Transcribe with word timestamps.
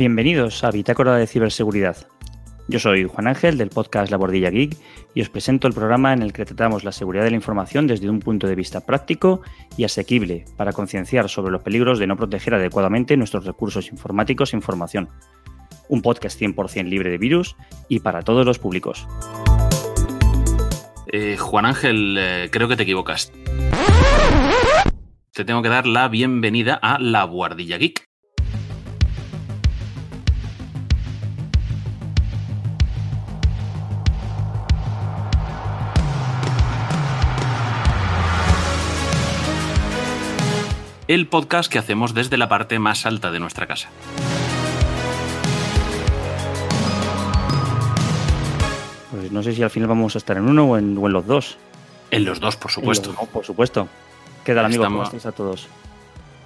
Bienvenidos 0.00 0.64
a 0.64 0.70
Bitácora 0.70 1.16
de 1.16 1.26
Ciberseguridad. 1.26 2.08
Yo 2.68 2.78
soy 2.78 3.04
Juan 3.04 3.26
Ángel 3.26 3.58
del 3.58 3.68
podcast 3.68 4.10
La 4.10 4.16
Bordilla 4.16 4.48
Geek 4.48 4.74
y 5.12 5.20
os 5.20 5.28
presento 5.28 5.68
el 5.68 5.74
programa 5.74 6.14
en 6.14 6.22
el 6.22 6.32
que 6.32 6.46
tratamos 6.46 6.84
la 6.84 6.92
seguridad 6.92 7.24
de 7.24 7.28
la 7.32 7.36
información 7.36 7.86
desde 7.86 8.08
un 8.08 8.18
punto 8.18 8.46
de 8.46 8.54
vista 8.54 8.86
práctico 8.86 9.42
y 9.76 9.84
asequible 9.84 10.46
para 10.56 10.72
concienciar 10.72 11.28
sobre 11.28 11.52
los 11.52 11.62
peligros 11.62 11.98
de 11.98 12.06
no 12.06 12.16
proteger 12.16 12.54
adecuadamente 12.54 13.14
nuestros 13.18 13.44
recursos 13.44 13.90
informáticos 13.92 14.54
e 14.54 14.56
información. 14.56 15.10
Un 15.90 16.00
podcast 16.00 16.40
100% 16.40 16.88
libre 16.88 17.10
de 17.10 17.18
virus 17.18 17.54
y 17.90 18.00
para 18.00 18.22
todos 18.22 18.46
los 18.46 18.58
públicos. 18.58 19.06
Eh, 21.12 21.36
Juan 21.36 21.66
Ángel, 21.66 22.16
eh, 22.18 22.48
creo 22.50 22.68
que 22.68 22.76
te 22.76 22.84
equivocas. 22.84 23.30
Te 25.34 25.44
tengo 25.44 25.60
que 25.60 25.68
dar 25.68 25.86
la 25.86 26.08
bienvenida 26.08 26.78
a 26.80 26.98
La 26.98 27.24
Guardilla 27.24 27.76
Geek. 27.76 28.09
El 41.10 41.26
podcast 41.26 41.72
que 41.72 41.76
hacemos 41.76 42.14
desde 42.14 42.36
la 42.36 42.48
parte 42.48 42.78
más 42.78 43.04
alta 43.04 43.32
de 43.32 43.40
nuestra 43.40 43.66
casa. 43.66 43.90
Pues 49.10 49.32
no 49.32 49.42
sé 49.42 49.52
si 49.52 49.64
al 49.64 49.70
final 49.70 49.88
vamos 49.88 50.14
a 50.14 50.18
estar 50.18 50.36
en 50.36 50.44
uno 50.44 50.66
o 50.70 50.78
en, 50.78 50.94
los 50.94 51.26
dos. 51.26 51.58
En 52.12 52.24
los 52.24 52.38
dos, 52.38 52.54
por 52.54 52.70
supuesto. 52.70 53.12
por 53.32 53.44
supuesto. 53.44 53.88
¿Qué 54.44 54.54
tal, 54.54 54.66
amigos? 54.66 54.86
¿Cómo 54.86 55.02
estáis 55.02 55.26
a 55.26 55.32
todos? 55.32 55.66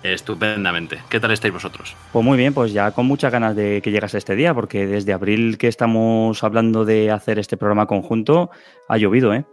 Estupendamente. 0.03 0.99
¿Qué 1.11 1.21
tal 1.21 1.33
estáis 1.33 1.53
vosotros? 1.53 1.95
Pues 2.11 2.25
muy 2.25 2.39
bien, 2.39 2.55
pues 2.55 2.73
ya 2.73 2.91
con 2.93 3.05
muchas 3.05 3.31
ganas 3.31 3.55
de 3.55 3.83
que 3.83 3.91
llegase 3.91 4.17
este 4.17 4.35
día, 4.35 4.55
porque 4.55 4.87
desde 4.87 5.13
abril 5.13 5.59
que 5.59 5.69
estamos 5.69 6.43
hablando 6.43 6.87
de 6.87 7.11
hacer 7.11 7.39
este 7.39 7.59
programa 7.59 7.85
conjunto, 7.85 8.49
ha 8.89 8.97
llovido, 8.97 9.35
¿eh? 9.35 9.45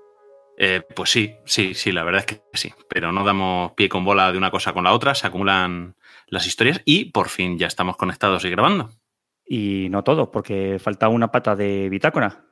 Eh, 0.64 0.84
pues 0.95 1.09
sí, 1.09 1.38
sí, 1.44 1.73
sí, 1.73 1.92
la 1.92 2.04
verdad 2.04 2.20
es 2.20 2.26
que 2.28 2.42
sí. 2.54 2.72
Pero 2.88 3.12
no 3.12 3.23
damos 3.23 3.72
pie 3.72 3.90
con 3.90 4.06
bola 4.06 4.31
de 4.31 4.38
una 4.38 4.52
cosa 4.52 4.73
con 4.73 4.84
la 4.84 4.94
otra, 4.94 5.16
se 5.16 5.26
acumulan 5.26 5.95
las 6.28 6.45
historias 6.45 6.84
y 6.86 7.06
por 7.06 7.30
fin 7.30 7.58
ya 7.58 7.66
estamos 7.66 7.98
conectados 7.98 8.45
y 8.45 8.52
grabando. 8.52 8.92
Y 9.44 9.88
no 9.89 10.04
todo, 10.04 10.30
porque 10.30 10.78
falta 10.80 11.09
una 11.09 11.32
pata 11.32 11.56
de 11.56 11.89
bitácora. 11.89 12.45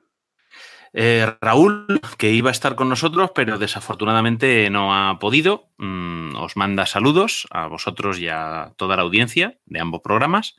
Eh, 0.91 1.35
Raúl, 1.39 1.85
que 2.17 2.31
iba 2.31 2.49
a 2.49 2.51
estar 2.51 2.73
con 2.73 2.89
nosotros, 2.89 3.29
pero 3.35 3.59
desafortunadamente 3.59 4.71
no 4.71 4.95
ha 4.95 5.19
podido, 5.19 5.69
mm, 5.77 6.35
os 6.37 6.57
manda 6.57 6.87
saludos 6.87 7.45
a 7.51 7.67
vosotros 7.67 8.17
y 8.17 8.27
a 8.27 8.73
toda 8.75 8.95
la 8.95 9.03
audiencia 9.03 9.59
de 9.67 9.81
ambos 9.81 10.01
programas. 10.01 10.55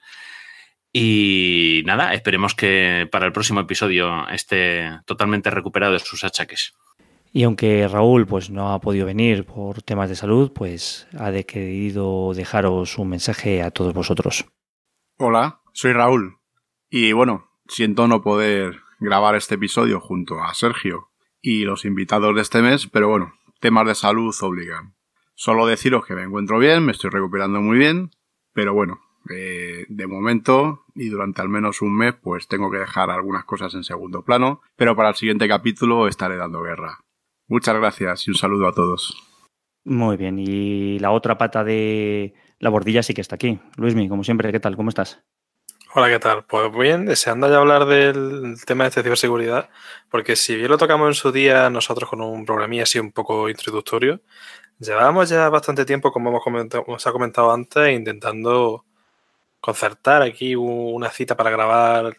Y 0.93 1.83
nada, 1.85 2.15
esperemos 2.15 2.55
que 2.55 3.09
para 3.11 3.27
el 3.27 3.33
próximo 3.33 3.59
episodio 3.59 4.29
esté 4.29 4.89
totalmente 5.05 5.51
recuperado 5.51 5.95
de 5.95 5.99
sus 5.99 6.23
achaques. 6.23 6.75
Y 7.33 7.45
aunque 7.45 7.87
Raúl 7.87 8.27
pues 8.27 8.51
no 8.51 8.73
ha 8.73 8.81
podido 8.81 9.07
venir 9.07 9.45
por 9.45 9.83
temas 9.83 10.09
de 10.09 10.17
salud, 10.17 10.53
pues 10.53 11.07
ha 11.19 11.33
querido 11.45 12.33
dejaros 12.35 12.99
un 12.99 13.11
mensaje 13.11 13.63
a 13.63 13.71
todos 13.71 13.95
vosotros. 13.95 14.47
Hola, 15.17 15.61
soy 15.73 15.93
Raúl. 15.93 16.39
Y 16.89 17.13
bueno, 17.13 17.51
siento 17.69 18.09
no 18.09 18.23
poder 18.23 18.81
grabar 18.99 19.37
este 19.37 19.55
episodio 19.55 20.01
junto 20.01 20.43
a 20.43 20.53
Sergio 20.55 21.11
y 21.41 21.65
los 21.65 21.85
invitados 21.85 22.35
de 22.35 22.43
este 22.43 22.63
mes, 22.63 22.89
pero 22.89 23.09
bueno, 23.09 23.33
temas 23.61 23.87
de 23.87 23.95
salud 23.95 24.35
obligan. 24.43 24.97
Solo 25.35 25.67
deciros 25.67 26.05
que 26.05 26.15
me 26.15 26.25
encuentro 26.25 26.59
bien, 26.59 26.85
me 26.85 26.93
estoy 26.93 27.11
recuperando 27.11 27.61
muy 27.61 27.79
bien, 27.79 28.11
pero 28.53 28.75
bueno, 28.75 29.01
eh, 29.31 29.87
de 29.89 30.07
momento 30.07 30.85
y 30.95 31.09
durante 31.09 31.43
al 31.43 31.49
menos 31.49 31.81
un 31.81 31.97
mes 31.97 32.15
pues 32.15 32.49
tengo 32.49 32.71
que 32.71 32.79
dejar 32.79 33.11
algunas 33.11 33.45
cosas 33.45 33.75
en 33.75 33.85
segundo 33.85 34.25
plano, 34.25 34.61
pero 34.77 34.97
para 34.97 35.11
el 35.11 35.15
siguiente 35.15 35.47
capítulo 35.47 36.09
estaré 36.09 36.37
dando 36.37 36.63
guerra. 36.63 36.99
Muchas 37.51 37.75
gracias 37.75 38.29
y 38.29 38.31
un 38.31 38.37
saludo 38.37 38.69
a 38.69 38.73
todos. 38.73 39.17
Muy 39.83 40.17
bien, 40.17 40.39
y 40.39 41.01
la 41.01 41.11
otra 41.11 41.37
pata 41.37 41.65
de 41.65 42.33
la 42.61 42.71
bordilla 42.71 43.03
sí 43.03 43.13
que 43.13 43.21
está 43.21 43.35
aquí. 43.35 43.59
Luismi, 43.77 44.09
como 44.09 44.23
siempre, 44.23 44.53
¿qué 44.53 44.61
tal? 44.61 44.77
¿Cómo 44.77 44.89
estás? 44.89 45.25
Hola, 45.93 46.09
¿qué 46.09 46.21
tal? 46.21 46.45
Pues 46.45 46.73
bien, 46.73 47.07
deseando 47.07 47.51
ya 47.51 47.57
hablar 47.57 47.87
del 47.87 48.55
tema 48.67 48.85
de 48.85 48.93
ciberseguridad, 48.93 49.69
porque 50.09 50.37
si 50.37 50.55
bien 50.55 50.71
lo 50.71 50.79
tocamos 50.79 51.09
en 51.09 51.15
su 51.15 51.33
día 51.33 51.69
nosotros 51.71 52.09
con 52.09 52.21
un 52.21 52.47
programilla 52.47 52.85
así 52.85 53.01
un 53.01 53.11
poco 53.11 53.49
introductorio, 53.49 54.21
llevábamos 54.79 55.29
ya 55.29 55.49
bastante 55.49 55.85
tiempo, 55.85 56.13
como 56.13 56.31
hemos 56.31 56.45
comentado, 56.45 56.85
como 56.85 57.01
se 57.01 57.09
ha 57.09 57.13
comentado 57.13 57.51
antes, 57.51 57.93
intentando 57.93 58.85
concertar 59.61 60.23
aquí 60.23 60.55
una 60.55 61.11
cita 61.11 61.37
para 61.37 61.51
grabar 61.51 62.17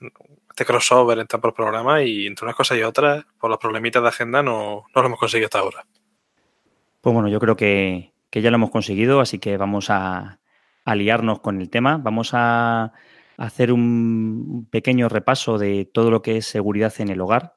este 0.51 0.65
crossover 0.65 1.17
entre 1.19 1.37
ambos 1.37 1.53
programas 1.53 2.03
y 2.03 2.27
entre 2.27 2.45
unas 2.45 2.55
cosas 2.55 2.77
y 2.77 2.83
otras, 2.83 3.25
por 3.39 3.49
los 3.49 3.59
problemitas 3.59 4.01
de 4.01 4.09
agenda, 4.09 4.43
no, 4.43 4.83
no 4.93 5.01
lo 5.01 5.07
hemos 5.07 5.19
conseguido 5.19 5.47
hasta 5.47 5.59
ahora. 5.59 5.85
Pues 7.01 7.13
bueno, 7.13 7.29
yo 7.29 7.39
creo 7.39 7.55
que, 7.55 8.13
ya 8.31 8.51
lo 8.51 8.55
hemos 8.55 8.69
conseguido, 8.69 9.21
así 9.21 9.39
que 9.39 9.57
vamos 9.57 9.89
a, 9.89 10.39
liarnos 10.85 11.39
con 11.39 11.59
el 11.61 11.69
tema. 11.69 11.97
Vamos 11.97 12.31
a 12.33 12.93
hacer 13.37 13.71
un 13.71 14.67
pequeño 14.69 15.09
repaso 15.09 15.57
de 15.57 15.85
todo 15.85 16.11
lo 16.11 16.21
que 16.21 16.37
es 16.37 16.45
seguridad 16.45 16.93
en 16.99 17.09
el 17.09 17.21
hogar. 17.21 17.55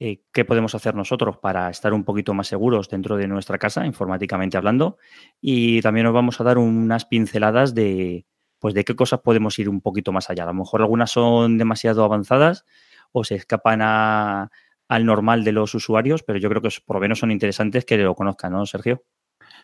Eh, 0.00 0.22
qué 0.32 0.44
podemos 0.44 0.74
hacer 0.74 0.96
nosotros 0.96 1.36
para 1.36 1.70
estar 1.70 1.92
un 1.92 2.02
poquito 2.02 2.34
más 2.34 2.48
seguros 2.48 2.88
dentro 2.88 3.16
de 3.16 3.28
nuestra 3.28 3.58
casa, 3.58 3.86
informáticamente 3.86 4.56
hablando. 4.56 4.98
Y 5.40 5.80
también 5.80 6.04
nos 6.04 6.14
vamos 6.14 6.40
a 6.40 6.44
dar 6.44 6.58
unas 6.58 7.04
pinceladas 7.04 7.72
de, 7.74 8.26
pues 8.62 8.74
de 8.74 8.84
qué 8.84 8.94
cosas 8.94 9.20
podemos 9.22 9.58
ir 9.58 9.68
un 9.68 9.80
poquito 9.80 10.12
más 10.12 10.30
allá. 10.30 10.44
A 10.44 10.46
lo 10.46 10.54
mejor 10.54 10.82
algunas 10.82 11.10
son 11.10 11.58
demasiado 11.58 12.04
avanzadas 12.04 12.64
o 13.10 13.24
se 13.24 13.34
escapan 13.34 13.82
al 13.82 15.04
normal 15.04 15.42
de 15.42 15.50
los 15.50 15.74
usuarios, 15.74 16.22
pero 16.22 16.38
yo 16.38 16.48
creo 16.48 16.62
que 16.62 16.68
por 16.86 16.94
lo 16.94 17.00
menos 17.00 17.18
son 17.18 17.32
interesantes 17.32 17.84
que 17.84 17.98
lo 17.98 18.14
conozcan, 18.14 18.52
¿no, 18.52 18.64
Sergio? 18.64 19.02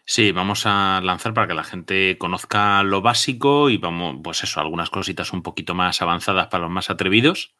Sí, 0.04 0.32
vamos 0.32 0.64
a 0.66 1.00
lanzar 1.00 1.32
para 1.32 1.46
que 1.46 1.54
la 1.54 1.62
gente 1.62 2.18
conozca 2.18 2.82
lo 2.82 3.00
básico 3.00 3.70
y 3.70 3.76
vamos, 3.76 4.16
pues 4.20 4.42
eso, 4.42 4.58
algunas 4.58 4.90
cositas 4.90 5.32
un 5.32 5.44
poquito 5.44 5.76
más 5.76 6.02
avanzadas 6.02 6.48
para 6.48 6.64
los 6.64 6.72
más 6.72 6.90
atrevidos. 6.90 7.54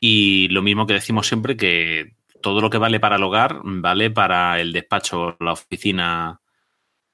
Y 0.00 0.48
lo 0.48 0.60
mismo 0.60 0.88
que 0.88 0.94
decimos 0.94 1.28
siempre, 1.28 1.56
que 1.56 2.16
todo 2.42 2.60
lo 2.60 2.68
que 2.68 2.78
vale 2.78 2.98
para 2.98 3.14
el 3.14 3.22
hogar 3.22 3.60
vale 3.62 4.10
para 4.10 4.60
el 4.60 4.72
despacho, 4.72 5.36
la 5.38 5.52
oficina 5.52 6.40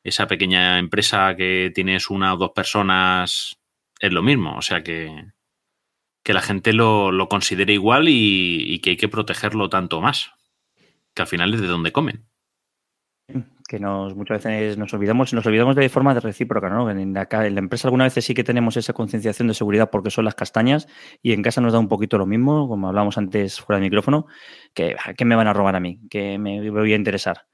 esa 0.05 0.27
pequeña 0.27 0.79
empresa 0.79 1.35
que 1.35 1.73
tienes 1.75 2.11
una 2.11 2.35
o 2.35 2.37
dos 2.37 2.51
personas 2.51 3.57
es 3.99 4.13
lo 4.13 4.23
mismo. 4.23 4.57
O 4.57 4.63
sea 4.63 4.83
que, 4.83 5.33
que 6.23 6.35
la 6.35 6.43
gente 6.43 6.75
lo, 6.75 7.11
lo 7.11 7.29
considere 7.29 7.73
igual 7.73 8.07
y, 8.09 8.81
que 8.81 8.91
hay 8.91 8.97
que 8.99 9.09
protegerlo 9.09 9.71
tanto 9.71 10.03
más. 10.03 10.31
Que 11.15 11.23
al 11.23 11.29
final 11.29 11.55
es 11.55 11.63
de 11.63 11.69
donde 11.69 11.93
comen. 11.93 12.27
Que 13.67 13.81
nos 13.81 14.15
muchas 14.15 14.45
veces 14.45 14.77
nos 14.77 14.93
olvidamos, 14.93 15.33
nos 15.33 15.47
olvidamos 15.47 15.75
de 15.75 15.89
forma 15.89 16.13
de 16.13 16.21
recíproca, 16.21 16.69
¿no? 16.69 16.91
En 16.91 17.15
la, 17.15 17.27
en 17.31 17.55
la 17.55 17.61
empresa 17.61 17.89
algunas 17.89 18.09
veces 18.09 18.27
sí 18.27 18.35
que 18.35 18.45
tenemos 18.45 18.77
esa 18.77 18.93
concienciación 18.93 19.49
de 19.49 19.55
seguridad 19.55 19.89
porque 19.91 20.11
son 20.11 20.27
las 20.27 20.35
castañas 20.35 20.87
y 21.23 21.33
en 21.33 21.41
casa 21.41 21.63
nos 21.63 21.73
da 21.73 21.79
un 21.79 21.89
poquito 21.89 22.19
lo 22.19 22.27
mismo, 22.27 22.69
como 22.69 22.89
hablábamos 22.89 23.17
antes 23.17 23.59
fuera 23.59 23.79
del 23.79 23.87
micrófono, 23.87 24.27
que 24.75 24.95
¿qué 25.17 25.25
me 25.25 25.35
van 25.35 25.47
a 25.47 25.55
robar 25.55 25.77
a 25.77 25.81
mí? 25.81 25.99
que 26.11 26.39
me 26.39 26.69
voy 26.69 26.93
a 26.93 26.97
interesar? 26.97 27.47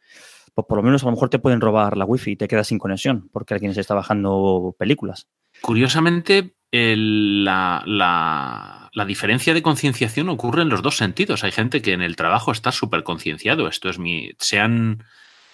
Pues 0.60 0.68
por 0.68 0.78
lo 0.78 0.82
menos 0.82 1.02
a 1.02 1.06
lo 1.06 1.12
mejor 1.12 1.30
te 1.30 1.38
pueden 1.38 1.60
robar 1.60 1.96
la 1.96 2.04
wifi 2.04 2.32
y 2.32 2.36
te 2.36 2.48
quedas 2.48 2.68
sin 2.68 2.78
conexión 2.78 3.30
porque 3.32 3.54
alguien 3.54 3.72
se 3.72 3.80
está 3.80 3.94
bajando 3.94 4.74
películas. 4.78 5.28
Curiosamente, 5.62 6.54
la, 6.70 8.90
diferencia 9.06 9.54
de 9.54 9.62
concienciación 9.62 10.28
ocurre 10.28 10.62
en 10.62 10.68
los 10.68 10.82
dos 10.82 10.96
sentidos. 10.96 11.44
Hay 11.44 11.52
gente 11.52 11.82
que 11.82 11.92
en 11.92 12.02
el 12.02 12.16
trabajo 12.16 12.52
está 12.52 12.72
súper 12.72 13.02
concienciado. 13.02 13.68
Esto 13.68 13.88
es 13.88 13.98
mi. 13.98 14.32
sean 14.38 15.04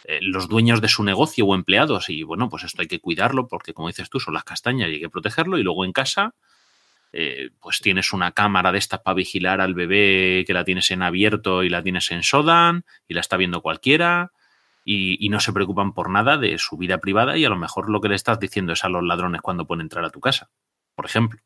eh, 0.05 0.19
los 0.23 0.49
dueños 0.49 0.81
de 0.81 0.89
su 0.89 1.05
negocio 1.05 1.47
o 1.47 1.55
empleados. 1.55 2.11
Y 2.11 2.25
bueno, 2.25 2.49
pues 2.49 2.65
esto 2.65 2.83
hay 2.83 2.89
que 2.89 3.01
cuidarlo 3.01 3.47
porque, 3.47 3.73
como 3.73 3.89
dices 3.89 4.11
tú, 4.11 4.19
son 4.19 4.35
las 4.35 4.45
castañas 4.45 4.89
y 4.89 4.95
hay 4.95 5.01
que 5.01 5.11
protegerlo. 5.11 5.59
Y 5.59 5.63
luego 5.63 5.85
en 5.85 5.93
casa, 5.93 6.35
eh, 7.13 7.51
pues 7.61 7.81
tienes 7.81 8.13
una 8.13 8.33
cámara 8.33 8.73
de 8.73 8.79
estas 8.79 9.01
para 9.01 9.15
vigilar 9.15 9.61
al 9.61 9.75
bebé 9.75 10.45
que 10.47 10.55
la 10.55 10.65
tienes 10.65 10.91
en 10.91 11.03
abierto 11.03 11.63
y 11.63 11.69
la 11.69 11.83
tienes 11.83 12.11
en 12.11 12.25
Sodan 12.25 12.85
y 13.07 13.15
la 13.15 13.21
está 13.21 13.37
viendo 13.37 13.63
cualquiera 13.63 14.33
y, 14.89 15.29
no 15.31 15.41
se 15.41 15.53
preocupan 15.53 15.93
por 15.93 16.09
nada 16.11 16.39
de 16.39 16.57
su 16.59 16.77
vida 16.77 16.99
privada 16.99 17.37
y 17.37 17.45
a 17.45 17.49
lo 17.49 17.57
mejor 17.57 17.91
lo 17.91 18.01
que 18.01 18.09
le 18.09 18.15
estás 18.15 18.39
diciendo 18.39 18.73
es 18.73 18.85
a 18.85 18.89
los 18.89 19.03
ladrones 19.03 19.41
cuando 19.41 19.67
pueden 19.67 19.81
entrar 19.81 20.05
a 20.05 20.11
tu 20.11 20.21
casa, 20.21 20.49
por 20.95 21.07
ejemplo. 21.07 21.41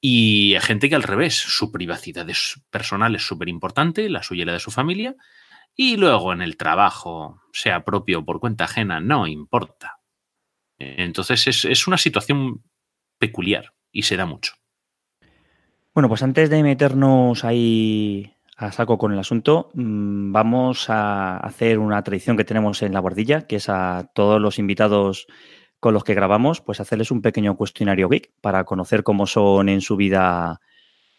Y 0.00 0.54
hay 0.54 0.60
gente 0.60 0.88
que 0.88 0.96
al 0.96 1.04
revés, 1.04 1.36
su 1.36 1.70
privacidad 1.70 2.26
personal 2.68 3.14
es 3.14 3.24
súper 3.24 3.48
importante, 3.48 4.08
la 4.08 4.24
suya 4.24 4.42
y 4.42 4.46
la 4.46 4.54
de 4.54 4.58
su 4.58 4.72
familia, 4.72 5.14
y 5.76 5.96
luego 5.96 6.32
en 6.32 6.42
el 6.42 6.56
trabajo, 6.56 7.42
sea 7.52 7.84
propio 7.84 8.20
o 8.20 8.24
por 8.24 8.40
cuenta 8.40 8.64
ajena, 8.64 8.98
no 8.98 9.28
importa. 9.28 10.00
Entonces 10.78 11.46
es, 11.46 11.64
es 11.64 11.86
una 11.86 11.96
situación 11.96 12.64
peculiar 13.18 13.72
y 13.92 14.02
se 14.02 14.16
da 14.16 14.26
mucho. 14.26 14.54
Bueno, 15.94 16.08
pues 16.08 16.24
antes 16.24 16.50
de 16.50 16.62
meternos 16.64 17.44
ahí 17.44 18.34
a 18.58 18.72
saco 18.72 18.98
con 18.98 19.12
el 19.12 19.18
asunto, 19.20 19.70
mm, 19.74 20.32
vamos 20.32 20.90
a 20.90 21.36
hacer 21.36 21.78
una 21.78 22.02
tradición 22.02 22.36
que 22.36 22.44
tenemos 22.44 22.82
en 22.82 22.92
la 22.92 22.98
guardilla, 22.98 23.46
que 23.46 23.56
es 23.56 23.68
a 23.68 24.10
todos 24.14 24.40
los 24.40 24.58
invitados 24.58 25.28
con 25.78 25.94
los 25.94 26.02
que 26.02 26.14
grabamos, 26.14 26.60
pues 26.60 26.80
hacerles 26.80 27.12
un 27.12 27.22
pequeño 27.22 27.56
cuestionario 27.56 28.08
geek 28.08 28.32
para 28.40 28.64
conocer 28.64 29.04
cómo 29.04 29.28
son 29.28 29.68
en 29.68 29.80
su 29.80 29.94
vida, 29.94 30.60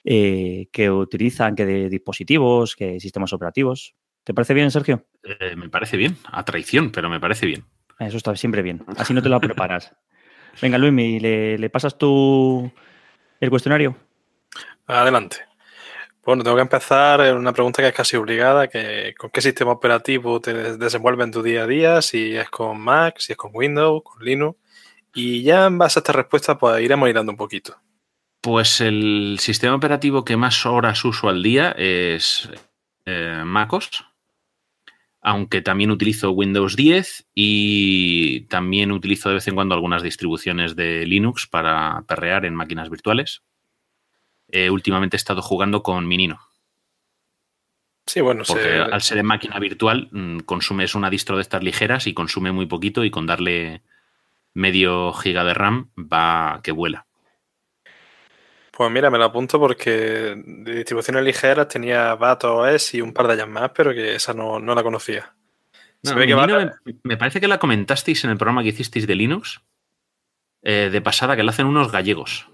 eh, 0.04 0.68
qué 0.74 0.92
utilizan, 0.92 1.56
qué 1.56 1.66
dispositivos, 1.90 2.76
qué 2.76 3.00
sistemas 3.00 3.32
operativos. 3.32 3.96
¿Te 4.26 4.34
parece 4.34 4.54
bien, 4.54 4.70
Sergio? 4.70 5.06
Eh, 5.24 5.56
me 5.56 5.70
parece 5.70 5.96
bien, 5.96 6.18
a 6.26 6.44
traición, 6.44 6.92
pero 6.92 7.10
me 7.10 7.22
parece 7.22 7.46
bien. 7.46 7.64
Eso 8.00 8.18
está 8.18 8.36
siempre 8.36 8.62
bien. 8.62 8.84
Así 8.98 9.14
no 9.14 9.22
te 9.22 9.30
lo 9.30 9.40
preparas. 9.40 9.96
Venga, 10.62 10.78
Luis, 10.78 11.22
¿le, 11.22 11.58
¿le 11.58 11.70
pasas 11.70 11.98
tú 11.98 12.70
el 13.40 13.50
cuestionario? 13.50 13.96
Adelante. 14.88 15.49
Bueno, 16.30 16.44
tengo 16.44 16.58
que 16.58 16.62
empezar 16.62 17.22
en 17.22 17.38
una 17.38 17.54
pregunta 17.54 17.82
que 17.82 17.88
es 17.88 17.94
casi 17.96 18.16
obligada, 18.16 18.68
que 18.68 19.16
¿con 19.18 19.32
qué 19.32 19.42
sistema 19.42 19.72
operativo 19.72 20.40
te 20.40 20.78
desenvuelves 20.78 21.26
en 21.26 21.32
tu 21.32 21.42
día 21.42 21.64
a 21.64 21.66
día? 21.66 22.04
Si 22.04 22.36
es 22.36 22.52
con 22.52 22.80
Mac, 22.80 23.16
si 23.18 23.32
es 23.32 23.36
con 23.36 23.50
Windows, 23.52 24.04
con 24.04 24.24
Linux. 24.24 24.56
Y 25.16 25.42
ya 25.42 25.66
en 25.66 25.80
base 25.80 25.98
a 25.98 26.02
esta 26.02 26.14
respuesta, 26.14 26.56
pues 26.56 26.84
iremos 26.84 27.08
mirando 27.08 27.32
un 27.32 27.36
poquito. 27.36 27.78
Pues 28.42 28.80
el 28.80 29.38
sistema 29.40 29.74
operativo 29.74 30.24
que 30.24 30.38
más 30.38 30.68
horas 30.68 31.04
uso 31.04 31.30
al 31.30 31.42
día 31.42 31.72
es 31.72 32.48
eh, 33.08 33.42
MacOS, 33.44 34.06
aunque 35.22 35.64
también 35.64 35.90
utilizo 35.90 36.30
Windows 36.30 36.76
10 36.76 37.26
y 37.34 38.42
también 38.42 38.92
utilizo 38.92 39.30
de 39.30 39.36
vez 39.36 39.48
en 39.48 39.56
cuando 39.56 39.74
algunas 39.74 40.04
distribuciones 40.04 40.76
de 40.76 41.08
Linux 41.08 41.48
para 41.48 42.04
perrear 42.08 42.46
en 42.46 42.54
máquinas 42.54 42.92
virtuales. 42.92 43.42
Eh, 44.52 44.70
últimamente 44.70 45.16
he 45.16 45.20
estado 45.20 45.42
jugando 45.42 45.84
con 45.84 46.08
Minino. 46.08 46.40
Sí, 48.06 48.22
bueno, 48.22 48.44
Porque 48.48 48.80
al 48.80 49.02
ser 49.04 49.20
en 49.20 49.28
máquina 49.28 49.60
virtual, 49.60 50.10
mm, 50.12 50.40
consumes 50.40 50.96
una 50.96 51.12
distro 51.12 51.36
de 51.36 51.44
estas 51.44 51.64
ligeras 51.64 52.08
y 52.08 52.16
consume 52.16 52.52
muy 52.52 52.66
poquito 52.66 53.04
y 53.04 53.12
con 53.12 53.28
darle 53.28 53.84
medio 54.56 55.14
giga 55.14 55.44
de 55.44 55.54
RAM 55.54 55.92
va 55.96 56.62
que 56.64 56.72
vuela. 56.72 57.06
Pues 58.72 58.90
mira, 58.92 59.12
me 59.12 59.18
lo 59.18 59.26
apunto 59.26 59.60
porque 59.60 60.42
de 60.44 60.76
distribuciones 60.76 61.24
ligeras 61.24 61.68
tenía 61.68 62.16
BatOS 62.16 62.96
y 62.96 63.02
un 63.02 63.14
par 63.14 63.28
de 63.28 63.36
ellas 63.36 63.48
más, 63.48 63.72
pero 63.76 63.94
que 63.94 64.16
esa 64.16 64.34
no, 64.34 64.60
la 64.60 64.84
conocía. 64.84 65.34
me, 67.04 67.18
parece 67.18 67.42
que 67.42 67.48
la 67.48 67.60
comentasteis 67.60 68.24
en 68.24 68.32
el 68.32 68.38
programa 68.38 68.64
que 68.64 68.70
hicisteis 68.70 69.06
de 69.06 69.16
Linux, 69.16 69.62
eh, 70.64 70.90
de 70.92 71.02
pasada, 71.02 71.36
que 71.36 71.44
la 71.44 71.52
hacen 71.52 71.68
unos 71.68 71.92
gallegos. 71.92 72.48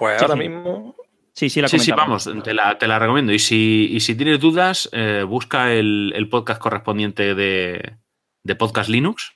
Pues 0.00 0.22
ahora 0.22 0.34
mismo. 0.34 0.96
Sí, 1.34 1.50
sí, 1.50 1.60
la 1.60 1.68
Sí, 1.68 1.78
sí, 1.78 1.92
vamos, 1.92 2.28
te 2.42 2.54
la, 2.54 2.98
recomiendo. 2.98 3.34
Y 3.34 3.38
si, 3.38 4.00
si 4.00 4.14
tienes 4.14 4.40
dudas, 4.40 4.88
eh, 4.92 5.24
busca 5.28 5.74
el, 5.74 6.26
podcast 6.30 6.58
correspondiente 6.58 7.34
de, 7.34 7.98
Podcast 8.58 8.88
Linux, 8.88 9.34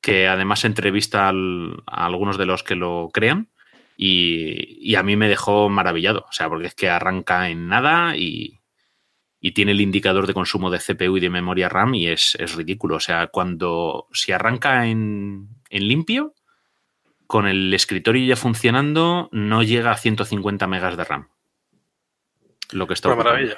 que 0.00 0.26
además 0.26 0.64
entrevista 0.64 1.28
a 1.28 2.04
algunos 2.04 2.36
de 2.36 2.46
los 2.46 2.64
que 2.64 2.74
lo 2.74 3.10
crean. 3.12 3.48
Y, 3.96 4.96
a 4.96 5.04
mí 5.04 5.14
me 5.14 5.28
dejó 5.28 5.68
maravillado, 5.68 6.26
o 6.28 6.32
sea, 6.32 6.48
porque 6.48 6.66
es 6.66 6.74
que 6.74 6.90
arranca 6.90 7.48
en 7.48 7.68
nada 7.68 8.16
y, 8.16 8.58
tiene 9.54 9.70
el 9.70 9.80
indicador 9.80 10.26
de 10.26 10.34
consumo 10.34 10.70
de 10.70 10.80
CPU 10.80 11.16
y 11.16 11.20
de 11.20 11.30
memoria 11.30 11.68
RAM 11.68 11.94
y 11.94 12.08
es, 12.08 12.36
ridículo. 12.56 12.96
O 12.96 13.00
sea, 13.00 13.28
cuando 13.28 14.08
si 14.12 14.32
arranca 14.32 14.88
en, 14.88 15.48
limpio, 15.70 16.34
con 17.32 17.46
el 17.46 17.72
escritorio 17.72 18.26
ya 18.26 18.36
funcionando, 18.36 19.30
no 19.32 19.62
llega 19.62 19.90
a 19.90 19.96
150 19.96 20.66
megas 20.66 20.98
de 20.98 21.04
RAM. 21.04 21.28
Lo 22.72 22.86
que 22.86 22.92
está 22.92 23.08
Una 23.08 23.24
maravilla. 23.24 23.56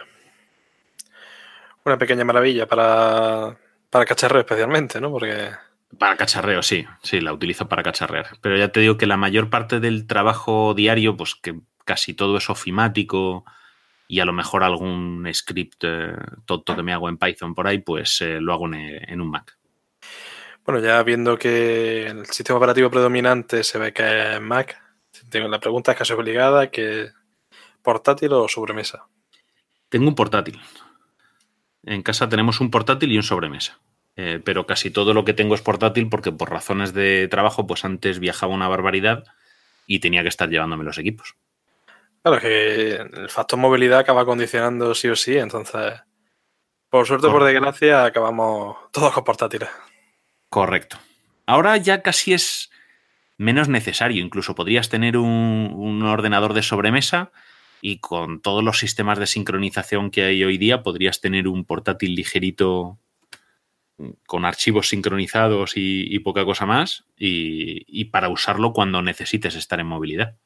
Una 1.84 1.98
pequeña 1.98 2.24
maravilla 2.24 2.68
para, 2.68 3.58
para 3.90 4.04
cacharreo 4.04 4.42
especialmente, 4.42 5.00
¿no? 5.00 5.10
Porque 5.10 5.50
para 5.98 6.16
cacharreo, 6.16 6.62
sí, 6.62 6.86
sí, 7.02 7.20
la 7.20 7.32
utilizo 7.32 7.68
para 7.68 7.82
cacharrear. 7.82 8.38
Pero 8.40 8.56
ya 8.56 8.68
te 8.68 8.78
digo 8.78 8.96
que 8.96 9.08
la 9.08 9.16
mayor 9.16 9.50
parte 9.50 9.80
del 9.80 10.06
trabajo 10.06 10.74
diario, 10.74 11.16
pues 11.16 11.34
que 11.34 11.58
casi 11.84 12.14
todo 12.14 12.36
es 12.36 12.48
ofimático 12.50 13.44
y 14.06 14.20
a 14.20 14.24
lo 14.24 14.32
mejor 14.32 14.62
algún 14.62 15.28
script 15.34 15.82
eh, 15.82 16.12
tonto 16.46 16.76
que 16.76 16.84
me 16.84 16.92
hago 16.92 17.08
en 17.08 17.18
Python 17.18 17.56
por 17.56 17.66
ahí, 17.66 17.78
pues 17.78 18.20
eh, 18.20 18.40
lo 18.40 18.52
hago 18.52 18.72
en, 18.72 19.20
un 19.20 19.30
Mac. 19.30 19.58
Bueno, 20.64 20.80
ya 20.80 21.02
viendo 21.02 21.36
que 21.36 22.06
el 22.06 22.26
sistema 22.26 22.56
operativo 22.56 22.90
predominante 22.90 23.62
se 23.64 23.78
ve 23.78 23.92
que 23.92 24.34
es 24.34 24.40
Mac, 24.40 24.80
tengo 25.28 25.48
la 25.48 25.60
pregunta 25.60 25.92
es 25.92 25.98
casi 25.98 26.12
obligada, 26.12 26.70
que 26.70 27.10
¿portátil 27.82 28.32
o 28.32 28.48
sobremesa? 28.48 29.06
Tengo 29.88 30.08
un 30.08 30.14
portátil. 30.14 30.60
En 31.84 32.02
casa 32.02 32.28
tenemos 32.28 32.60
un 32.60 32.70
portátil 32.70 33.12
y 33.12 33.16
un 33.16 33.22
sobremesa. 33.22 33.78
Eh, 34.16 34.40
pero 34.44 34.64
casi 34.64 34.90
todo 34.90 35.12
lo 35.12 35.24
que 35.24 35.34
tengo 35.34 35.54
es 35.54 35.60
portátil 35.60 36.08
porque 36.08 36.32
por 36.32 36.50
razones 36.50 36.94
de 36.94 37.28
trabajo, 37.28 37.66
pues 37.66 37.84
antes 37.84 38.20
viajaba 38.20 38.54
una 38.54 38.68
barbaridad 38.68 39.24
y 39.86 39.98
tenía 39.98 40.22
que 40.22 40.28
estar 40.28 40.48
llevándome 40.48 40.84
los 40.84 40.98
equipos. 40.98 41.36
Claro, 42.22 42.40
que 42.40 42.94
el 42.94 43.28
factor 43.28 43.58
movilidad 43.58 43.98
acaba 43.98 44.24
condicionando 44.24 44.94
sí 44.94 45.08
o 45.08 45.16
sí, 45.16 45.36
entonces, 45.36 46.00
por 46.88 47.06
suerte 47.06 47.26
o 47.26 47.32
por 47.32 47.44
desgracia, 47.44 48.04
acabamos 48.04 48.76
todos 48.92 49.12
con 49.12 49.24
portátiles. 49.24 49.68
Correcto. 50.54 50.98
Ahora 51.46 51.76
ya 51.78 52.02
casi 52.02 52.32
es 52.32 52.70
menos 53.38 53.68
necesario, 53.68 54.22
incluso 54.22 54.54
podrías 54.54 54.88
tener 54.88 55.16
un 55.16 56.00
ordenador 56.04 56.54
de 56.54 56.62
sobremesa 56.62 57.32
y 57.80 57.98
con 57.98 58.40
todos 58.40 58.62
los 58.62 58.78
sistemas 58.78 59.18
de 59.18 59.26
sincronización 59.26 60.12
que 60.12 60.22
hay 60.22 60.44
hoy 60.44 60.56
día 60.56 60.84
podrías 60.84 61.20
tener 61.20 61.48
un 61.48 61.64
portátil 61.64 62.14
ligerito 62.14 63.00
con 64.28 64.44
archivos 64.44 64.90
sincronizados 64.90 65.72
y, 65.74 66.16
poca 66.20 66.44
cosa 66.44 66.66
más, 66.66 67.04
y, 67.18 68.04
para 68.04 68.28
usarlo 68.28 68.72
cuando 68.72 69.02
necesites 69.02 69.56
estar 69.56 69.80
en 69.80 69.88
movilidad. 69.88 70.36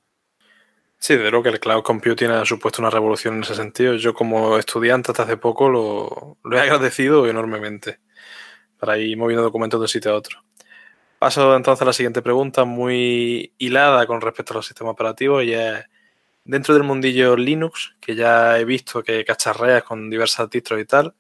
Sí, 0.99 1.17
de 1.17 1.31
lo 1.31 1.43
que 1.43 1.51
el 1.51 1.61
cloud 1.61 1.83
computing 1.83 2.31
ha 2.31 2.47
supuesto 2.47 2.81
una 2.81 2.91
revolución 2.91 3.37
en 3.37 3.43
ese 3.43 3.55
sentido. 3.55 3.95
Yo 3.97 4.15
como 4.15 4.57
estudiante 4.57 5.11
hasta 5.11 5.25
hace 5.25 5.37
poco 5.37 5.69
lo, 5.69 6.39
he 6.57 6.61
agradecido 6.61 7.29
enormemente 7.29 8.01
para 8.79 8.99
ir 8.99 9.17
moviendo 9.17 9.43
documentos 9.43 9.81
de 9.81 9.85
un 9.85 9.89
sitio 9.89 10.13
a 10.13 10.17
otro. 10.17 10.43
Paso 11.19 11.57
entonces 11.57 11.83
a 11.83 11.87
la 11.87 11.93
siguiente 11.93 12.23
pregunta, 12.23 12.65
muy 12.65 13.53
hilada 13.59 14.07
con 14.07 14.21
respecto 14.21 14.53
a 14.53 14.57
los 14.57 14.67
sistemas 14.67 14.93
operativos, 14.93 15.45
y 15.45 15.53
es, 15.53 15.85
dentro 16.45 16.75
del 16.75 16.85
mundillo 16.85 17.37
Linux, 17.37 17.97
que 18.01 18.15
ya 18.15 18.59
he 18.59 18.65
visto 18.65 19.03
que 19.03 19.25
cacharreas 19.25 19.83
con 19.83 20.09
diversas 20.09 20.49
distros 20.49 20.81
y 20.81 20.85
tal, 20.85 21.15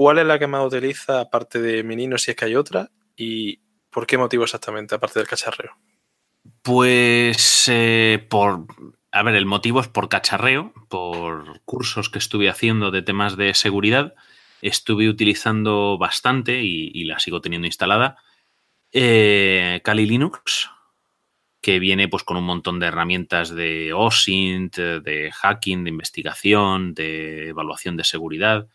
¿Cuál 0.00 0.18
es 0.18 0.26
la 0.26 0.38
que 0.38 0.46
más 0.46 0.66
utiliza 0.66 1.20
aparte 1.20 1.60
de 1.60 1.82
Menino, 1.82 2.16
si 2.16 2.30
es 2.30 2.36
que 2.36 2.46
hay 2.46 2.56
otra? 2.56 2.90
¿Y 3.16 3.60
por 3.90 4.06
qué 4.06 4.16
motivo 4.16 4.44
exactamente, 4.44 4.94
aparte 4.94 5.18
del 5.18 5.28
cacharreo? 5.28 5.76
Pues 6.62 7.66
eh, 7.68 8.26
por... 8.30 8.66
A 9.12 9.22
ver, 9.22 9.34
el 9.34 9.44
motivo 9.44 9.80
es 9.80 9.88
por 9.88 10.08
cacharreo, 10.08 10.72
por 10.88 11.60
cursos 11.66 12.08
que 12.08 12.18
estuve 12.18 12.48
haciendo 12.48 12.90
de 12.90 13.02
temas 13.02 13.36
de 13.36 13.52
seguridad. 13.52 14.14
Estuve 14.62 15.08
utilizando 15.08 15.96
bastante 15.98 16.60
y, 16.62 17.04
la 17.04 17.18
sigo 17.18 17.40
teniendo 17.40 17.66
instalada. 17.66 18.16
Eh, 18.92 19.80
Kali 19.84 20.06
Linux, 20.06 20.70
que 21.60 21.78
viene 21.78 22.08
pues 22.08 22.24
con 22.24 22.36
un 22.36 22.44
montón 22.44 22.80
de 22.80 22.86
herramientas 22.86 23.50
de 23.50 23.92
OSINT, 23.92 24.76
de 24.76 25.30
hacking, 25.32 25.84
de 25.84 25.90
investigación, 25.90 26.94
de 26.94 27.48
evaluación 27.48 27.96
de 27.96 28.04
seguridad 28.04 28.68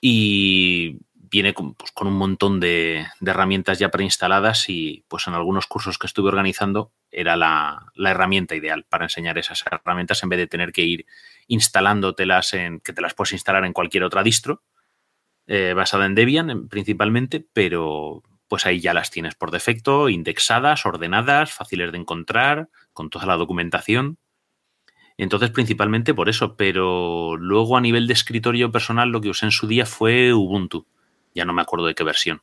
y 0.00 0.98
viene 1.14 1.54
pues, 1.54 1.92
con, 1.92 2.08
un 2.08 2.14
montón 2.14 2.60
de, 2.60 3.06
herramientas 3.24 3.78
ya 3.78 3.90
preinstaladas 3.90 4.68
y 4.68 5.04
pues 5.08 5.26
en 5.26 5.34
algunos 5.34 5.66
cursos 5.66 5.96
que 5.96 6.06
estuve 6.06 6.28
organizando 6.28 6.92
era 7.10 7.36
la, 7.36 7.86
herramienta 7.96 8.54
ideal 8.54 8.84
para 8.84 9.06
enseñar 9.06 9.38
esas 9.38 9.64
herramientas 9.64 10.22
en 10.22 10.28
vez 10.28 10.38
de 10.38 10.46
tener 10.46 10.72
que 10.72 10.82
ir 10.82 11.06
instalándotelas 11.46 12.52
en 12.52 12.80
que 12.80 12.92
te 12.92 13.00
las 13.00 13.14
puedes 13.14 13.32
instalar 13.32 13.64
en 13.64 13.72
cualquier 13.72 14.04
otra 14.04 14.22
distro 14.22 14.62
eh, 15.46 15.74
basada 15.74 16.06
en 16.06 16.14
Debian 16.14 16.68
principalmente, 16.68 17.44
pero 17.52 18.22
pues 18.48 18.66
ahí 18.66 18.80
ya 18.80 18.92
las 18.92 19.10
tienes 19.10 19.34
por 19.34 19.50
defecto, 19.50 20.08
indexadas, 20.08 20.84
ordenadas, 20.84 21.52
fáciles 21.52 21.90
de 21.90 21.98
encontrar, 21.98 22.68
con 22.92 23.08
toda 23.08 23.26
la 23.26 23.36
documentación. 23.36 24.18
Entonces, 25.16 25.50
principalmente 25.50 26.14
por 26.14 26.28
eso, 26.28 26.56
pero 26.56 27.36
luego 27.36 27.76
a 27.76 27.80
nivel 27.80 28.06
de 28.06 28.12
escritorio 28.12 28.70
personal 28.70 29.10
lo 29.10 29.20
que 29.20 29.30
usé 29.30 29.46
en 29.46 29.52
su 29.52 29.66
día 29.66 29.86
fue 29.86 30.34
Ubuntu. 30.34 30.86
Ya 31.34 31.44
no 31.44 31.52
me 31.52 31.62
acuerdo 31.62 31.86
de 31.86 31.94
qué 31.94 32.04
versión. 32.04 32.42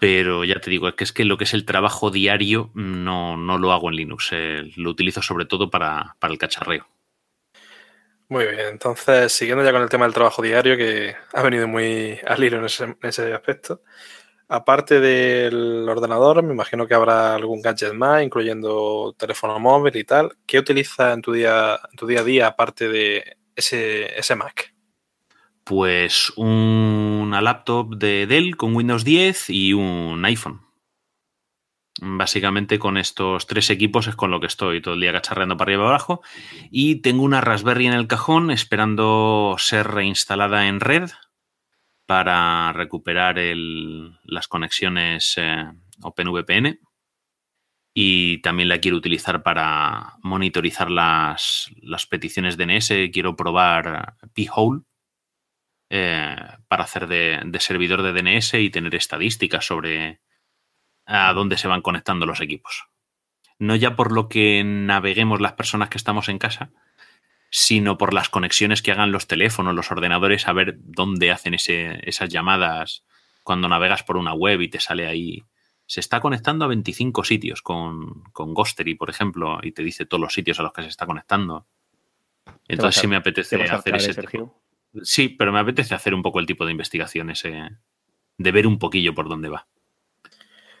Pero 0.00 0.44
ya 0.44 0.60
te 0.60 0.70
digo, 0.70 0.88
es 0.88 0.94
que, 0.94 1.04
es 1.04 1.12
que 1.12 1.24
lo 1.24 1.36
que 1.36 1.44
es 1.44 1.54
el 1.54 1.64
trabajo 1.64 2.10
diario 2.10 2.70
no, 2.74 3.36
no 3.36 3.58
lo 3.58 3.72
hago 3.72 3.88
en 3.88 3.96
Linux. 3.96 4.28
Eh, 4.32 4.70
lo 4.76 4.90
utilizo 4.90 5.22
sobre 5.22 5.44
todo 5.44 5.70
para, 5.70 6.16
el 6.22 6.38
cacharreo. 6.38 6.86
Muy 8.28 8.44
bien, 8.44 8.60
entonces 8.68 9.32
siguiendo 9.32 9.64
ya 9.64 9.72
con 9.72 9.82
el 9.82 9.88
tema 9.88 10.04
del 10.04 10.14
trabajo 10.14 10.42
diario, 10.42 10.76
que 10.76 11.16
ha 11.32 11.42
venido 11.42 11.66
muy 11.66 12.18
al 12.26 12.44
hilo 12.44 12.58
en 12.58 12.64
ese, 12.66 12.84
en 12.84 12.98
ese 13.02 13.32
aspecto, 13.32 13.82
Aparte 14.50 14.98
del 14.98 15.86
ordenador, 15.86 16.42
me 16.42 16.54
imagino 16.54 16.86
que 16.86 16.94
habrá 16.94 17.34
algún 17.34 17.60
gadget 17.60 17.92
más, 17.92 18.22
incluyendo 18.22 19.14
teléfono 19.18 19.58
móvil 19.60 19.94
y 19.96 20.04
tal. 20.04 20.32
¿Qué 20.46 20.58
utilizas 20.58 21.12
en 21.12 21.20
tu 21.20 21.32
día, 21.32 21.78
tu 21.98 22.06
día 22.06 22.20
a 22.20 22.24
día 22.24 22.46
aparte 22.46 22.88
de 22.88 23.36
ese, 23.54 24.18
ese 24.18 24.36
Mac? 24.36 24.74
Pues 25.64 26.32
una 26.36 27.42
laptop 27.42 27.96
de 27.96 28.26
Dell 28.26 28.56
con 28.56 28.74
Windows 28.74 29.04
10 29.04 29.50
y 29.50 29.74
un 29.74 30.24
iPhone. 30.24 30.67
Básicamente 32.00 32.78
con 32.78 32.96
estos 32.96 33.46
tres 33.46 33.70
equipos 33.70 34.06
es 34.06 34.14
con 34.14 34.30
lo 34.30 34.40
que 34.40 34.46
estoy 34.46 34.80
todo 34.80 34.94
el 34.94 35.00
día 35.00 35.12
cacharreando 35.12 35.56
para 35.56 35.70
arriba 35.70 35.84
y 35.84 35.86
abajo. 35.88 36.22
Y 36.70 36.96
tengo 36.96 37.24
una 37.24 37.40
Raspberry 37.40 37.86
en 37.86 37.94
el 37.94 38.06
cajón 38.06 38.50
esperando 38.50 39.56
ser 39.58 39.88
reinstalada 39.88 40.68
en 40.68 40.80
red 40.80 41.10
para 42.06 42.72
recuperar 42.72 43.36
las 43.38 44.48
conexiones 44.48 45.34
eh, 45.38 45.64
OpenVPN. 46.02 46.78
Y 47.94 48.40
también 48.42 48.68
la 48.68 48.78
quiero 48.78 48.96
utilizar 48.96 49.42
para 49.42 50.14
monitorizar 50.22 50.90
las, 50.90 51.68
peticiones 52.08 52.56
DNS. 52.56 52.92
Quiero 53.12 53.34
probar 53.34 54.14
P-Hole 54.34 54.82
eh, 55.90 56.36
para 56.68 56.84
hacer 56.84 57.08
de, 57.08 57.40
de 57.44 57.60
servidor 57.60 58.02
de 58.02 58.12
DNS 58.12 58.54
y 58.54 58.70
tener 58.70 58.94
estadísticas 58.94 59.66
sobre 59.66 60.20
a 61.08 61.32
dónde 61.32 61.56
se 61.56 61.68
van 61.68 61.82
conectando 61.82 62.26
los 62.26 62.40
equipos. 62.40 62.86
No 63.58 63.74
ya 63.74 63.96
por 63.96 64.12
lo 64.12 64.28
que 64.28 64.62
naveguemos 64.62 65.40
las 65.40 65.54
personas 65.54 65.88
que 65.88 65.98
estamos 65.98 66.28
en 66.28 66.38
casa, 66.38 66.70
sino 67.50 67.96
por 67.96 68.12
las 68.12 68.28
conexiones 68.28 68.82
que 68.82 68.92
hagan 68.92 69.10
los 69.10 69.26
teléfonos, 69.26 69.74
los 69.74 69.90
ordenadores, 69.90 70.46
a 70.46 70.52
ver 70.52 70.76
dónde 70.78 71.30
hacen 71.32 71.54
esas 71.54 72.28
llamadas 72.28 73.04
cuando 73.42 73.68
navegas 73.68 74.02
por 74.02 74.18
una 74.18 74.34
web 74.34 74.60
y 74.60 74.68
te 74.68 74.80
sale 74.80 75.06
ahí. 75.06 75.42
Se 75.86 76.00
está 76.00 76.20
conectando 76.20 76.66
a 76.66 76.68
25 76.68 77.24
sitios 77.24 77.62
con, 77.62 78.22
con 78.32 78.52
Ghostery, 78.52 78.94
por 78.94 79.08
ejemplo, 79.08 79.58
y 79.62 79.72
te 79.72 79.82
dice 79.82 80.04
todos 80.04 80.20
los 80.20 80.34
sitios 80.34 80.60
a 80.60 80.62
los 80.62 80.74
que 80.74 80.82
se 80.82 80.88
está 80.88 81.06
conectando. 81.06 81.66
Entonces 82.68 83.00
sí 83.00 83.06
me 83.06 83.16
apetece 83.16 83.62
hacer 83.64 83.96
ese 83.96 84.14
Sí, 85.02 85.30
pero 85.30 85.52
me 85.52 85.58
apetece 85.58 85.94
hacer 85.94 86.14
un 86.14 86.22
poco 86.22 86.40
el 86.40 86.46
tipo 86.46 86.66
de 86.66 86.72
investigación 86.72 87.30
ese, 87.30 87.70
de 88.36 88.52
ver 88.52 88.66
un 88.66 88.78
poquillo 88.78 89.14
por 89.14 89.28
dónde 89.28 89.48
va. 89.48 89.66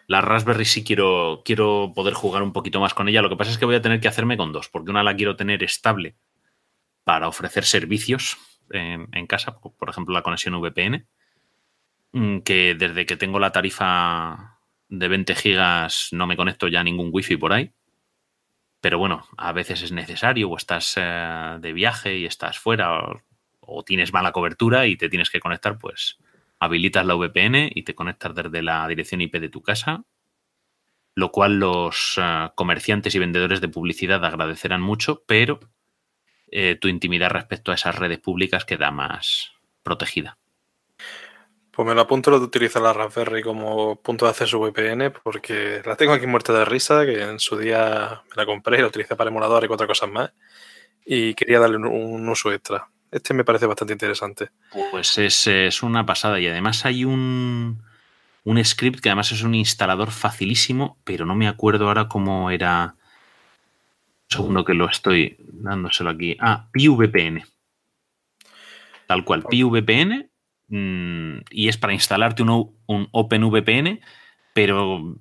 La 0.08 0.22
Raspberry 0.22 0.64
sí 0.64 0.84
quiero, 0.84 1.42
quiero 1.44 1.92
poder 1.94 2.14
jugar 2.14 2.42
un 2.42 2.54
poquito 2.54 2.80
más 2.80 2.94
con 2.94 3.10
ella. 3.10 3.20
Lo 3.20 3.28
que 3.28 3.36
pasa 3.36 3.50
es 3.50 3.58
que 3.58 3.66
voy 3.66 3.74
a 3.74 3.82
tener 3.82 4.00
que 4.00 4.08
hacerme 4.08 4.38
con 4.38 4.52
dos, 4.52 4.70
porque 4.70 4.90
una 4.90 5.02
la 5.02 5.14
quiero 5.14 5.36
tener 5.36 5.62
estable 5.62 6.16
para 7.04 7.28
ofrecer 7.28 7.64
servicios 7.64 8.38
en, 8.70 9.26
casa, 9.26 9.60
por 9.60 9.90
ejemplo 9.90 10.14
la 10.14 10.22
conexión 10.22 10.54
VPN, 10.54 11.06
mm, 12.12 12.38
que 12.38 12.74
desde 12.74 13.04
que 13.04 13.16
tengo 13.16 13.38
la 13.38 13.52
tarifa 13.52 14.58
de 14.88 15.08
20 15.08 15.34
gigas 15.34 16.08
no 16.12 16.26
me 16.26 16.36
conecto 16.36 16.68
ya 16.68 16.80
a 16.80 16.84
ningún 16.84 17.10
wifi 17.12 17.36
por 17.36 17.52
ahí. 17.52 17.72
Pero 18.80 18.98
bueno, 18.98 19.26
a 19.36 19.52
veces 19.52 19.82
es 19.82 19.92
necesario 19.92 20.48
o 20.48 20.56
estás 20.56 20.94
eh, 20.96 21.58
de 21.60 21.72
viaje 21.74 22.16
y 22.16 22.24
estás 22.24 22.58
fuera 22.58 22.98
o, 22.98 23.22
o, 23.60 23.84
tienes 23.84 24.14
mala 24.14 24.32
cobertura 24.32 24.86
y 24.86 24.96
te 24.96 25.10
tienes 25.10 25.28
que 25.28 25.40
conectar, 25.40 25.76
pues 25.76 26.18
habilitas 26.58 27.06
la 27.06 27.14
VPN 27.14 27.70
y 27.74 27.82
te 27.82 27.94
conectas 27.94 28.34
desde 28.34 28.62
la 28.62 28.86
dirección 28.88 29.20
IP 29.20 29.36
de 29.36 29.48
tu 29.48 29.62
casa, 29.62 30.04
lo 31.14 31.32
cual 31.32 31.58
los 31.58 32.18
uh, 32.18 32.54
comerciantes 32.54 33.14
y 33.14 33.18
vendedores 33.18 33.60
de 33.60 33.68
publicidad 33.68 34.24
agradecerán 34.24 34.80
mucho, 34.80 35.24
pero 35.26 35.60
eh, 36.50 36.76
tu 36.80 36.88
intimidad 36.88 37.30
respecto 37.30 37.72
a 37.72 37.74
esas 37.74 37.96
redes 37.96 38.18
públicas 38.18 38.64
queda 38.64 38.90
más 38.90 39.52
protegida. 39.82 40.38
Pues 41.70 41.86
me 41.86 41.94
lo 41.94 42.00
apunto 42.00 42.30
lo 42.30 42.40
de 42.40 42.46
utilizar 42.46 42.82
la 42.82 42.92
Raspberry 42.92 43.42
como 43.42 44.02
punto 44.02 44.24
de 44.24 44.30
acceso 44.30 44.58
VPN 44.58 45.12
porque 45.22 45.80
la 45.84 45.94
tengo 45.96 46.12
aquí 46.12 46.26
muerta 46.26 46.52
de 46.52 46.64
risa, 46.64 47.06
que 47.06 47.22
en 47.22 47.38
su 47.38 47.56
día 47.56 48.22
me 48.28 48.36
la 48.36 48.46
compré 48.46 48.78
y 48.78 48.80
la 48.80 48.88
utilicé 48.88 49.14
para 49.14 49.30
emulador 49.30 49.64
y 49.64 49.68
cuatro 49.68 49.86
cosas 49.86 50.10
más 50.10 50.32
y 51.04 51.34
quería 51.34 51.60
darle 51.60 51.76
un 51.76 52.28
uso 52.28 52.52
extra. 52.52 52.88
Este 53.10 53.34
me 53.34 53.44
parece 53.44 53.66
bastante 53.66 53.94
interesante. 53.94 54.50
Pues 54.90 55.16
es, 55.18 55.82
una 55.82 56.04
pasada 56.04 56.38
y 56.40 56.46
además 56.46 56.84
hay 56.84 57.04
un, 57.04 57.82
un 58.44 58.64
script 58.64 59.00
que 59.00 59.08
además 59.08 59.32
es 59.32 59.42
un 59.42 59.54
instalador 59.54 60.10
facilísimo, 60.10 60.98
pero 61.04 61.24
no 61.24 61.34
me 61.34 61.48
acuerdo 61.48 61.88
ahora 61.88 62.08
cómo 62.08 62.50
era. 62.50 62.96
Segundo 64.28 64.64
que 64.64 64.74
lo 64.74 64.88
estoy 64.88 65.36
dándoselo 65.38 66.10
aquí. 66.10 66.36
Ah, 66.38 66.68
PVPN. 66.72 67.44
Tal 69.06 69.24
cual, 69.24 69.42
PVPN. 69.44 70.30
Mm, 70.68 71.38
y 71.50 71.68
es 71.68 71.78
para 71.78 71.94
instalarte 71.94 72.42
un, 72.42 72.76
un 72.86 73.08
OpenVPN, 73.10 74.00
pero 74.52 75.16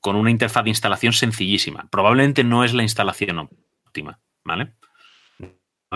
con 0.00 0.16
una 0.16 0.32
interfaz 0.32 0.64
de 0.64 0.70
instalación 0.70 1.12
sencillísima. 1.12 1.86
Probablemente 1.88 2.42
no 2.42 2.64
es 2.64 2.74
la 2.74 2.82
instalación 2.82 3.48
óptima, 3.86 4.18
¿vale? 4.44 4.72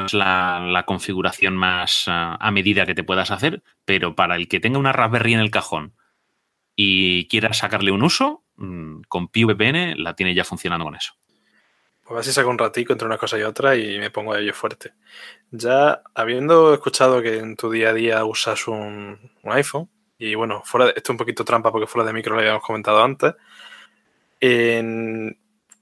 Es 0.05 0.13
la, 0.15 0.85
configuración 0.87 1.57
más 1.57 2.05
ah, 2.09 2.37
a 2.41 2.51
medida 2.51 2.87
que 2.87 2.95
te 2.95 3.05
puedas 3.05 3.31
hacer, 3.31 3.63
pero 3.85 4.15
para 4.15 4.37
el 4.37 4.49
que 4.49 4.61
tenga 4.61 4.79
una 4.79 4.93
Raspberry 4.93 5.35
en 5.35 5.41
el 5.41 5.51
cajón 5.51 5.95
y 6.75 7.27
quiera 7.29 7.55
sacarle 7.55 7.91
un 7.91 8.03
uso, 8.03 8.45
mm, 8.57 9.03
con 9.09 9.29
PVPN 9.29 9.95
la 9.97 10.15
tiene 10.15 10.35
ya 10.35 10.45
funcionando 10.45 10.85
con 10.85 10.95
eso. 10.95 11.15
Pues 12.07 12.13
a 12.13 12.15
ver 12.15 12.25
si 12.25 12.33
saco 12.33 12.51
un 12.51 12.59
ratico 12.59 12.93
entre 12.93 13.07
una 13.07 13.19
cosa 13.19 13.37
y 13.37 13.43
otra 13.43 13.75
y 13.75 13.99
me 13.99 14.11
pongo 14.11 14.33
a 14.33 14.39
ello 14.39 14.55
fuerte. 14.55 14.93
Ya 15.51 16.03
habiendo 16.15 16.73
escuchado 16.73 17.21
que 17.21 17.39
en 17.39 17.57
tu 17.57 17.69
día 17.69 17.89
a 17.89 17.95
día 17.95 18.25
usas 18.25 18.69
un, 18.69 19.19
iPhone, 19.43 19.91
y 20.17 20.37
bueno, 20.37 20.63
fuera 20.65 20.91
esto 20.91 21.01
es 21.03 21.11
un 21.11 21.17
poquito 21.17 21.45
trampa 21.45 21.73
porque 21.73 21.89
fuera 21.89 22.07
de 22.07 22.13
micro 22.13 22.35
lo 22.35 22.41
habíamos 22.41 22.63
comentado 22.63 23.03
antes, 23.03 23.35
en, 24.39 25.37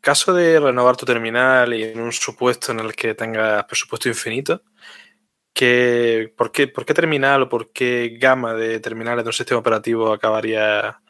caso 0.04 0.34
de 0.34 0.60
renovar 0.60 0.96
tu 0.96 1.06
terminal 1.06 1.72
y 1.74 1.82
en 1.82 1.98
un 1.98 2.12
supuesto 2.12 2.70
en 2.70 2.80
el 2.80 2.94
que 2.94 3.14
tengas 3.14 3.64
presupuesto 3.64 4.08
infinito, 4.08 4.62
¿qué, 5.52 6.32
por, 6.36 6.52
qué, 6.52 6.68
¿por 6.68 6.84
qué 6.84 6.92
terminal 6.94 7.42
o 7.42 7.48
por 7.48 7.72
qué 7.72 8.16
gama 8.20 8.52
de 8.54 8.78
terminales 8.80 9.24
de 9.24 9.28
un 9.30 9.32
sistema 9.32 9.60
operativo 9.60 10.12
acabaría 10.12 11.00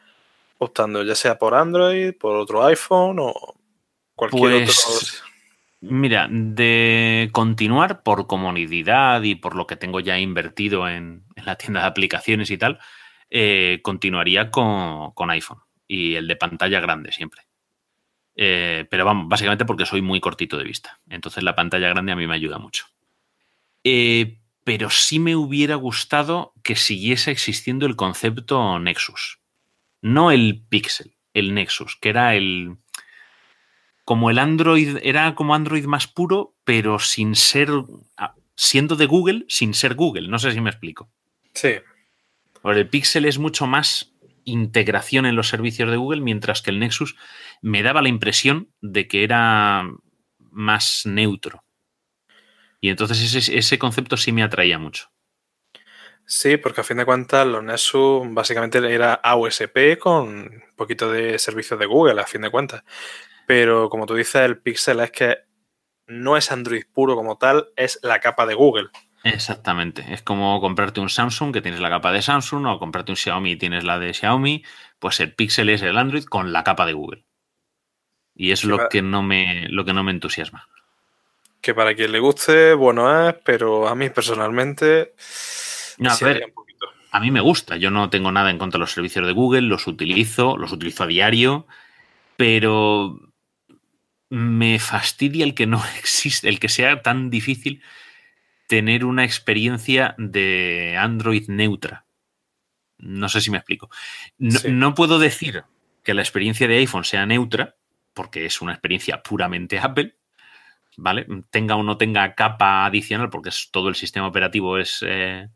optando? 0.59 1.03
Ya 1.03 1.17
sea 1.17 1.37
por 1.37 1.55
Android, 1.55 2.15
por 2.15 2.37
otro 2.37 2.65
iPhone 2.65 3.19
o 3.19 3.35
cualquier 4.15 4.65
pues, 4.65 4.87
otro. 4.87 5.09
Mira, 5.81 6.29
de 6.31 7.29
continuar 7.33 8.03
por 8.03 8.27
comodidad 8.27 9.23
y 9.23 9.35
por 9.35 9.57
lo 9.57 9.67
que 9.67 9.77
tengo 9.77 10.01
ya 10.01 10.19
invertido 10.19 10.89
en, 10.89 11.25
la 11.37 11.57
tienda 11.57 11.81
de 11.81 11.87
aplicaciones 11.89 12.51
y 12.51 12.57
tal, 12.57 12.79
eh, 13.29 13.81
continuaría 13.83 14.51
con, 14.51 15.11
con 15.13 15.31
iPhone 15.31 15.59
y 15.87 16.15
el 16.15 16.29
de 16.29 16.37
pantalla 16.37 16.81
grande 16.81 17.13
siempre. 17.13 17.44
Eh, 18.37 18.87
pero 18.91 19.05
vamos, 19.05 19.29
básicamente 19.29 19.65
porque 19.65 19.87
soy 19.87 20.03
muy 20.03 20.21
cortito 20.21 20.57
de 20.57 20.65
vista. 20.65 21.01
Entonces 21.09 21.43
la 21.43 21.55
pantalla 21.55 21.89
grande 21.89 22.13
a 22.13 22.17
mí 22.17 22.27
me 22.27 22.35
ayuda 22.35 22.59
mucho. 22.59 22.87
Eh, 23.85 24.39
pero 24.65 24.91
sí 24.91 25.19
me 25.19 25.37
hubiera 25.37 25.77
gustado 25.77 26.55
que 26.63 26.75
siguiese 26.75 27.31
existiendo 27.31 27.87
el 27.87 27.97
concepto 27.97 28.79
Nexus. 28.79 29.39
No 30.01 30.31
el 30.31 30.63
Pixel, 30.69 31.15
el 31.35 31.55
Nexus, 31.55 31.97
que 31.97 32.09
era 32.09 32.35
el. 32.35 32.77
Como 34.05 34.29
el 34.31 34.39
Android, 34.39 34.99
era 35.03 35.35
como 35.35 35.55
Android 35.55 35.85
más 35.87 36.07
puro, 36.07 36.55
pero 36.65 36.99
sin 36.99 37.37
ser. 37.37 37.69
Ah, 38.17 38.35
siendo 38.57 38.97
de 38.97 39.07
Google, 39.07 39.45
sin 39.49 39.75
ser 39.75 39.95
Google. 39.95 40.29
No 40.29 40.39
sé 40.39 40.53
si 40.53 40.61
me 40.61 40.71
explico. 40.71 41.09
Sí. 41.53 41.75
Porque 42.63 42.81
el 42.81 42.89
Pixel 42.89 43.27
es 43.27 43.39
mucho 43.39 43.67
más 43.67 44.13
integración 44.45 45.27
en 45.27 45.37
los 45.37 45.49
servicios 45.49 45.91
de 45.91 45.97
Google, 45.97 46.21
mientras 46.21 46.63
que 46.63 46.71
el 46.71 46.79
Nexus 46.79 47.17
me 47.65 47.83
daba 47.83 48.03
la 48.03 48.11
impresión 48.11 48.71
de 48.83 49.09
que 49.09 49.25
era 49.25 49.89
más 50.39 51.07
neutro. 51.07 51.65
Y 52.79 52.91
entonces 52.91 53.49
ese, 53.49 53.79
concepto 53.79 54.19
sí 54.19 54.33
me 54.33 54.43
atraía 54.43 54.79
mucho. 54.79 55.09
Sí, 56.27 56.59
porque 56.59 56.83
a 56.83 56.85
fin 56.85 56.99
de 56.99 57.07
cuentas 57.07 57.47
los 57.47 57.65
Nexus 57.65 58.23
básicamente 58.35 58.79
era 58.93 59.15
AOSP 59.15 59.99
con 59.99 60.29
un 60.29 60.63
poquito 60.77 61.11
de 61.11 61.39
servicios 61.39 61.81
de 61.81 61.87
Google, 61.87 62.21
a 62.21 62.27
fin 62.27 62.43
de 62.43 62.51
cuentas. 62.51 62.85
Pero 63.47 63.89
como 63.89 64.05
tú 64.05 64.15
dices, 64.15 64.43
el 64.43 64.59
Pixel 64.59 65.01
es 65.01 65.11
que 65.11 65.39
no 66.07 66.37
es 66.37 66.53
Android 66.53 66.85
puro 66.93 67.17
como 67.17 67.39
tal, 67.39 67.69
es 67.77 67.99
la 68.03 68.21
capa 68.21 68.45
de 68.45 68.55
Google. 68.55 68.91
Exactamente. 69.23 70.05
Es 70.13 70.21
como 70.21 70.61
comprarte 70.61 71.01
un 71.01 71.09
Samsung 71.09 71.51
que 71.51 71.63
tienes 71.63 71.81
la 71.81 71.89
capa 71.89 72.13
de 72.13 72.21
Samsung 72.21 72.67
o 72.67 72.79
comprarte 72.79 73.13
un 73.13 73.17
Xiaomi 73.17 73.53
y 73.53 73.57
tienes 73.57 73.85
la 73.85 73.99
de 73.99 74.13
Xiaomi. 74.13 74.63
Pues 74.99 75.19
el 75.21 75.35
Pixel 75.35 75.71
es 75.71 75.81
el 75.81 75.97
Android 75.97 76.25
con 76.25 76.53
la 76.53 76.63
capa 76.63 76.85
de 76.85 76.93
Google. 76.93 77.25
Y 78.35 78.51
es 78.51 78.65
lo, 78.65 78.89
que 78.89 79.03
no 79.03 79.23
me, 79.23 79.69
lo 79.69 79.85
que 79.85 79.93
no 79.93 80.03
me 80.03 80.11
entusiasma. 80.11 80.69
Que 81.61 81.75
para 81.75 81.95
quien 81.95 82.13
le 82.13 82.19
guste, 82.19 82.75
bueno 82.75 83.29
es, 83.29 83.37
pero 83.45 83.89
a 83.89 83.95
mí 83.95 84.11
personalmente. 84.11 85.15
a, 87.11 87.21
mí 87.21 87.31
me 87.31 87.41
gusta. 87.41 87.77
Yo 87.77 87.91
no 87.91 88.11
tengo 88.11 88.33
nada 88.33 88.51
en 88.51 88.59
contra 88.59 88.79
de 88.79 88.83
los 88.83 88.93
servicios 88.93 89.27
de 89.27 89.33
Google, 89.33 89.63
los 89.63 89.87
utilizo, 89.87 90.57
los 90.57 90.73
utilizo 90.73 91.05
a 91.05 91.07
diario, 91.07 91.67
pero 92.37 93.19
me 94.29 94.79
fastidia 94.81 95.45
el 95.45 95.55
que 95.55 95.67
no 95.67 95.83
existe, 95.99 96.49
el 96.49 96.59
que 96.59 96.69
sea 96.69 97.03
tan 97.03 97.31
difícil 97.31 97.83
tener 98.67 99.05
una 99.05 99.25
experiencia 99.25 100.15
de 100.19 100.97
Android 100.99 101.49
neutra. 101.49 102.05
No 102.99 103.29
sé 103.29 103.41
si 103.41 103.51
me 103.51 103.59
explico. 103.59 103.91
No, 104.39 104.95
puedo 104.95 105.19
decir 105.19 105.65
que 106.03 106.15
la 106.15 106.23
experiencia 106.23 106.67
de 106.67 106.79
iPhone 106.79 107.05
sea 107.05 107.27
neutra, 107.27 107.77
porque 108.15 108.47
es 108.47 108.63
una 108.63 108.73
experiencia 108.73 109.23
puramente 109.23 109.79
Apple, 109.79 110.17
¿vale? 110.97 111.27
Tenga 111.51 111.77
o 111.77 111.83
no 111.83 111.99
tenga 111.99 112.35
capa 112.35 112.87
adicional, 112.87 113.31
porque 113.31 113.51
todo 113.71 113.89
el 113.89 113.95
sistema 113.95 114.27
operativo 114.27 114.79
es 114.79 115.05
eh, 115.07 115.49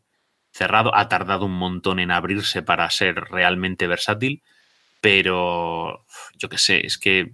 cerrado, 0.51 0.95
ha 0.95 1.07
tardado 1.09 1.45
un 1.45 1.57
montón 1.57 1.99
en 1.99 2.11
abrirse 2.11 2.61
para 2.61 2.89
ser 2.89 3.15
realmente 3.15 3.87
versátil, 3.87 4.43
Pero 5.01 6.05
yo 6.37 6.49
qué 6.49 6.57
sé, 6.57 6.85
es 6.85 6.97
que 6.97 7.33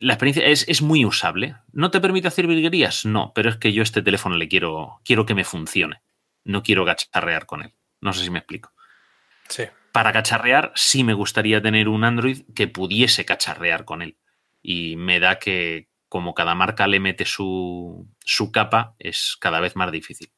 la 0.00 0.14
experiencia 0.14 0.46
es, 0.46 0.82
muy 0.82 1.04
usable. 1.04 1.56
¿No 1.72 1.90
te 1.90 2.00
permite 2.00 2.28
hacer 2.28 2.46
virguerías? 2.46 3.04
No, 3.04 3.32
pero 3.34 3.50
es 3.50 3.56
que 3.56 3.72
yo 3.72 3.82
este 3.82 4.02
teléfono 4.02 4.36
le 4.36 4.48
quiero, 4.48 5.00
quiero 5.04 5.26
que 5.26 5.34
me 5.34 5.44
funcione. 5.44 6.00
No 6.44 6.62
quiero 6.62 6.84
cacharrear 6.84 7.46
con 7.46 7.62
él. 7.62 7.72
No 8.00 8.12
sé 8.12 8.22
si 8.22 8.30
me 8.30 8.38
explico. 8.38 8.72
Sí. 9.48 9.64
Para 9.92 10.12
cacharrear, 10.12 10.72
sí 10.74 11.04
me 11.04 11.14
gustaría 11.14 11.62
tener 11.62 11.88
un 11.88 12.04
Android 12.04 12.42
que 12.54 12.68
pudiese 12.68 13.24
cacharrear 13.24 13.84
con 13.84 14.02
él. 14.02 14.18
Y 14.62 14.96
me 14.96 15.20
da 15.20 15.38
que, 15.38 15.88
como 16.08 16.34
cada 16.34 16.54
marca 16.54 16.86
le 16.86 17.00
mete 17.00 17.24
su, 17.24 18.06
su 18.24 18.52
capa, 18.52 18.94
es 18.98 19.36
cada 19.40 19.60
vez 19.60 19.76
más 19.76 19.90
difícil. 19.90 20.30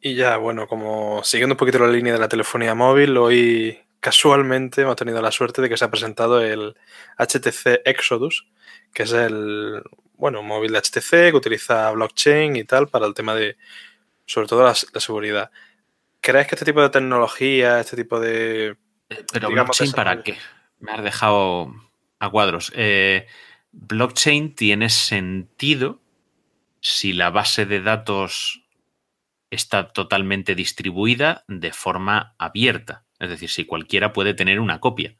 Y 0.00 0.14
ya, 0.14 0.36
bueno, 0.36 0.66
como 0.68 1.22
siguiendo 1.24 1.54
un 1.54 1.58
poquito 1.58 1.78
la 1.78 1.88
línea 1.88 2.12
de 2.12 2.18
la 2.18 2.28
telefonía 2.28 2.74
móvil, 2.74 3.16
hoy 3.16 3.78
casualmente 4.00 4.82
hemos 4.82 4.96
tenido 4.96 5.22
la 5.22 5.32
suerte 5.32 5.62
de 5.62 5.70
que 5.70 5.78
se 5.78 5.84
ha 5.86 5.90
presentado 5.90 6.42
el 6.42 6.76
HTC 7.16 7.80
Exodus, 7.86 8.46
que 8.92 9.04
es 9.04 9.12
el, 9.12 9.82
bueno, 10.16 10.42
móvil 10.42 10.72
de 10.72 10.78
HTC 10.78 11.30
que 11.30 11.36
utiliza 11.36 11.90
blockchain 11.90 12.54
y 12.56 12.64
tal 12.64 12.88
para 12.88 13.06
el 13.06 13.14
tema 13.14 13.34
de, 13.34 13.56
sobre 14.26 14.46
todo 14.46 14.62
la, 14.62 14.74
seguridad. 14.74 15.50
¿Crees 16.24 16.46
que 16.46 16.54
este 16.54 16.64
tipo 16.64 16.80
de 16.80 16.88
tecnología, 16.88 17.80
este 17.80 17.96
tipo 17.96 18.18
de... 18.18 18.78
Eh, 19.10 19.24
pero 19.30 19.50
blockchain 19.50 19.92
para 19.92 20.22
qué? 20.22 20.38
Me 20.80 20.90
has 20.90 21.04
dejado 21.04 21.74
a 22.18 22.30
cuadros. 22.30 22.72
Eh, 22.74 23.26
blockchain 23.72 24.54
tiene 24.54 24.88
sentido 24.88 26.00
si 26.80 27.12
la 27.12 27.28
base 27.28 27.66
de 27.66 27.82
datos 27.82 28.62
está 29.50 29.92
totalmente 29.92 30.54
distribuida 30.54 31.44
de 31.46 31.74
forma 31.74 32.34
abierta. 32.38 33.04
Es 33.18 33.28
decir, 33.28 33.50
si 33.50 33.66
cualquiera 33.66 34.14
puede 34.14 34.32
tener 34.32 34.60
una 34.60 34.80
copia. 34.80 35.18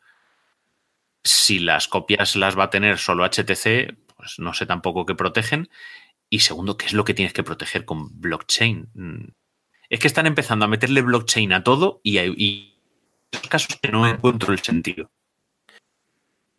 Si 1.23 1.59
las 1.59 1.87
copias 1.87 2.35
las 2.35 2.59
va 2.59 2.65
a 2.65 2.71
tener 2.71 2.97
solo 2.97 3.27
HTC, 3.27 3.95
pues 4.17 4.39
no 4.39 4.55
sé 4.55 4.65
tampoco 4.65 5.05
qué 5.05 5.15
protegen. 5.15 5.69
Y 6.31 6.39
segundo, 6.41 6.79
¿qué 6.79 6.87
es 6.87 6.95
lo 6.95 7.05
que 7.05 7.13
tienes 7.13 7.35
que 7.35 7.43
proteger 7.43 7.85
con 7.85 8.23
blockchain? 8.23 9.35
Es 9.88 10.00
que 10.00 10.07
están 10.07 10.26
empezando 10.26 10.64
a 10.64 10.69
meterle 10.69 11.03
blockchain 11.03 11.53
a 11.53 11.62
todo 11.62 12.00
y 12.03 12.19
hay 12.19 12.75
casos 13.49 13.79
que 13.81 13.91
no 13.91 14.07
encuentro 14.07 14.53
el 14.53 14.61
sentido. 14.61 15.11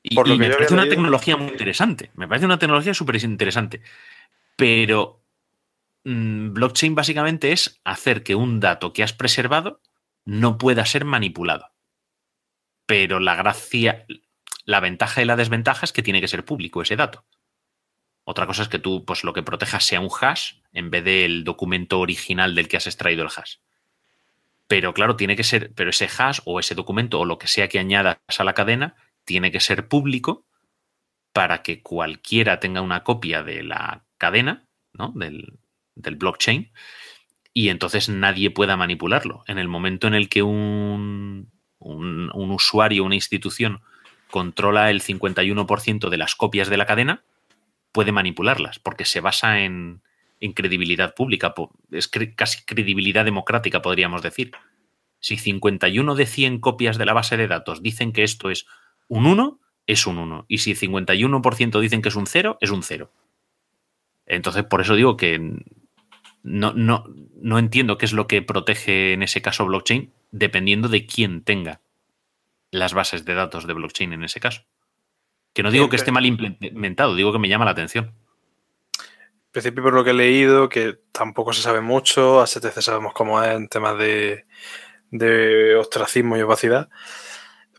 Y, 0.03 0.15
me 0.15 0.49
parece 0.49 0.73
una 0.73 0.87
tecnología 0.87 1.35
muy 1.35 1.49
interesante. 1.49 2.11
Me 2.13 2.27
parece 2.27 2.45
una 2.45 2.59
tecnología 2.59 2.93
súper 2.93 3.15
interesante. 3.23 3.81
Pero 4.55 5.25
Mm, 6.05 6.53
blockchain 6.53 6.93
básicamente 6.93 7.51
es 7.51 7.81
hacer 7.83 8.21
que 8.21 8.35
un 8.35 8.59
dato 8.59 8.93
que 8.93 9.01
has 9.01 9.13
preservado 9.13 9.81
no 10.23 10.57
pueda 10.59 10.85
ser 10.85 11.03
manipulado. 11.03 11.71
Pero 12.85 13.19
la 13.19 13.35
gracia, 13.35 14.05
la 14.65 14.79
ventaja 14.79 15.23
y 15.23 15.25
la 15.25 15.35
desventaja 15.35 15.83
es 15.83 15.91
que 15.91 16.03
tiene 16.03 16.21
que 16.21 16.27
ser 16.27 16.45
público 16.45 16.83
ese 16.83 16.95
dato. 16.95 17.25
Otra 18.25 18.45
cosa 18.45 18.63
es 18.63 18.67
que 18.67 18.79
tú, 18.79 19.05
pues 19.05 19.23
lo 19.23 19.33
que 19.33 19.43
protejas 19.43 19.85
sea 19.85 20.01
un 20.01 20.09
hash 20.09 20.55
en 20.73 20.89
vez 20.89 21.03
del 21.03 21.43
documento 21.43 21.99
original 21.99 22.55
del 22.55 22.67
que 22.67 22.77
has 22.77 22.87
extraído 22.87 23.23
el 23.23 23.29
hash. 23.35 23.55
Pero 24.67 24.93
claro, 24.93 25.15
tiene 25.15 25.35
que 25.35 25.43
ser, 25.43 25.71
pero 25.73 25.91
ese 25.91 26.09
hash 26.17 26.39
o 26.43 26.59
ese 26.59 26.75
documento 26.75 27.19
o 27.19 27.25
lo 27.25 27.37
que 27.37 27.47
sea 27.47 27.69
que 27.69 27.79
añadas 27.79 28.17
a 28.37 28.43
la 28.43 28.53
cadena 28.53 28.95
tiene 29.23 29.51
que 29.51 29.59
ser 29.59 29.87
público 29.87 30.43
para 31.31 31.61
que 31.61 31.81
cualquiera 31.81 32.59
tenga 32.59 32.81
una 32.81 33.03
copia 33.03 33.43
de 33.43 33.63
la 33.63 34.03
cadena, 34.17 34.65
¿no? 34.93 35.11
Del, 35.15 35.59
del 35.95 36.15
blockchain 36.15 36.71
y 37.57 37.69
entonces 37.69 38.09
nadie 38.09 38.51
pueda 38.51 38.75
manipularlo. 38.75 39.45
En 39.47 39.57
el 39.57 39.69
momento 39.69 40.07
en 40.07 40.13
el 40.13 40.27
que 40.27 40.43
un, 40.43 41.49
un, 41.79 42.51
usuario, 42.51 43.05
una 43.05 43.15
institución, 43.15 43.81
controla 44.29 44.91
el 44.91 45.01
51% 45.01 46.09
de 46.09 46.17
las 46.17 46.35
copias 46.35 46.67
de 46.67 46.75
la 46.75 46.85
cadena, 46.85 47.23
puede 47.95 48.11
manipularlas, 48.11 48.77
porque 48.77 49.05
se 49.05 49.21
basa 49.21 49.61
en, 49.61 50.01
credibilidad 50.53 51.15
pública, 51.15 51.55
es 51.91 52.09
casi 52.35 52.65
credibilidad 52.65 53.23
democrática, 53.23 53.81
podríamos 53.81 54.21
decir. 54.21 54.51
Si 55.21 55.37
51 55.37 56.13
de 56.13 56.25
100 56.25 56.59
copias 56.59 56.97
de 56.97 57.05
la 57.05 57.13
base 57.13 57.37
de 57.37 57.47
datos 57.47 57.81
dicen 57.81 58.11
que 58.11 58.23
esto 58.23 58.51
es 58.51 58.67
un 59.07 59.25
1, 59.25 59.59
es 59.87 60.05
un 60.05 60.17
1. 60.17 60.45
Y 60.49 60.57
si 60.57 60.75
51% 60.75 61.79
dicen 61.79 62.01
que 62.01 62.09
es 62.09 62.15
un 62.15 62.27
0, 62.27 62.57
es 62.59 62.69
un 62.69 62.83
0. 62.83 63.11
Entonces, 64.25 64.65
por 64.65 64.81
eso 64.81 64.95
digo 64.95 65.15
que 65.15 65.39
no, 66.43 66.73
no, 66.73 67.05
no 67.41 67.59
entiendo 67.59 67.97
qué 67.97 68.05
es 68.05 68.13
lo 68.13 68.27
que 68.27 68.41
protege 68.41 69.13
en 69.13 69.23
ese 69.23 69.41
caso 69.41 69.65
blockchain, 69.65 70.11
dependiendo 70.31 70.89
de 70.89 71.05
quién 71.05 71.43
tenga 71.43 71.79
las 72.71 72.93
bases 72.93 73.23
de 73.23 73.35
datos 73.35 73.65
de 73.65 73.73
blockchain 73.73 74.11
en 74.11 74.25
ese 74.25 74.41
caso. 74.41 74.63
Que 75.55 75.63
no 75.63 75.71
digo 75.71 75.89
que 75.89 75.95
esté 75.95 76.11
mal 76.11 76.25
implementado, 76.25 77.15
digo 77.15 77.31
que 77.31 77.39
me 77.39 77.49
llama 77.49 77.65
la 77.65 77.71
atención. 77.71 78.13
En 78.97 79.51
principio, 79.51 79.81
por 79.81 79.93
lo 79.93 80.03
que 80.03 80.11
he 80.11 80.13
leído, 80.13 80.69
que 80.69 80.99
tampoco 81.11 81.53
se 81.53 81.63
sabe 81.63 81.81
mucho, 81.81 82.41
a 82.41 82.45
STC 82.45 82.81
sabemos 82.81 83.13
cómo 83.13 83.41
es 83.41 83.55
en 83.55 83.67
temas 83.67 83.97
de, 83.97 84.45
de 85.09 85.75
ostracismo 85.77 86.37
y 86.37 86.41
opacidad, 86.41 86.89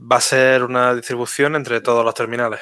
va 0.00 0.16
a 0.16 0.20
ser 0.20 0.64
una 0.64 0.92
distribución 0.94 1.54
entre 1.54 1.80
todos 1.80 2.04
los 2.04 2.14
terminales 2.14 2.60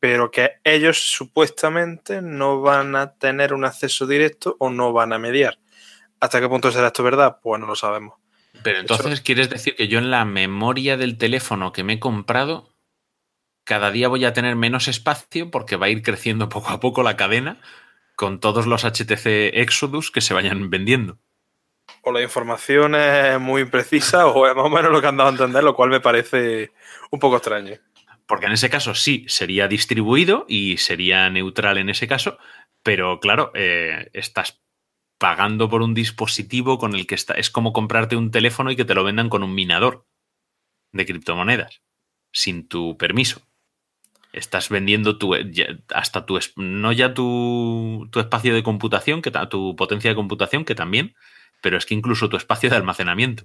pero 0.00 0.30
que 0.30 0.52
ellos 0.64 0.98
supuestamente 0.98 2.22
no 2.22 2.60
van 2.60 2.94
a 2.96 3.14
tener 3.14 3.52
un 3.52 3.64
acceso 3.64 4.06
directo 4.06 4.56
o 4.58 4.70
no 4.70 4.92
van 4.92 5.12
a 5.12 5.18
mediar. 5.18 5.58
¿Hasta 6.20 6.40
qué 6.40 6.48
punto 6.48 6.70
será 6.70 6.88
esto 6.88 7.02
verdad? 7.02 7.38
Pues 7.42 7.60
no 7.60 7.66
lo 7.66 7.74
sabemos. 7.74 8.14
Pero 8.62 8.80
entonces, 8.80 9.20
¿quieres 9.20 9.50
decir 9.50 9.76
que 9.76 9.88
yo 9.88 9.98
en 9.98 10.10
la 10.10 10.24
memoria 10.24 10.96
del 10.96 11.16
teléfono 11.16 11.72
que 11.72 11.84
me 11.84 11.94
he 11.94 12.00
comprado, 12.00 12.72
cada 13.68 13.90
día 13.90 14.08
voy 14.08 14.24
a 14.24 14.32
tener 14.32 14.56
menos 14.56 14.88
espacio 14.88 15.50
porque 15.50 15.76
va 15.76 15.86
a 15.86 15.90
ir 15.90 16.02
creciendo 16.02 16.48
poco 16.48 16.70
a 16.70 16.80
poco 16.80 17.02
la 17.02 17.16
cadena 17.16 17.60
con 18.16 18.40
todos 18.40 18.66
los 18.66 18.84
HTC 18.84 19.26
Exodus 19.54 20.10
que 20.10 20.22
se 20.22 20.34
vayan 20.34 20.70
vendiendo? 20.70 21.18
O 22.02 22.10
la 22.10 22.22
información 22.22 22.94
es 22.94 23.38
muy 23.38 23.62
imprecisa 23.62 24.26
o 24.34 24.48
es 24.48 24.56
más 24.56 24.64
o 24.64 24.70
menos 24.70 24.90
lo 24.90 25.00
que 25.00 25.06
han 25.06 25.18
dado 25.18 25.28
a 25.28 25.32
entender, 25.32 25.62
lo 25.62 25.76
cual 25.76 25.90
me 25.90 26.00
parece 26.00 26.72
un 27.10 27.20
poco 27.20 27.36
extraño. 27.36 27.74
Porque 28.26 28.46
en 28.46 28.52
ese 28.52 28.70
caso 28.70 28.94
sí 28.94 29.24
sería 29.28 29.68
distribuido 29.68 30.46
y 30.48 30.78
sería 30.78 31.30
neutral 31.30 31.78
en 31.78 31.90
ese 31.90 32.08
caso, 32.08 32.38
pero 32.82 33.20
claro, 33.20 33.52
eh, 33.54 34.10
estás 34.12 34.60
pagando 35.18 35.68
por 35.68 35.82
un 35.82 35.94
dispositivo 35.94 36.78
con 36.78 36.94
el 36.94 37.06
que 37.06 37.14
está. 37.14 37.34
Es 37.34 37.50
como 37.50 37.72
comprarte 37.72 38.16
un 38.16 38.30
teléfono 38.30 38.70
y 38.70 38.76
que 38.76 38.84
te 38.84 38.94
lo 38.94 39.04
vendan 39.04 39.28
con 39.28 39.42
un 39.42 39.54
minador 39.54 40.06
de 40.92 41.06
criptomonedas, 41.06 41.82
sin 42.32 42.68
tu 42.68 42.96
permiso. 42.96 43.47
Estás 44.32 44.68
vendiendo 44.68 45.18
tu, 45.18 45.34
hasta 45.94 46.26
tu, 46.26 46.38
no 46.56 46.92
ya 46.92 47.14
tu, 47.14 48.08
tu 48.10 48.20
espacio 48.20 48.54
de 48.54 48.62
computación, 48.62 49.22
que 49.22 49.30
tu 49.30 49.74
potencia 49.74 50.10
de 50.10 50.16
computación, 50.16 50.64
que 50.64 50.74
también, 50.74 51.14
pero 51.60 51.78
es 51.78 51.86
que 51.86 51.94
incluso 51.94 52.28
tu 52.28 52.36
espacio 52.36 52.70
de 52.70 52.76
almacenamiento. 52.76 53.44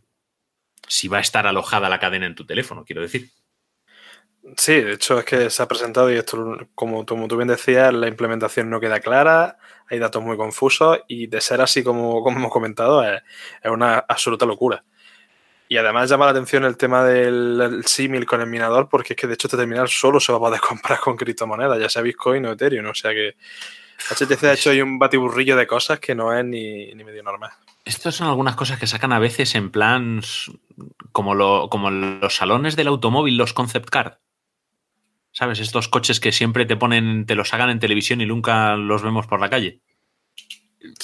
Si 0.88 1.08
va 1.08 1.18
a 1.18 1.22
estar 1.22 1.48
alojada 1.48 1.90
la 1.90 2.00
cadena 2.00 2.26
en 2.26 2.36
tu 2.36 2.46
teléfono, 2.46 2.84
quiero 2.86 3.02
decir. 3.02 3.32
Sí, 4.58 4.82
de 4.82 4.94
hecho 4.94 5.20
es 5.20 5.26
que 5.26 5.50
se 5.50 5.64
ha 5.64 5.68
presentado 5.68 6.12
y 6.12 6.18
esto, 6.18 6.58
como, 6.76 7.06
tú 7.06 7.38
bien 7.38 7.48
decías, 7.48 7.94
la 7.94 8.10
implementación 8.10 8.70
no 8.70 8.82
queda 8.82 9.00
clara, 9.00 9.58
hay 9.90 10.00
datos 10.00 10.22
muy 10.22 10.36
confusos 10.36 11.00
y 11.08 11.28
de 11.28 11.40
ser 11.40 11.62
así 11.62 11.82
como, 11.82 12.22
como 12.22 12.38
hemos 12.40 12.52
comentado 12.52 13.04
es, 13.04 13.22
una 13.64 14.00
absoluta 14.00 14.46
locura. 14.46 14.84
Y 15.74 15.78
además 15.78 16.08
llama 16.08 16.26
la 16.26 16.32
atención 16.32 16.66
el 16.66 16.78
tema 16.78 17.04
del 17.04 17.82
símil 17.88 18.28
con 18.28 18.40
el 18.40 18.46
minador 18.46 18.88
porque 18.88 19.14
es 19.14 19.18
que 19.18 19.26
de 19.26 19.34
hecho 19.34 19.48
este 19.48 19.58
terminal 19.58 19.90
solo 19.90 20.20
se 20.20 20.32
va 20.32 20.38
a 20.38 20.42
poder 20.42 20.62
comprar 20.70 21.00
con 21.00 21.18
criptomonedas, 21.18 21.80
ya 21.80 21.90
sea 21.90 22.04
Bitcoin 22.04 22.46
o 22.46 22.52
Ethereum, 22.52 22.86
o 22.86 22.94
sea 22.94 23.10
que 23.10 23.36
HTC 23.98 24.44
ha 24.44 24.54
hecho 24.54 24.70
ahí 24.70 24.84
un 24.84 25.00
batiburrillo 25.00 25.56
de 25.56 25.66
cosas 25.66 26.00
que 26.00 26.14
no 26.14 26.32
es 26.32 26.46
ni, 26.46 26.94
ni 26.94 27.04
medio 27.04 27.24
normal. 27.24 27.50
Estas 27.86 28.14
son 28.14 28.28
algunas 28.28 28.56
cosas 28.56 28.78
que 28.78 28.86
sacan 28.86 29.14
a 29.14 29.18
veces 29.18 29.56
en 29.56 29.72
plan 29.72 30.22
como, 31.12 31.34
lo, 31.34 31.70
como 31.72 31.90
los 31.90 32.36
salones 32.36 32.76
del 32.76 32.86
automóvil, 32.86 33.36
los 33.36 33.54
concept 33.54 33.90
car. 33.90 34.20
¿Sabes? 35.32 35.58
Estos 35.58 35.88
coches 35.88 36.20
que 36.20 36.32
siempre 36.32 36.68
te 36.68 36.78
ponen, 36.78 37.26
te 37.26 37.34
los 37.34 37.52
hagan 37.52 37.72
en 37.72 37.80
televisión 37.80 38.22
y 38.22 38.28
nunca 38.28 38.76
los 38.76 39.02
vemos 39.02 39.26
por 39.26 39.40
la 39.40 39.50
calle. 39.50 39.80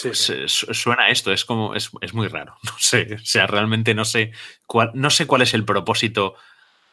Pues, 0.01 0.29
eh, 0.29 0.47
suena 0.47 1.09
esto, 1.09 1.31
es 1.31 1.45
como, 1.45 1.73
es, 1.73 1.91
muy 2.13 2.27
raro. 2.27 2.55
No 2.63 2.73
sé, 2.77 3.15
o 3.15 3.25
sea, 3.25 3.47
realmente 3.47 3.93
no 3.93 4.05
sé 4.05 4.31
cuál, 4.65 4.91
no 4.93 5.09
sé 5.09 5.25
cuál 5.25 5.41
es 5.41 5.53
el 5.53 5.65
propósito 5.65 6.35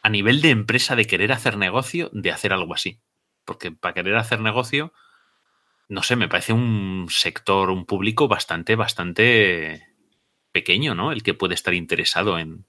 a 0.01 0.09
nivel 0.09 0.41
de 0.41 0.51
empresa 0.51 0.95
de 0.95 1.05
querer 1.05 1.31
hacer 1.31 1.57
negocio 1.57 2.09
de 2.13 2.31
hacer 2.31 2.53
algo 2.53 2.73
así. 2.73 3.01
Porque 3.45 3.71
para 3.71 3.93
querer 3.93 4.15
hacer 4.15 4.39
negocio, 4.39 4.93
no 5.89 6.03
sé, 6.03 6.15
me 6.15 6.29
parece 6.29 6.53
un 6.53 7.07
sector, 7.09 7.69
un 7.69 7.85
público 7.85 8.27
bastante, 8.27 8.75
bastante 8.75 9.87
pequeño, 10.51 10.95
¿no? 10.95 11.11
El 11.11 11.23
que 11.23 11.33
puede 11.33 11.55
estar 11.55 11.73
interesado 11.73 12.39
en, 12.39 12.65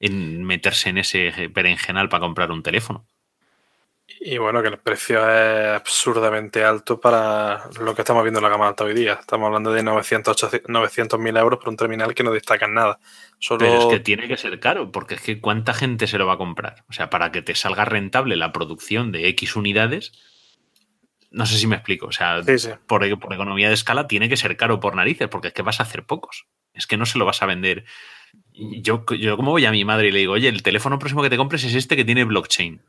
en 0.00 0.44
meterse 0.44 0.90
en 0.90 0.98
ese 0.98 1.48
berenjenal 1.48 2.08
para 2.08 2.20
comprar 2.20 2.52
un 2.52 2.62
teléfono. 2.62 3.06
Y 4.20 4.38
bueno, 4.38 4.62
que 4.62 4.68
el 4.68 4.78
precio 4.78 5.18
es 5.28 5.68
absurdamente 5.74 6.64
alto 6.64 6.98
para 6.98 7.68
lo 7.78 7.94
que 7.94 8.02
estamos 8.02 8.22
viendo 8.22 8.38
en 8.38 8.44
la 8.44 8.48
gama 8.48 8.66
alta 8.66 8.84
hoy 8.84 8.94
día. 8.94 9.18
Estamos 9.20 9.46
hablando 9.46 9.70
de 9.70 9.82
900 9.82 11.20
mil 11.20 11.36
euros 11.36 11.58
por 11.58 11.68
un 11.68 11.76
terminal 11.76 12.14
que 12.14 12.22
no 12.22 12.32
destaca 12.32 12.66
en 12.66 12.74
nada. 12.74 12.98
Solo... 13.38 13.60
Pero 13.60 13.78
es 13.78 13.86
que 13.86 14.00
tiene 14.00 14.26
que 14.26 14.38
ser 14.38 14.58
caro, 14.60 14.90
porque 14.90 15.16
es 15.16 15.20
que 15.20 15.40
¿cuánta 15.40 15.74
gente 15.74 16.06
se 16.06 16.16
lo 16.16 16.26
va 16.26 16.34
a 16.34 16.38
comprar? 16.38 16.84
O 16.88 16.92
sea, 16.94 17.10
para 17.10 17.30
que 17.30 17.42
te 17.42 17.54
salga 17.54 17.84
rentable 17.84 18.36
la 18.36 18.50
producción 18.50 19.12
de 19.12 19.28
X 19.28 19.56
unidades, 19.56 20.12
no 21.30 21.44
sé 21.44 21.58
si 21.58 21.66
me 21.66 21.76
explico. 21.76 22.06
O 22.06 22.12
sea, 22.12 22.40
Por, 22.86 23.04
economía 23.04 23.68
de 23.68 23.74
escala 23.74 24.08
tiene 24.08 24.30
que 24.30 24.38
ser 24.38 24.56
caro 24.56 24.80
por 24.80 24.96
narices, 24.96 25.28
porque 25.28 25.48
es 25.48 25.54
que 25.54 25.62
vas 25.62 25.80
a 25.80 25.82
hacer 25.82 26.04
pocos. 26.04 26.46
Es 26.72 26.86
que 26.86 26.96
no 26.96 27.04
se 27.04 27.18
lo 27.18 27.26
vas 27.26 27.42
a 27.42 27.46
vender. 27.46 27.84
Yo, 28.54 29.04
yo 29.18 29.36
como 29.36 29.50
voy 29.50 29.66
a 29.66 29.70
mi 29.70 29.84
madre 29.84 30.08
y 30.08 30.12
le 30.12 30.20
digo, 30.20 30.32
oye, 30.32 30.48
el 30.48 30.62
teléfono 30.62 30.98
próximo 30.98 31.22
que 31.22 31.30
te 31.30 31.36
compres 31.36 31.62
es 31.64 31.74
este 31.74 31.94
que 31.94 32.04
tiene 32.04 32.24
blockchain. 32.24 32.80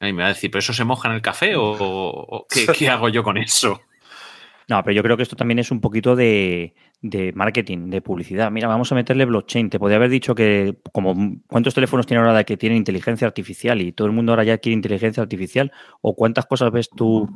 Y 0.00 0.12
me 0.12 0.22
va 0.22 0.26
a 0.26 0.32
decir, 0.32 0.50
¿pero 0.50 0.60
eso 0.60 0.72
se 0.72 0.84
moja 0.84 1.08
en 1.08 1.14
el 1.14 1.22
café 1.22 1.54
o, 1.56 2.46
¿qué, 2.48 2.88
hago 2.88 3.08
yo 3.08 3.22
con 3.22 3.36
eso? 3.36 3.80
No, 4.68 4.82
pero 4.84 4.94
yo 4.94 5.02
creo 5.02 5.16
que 5.16 5.22
esto 5.22 5.34
también 5.34 5.58
es 5.58 5.70
un 5.70 5.80
poquito 5.80 6.14
de, 6.14 6.74
marketing, 7.34 7.88
de 7.88 8.02
publicidad. 8.02 8.50
Mira, 8.50 8.68
vamos 8.68 8.92
a 8.92 8.94
meterle 8.94 9.24
blockchain. 9.24 9.70
Te 9.70 9.78
podría 9.78 9.96
haber 9.96 10.10
dicho 10.10 10.34
que, 10.34 10.76
como 10.92 11.40
cuántos 11.46 11.72
teléfonos 11.72 12.06
tiene 12.06 12.22
ahora 12.22 12.44
que 12.44 12.58
tienen 12.58 12.76
inteligencia 12.76 13.26
artificial 13.26 13.80
y 13.80 13.92
todo 13.92 14.06
el 14.06 14.12
mundo 14.12 14.32
ahora 14.32 14.44
ya 14.44 14.58
quiere 14.58 14.74
inteligencia 14.74 15.22
artificial, 15.22 15.72
o 16.02 16.14
cuántas 16.14 16.44
cosas 16.44 16.70
ves 16.70 16.90
tú 16.94 17.26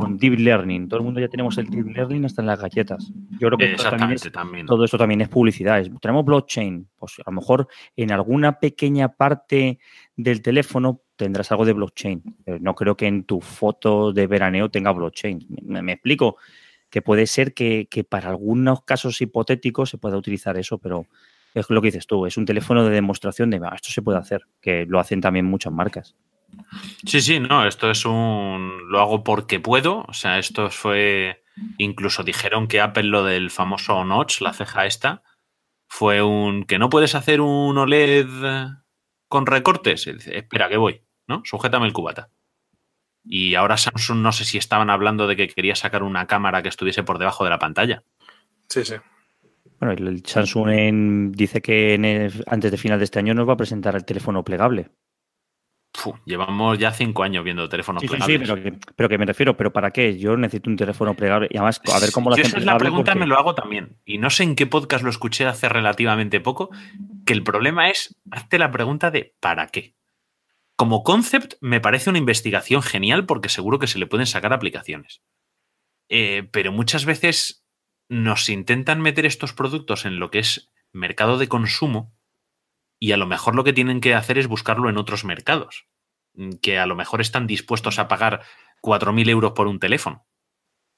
con 0.00 0.18
deep 0.18 0.40
learning. 0.40 0.88
Todo 0.88 0.98
el 0.98 1.04
mundo 1.04 1.20
ya 1.20 1.28
tenemos 1.28 1.56
el 1.58 1.70
deep 1.70 1.86
learning 1.86 2.24
hasta 2.24 2.42
en 2.42 2.46
las 2.48 2.60
galletas. 2.60 3.12
Yo 3.38 3.48
creo 3.48 3.56
que 3.56 3.76
también, 4.32 4.66
todo 4.66 4.84
esto 4.84 4.98
también 4.98 5.20
es 5.20 5.28
publicidad. 5.28 5.80
tenemos 6.02 6.24
blockchain. 6.24 6.88
Pues 6.98 7.20
a 7.24 7.30
lo 7.30 7.36
mejor 7.36 7.68
en 7.94 8.10
alguna 8.10 8.58
pequeña 8.58 9.10
parte 9.10 9.78
del 10.16 10.42
teléfono 10.42 11.02
tendrás 11.16 11.50
algo 11.52 11.64
de 11.64 11.72
blockchain. 11.72 12.22
no 12.60 12.74
creo 12.74 12.96
que 12.96 13.06
en 13.06 13.24
tu 13.24 13.40
foto 13.40 14.12
de 14.12 14.26
veraneo 14.26 14.70
tenga 14.70 14.92
blockchain. 14.92 15.46
Me, 15.62 15.92
explico 15.92 16.36
que 16.88 17.02
puede 17.02 17.26
ser 17.26 17.54
que, 17.54 17.86
para 18.08 18.30
algunos 18.30 18.82
casos 18.84 19.20
hipotéticos 19.20 19.90
se 19.90 19.98
pueda 19.98 20.16
utilizar 20.16 20.56
eso, 20.56 20.78
pero 20.78 21.06
es 21.54 21.68
lo 21.68 21.82
que 21.82 21.88
dices 21.88 22.06
tú, 22.06 22.26
es 22.26 22.36
un 22.36 22.46
teléfono 22.46 22.84
de 22.84 22.90
demostración 22.90 23.50
de 23.50 23.60
ah, 23.64 23.72
esto 23.74 23.90
se 23.90 24.02
puede 24.02 24.18
hacer, 24.18 24.42
que 24.60 24.86
lo 24.86 25.00
hacen 25.00 25.20
también 25.20 25.46
muchas 25.46 25.72
marcas. 25.72 26.16
Sí, 27.06 27.20
sí, 27.20 27.40
no, 27.40 27.66
esto 27.66 27.90
es 27.90 28.04
un. 28.04 28.88
Lo 28.90 29.00
hago 29.00 29.22
porque 29.22 29.60
puedo. 29.60 30.04
O 30.08 30.12
sea, 30.12 30.38
esto 30.38 30.70
fue. 30.70 31.44
Incluso 31.78 32.22
dijeron 32.22 32.66
que 32.66 32.80
Apple, 32.80 33.04
lo 33.04 33.24
del 33.24 33.50
famoso 33.50 34.04
notch, 34.04 34.40
la 34.40 34.52
ceja 34.52 34.86
esta, 34.86 35.22
fue 35.88 36.22
un. 36.22 36.64
que 36.64 36.78
no 36.78 36.88
puedes 36.88 37.14
hacer 37.14 37.40
un 37.40 37.78
OLED 37.78 38.26
con 39.30 39.46
recortes. 39.46 40.06
espera, 40.06 40.68
que 40.68 40.76
voy. 40.76 41.00
¿no? 41.30 41.40
Sujétame 41.44 41.86
el 41.86 41.94
cubata. 41.94 42.28
Y 43.24 43.54
ahora 43.54 43.76
Samsung 43.76 44.18
no 44.18 44.32
sé 44.32 44.44
si 44.44 44.58
estaban 44.58 44.90
hablando 44.90 45.26
de 45.26 45.36
que 45.36 45.48
quería 45.48 45.76
sacar 45.76 46.02
una 46.02 46.26
cámara 46.26 46.62
que 46.62 46.68
estuviese 46.68 47.02
por 47.02 47.18
debajo 47.18 47.44
de 47.44 47.50
la 47.50 47.58
pantalla. 47.58 48.02
Sí, 48.68 48.84
sí. 48.84 48.96
Bueno, 49.78 49.94
el 49.94 50.26
Samsung 50.26 51.32
dice 51.34 51.62
que 51.62 52.30
antes 52.46 52.70
de 52.70 52.76
final 52.76 52.98
de 52.98 53.04
este 53.04 53.18
año 53.18 53.32
nos 53.32 53.48
va 53.48 53.54
a 53.54 53.56
presentar 53.56 53.94
el 53.94 54.04
teléfono 54.04 54.44
plegable. 54.44 54.90
llevamos 56.24 56.78
ya 56.78 56.92
cinco 56.92 57.22
años 57.22 57.44
viendo 57.44 57.68
teléfonos 57.68 58.02
plegables. 58.02 58.48
Sí, 58.48 58.78
pero 58.96 59.08
que, 59.08 59.18
me 59.18 59.26
refiero, 59.26 59.56
¿pero 59.56 59.72
para 59.72 59.90
qué? 59.90 60.18
Yo 60.18 60.36
necesito 60.36 60.68
un 60.68 60.76
teléfono 60.76 61.14
plegable 61.14 61.48
y 61.50 61.56
además 61.56 61.80
a 61.94 62.00
ver 62.00 62.10
cómo 62.12 62.30
lo 62.30 62.34
hacen 62.34 62.46
Esa 62.46 62.58
es 62.58 62.64
la 62.64 62.76
pregunta, 62.78 63.14
me 63.14 63.26
lo 63.26 63.38
hago 63.38 63.54
también. 63.54 63.98
Y 64.04 64.18
no 64.18 64.30
sé 64.30 64.42
en 64.42 64.56
qué 64.56 64.66
podcast 64.66 65.04
lo 65.04 65.10
escuché 65.10 65.46
hace 65.46 65.68
relativamente 65.68 66.40
poco, 66.40 66.70
que 67.30 67.34
el 67.34 67.44
problema 67.44 67.90
es, 67.90 68.20
hazte 68.32 68.58
la 68.58 68.72
pregunta 68.72 69.12
de 69.12 69.36
¿para 69.38 69.68
qué? 69.68 69.94
Como 70.74 71.04
concept 71.04 71.54
me 71.60 71.80
parece 71.80 72.10
una 72.10 72.18
investigación 72.18 72.82
genial 72.82 73.24
porque 73.24 73.48
seguro 73.48 73.78
que 73.78 73.86
se 73.86 74.00
le 74.00 74.08
pueden 74.08 74.26
sacar 74.26 74.52
aplicaciones. 74.52 75.22
Eh, 76.08 76.48
pero 76.50 76.72
muchas 76.72 77.04
veces 77.04 77.64
nos 78.08 78.48
intentan 78.48 79.00
meter 79.00 79.26
estos 79.26 79.52
productos 79.52 80.06
en 80.06 80.18
lo 80.18 80.32
que 80.32 80.40
es 80.40 80.72
mercado 80.90 81.38
de 81.38 81.46
consumo 81.46 82.12
y 82.98 83.12
a 83.12 83.16
lo 83.16 83.28
mejor 83.28 83.54
lo 83.54 83.62
que 83.62 83.72
tienen 83.72 84.00
que 84.00 84.16
hacer 84.16 84.36
es 84.36 84.48
buscarlo 84.48 84.90
en 84.90 84.96
otros 84.96 85.24
mercados, 85.24 85.86
mm, 86.34 86.54
que 86.60 86.80
a 86.80 86.86
lo 86.86 86.96
mejor 86.96 87.20
están 87.20 87.46
dispuestos 87.46 88.00
a 88.00 88.08
pagar 88.08 88.42
4.000 88.80 89.28
euros 89.28 89.52
por 89.52 89.68
un 89.68 89.78
teléfono, 89.78 90.26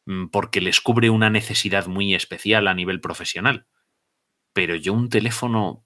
mm, 0.07 0.29
porque 0.29 0.63
les 0.63 0.81
cubre 0.81 1.11
una 1.11 1.29
necesidad 1.29 1.89
muy 1.89 2.15
especial 2.15 2.69
a 2.69 2.75
nivel 2.75 3.03
profesional. 3.03 3.67
Pero 4.55 4.77
yo 4.77 4.95
un 4.95 5.11
teléfono 5.11 5.85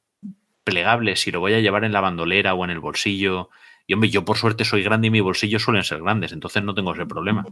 plegable, 0.66 1.14
si 1.14 1.30
lo 1.30 1.38
voy 1.38 1.54
a 1.54 1.60
llevar 1.60 1.84
en 1.84 1.92
la 1.92 2.00
bandolera 2.00 2.52
o 2.52 2.64
en 2.64 2.70
el 2.70 2.80
bolsillo, 2.80 3.50
y 3.86 3.94
hombre, 3.94 4.10
yo 4.10 4.24
por 4.24 4.36
suerte 4.36 4.64
soy 4.64 4.82
grande 4.82 5.06
y 5.06 5.10
mis 5.10 5.22
bolsillos 5.22 5.62
suelen 5.62 5.84
ser 5.84 6.02
grandes, 6.02 6.32
entonces 6.32 6.62
no 6.64 6.74
tengo 6.74 6.92
ese 6.92 7.06
problema. 7.06 7.46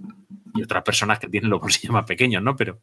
Y 0.54 0.64
otras 0.64 0.82
personas 0.82 1.20
que 1.20 1.28
tienen 1.28 1.48
los 1.48 1.60
bolsillos 1.60 1.92
más 1.92 2.06
pequeños, 2.06 2.42
¿no? 2.42 2.56
Pero 2.56 2.80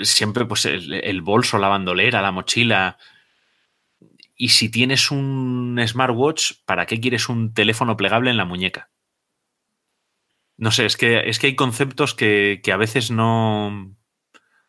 siempre, 0.00 0.44
pues, 0.44 0.66
el, 0.66 1.22
bolso, 1.22 1.58
la 1.58 1.68
bandolera, 1.68 2.20
la 2.20 2.32
mochila. 2.32 2.98
Y 4.34 4.48
si 4.48 4.68
tienes 4.68 5.12
un 5.12 5.80
smartwatch, 5.86 6.54
¿para 6.64 6.86
qué 6.86 7.00
quieres 7.00 7.28
un 7.28 7.54
teléfono 7.54 7.96
plegable 7.96 8.30
en 8.30 8.36
la 8.36 8.44
muñeca? 8.44 8.90
No 10.56 10.72
sé, 10.72 10.86
es 10.86 10.96
que, 10.96 11.28
es 11.28 11.38
que 11.38 11.46
hay 11.46 11.54
conceptos 11.54 12.14
que, 12.14 12.60
que 12.64 12.72
a 12.72 12.76
veces 12.76 13.12
no. 13.12 13.96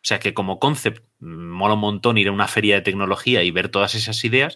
O 0.02 0.04
sea, 0.04 0.18
que 0.18 0.32
como 0.32 0.58
concept 0.58 1.04
mola 1.18 1.74
un 1.74 1.80
montón 1.80 2.16
ir 2.16 2.28
a 2.28 2.32
una 2.32 2.48
feria 2.48 2.76
de 2.76 2.80
tecnología 2.80 3.42
y 3.42 3.50
ver 3.50 3.68
todas 3.68 3.94
esas 3.94 4.24
ideas, 4.24 4.54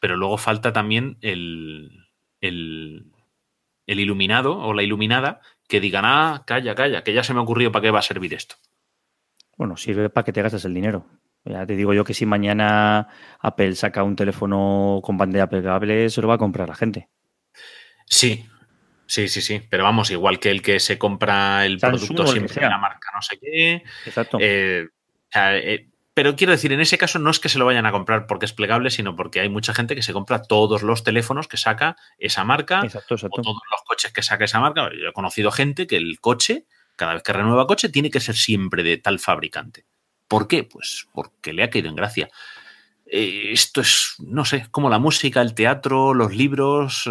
pero 0.00 0.16
luego 0.16 0.38
falta 0.38 0.72
también 0.72 1.18
el, 1.20 2.06
el, 2.40 3.12
iluminado 3.86 4.58
o 4.58 4.74
la 4.74 4.82
iluminada 4.82 5.40
que 5.68 5.80
digan, 5.80 6.04
ah, 6.04 6.42
calla, 6.46 6.74
calla, 6.74 7.04
que 7.04 7.12
ya 7.12 7.22
se 7.22 7.32
me 7.32 7.40
ha 7.40 7.42
ocurrido 7.42 7.70
para 7.70 7.82
qué 7.82 7.90
va 7.90 8.00
a 8.00 8.02
servir 8.02 8.34
esto. 8.34 8.56
Bueno, 9.56 9.76
sirve 9.76 10.10
para 10.10 10.24
que 10.24 10.32
te 10.32 10.42
gastes 10.42 10.64
el 10.64 10.74
dinero. 10.74 11.06
Ya 11.44 11.64
te 11.64 11.76
digo 11.76 11.94
yo 11.94 12.04
que 12.04 12.12
si 12.12 12.26
mañana 12.26 13.08
Apple 13.38 13.76
saca 13.76 14.02
un 14.02 14.16
teléfono 14.16 15.00
con 15.02 15.16
pantalla 15.16 15.48
plegable, 15.48 16.10
se 16.10 16.20
lo 16.20 16.28
va 16.28 16.34
a 16.34 16.38
comprar 16.38 16.68
la 16.68 16.74
gente. 16.74 17.08
Sí, 18.06 18.44
sí, 19.06 19.28
sí, 19.28 19.40
sí. 19.40 19.62
Pero 19.68 19.84
vamos, 19.84 20.10
igual 20.10 20.38
que 20.38 20.50
el 20.50 20.62
que 20.62 20.80
se 20.80 20.98
compra 20.98 21.64
el 21.64 21.78
producto 21.78 22.26
siempre 22.26 22.54
de 22.54 22.68
la 22.68 22.78
marca 22.78 23.10
no 23.14 23.22
sé 23.22 23.38
qué. 23.38 23.82
Exacto. 24.04 24.38
Eh, 24.40 24.88
eh, 25.34 25.88
pero 26.14 26.34
quiero 26.34 26.52
decir, 26.52 26.72
en 26.72 26.80
ese 26.80 26.96
caso 26.96 27.18
no 27.18 27.30
es 27.30 27.38
que 27.38 27.50
se 27.50 27.58
lo 27.58 27.66
vayan 27.66 27.84
a 27.84 27.92
comprar 27.92 28.26
porque 28.26 28.46
es 28.46 28.52
plegable, 28.52 28.90
sino 28.90 29.16
porque 29.16 29.40
hay 29.40 29.50
mucha 29.50 29.74
gente 29.74 29.94
que 29.94 30.02
se 30.02 30.14
compra 30.14 30.42
todos 30.42 30.82
los 30.82 31.04
teléfonos 31.04 31.46
que 31.46 31.58
saca 31.58 31.96
esa 32.18 32.42
marca 32.42 32.80
exacto, 32.82 33.16
exacto. 33.16 33.40
o 33.40 33.44
todos 33.44 33.62
los 33.70 33.82
coches 33.84 34.12
que 34.12 34.22
saca 34.22 34.46
esa 34.46 34.60
marca. 34.60 34.88
Yo 34.90 35.10
he 35.10 35.12
conocido 35.12 35.50
gente 35.50 35.86
que 35.86 35.96
el 35.96 36.18
coche, 36.20 36.64
cada 36.96 37.14
vez 37.14 37.22
que 37.22 37.34
renueva 37.34 37.66
coche, 37.66 37.90
tiene 37.90 38.10
que 38.10 38.20
ser 38.20 38.34
siempre 38.34 38.82
de 38.82 38.96
tal 38.96 39.18
fabricante. 39.18 39.84
¿Por 40.26 40.48
qué? 40.48 40.64
Pues 40.64 41.06
porque 41.12 41.52
le 41.52 41.62
ha 41.62 41.70
caído 41.70 41.88
en 41.88 41.96
gracia. 41.96 42.30
Eh, 43.04 43.50
esto 43.52 43.82
es, 43.82 44.14
no 44.18 44.44
sé, 44.44 44.66
como 44.70 44.88
la 44.88 44.98
música, 44.98 45.42
el 45.42 45.54
teatro, 45.54 46.14
los 46.14 46.34
libros, 46.34 47.08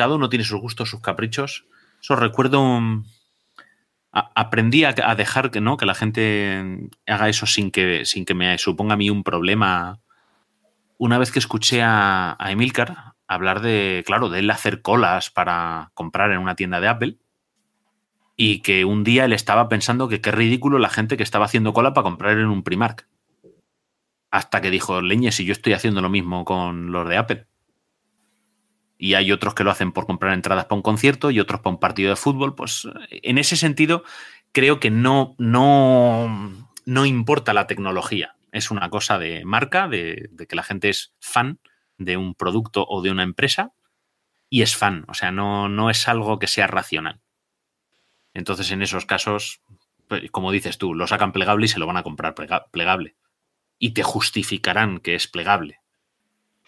cada 0.00 0.14
uno 0.14 0.30
tiene 0.30 0.46
sus 0.46 0.58
gustos, 0.58 0.88
sus 0.88 1.02
caprichos. 1.02 1.66
Eso 2.00 2.16
recuerdo 2.16 2.62
un, 2.62 3.04
aprendí 4.12 4.84
a, 4.84 4.94
dejar 5.14 5.50
que 5.50 5.60
no 5.60 5.76
que 5.76 5.84
la 5.84 5.94
gente 5.94 6.88
haga 7.06 7.28
eso 7.28 7.44
sin 7.44 7.70
que, 7.70 8.06
sin 8.06 8.24
que 8.24 8.32
me 8.32 8.56
suponga 8.56 8.94
a 8.94 8.96
mí 8.96 9.10
un 9.10 9.22
problema. 9.22 10.00
Una 10.96 11.18
vez 11.18 11.30
que 11.30 11.38
escuché 11.38 11.82
a, 11.82 12.34
Emilcar 12.48 13.12
hablar 13.28 13.60
de, 13.60 14.02
claro, 14.06 14.30
de 14.30 14.38
él 14.38 14.50
hacer 14.50 14.80
colas 14.80 15.28
para 15.28 15.90
comprar 15.92 16.30
en 16.30 16.38
una 16.38 16.56
tienda 16.56 16.80
de 16.80 16.88
Apple 16.88 17.18
y 18.36 18.60
que 18.60 18.86
un 18.86 19.04
día 19.04 19.26
él 19.26 19.34
estaba 19.34 19.68
pensando 19.68 20.08
que 20.08 20.22
qué 20.22 20.30
ridículo 20.30 20.78
la 20.78 20.88
gente 20.88 21.18
que 21.18 21.22
estaba 21.22 21.44
haciendo 21.44 21.74
cola 21.74 21.92
para 21.92 22.04
comprar 22.04 22.38
en 22.38 22.46
un 22.46 22.62
Primark. 22.62 23.06
Hasta 24.30 24.62
que 24.62 24.70
dijo, 24.70 25.02
leñe, 25.02 25.30
si 25.30 25.44
yo 25.44 25.52
estoy 25.52 25.74
haciendo 25.74 26.00
lo 26.00 26.08
mismo 26.08 26.46
con 26.46 26.90
los 26.90 27.06
de 27.06 27.18
Apple 27.18 27.49
y 29.00 29.14
hay 29.14 29.32
otros 29.32 29.54
que 29.54 29.64
lo 29.64 29.70
hacen 29.70 29.92
por 29.92 30.04
comprar 30.04 30.34
entradas 30.34 30.66
para 30.66 30.76
un 30.76 30.82
concierto 30.82 31.30
y 31.30 31.40
otros 31.40 31.60
para 31.60 31.72
un 31.74 31.80
partido 31.80 32.10
de 32.10 32.16
fútbol, 32.16 32.54
pues 32.54 32.86
en 33.10 33.38
ese 33.38 33.56
sentido 33.56 34.04
creo 34.52 34.78
que 34.78 34.90
no, 34.90 35.34
no, 35.38 36.68
no 36.84 37.06
importa 37.06 37.54
la 37.54 37.66
tecnología. 37.66 38.36
Es 38.52 38.70
una 38.70 38.90
cosa 38.90 39.18
de 39.18 39.42
marca, 39.46 39.88
de, 39.88 40.28
que 40.46 40.54
la 40.54 40.62
gente 40.62 40.90
es 40.90 41.14
fan 41.18 41.60
de 41.96 42.18
un 42.18 42.34
producto 42.34 42.84
o 42.86 43.00
de 43.00 43.10
una 43.10 43.22
empresa 43.22 43.72
y 44.50 44.60
es 44.60 44.76
fan, 44.76 45.06
o 45.08 45.14
sea, 45.14 45.32
no, 45.32 45.70
no 45.70 45.88
es 45.88 46.06
algo 46.06 46.38
que 46.38 46.46
sea 46.46 46.66
racional. 46.66 47.22
Entonces, 48.34 48.70
en 48.70 48.82
esos 48.82 49.06
casos, 49.06 49.62
pues, 50.08 50.30
como 50.30 50.52
dices 50.52 50.76
tú, 50.76 50.92
lo 50.92 51.06
sacan 51.06 51.32
plegable 51.32 51.64
y 51.64 51.68
se 51.68 51.78
lo 51.78 51.86
van 51.86 51.96
a 51.96 52.02
comprar 52.02 52.34
plegable. 52.70 53.16
Y 53.78 53.92
te 53.92 54.02
justificarán 54.02 54.98
que 54.98 55.14
es 55.14 55.26
plegable. 55.26 55.80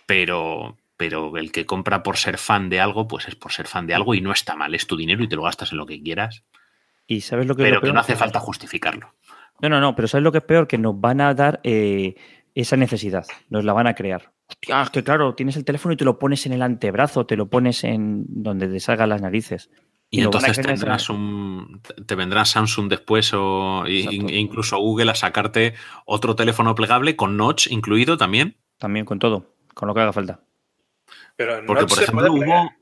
Pero, 0.07 0.79
pero 1.03 1.37
el 1.37 1.51
que 1.51 1.67
compra 1.67 2.05
por 2.05 2.17
ser 2.17 2.39
fan 2.39 2.69
de 2.69 2.79
algo, 2.79 3.09
pues 3.09 3.27
es 3.27 3.35
por 3.35 3.51
ser 3.51 3.67
fan 3.67 3.89
de 3.89 3.95
algo 3.95 4.15
y 4.15 4.21
no 4.21 4.31
está 4.31 4.55
mal, 4.55 4.73
es 4.73 4.87
tu 4.87 4.97
dinero 4.97 5.25
y 5.25 5.29
te 5.29 5.35
lo 5.35 5.43
gastas 5.43 5.73
en 5.73 5.79
lo 5.79 5.85
que 5.85 6.01
quieras. 6.01 6.45
Y 7.09 7.23
sabes 7.23 7.49
lo 7.49 7.57
que 7.57 7.65
pero 7.65 7.81
que 7.81 7.93
no 7.93 7.99
hace 7.99 8.15
falta 8.15 8.39
justificarlo. 8.39 9.13
No, 9.61 9.69
no, 9.69 9.81
no, 9.81 9.97
pero 9.97 10.07
¿sabes 10.07 10.23
lo 10.23 10.31
que 10.31 10.39
es 10.39 10.45
peor? 10.45 10.69
Que 10.69 10.79
nos 10.79 11.01
van 11.01 11.21
a 11.21 11.35
dar 11.35 11.59
eh, 11.65 12.15
esa 12.55 12.77
necesidad, 12.77 13.27
nos 13.51 13.65
la 13.65 13.73
van 13.73 13.89
a 13.89 13.97
crear. 13.97 14.31
Hostia, 14.47 14.81
es 14.81 14.91
que 14.91 15.03
claro, 15.03 15.35
tienes 15.35 15.57
el 15.57 15.65
teléfono 15.65 15.93
y 15.93 15.97
te 15.97 16.05
lo 16.05 16.21
pones 16.21 16.47
en 16.47 16.53
el 16.53 16.63
antebrazo, 16.63 17.27
te 17.27 17.37
lo 17.37 17.51
pones 17.51 17.83
en 17.83 18.23
donde 18.29 18.69
te 18.69 18.79
salgan 18.79 19.09
las 19.09 19.23
narices. 19.23 19.71
Y, 20.09 20.21
entonces 20.21 20.57
tendrás 20.57 21.11
un, 21.11 21.81
te 22.07 22.15
vendrá 22.15 22.45
Samsung 22.45 22.89
después 22.89 23.33
o 23.35 23.83
incluso 23.89 24.79
Google 24.79 25.11
a 25.11 25.17
sacarte 25.17 25.75
otro 26.07 26.37
teléfono 26.37 26.77
plegable 26.77 27.17
con 27.17 27.37
notch 27.37 27.67
incluido 27.73 28.17
también. 28.17 28.57
También 28.79 29.05
con 29.05 29.19
todo, 29.19 29.57
con 29.75 29.89
lo 29.89 29.95
que 29.95 30.01
haga 30.03 30.13
falta. 30.13 30.43
Pero 31.37 31.65
Porque, 31.67 31.87
por 31.87 32.03
ejemplo, 32.03 32.33
hubo, 32.33 32.73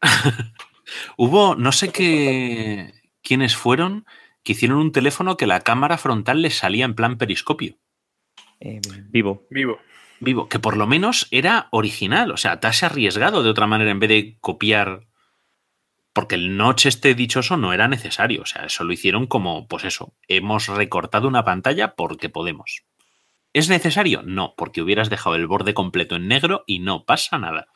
hubo, 1.16 1.54
no 1.56 1.72
sé 1.72 1.90
qué, 1.90 2.94
quiénes 3.22 3.56
fueron 3.56 4.06
que 4.42 4.52
hicieron 4.52 4.78
un 4.78 4.92
teléfono 4.92 5.36
que 5.36 5.46
la 5.46 5.60
cámara 5.60 5.98
frontal 5.98 6.42
les 6.42 6.56
salía 6.56 6.84
en 6.84 6.94
plan 6.94 7.18
periscopio. 7.18 7.76
Eh, 8.60 8.80
vivo. 9.10 9.46
Vivo. 9.50 9.78
Vivo, 10.20 10.48
que 10.48 10.58
por 10.58 10.76
lo 10.76 10.86
menos 10.86 11.28
era 11.30 11.68
original, 11.70 12.32
o 12.32 12.36
sea, 12.36 12.58
te 12.58 12.66
has 12.66 12.82
arriesgado 12.82 13.44
de 13.44 13.50
otra 13.50 13.68
manera 13.68 13.92
en 13.92 14.00
vez 14.00 14.08
de 14.08 14.36
copiar 14.40 15.08
porque 16.18 16.34
el 16.34 16.56
notch 16.56 16.86
este 16.86 17.14
dichoso 17.14 17.56
no 17.56 17.72
era 17.72 17.86
necesario. 17.86 18.42
O 18.42 18.46
sea, 18.46 18.64
eso 18.64 18.82
lo 18.82 18.92
hicieron 18.92 19.28
como, 19.28 19.68
pues 19.68 19.84
eso, 19.84 20.14
hemos 20.26 20.66
recortado 20.66 21.28
una 21.28 21.44
pantalla 21.44 21.94
porque 21.94 22.28
podemos. 22.28 22.82
¿Es 23.52 23.68
necesario? 23.68 24.22
No, 24.22 24.54
porque 24.56 24.82
hubieras 24.82 25.10
dejado 25.10 25.36
el 25.36 25.46
borde 25.46 25.74
completo 25.74 26.16
en 26.16 26.28
negro 26.28 26.64
y 26.66 26.80
no 26.80 27.04
pasa 27.04 27.38
nada. 27.38 27.68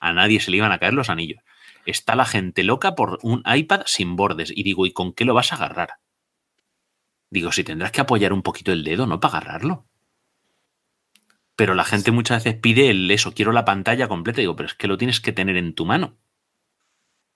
A 0.00 0.12
nadie 0.12 0.40
se 0.40 0.50
le 0.50 0.58
iban 0.58 0.72
a 0.72 0.78
caer 0.78 0.94
los 0.94 1.10
anillos. 1.10 1.42
Está 1.86 2.14
la 2.16 2.24
gente 2.24 2.62
loca 2.62 2.94
por 2.94 3.18
un 3.22 3.42
iPad 3.46 3.82
sin 3.86 4.16
bordes. 4.16 4.52
Y 4.54 4.62
digo, 4.62 4.86
¿y 4.86 4.92
con 4.92 5.12
qué 5.12 5.24
lo 5.24 5.34
vas 5.34 5.52
a 5.52 5.56
agarrar? 5.56 5.94
Digo, 7.30 7.52
si 7.52 7.64
tendrás 7.64 7.92
que 7.92 8.00
apoyar 8.00 8.32
un 8.32 8.42
poquito 8.42 8.72
el 8.72 8.84
dedo, 8.84 9.06
¿no? 9.06 9.20
Para 9.20 9.38
agarrarlo. 9.38 9.86
Pero 11.56 11.74
la 11.74 11.84
gente 11.84 12.10
muchas 12.10 12.44
veces 12.44 12.60
pide 12.60 12.90
el 12.90 13.10
eso, 13.10 13.34
quiero 13.34 13.52
la 13.52 13.64
pantalla 13.64 14.08
completa. 14.08 14.40
Digo, 14.40 14.56
pero 14.56 14.68
es 14.68 14.74
que 14.74 14.88
lo 14.88 14.98
tienes 14.98 15.20
que 15.20 15.32
tener 15.32 15.56
en 15.56 15.74
tu 15.74 15.86
mano 15.86 16.18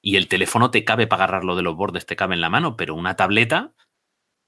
y 0.02 0.16
el 0.16 0.28
teléfono 0.28 0.70
te 0.70 0.84
cabe 0.84 1.06
para 1.06 1.24
agarrarlo 1.24 1.54
de 1.54 1.62
los 1.62 1.76
bordes, 1.76 2.04
te 2.04 2.16
cabe 2.16 2.34
en 2.34 2.40
la 2.40 2.50
mano, 2.50 2.76
pero 2.76 2.96
una 2.96 3.14
tableta 3.14 3.72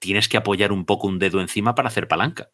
tienes 0.00 0.28
que 0.28 0.36
apoyar 0.36 0.72
un 0.72 0.84
poco 0.84 1.06
un 1.06 1.20
dedo 1.20 1.40
encima 1.40 1.76
para 1.76 1.88
hacer 1.88 2.08
palanca. 2.08 2.50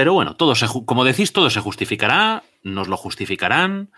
Pero 0.00 0.14
bueno, 0.14 0.34
todo 0.34 0.54
se, 0.54 0.66
como 0.86 1.04
decís, 1.04 1.30
todo 1.34 1.50
se 1.50 1.60
justificará, 1.60 2.42
nos 2.62 2.88
lo 2.88 2.96
justificarán, 2.96 3.92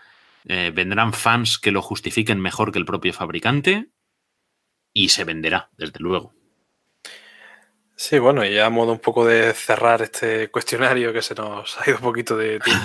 eh, 0.46 0.72
vendrán 0.74 1.12
fans 1.12 1.60
que 1.60 1.70
lo 1.70 1.80
justifiquen 1.80 2.40
mejor 2.40 2.72
que 2.72 2.80
el 2.80 2.84
propio 2.84 3.12
fabricante 3.12 3.86
y 4.92 5.10
se 5.10 5.22
venderá, 5.22 5.70
desde 5.76 6.00
luego. 6.00 6.34
Sí, 7.94 8.18
bueno, 8.18 8.44
y 8.44 8.52
ya 8.52 8.66
a 8.66 8.70
modo 8.70 8.90
un 8.90 8.98
poco 8.98 9.24
de 9.24 9.54
cerrar 9.54 10.02
este 10.02 10.50
cuestionario 10.50 11.12
que 11.12 11.22
se 11.22 11.36
nos 11.36 11.78
ha 11.78 11.88
ido 11.88 11.98
un 11.98 12.02
poquito 12.02 12.36
de 12.36 12.58
tiempo. 12.58 12.84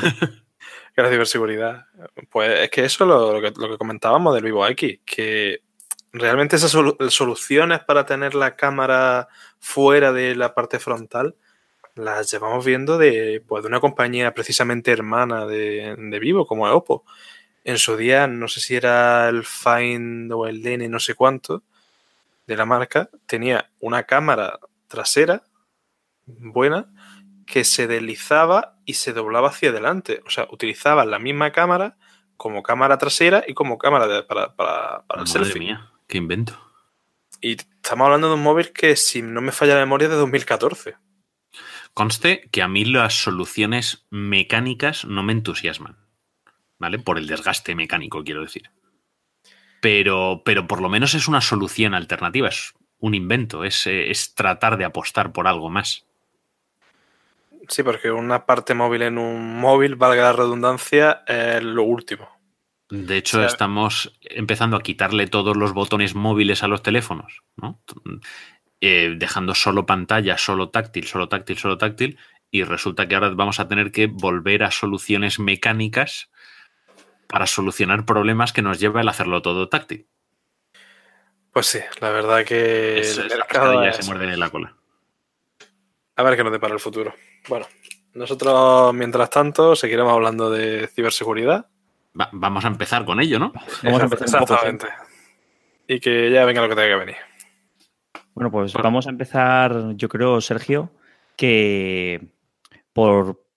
que 0.96 1.02
la 1.02 1.10
ciberseguridad. 1.10 1.86
Pues 2.30 2.60
es 2.60 2.70
que 2.70 2.86
eso 2.86 3.04
es 3.04 3.08
lo, 3.08 3.42
que, 3.42 3.78
comentábamos 3.80 4.36
del 4.36 4.44
Vivo 4.44 4.68
X, 4.68 5.00
que 5.04 5.64
realmente 6.12 6.58
esas 6.58 6.70
soluciones 7.10 7.80
para 7.80 8.06
tener 8.06 8.36
la 8.36 8.56
cámara 8.56 9.28
fuera 9.58 10.14
de 10.14 10.36
la 10.36 10.54
parte 10.54 10.78
frontal 10.78 11.36
las 11.98 12.32
llevamos 12.32 12.66
viendo 12.66 12.98
de, 12.98 13.44
pues, 13.48 13.64
de 13.64 13.68
una 13.68 13.80
compañía 13.80 14.34
precisamente 14.34 14.92
hermana 14.92 15.46
de, 15.46 16.20
Vivo, 16.20 16.46
como 16.46 16.68
es 16.68 16.74
Oppo. 16.74 17.04
En 17.64 17.78
su 17.78 17.98
día, 17.98 18.28
no 18.28 18.48
sé 18.48 18.62
si 18.62 18.76
era 18.76 19.28
el 19.28 19.44
Find 19.44 20.32
o 20.32 20.48
el 20.48 20.62
DN, 20.62 20.88
no 20.88 21.00
sé 21.00 21.16
cuánto, 21.16 21.64
de 22.46 22.56
la 22.56 22.66
marca, 22.66 23.10
tenía 23.26 23.70
una 23.80 24.04
cámara 24.04 24.60
trasera 24.88 25.44
buena 26.26 26.90
que 27.46 27.64
se 27.64 27.88
deslizaba 27.88 28.78
y 28.86 28.94
se 28.94 29.14
doblaba 29.14 29.50
hacia 29.50 29.70
adelante. 29.70 30.22
O 30.26 30.30
sea, 30.30 30.48
utilizaba 30.52 31.06
la 31.06 31.20
misma 31.20 31.52
cámara 31.52 31.98
como 32.38 32.64
cámara 32.64 32.98
trasera 32.98 33.44
y 33.48 33.54
como 33.54 33.78
cámara 33.78 34.26
para, 34.28 34.56
para, 34.56 35.04
para 35.08 35.22
el 35.22 35.28
selfie. 35.28 35.60
Mía, 35.60 35.92
qué 36.08 36.18
invento. 36.18 36.58
Y 37.42 37.54
estamos 37.54 38.06
hablando 38.06 38.30
de 38.30 38.36
un 38.36 38.44
móvil 38.44 38.72
que, 38.72 38.96
si 38.96 39.22
no 39.22 39.42
me 39.42 39.52
falla 39.52 39.76
la 39.76 39.82
memoria, 39.82 40.06
es 40.06 40.12
de 40.12 40.18
2014. 40.18 40.96
Conste 41.98 42.48
que 42.52 42.62
a 42.62 42.68
mí 42.68 42.86
las 42.86 43.24
soluciones 43.24 44.06
mecánicas 44.12 45.04
no 45.06 45.24
me 45.24 45.34
entusiasman. 45.34 45.98
¿Vale? 46.78 47.00
Por 47.00 47.18
el 47.18 47.26
desgaste 47.26 47.74
mecánico, 47.74 48.24
quiero 48.24 48.42
decir. 48.42 48.70
Pero, 49.82 50.44
pero 50.46 50.68
por 50.68 50.80
lo 50.80 50.90
menos 50.90 51.16
es 51.16 51.28
una 51.28 51.42
solución 51.42 51.96
alternativa, 51.96 52.50
es 52.50 52.76
un 53.00 53.16
invento, 53.16 53.64
es, 53.64 53.88
es 53.88 54.36
tratar 54.36 54.78
de 54.78 54.86
apostar 54.86 55.32
por 55.32 55.48
algo 55.48 55.72
más. 55.72 56.06
Sí, 57.68 57.82
porque 57.82 58.12
una 58.12 58.46
parte 58.46 58.76
móvil 58.76 59.02
en 59.02 59.18
un 59.18 59.60
móvil, 59.60 59.96
valga 59.96 60.22
la 60.22 60.34
redundancia, 60.34 61.24
es 61.26 61.64
lo 61.64 61.82
último. 61.82 62.30
De 62.92 63.18
hecho, 63.18 63.44
estamos 63.44 64.18
empezando 64.22 64.78
a 64.78 64.84
quitarle 64.84 65.26
todos 65.26 65.58
los 65.58 65.74
botones 65.74 66.14
móviles 66.14 66.62
a 66.62 66.68
los 66.68 66.84
teléfonos, 66.84 67.42
¿no? 67.56 67.82
Eh, 68.80 69.16
dejando 69.18 69.56
solo 69.56 69.86
pantalla, 69.88 70.38
solo 70.38 70.70
táctil, 70.70 71.08
solo 71.08 71.28
táctil, 71.28 71.58
solo 71.58 71.78
táctil, 71.78 72.20
y 72.52 72.64
resulta 72.64 73.08
que 73.08 73.16
ahora 73.16 73.30
vamos 73.30 73.60
a 73.60 73.68
tener 73.68 73.92
que 73.92 74.06
volver 74.08 74.64
a 74.64 74.72
soluciones 74.72 75.40
mecánicas 75.40 76.30
para 77.28 77.48
solucionar 77.48 78.06
problemas 78.06 78.54
que 78.54 78.62
nos 78.62 78.80
lleva 78.80 79.02
el 79.02 79.10
hacerlo 79.10 79.42
todo 79.42 79.68
táctil. 79.68 80.08
Pues 81.52 81.66
sí, 81.66 81.80
la 82.02 82.12
verdad 82.12 82.46
que 82.46 83.02
el 83.02 83.30
mercado 83.30 83.84
ya 83.84 83.94
se 83.94 84.04
muerde 84.04 84.32
en 84.32 84.40
la 84.40 84.50
cola. 84.50 84.76
A 86.16 86.24
ver 86.24 86.36
qué 86.36 86.44
nos 86.44 86.54
depara 86.54 86.76
el 86.76 86.80
futuro. 86.80 87.16
Bueno, 87.48 87.66
nosotros, 88.14 88.94
mientras 88.94 89.30
tanto, 89.30 89.76
seguiremos 89.76 90.14
hablando 90.14 90.52
de 90.52 90.88
ciberseguridad. 90.88 91.68
vamos 92.14 92.64
a 92.64 92.68
empezar 92.68 93.06
con 93.06 93.20
ello, 93.20 93.40
¿no? 93.40 93.54
Vamos 93.84 94.02
a 94.02 94.04
empezar 94.04 94.28
Exactamente. 94.28 94.88
Y 95.88 96.00
que 96.00 96.30
ya 96.30 96.46
venga 96.46 96.62
lo 96.62 96.70
que 96.70 96.76
tenga 96.76 96.90
que 96.90 97.06
venir. 97.06 97.18
Bueno, 98.38 98.52
pues 98.52 98.72
vamos 98.74 99.08
a 99.08 99.10
empezar, 99.10 99.96
yo 99.96 100.10
creo, 100.10 100.40
Sergio, 100.42 100.92
que 101.36 102.28
por, 102.94 103.48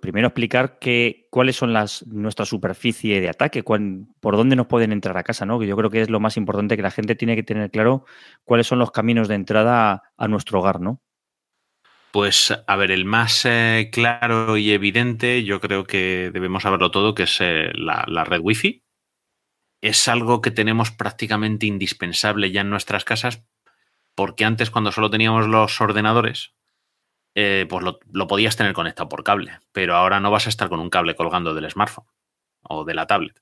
primero 0.00 0.28
explicar 0.28 0.78
que, 0.78 1.28
cuáles 1.28 1.56
son 1.56 1.74
las 1.74 2.06
nuestra 2.06 2.46
superficie 2.46 3.20
de 3.20 3.28
ataque, 3.28 3.62
por 3.62 4.36
dónde 4.38 4.56
nos 4.56 4.66
pueden 4.66 4.92
entrar 4.92 5.18
a 5.18 5.24
casa, 5.24 5.44
¿no? 5.44 5.58
Que 5.58 5.66
yo 5.66 5.76
creo 5.76 5.90
que 5.90 6.00
es 6.00 6.08
lo 6.08 6.20
más 6.20 6.38
importante 6.38 6.74
que 6.74 6.82
la 6.82 6.90
gente 6.90 7.16
tiene 7.16 7.36
que 7.36 7.42
tener 7.42 7.70
claro 7.70 8.06
cuáles 8.46 8.66
son 8.66 8.78
los 8.78 8.92
caminos 8.92 9.28
de 9.28 9.34
entrada 9.34 10.04
a 10.16 10.26
nuestro 10.26 10.60
hogar, 10.60 10.80
¿no? 10.80 11.02
Pues, 12.10 12.50
a 12.66 12.76
ver, 12.76 12.92
el 12.92 13.04
más 13.04 13.44
eh, 13.44 13.90
claro 13.92 14.56
y 14.56 14.72
evidente, 14.72 15.44
yo 15.44 15.60
creo 15.60 15.84
que 15.84 16.30
debemos 16.32 16.62
saberlo 16.62 16.90
todo, 16.90 17.14
que 17.14 17.24
es 17.24 17.36
eh, 17.42 17.72
la, 17.74 18.24
red 18.24 18.40
Wi-Fi. 18.40 18.86
Es 19.82 20.08
algo 20.08 20.40
que 20.40 20.50
tenemos 20.50 20.90
prácticamente 20.90 21.66
indispensable 21.66 22.50
ya 22.50 22.62
en 22.62 22.70
nuestras 22.70 23.04
casas, 23.04 23.44
porque 24.20 24.44
antes, 24.44 24.70
cuando 24.70 24.92
solo 24.92 25.08
teníamos 25.08 25.46
los 25.46 25.80
ordenadores, 25.80 26.52
eh, 27.34 27.64
pues 27.70 27.82
lo, 27.82 28.26
podías 28.26 28.54
tener 28.54 28.74
conectado 28.74 29.08
por 29.08 29.24
cable, 29.24 29.60
pero 29.72 29.96
ahora 29.96 30.20
no 30.20 30.30
vas 30.30 30.44
a 30.44 30.50
estar 30.50 30.68
con 30.68 30.78
un 30.78 30.90
cable 30.90 31.14
colgando 31.14 31.54
del 31.54 31.70
smartphone 31.70 32.04
o 32.60 32.84
de 32.84 32.92
la 32.92 33.06
tablet. 33.06 33.40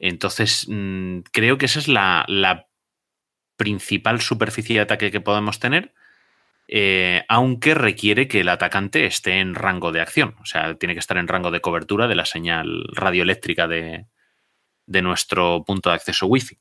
Entonces, 0.00 0.66
mm, 0.68 1.20
creo 1.30 1.56
que 1.56 1.66
esa 1.66 1.78
es 1.78 1.86
la, 1.86 2.24
la 2.26 2.66
principal 3.56 4.20
superficie 4.20 4.74
de 4.74 4.82
ataque 4.82 5.12
que 5.12 5.20
podemos 5.20 5.60
tener 5.60 5.94
eh, 6.66 7.22
aunque 7.28 7.74
requiere 7.74 8.26
que 8.26 8.40
el 8.40 8.48
atacante 8.48 9.06
esté 9.06 9.38
en 9.38 9.54
rango 9.54 9.92
de 9.92 10.00
acción, 10.00 10.34
o 10.40 10.46
sea, 10.46 10.74
tiene 10.74 10.94
que 10.94 11.00
estar 11.00 11.16
en 11.16 11.28
rango 11.28 11.52
de 11.52 11.60
cobertura 11.60 12.08
de 12.08 12.16
la 12.16 12.24
señal 12.24 12.86
radioeléctrica 12.90 13.68
de, 13.68 14.06
de 14.86 15.02
nuestro 15.02 15.62
punto 15.64 15.90
de 15.90 15.94
acceso 15.94 16.26
Wi-Fi. 16.26 16.58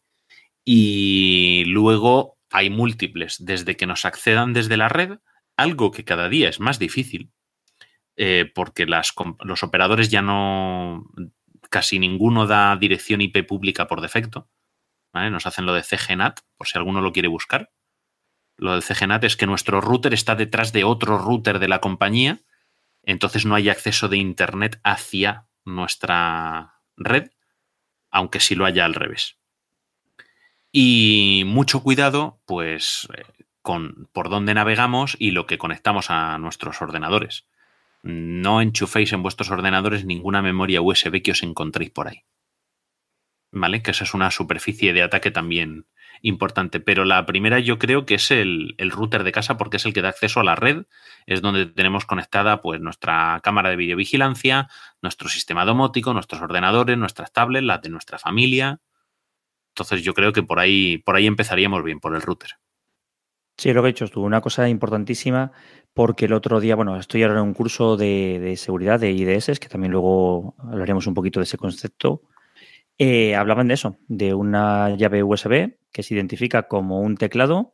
Y 0.63 1.63
luego 1.65 2.38
hay 2.51 2.69
múltiples, 2.69 3.37
desde 3.39 3.75
que 3.77 3.87
nos 3.87 4.05
accedan 4.05 4.53
desde 4.53 4.77
la 4.77 4.89
red, 4.89 5.19
algo 5.57 5.91
que 5.91 6.05
cada 6.05 6.29
día 6.29 6.49
es 6.49 6.59
más 6.59 6.79
difícil, 6.79 7.31
eh, 8.15 8.51
porque 8.53 8.85
los 8.85 9.63
operadores 9.63 10.09
ya 10.09 10.21
no, 10.21 11.05
casi 11.69 11.99
ninguno 11.99 12.47
da 12.47 12.75
dirección 12.75 13.21
IP 13.21 13.47
pública 13.47 13.87
por 13.87 14.01
defecto. 14.01 14.49
Nos 15.13 15.45
hacen 15.45 15.65
lo 15.65 15.73
de 15.73 15.83
CGNAT, 15.83 16.39
por 16.55 16.67
si 16.67 16.77
alguno 16.77 17.01
lo 17.01 17.11
quiere 17.11 17.27
buscar 17.27 17.71
lo 18.61 18.73
del 18.73 18.83
CGNAT 18.83 19.23
es 19.23 19.35
que 19.35 19.47
nuestro 19.47 19.81
router 19.81 20.13
está 20.13 20.35
detrás 20.35 20.71
de 20.71 20.83
otro 20.83 21.17
router 21.17 21.57
de 21.57 21.67
la 21.67 21.81
compañía, 21.81 22.39
entonces 23.01 23.43
no 23.43 23.55
hay 23.55 23.69
acceso 23.69 24.07
de 24.07 24.17
Internet 24.17 24.79
hacia 24.83 25.47
nuestra 25.65 26.75
red, 26.95 27.31
aunque 28.11 28.39
sí 28.39 28.53
lo 28.53 28.65
haya 28.65 28.85
al 28.85 28.93
revés. 28.93 29.39
Y 30.71 31.43
mucho 31.45 31.84
cuidado, 31.84 32.39
pues, 32.45 33.07
eh, 33.17 33.23
con 33.62 34.10
por 34.13 34.29
dónde 34.29 34.53
navegamos 34.53 35.15
y 35.19 35.31
lo 35.31 35.45
que 35.45 35.57
conectamos 35.57 36.10
a 36.10 36.38
nuestros 36.38 36.81
ordenadores. 36.81 37.45
No 38.03 38.62
enchuféis 38.62 39.13
en 39.13 39.23
vuestros 39.23 39.51
ordenadores 39.51 40.05
ninguna 40.05 40.41
memoria 40.41 40.81
USB 40.81 41.21
que 41.21 41.31
os 41.31 41.43
encontréis 41.43 41.91
por 41.91 42.07
ahí. 42.07 42.23
¿vale? 43.51 43.81
Que 43.81 43.91
esa 43.91 44.03
es 44.03 44.13
una 44.13 44.31
superficie 44.31 44.93
de 44.93 45.03
ataque 45.03 45.31
también 45.31 45.86
importante. 46.21 46.79
Pero 46.79 47.05
la 47.05 47.25
primera 47.25 47.60
yo 47.60 47.77
creo 47.79 48.05
que 48.05 48.15
es 48.15 48.31
el, 48.31 48.75
router 48.91 49.23
de 49.23 49.31
casa 49.31 49.57
porque 49.57 49.77
es 49.77 49.86
el 49.86 49.93
que 49.93 50.01
da 50.01 50.10
acceso 50.10 50.39
a 50.39 50.43
la 50.43 50.55
red. 50.55 50.86
Es 51.25 51.41
donde 51.41 51.65
tenemos 51.65 52.05
conectada 52.05 52.62
pues 52.62 52.81
nuestra 52.81 53.39
cámara 53.43 53.69
de 53.69 53.75
videovigilancia, 53.75 54.69
nuestro 55.01 55.29
sistema 55.29 55.65
domótico, 55.65 56.13
nuestros 56.13 56.41
ordenadores, 56.41 56.97
nuestras 56.97 57.31
tablets, 57.31 57.65
las 57.65 57.81
de 57.81 57.89
nuestra 57.89 58.17
familia. 58.17 58.79
Entonces 59.71 60.03
yo 60.03 60.13
creo 60.13 60.34
que 60.34 60.43
por 60.43 60.60
ahí, 60.60 60.97
por 60.99 61.15
ahí 61.15 61.27
empezaríamos 61.27 61.84
bien, 61.84 61.99
por 61.99 62.15
el 62.15 62.21
router. 62.21 62.51
Sí, 63.57 63.73
lo 63.73 63.81
que 63.81 63.89
he 63.89 63.91
dicho 63.91 64.07
tú, 64.07 64.23
una 64.23 64.41
cosa 64.41 64.67
importantísima, 64.67 65.51
porque 65.93 66.25
el 66.25 66.34
otro 66.34 66.60
día, 66.60 66.75
bueno, 66.75 66.97
estoy 66.97 67.23
ahora 67.23 67.39
en 67.39 67.47
un 67.47 67.53
curso 67.53 67.95
de, 67.95 68.39
de 68.39 68.57
seguridad 68.57 68.99
de 68.99 69.12
IDS, 69.12 69.60
que 69.60 69.69
también 69.69 69.91
luego 69.91 70.55
hablaremos 70.57 71.05
un 71.07 71.13
poquito 71.13 71.39
de 71.39 71.43
ese 71.43 71.57
concepto. 71.57 72.23
Eh, 72.97 73.36
hablaban 73.36 73.67
de 73.67 73.73
eso, 73.73 73.97
de 74.07 74.34
una 74.34 74.95
llave 74.95 75.23
USB 75.23 75.75
que 75.91 76.03
se 76.03 76.13
identifica 76.13 76.67
como 76.67 77.01
un 77.01 77.17
teclado 77.17 77.73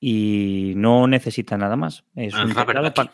y 0.00 0.72
no 0.76 1.06
necesita 1.06 1.58
nada 1.58 1.76
más. 1.76 2.04
Es 2.14 2.34
un 2.34 2.54
teclado 2.54 2.92
para, 2.94 3.12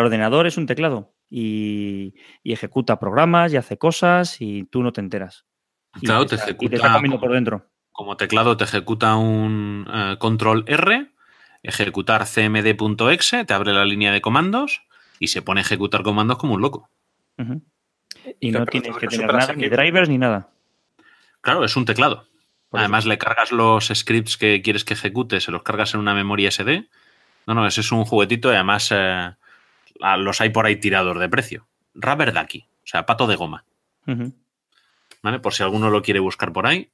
el 0.00 0.06
ordenador, 0.06 0.46
es 0.46 0.56
un 0.56 0.66
teclado 0.66 1.14
y, 1.28 2.14
ejecuta 2.44 3.00
programas 3.00 3.52
y 3.52 3.56
hace 3.56 3.78
cosas 3.78 4.40
y 4.40 4.64
tú 4.64 4.82
no 4.82 4.92
te 4.92 5.00
enteras. 5.00 5.46
Claro, 6.02 6.26
te, 6.26 6.36
ejecuta. 6.36 6.76
está 6.76 7.00
por 7.00 7.32
dentro. 7.32 7.66
Como 7.92 8.16
teclado 8.16 8.56
te 8.56 8.64
ejecuta 8.64 9.16
un 9.16 9.86
eh, 9.92 10.16
control 10.18 10.64
R, 10.66 11.10
ejecutar 11.62 12.26
cmd.exe, 12.26 13.44
te 13.44 13.54
abre 13.54 13.72
la 13.72 13.84
línea 13.84 14.12
de 14.12 14.20
comandos 14.20 14.82
y 15.18 15.28
se 15.28 15.42
pone 15.42 15.60
a 15.60 15.62
ejecutar 15.62 16.02
comandos 16.02 16.38
como 16.38 16.54
un 16.54 16.60
loco. 16.60 16.90
Y 18.40 18.50
no 18.50 18.66
tienes 18.66 18.96
que 18.96 19.06
tener 19.06 19.32
nada, 19.32 19.54
ni 19.54 19.68
drivers 19.68 20.08
ni 20.08 20.18
nada. 20.18 20.48
Claro, 21.40 21.64
es 21.64 21.76
un 21.76 21.84
teclado. 21.84 22.26
Además, 22.72 23.06
le 23.06 23.18
cargas 23.18 23.52
los 23.52 23.86
scripts 23.86 24.36
que 24.36 24.60
quieres 24.60 24.84
que 24.84 24.94
ejecute, 24.94 25.40
se 25.40 25.50
los 25.50 25.62
cargas 25.62 25.94
en 25.94 26.00
una 26.00 26.14
memoria 26.14 26.50
SD. 26.50 26.88
No, 27.46 27.54
no, 27.54 27.66
ese 27.66 27.80
es 27.80 27.92
un 27.92 28.04
juguetito 28.04 28.50
y 28.50 28.56
además 28.56 28.88
eh, 28.92 29.30
los 30.18 30.40
hay 30.40 30.50
por 30.50 30.66
ahí 30.66 30.76
tirados 30.76 31.18
de 31.18 31.28
precio. 31.28 31.66
Rubber 31.94 32.32
Ducky, 32.32 32.66
o 32.84 32.86
sea, 32.86 33.06
pato 33.06 33.26
de 33.26 33.36
goma. 33.36 33.64
¿Vale? 35.26 35.40
Por 35.40 35.54
si 35.54 35.64
alguno 35.64 35.90
lo 35.90 36.02
quiere 36.02 36.20
buscar 36.20 36.52
por 36.52 36.68
ahí. 36.68 36.92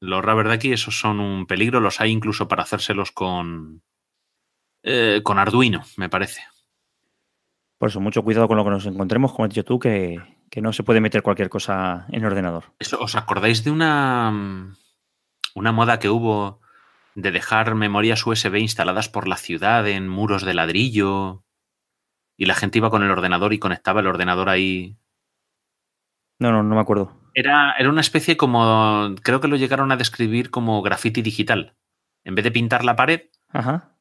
Los 0.00 0.24
Rubber 0.24 0.48
Ducky, 0.48 0.72
esos 0.72 0.98
son 0.98 1.20
un 1.20 1.46
peligro. 1.46 1.78
Los 1.78 2.00
hay 2.00 2.10
incluso 2.10 2.48
para 2.48 2.62
hacérselos 2.62 3.12
con, 3.12 3.82
eh, 4.82 5.20
con 5.22 5.38
Arduino, 5.38 5.82
me 5.98 6.08
parece. 6.08 6.40
Por 7.76 7.90
eso, 7.90 8.00
mucho 8.00 8.22
cuidado 8.22 8.48
con 8.48 8.56
lo 8.56 8.64
que 8.64 8.70
nos 8.70 8.86
encontremos, 8.86 9.32
como 9.32 9.44
has 9.44 9.50
dicho 9.50 9.66
tú, 9.66 9.78
que, 9.78 10.22
que 10.50 10.62
no 10.62 10.72
se 10.72 10.84
puede 10.84 11.02
meter 11.02 11.22
cualquier 11.22 11.50
cosa 11.50 12.06
en 12.08 12.20
el 12.20 12.24
ordenador. 12.24 12.72
¿Os 12.98 13.14
acordáis 13.14 13.62
de 13.62 13.70
una, 13.70 14.74
una 15.54 15.72
moda 15.72 15.98
que 15.98 16.08
hubo 16.08 16.62
de 17.14 17.30
dejar 17.30 17.74
memorias 17.74 18.26
USB 18.26 18.54
instaladas 18.56 19.10
por 19.10 19.28
la 19.28 19.36
ciudad 19.36 19.86
en 19.86 20.08
muros 20.08 20.46
de 20.46 20.54
ladrillo? 20.54 21.44
Y 22.38 22.46
la 22.46 22.54
gente 22.54 22.78
iba 22.78 22.88
con 22.88 23.02
el 23.02 23.10
ordenador 23.10 23.52
y 23.52 23.58
conectaba 23.58 24.00
el 24.00 24.06
ordenador 24.06 24.48
ahí. 24.48 24.96
No, 26.38 26.52
no, 26.52 26.62
no 26.62 26.74
me 26.74 26.80
acuerdo. 26.80 27.12
Era, 27.34 27.74
era 27.78 27.88
una 27.88 28.00
especie 28.00 28.36
como. 28.36 29.14
Creo 29.22 29.40
que 29.40 29.48
lo 29.48 29.56
llegaron 29.56 29.92
a 29.92 29.96
describir 29.96 30.50
como 30.50 30.82
graffiti 30.82 31.22
digital. 31.22 31.76
En 32.24 32.34
vez 32.34 32.44
de 32.44 32.50
pintar 32.50 32.84
la 32.84 32.96
pared, 32.96 33.22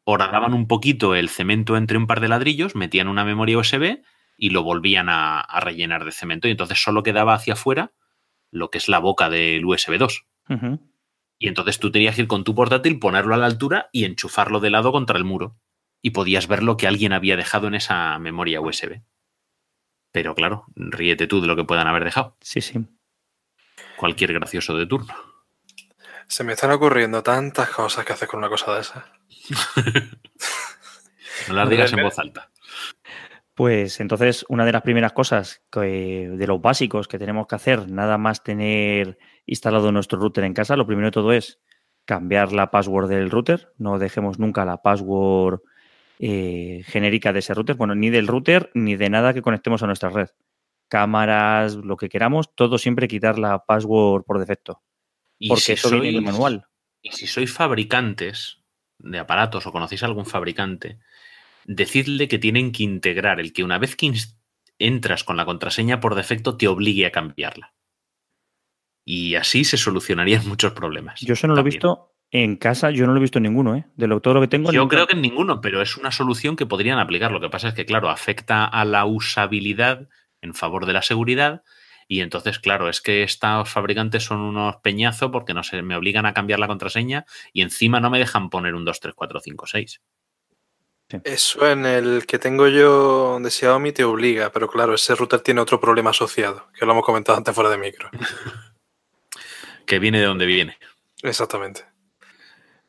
horadaban 0.04 0.54
un 0.54 0.68
poquito 0.68 1.16
el 1.16 1.30
cemento 1.30 1.78
entre 1.78 1.98
un 1.98 2.08
par 2.08 2.22
de 2.22 2.28
ladrillos, 2.28 2.76
metían 2.76 3.08
una 3.08 3.26
memoria 3.26 3.58
USB 3.58 4.02
y 4.38 4.50
lo 4.50 4.64
volvían 4.64 5.08
a, 5.10 5.46
rellenar 5.62 6.06
de 6.06 6.12
cemento 6.12 6.48
y 6.48 6.52
entonces 6.52 6.82
solo 6.82 7.04
quedaba 7.04 7.34
hacia 7.34 7.54
afuera 7.54 7.94
lo 8.52 8.70
que 8.70 8.78
es 8.78 8.88
la 8.88 9.00
boca 9.00 9.30
del 9.30 9.66
USB 9.66 9.98
2. 9.98 10.26
Y 11.38 11.48
entonces 11.48 11.80
tú 11.80 11.92
tenías 11.92 12.16
que 12.16 12.22
ir 12.22 12.28
con 12.28 12.44
tu 12.44 12.56
portátil, 12.56 13.00
ponerlo 13.00 13.36
a 13.36 13.38
la 13.38 13.46
altura 13.46 13.90
y 13.92 14.06
enchufarlo 14.06 14.60
de 14.60 14.70
lado 14.70 14.92
contra 14.92 15.18
el 15.18 15.26
muro. 15.26 15.58
Y 16.02 16.12
podías 16.12 16.48
ver 16.48 16.64
lo 16.64 16.78
que 16.78 16.88
alguien 16.88 17.14
había 17.14 17.36
dejado 17.36 17.68
en 17.68 17.76
esa 17.76 18.18
memoria 18.20 18.62
USB. 18.62 19.02
Pero 20.16 20.34
claro, 20.34 20.64
ríete 20.78 21.28
tú 21.28 21.42
de 21.42 21.48
lo 21.48 21.58
que 21.58 21.66
puedan 21.66 21.88
haber 21.88 22.06
dejado. 22.06 22.38
Sí, 22.40 22.62
sí. 22.62 22.80
Cualquier 23.98 24.32
gracioso 24.32 24.74
de 24.78 24.86
turno. 24.86 25.14
Se 26.30 26.46
me 26.46 26.54
están 26.54 26.72
ocurriendo 26.72 27.22
tantas 27.22 27.70
cosas 27.70 28.06
que 28.06 28.14
haces 28.14 28.30
con 28.30 28.38
una 28.38 28.48
cosa 28.48 28.74
de 28.74 28.80
esa. 28.80 29.12
no 31.50 31.56
las 31.56 31.70
digas 31.70 31.92
en 31.92 32.02
voz 32.02 32.18
alta. 32.18 32.50
Pues 33.56 34.00
entonces, 34.00 34.46
una 34.48 34.64
de 34.64 34.72
las 34.72 34.84
primeras 34.84 35.12
cosas 35.12 35.62
de 35.74 36.46
los 36.48 36.62
básicos 36.62 37.10
que 37.10 37.20
tenemos 37.20 37.48
que 37.48 37.56
hacer, 37.56 37.92
nada 37.92 38.18
más 38.18 38.42
tener 38.42 39.18
instalado 39.46 39.92
nuestro 39.92 40.18
router 40.18 40.46
en 40.46 40.54
casa, 40.54 40.78
lo 40.78 40.88
primero 40.88 41.10
de 41.10 41.12
todo 41.12 41.34
es 41.34 41.60
cambiar 42.06 42.54
la 42.54 42.72
password 42.72 43.10
del 43.10 43.30
router. 43.30 43.74
No 43.78 44.00
dejemos 44.00 44.40
nunca 44.40 44.64
la 44.64 44.82
password 44.82 45.60
eh, 46.20 46.84
genérica 46.86 47.34
de 47.34 47.40
ese 47.40 47.54
router, 47.54 47.76
bueno, 47.76 47.96
ni 47.96 48.10
del 48.10 48.28
router 48.28 48.72
ni 48.74 48.96
de 48.96 49.10
nada 49.10 49.34
que 49.34 49.42
conectemos 49.42 49.84
a 49.84 49.88
nuestra 49.88 50.10
red. 50.10 50.30
Cámaras, 50.88 51.76
lo 51.76 51.98
que 51.98 52.10
queramos, 52.10 52.56
todo 52.56 52.78
siempre 52.78 53.08
quitar 53.08 53.38
la 53.38 53.66
password 53.66 54.24
por 54.24 54.40
defecto. 54.40 54.82
porque 55.48 55.74
eso 55.74 55.90
viene 55.92 56.10
en 56.10 56.16
el 56.16 56.22
manual. 56.22 56.68
Y 57.02 57.12
si 57.12 57.28
sois 57.28 57.52
fabricantes 57.52 58.64
de 58.98 59.20
aparatos 59.20 59.68
o 59.68 59.72
conocéis 59.72 60.04
a 60.04 60.06
algún 60.06 60.26
fabricante, 60.26 61.00
decidle 61.66 62.28
que 62.28 62.40
tienen 62.40 62.72
que 62.72 62.84
integrar 62.84 63.40
el 63.40 63.52
que 63.52 63.64
una 63.64 63.78
vez 63.78 63.96
que 63.96 64.14
entras 64.80 65.24
con 65.24 65.38
la 65.38 65.46
contraseña 65.46 66.00
por 66.00 66.16
defecto 66.16 66.58
te 66.58 66.68
obligue 66.68 67.06
a 67.06 67.12
cambiarla. 67.12 67.74
Y 69.04 69.36
así 69.36 69.66
se 69.66 69.78
solucionarían 69.78 70.48
muchos 70.48 70.72
problemas. 70.74 71.20
Yo 71.22 71.34
eso 71.34 71.48
no 71.48 71.56
lo 71.56 71.62
he 71.62 71.64
visto 71.64 72.15
en 72.44 72.58
casa, 72.58 72.92
yo 72.92 73.06
no 73.06 73.14
lo 73.14 73.20
he 73.20 73.22
visto 73.22 73.40
en 73.40 73.44
ninguno, 73.44 73.76
¿eh? 73.76 73.86
De 73.96 74.08
lo, 74.08 74.20
todo 74.20 74.34
lo 74.36 74.42
que 74.42 74.48
tengo. 74.48 74.72
Yo 74.72 74.88
creo 74.88 75.08
que 75.08 75.16
en 75.16 75.22
ninguno, 75.22 75.62
pero 75.62 75.82
es 75.82 75.96
una 75.96 76.12
solución 76.12 76.56
que 76.56 76.66
podrían 76.66 77.00
aplicar. 77.00 77.32
Lo 77.32 77.40
que 77.40 77.50
pasa 77.50 77.70
es 77.70 77.74
que, 77.74 77.86
claro, 77.86 78.10
afecta 78.10 78.66
a 78.66 78.84
la 78.84 79.06
usabilidad 79.06 80.10
en 80.42 80.54
favor 80.54 80.86
de 80.86 80.94
la 80.94 81.02
seguridad. 81.02 81.64
Y 82.08 82.20
entonces, 82.20 82.60
claro, 82.60 82.90
es 82.90 83.02
que 83.02 83.24
estos 83.24 83.70
fabricantes 83.70 84.24
son 84.24 84.42
unos 84.42 84.76
peñazos 84.78 85.32
porque 85.32 85.54
no 85.54 85.64
se 85.64 85.82
me 85.82 85.96
obligan 85.96 86.26
a 86.26 86.34
cambiar 86.34 86.60
la 86.60 86.68
contraseña 86.68 87.26
y 87.54 87.62
encima 87.62 88.00
no 88.00 88.10
me 88.10 88.20
dejan 88.20 88.50
poner 88.50 88.76
un 88.76 88.86
2, 88.86 89.00
3, 89.00 89.16
4, 89.16 89.40
5, 89.40 89.68
6. 89.68 90.02
Eso 91.24 91.70
en 91.70 91.86
el 91.86 92.26
que 92.26 92.38
tengo 92.38 92.68
yo 92.68 93.40
de 93.40 93.50
Xiaomi 93.50 93.92
te 93.92 94.04
obliga, 94.04 94.52
pero 94.52 94.68
claro, 94.68 94.94
ese 94.94 95.16
router 95.16 95.40
tiene 95.40 95.62
otro 95.62 95.80
problema 95.80 96.10
asociado, 96.10 96.68
que 96.78 96.86
lo 96.86 96.92
hemos 96.92 97.06
comentado 97.06 97.38
antes 97.38 97.56
fuera 97.56 97.70
de 97.70 97.78
micro. 97.78 98.10
que 99.86 100.00
viene 100.00 100.20
de 100.20 100.26
donde 100.26 100.46
viene. 100.46 100.78
Exactamente. 101.22 101.95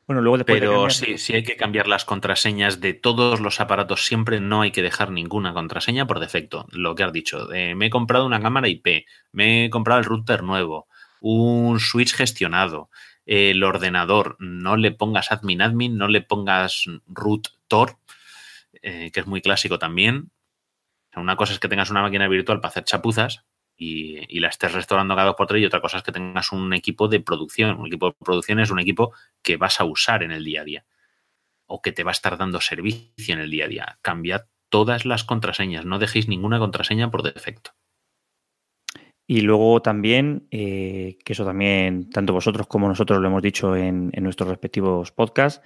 Bueno, 0.06 0.22
luego 0.22 0.44
Pero 0.44 0.88
sí, 0.88 1.18
sí 1.18 1.34
hay 1.34 1.42
que 1.42 1.56
cambiar 1.56 1.88
las 1.88 2.04
contraseñas 2.04 2.80
de 2.80 2.94
todos 2.94 3.40
los 3.40 3.60
aparatos. 3.60 4.06
Siempre 4.06 4.38
no 4.38 4.62
hay 4.62 4.70
que 4.70 4.82
dejar 4.82 5.10
ninguna 5.10 5.52
contraseña 5.52 6.06
por 6.06 6.20
defecto. 6.20 6.66
Lo 6.70 6.94
que 6.94 7.02
has 7.02 7.12
dicho. 7.12 7.48
me 7.50 7.86
he 7.86 7.90
comprado 7.90 8.24
una 8.24 8.40
cámara 8.40 8.68
IP, 8.68 9.04
me 9.32 9.64
he 9.64 9.70
comprado 9.70 9.98
el 9.98 10.06
router 10.06 10.44
nuevo, 10.44 10.86
un 11.20 11.80
switch 11.80 12.14
gestionado, 12.14 12.88
el 13.24 13.64
ordenador. 13.64 14.36
No 14.38 14.76
le 14.76 14.92
pongas 14.92 15.32
admin 15.32 15.60
admin, 15.60 15.98
no 15.98 16.06
le 16.06 16.20
pongas 16.22 16.84
root 17.08 17.48
tor, 17.66 17.98
eh, 18.82 19.10
que 19.12 19.20
es 19.20 19.26
muy 19.26 19.42
clásico 19.42 19.80
también. 19.80 20.30
una 21.16 21.34
cosa 21.34 21.52
es 21.52 21.58
que 21.58 21.68
tengas 21.68 21.90
una 21.90 22.02
máquina 22.02 22.28
virtual 22.28 22.60
para 22.60 22.68
hacer 22.68 22.84
chapuzas 22.84 23.44
y, 23.76 24.40
la 24.40 24.48
estés 24.48 24.72
restaurando 24.72 25.14
cada 25.14 25.28
dos 25.28 25.36
por 25.36 25.46
tres 25.46 25.62
y 25.62 25.66
otra 25.66 25.80
cosa 25.80 25.98
es 25.98 26.02
que 26.02 26.12
tengas 26.12 26.52
un 26.52 26.72
equipo 26.72 27.08
de 27.08 27.20
producción. 27.20 27.78
Un 27.78 27.86
equipo 27.86 28.06
de 28.06 28.16
producción 28.24 28.60
es 28.60 28.70
un 28.70 28.78
equipo 28.78 29.12
que 29.42 29.56
vas 29.56 29.80
a 29.80 29.84
usar 29.84 30.22
en 30.22 30.32
el 30.32 30.44
día 30.44 30.62
a 30.62 30.64
día 30.64 30.86
o 31.66 31.82
que 31.82 31.92
te 31.92 32.04
va 32.04 32.10
a 32.10 32.12
estar 32.12 32.38
dando 32.38 32.60
servicio 32.60 33.34
en 33.34 33.40
el 33.40 33.50
día 33.50 33.64
a 33.64 33.68
día. 33.68 33.98
Cambiad 34.02 34.42
todas 34.68 35.04
las 35.04 35.24
contraseñas, 35.24 35.84
no 35.84 35.98
dejéis 35.98 36.28
ninguna 36.28 36.58
contraseña 36.58 37.10
por 37.10 37.22
defecto. 37.22 37.72
Y 39.28 39.40
luego 39.40 39.82
también, 39.82 40.46
eh, 40.52 41.18
que 41.24 41.32
eso 41.32 41.44
también 41.44 42.08
tanto 42.10 42.32
vosotros 42.32 42.68
como 42.68 42.88
nosotros 42.88 43.20
lo 43.20 43.26
hemos 43.26 43.42
dicho 43.42 43.74
en, 43.74 44.10
en 44.12 44.22
nuestros 44.22 44.48
respectivos 44.48 45.10
podcasts, 45.10 45.60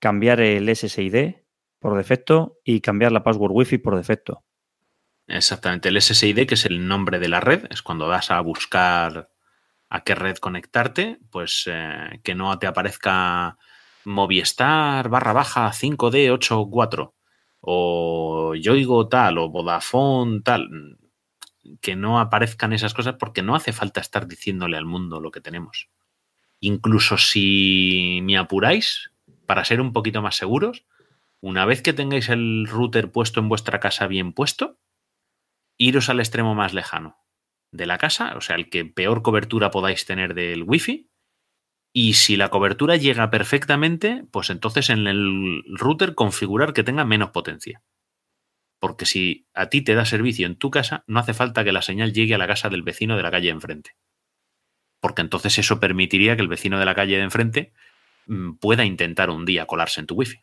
cambiar 0.00 0.40
el 0.40 0.68
SSID 0.74 1.36
por 1.78 1.96
defecto 1.96 2.58
y 2.64 2.80
cambiar 2.80 3.12
la 3.12 3.22
password 3.22 3.52
Wi-Fi 3.52 3.78
por 3.78 3.96
defecto. 3.96 4.43
Exactamente, 5.26 5.88
el 5.88 6.00
SSID, 6.00 6.46
que 6.46 6.54
es 6.54 6.66
el 6.66 6.86
nombre 6.86 7.18
de 7.18 7.28
la 7.28 7.40
red, 7.40 7.66
es 7.70 7.82
cuando 7.82 8.08
vas 8.08 8.30
a 8.30 8.40
buscar 8.40 9.30
a 9.88 10.04
qué 10.04 10.14
red 10.14 10.36
conectarte, 10.36 11.18
pues 11.30 11.64
eh, 11.66 12.20
que 12.22 12.34
no 12.34 12.58
te 12.58 12.66
aparezca 12.66 13.56
Movistar 14.04 15.08
barra 15.08 15.32
baja 15.32 15.72
5D84 15.72 17.14
o 17.60 18.54
Yoigo 18.54 19.08
tal 19.08 19.38
o 19.38 19.48
Vodafone 19.48 20.42
tal, 20.42 20.68
que 21.80 21.96
no 21.96 22.20
aparezcan 22.20 22.72
esas 22.74 22.92
cosas 22.92 23.16
porque 23.18 23.42
no 23.42 23.54
hace 23.54 23.72
falta 23.72 24.00
estar 24.00 24.26
diciéndole 24.26 24.76
al 24.76 24.84
mundo 24.84 25.20
lo 25.20 25.30
que 25.30 25.40
tenemos. 25.40 25.88
Incluso 26.60 27.18
si 27.18 28.20
me 28.22 28.36
apuráis, 28.36 29.12
para 29.46 29.64
ser 29.64 29.80
un 29.80 29.92
poquito 29.92 30.22
más 30.22 30.36
seguros, 30.36 30.84
una 31.40 31.64
vez 31.64 31.82
que 31.82 31.92
tengáis 31.92 32.28
el 32.28 32.66
router 32.66 33.12
puesto 33.12 33.40
en 33.40 33.48
vuestra 33.48 33.80
casa 33.80 34.06
bien 34.06 34.32
puesto, 34.32 34.78
iros 35.78 36.08
al 36.08 36.20
extremo 36.20 36.54
más 36.54 36.72
lejano. 36.74 37.18
de 37.72 37.86
la 37.86 37.98
casa, 37.98 38.36
o 38.36 38.40
sea, 38.40 38.54
el 38.56 38.70
que 38.70 38.84
peor 38.84 39.22
cobertura 39.22 39.72
podáis 39.72 40.06
tener 40.06 40.34
del 40.34 40.62
wifi. 40.62 41.10
Y 41.92 42.14
si 42.14 42.36
la 42.36 42.48
cobertura 42.48 42.96
llega 42.96 43.30
perfectamente, 43.30 44.24
pues 44.30 44.50
entonces 44.50 44.90
en 44.90 45.06
el 45.08 45.62
router 45.66 46.14
configurar 46.14 46.72
que 46.72 46.84
tenga 46.84 47.04
menos 47.04 47.30
potencia. 47.30 47.82
Porque 48.80 49.06
si 49.06 49.48
a 49.54 49.70
ti 49.70 49.82
te 49.82 49.94
da 49.94 50.04
servicio 50.04 50.46
en 50.46 50.56
tu 50.56 50.70
casa, 50.70 51.02
no 51.08 51.18
hace 51.18 51.34
falta 51.34 51.64
que 51.64 51.72
la 51.72 51.82
señal 51.82 52.12
llegue 52.12 52.34
a 52.34 52.38
la 52.38 52.46
casa 52.46 52.68
del 52.68 52.82
vecino 52.82 53.16
de 53.16 53.22
la 53.24 53.30
calle 53.32 53.46
de 53.46 53.54
enfrente. 53.54 53.96
Porque 55.00 55.22
entonces 55.22 55.58
eso 55.58 55.80
permitiría 55.80 56.36
que 56.36 56.42
el 56.42 56.48
vecino 56.48 56.78
de 56.78 56.84
la 56.86 56.94
calle 56.94 57.16
de 57.16 57.22
enfrente 57.24 57.72
mm, 58.26 58.54
pueda 58.58 58.84
intentar 58.84 59.30
un 59.30 59.44
día 59.44 59.66
colarse 59.66 60.00
en 60.00 60.06
tu 60.06 60.14
wifi. 60.14 60.40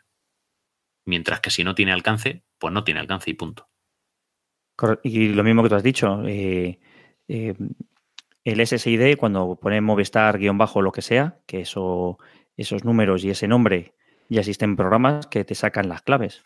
Mientras 1.06 1.40
que 1.40 1.50
si 1.50 1.64
no 1.64 1.76
tiene 1.76 1.94
alcance, 1.94 2.44
pues 2.60 2.74
no 2.74 2.84
tiene 2.84 3.00
alcance 3.00 3.30
y 3.32 3.36
punto. 3.36 3.71
Y 5.04 5.30
lo 5.30 5.44
mismo 5.44 5.64
que 5.64 5.70
tú 5.70 5.76
has 5.76 5.84
dicho, 5.84 6.24
eh, 6.26 6.80
eh, 7.28 7.56
el 8.44 8.66
SSID, 8.66 9.18
cuando 9.18 9.56
pone 9.62 9.82
Movistar 9.82 10.38
guion 10.40 10.58
bajo 10.58 10.82
lo 10.82 10.92
que 10.92 11.02
sea, 11.02 11.40
que 11.46 11.62
eso, 11.62 12.18
esos 12.58 12.84
números 12.84 13.24
y 13.24 13.30
ese 13.30 13.48
nombre 13.48 13.94
ya 14.30 14.40
existen 14.40 14.76
programas 14.76 15.28
que 15.28 15.44
te 15.44 15.56
sacan 15.56 15.90
las 15.90 16.02
claves. 16.02 16.44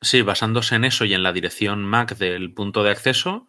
Sí, 0.00 0.22
basándose 0.22 0.76
en 0.76 0.84
eso 0.84 1.04
y 1.04 1.14
en 1.14 1.22
la 1.22 1.32
dirección 1.32 1.84
MAC 1.84 2.16
del 2.16 2.52
punto 2.54 2.82
de 2.82 2.90
acceso, 2.90 3.46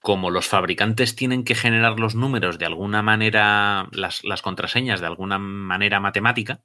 como 0.00 0.30
los 0.30 0.48
fabricantes 0.48 1.14
tienen 1.14 1.44
que 1.44 1.54
generar 1.54 2.00
los 2.00 2.14
números 2.14 2.58
de 2.58 2.66
alguna 2.66 3.02
manera, 3.02 3.88
las, 3.92 4.24
las 4.24 4.42
contraseñas 4.42 5.00
de 5.00 5.06
alguna 5.06 5.38
manera 5.38 6.00
matemática, 6.00 6.62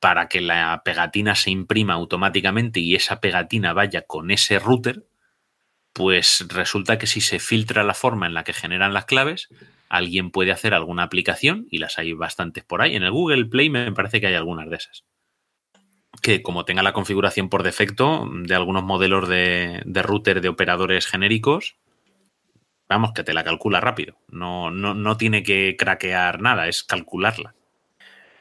para 0.00 0.28
que 0.28 0.40
la 0.40 0.82
pegatina 0.84 1.34
se 1.34 1.50
imprima 1.50 1.94
automáticamente 1.94 2.80
y 2.80 2.94
esa 2.94 3.20
pegatina 3.20 3.72
vaya 3.72 4.02
con 4.02 4.30
ese 4.30 4.58
router, 4.58 5.06
pues 5.96 6.44
resulta 6.50 6.98
que 6.98 7.06
si 7.06 7.22
se 7.22 7.38
filtra 7.38 7.82
la 7.82 7.94
forma 7.94 8.26
en 8.26 8.34
la 8.34 8.44
que 8.44 8.52
generan 8.52 8.92
las 8.92 9.06
claves, 9.06 9.48
alguien 9.88 10.30
puede 10.30 10.52
hacer 10.52 10.74
alguna 10.74 11.04
aplicación, 11.04 11.66
y 11.70 11.78
las 11.78 11.98
hay 11.98 12.12
bastantes 12.12 12.64
por 12.64 12.82
ahí. 12.82 12.94
En 12.94 13.02
el 13.02 13.12
Google 13.12 13.46
Play 13.46 13.70
me 13.70 13.90
parece 13.92 14.20
que 14.20 14.26
hay 14.26 14.34
algunas 14.34 14.68
de 14.68 14.76
esas. 14.76 15.04
Que 16.20 16.42
como 16.42 16.66
tenga 16.66 16.82
la 16.82 16.92
configuración 16.92 17.48
por 17.48 17.62
defecto 17.62 18.28
de 18.30 18.54
algunos 18.54 18.84
modelos 18.84 19.26
de, 19.26 19.82
router 19.86 20.42
de 20.42 20.50
operadores 20.50 21.06
genéricos, 21.06 21.76
vamos, 22.90 23.12
que 23.14 23.24
te 23.24 23.32
la 23.32 23.42
calcula 23.42 23.80
rápido. 23.80 24.18
No, 24.28 24.70
no, 24.70 24.92
no 24.92 25.16
tiene 25.16 25.42
que 25.42 25.76
craquear 25.78 26.42
nada, 26.42 26.68
es 26.68 26.84
calcularla. 26.84 27.54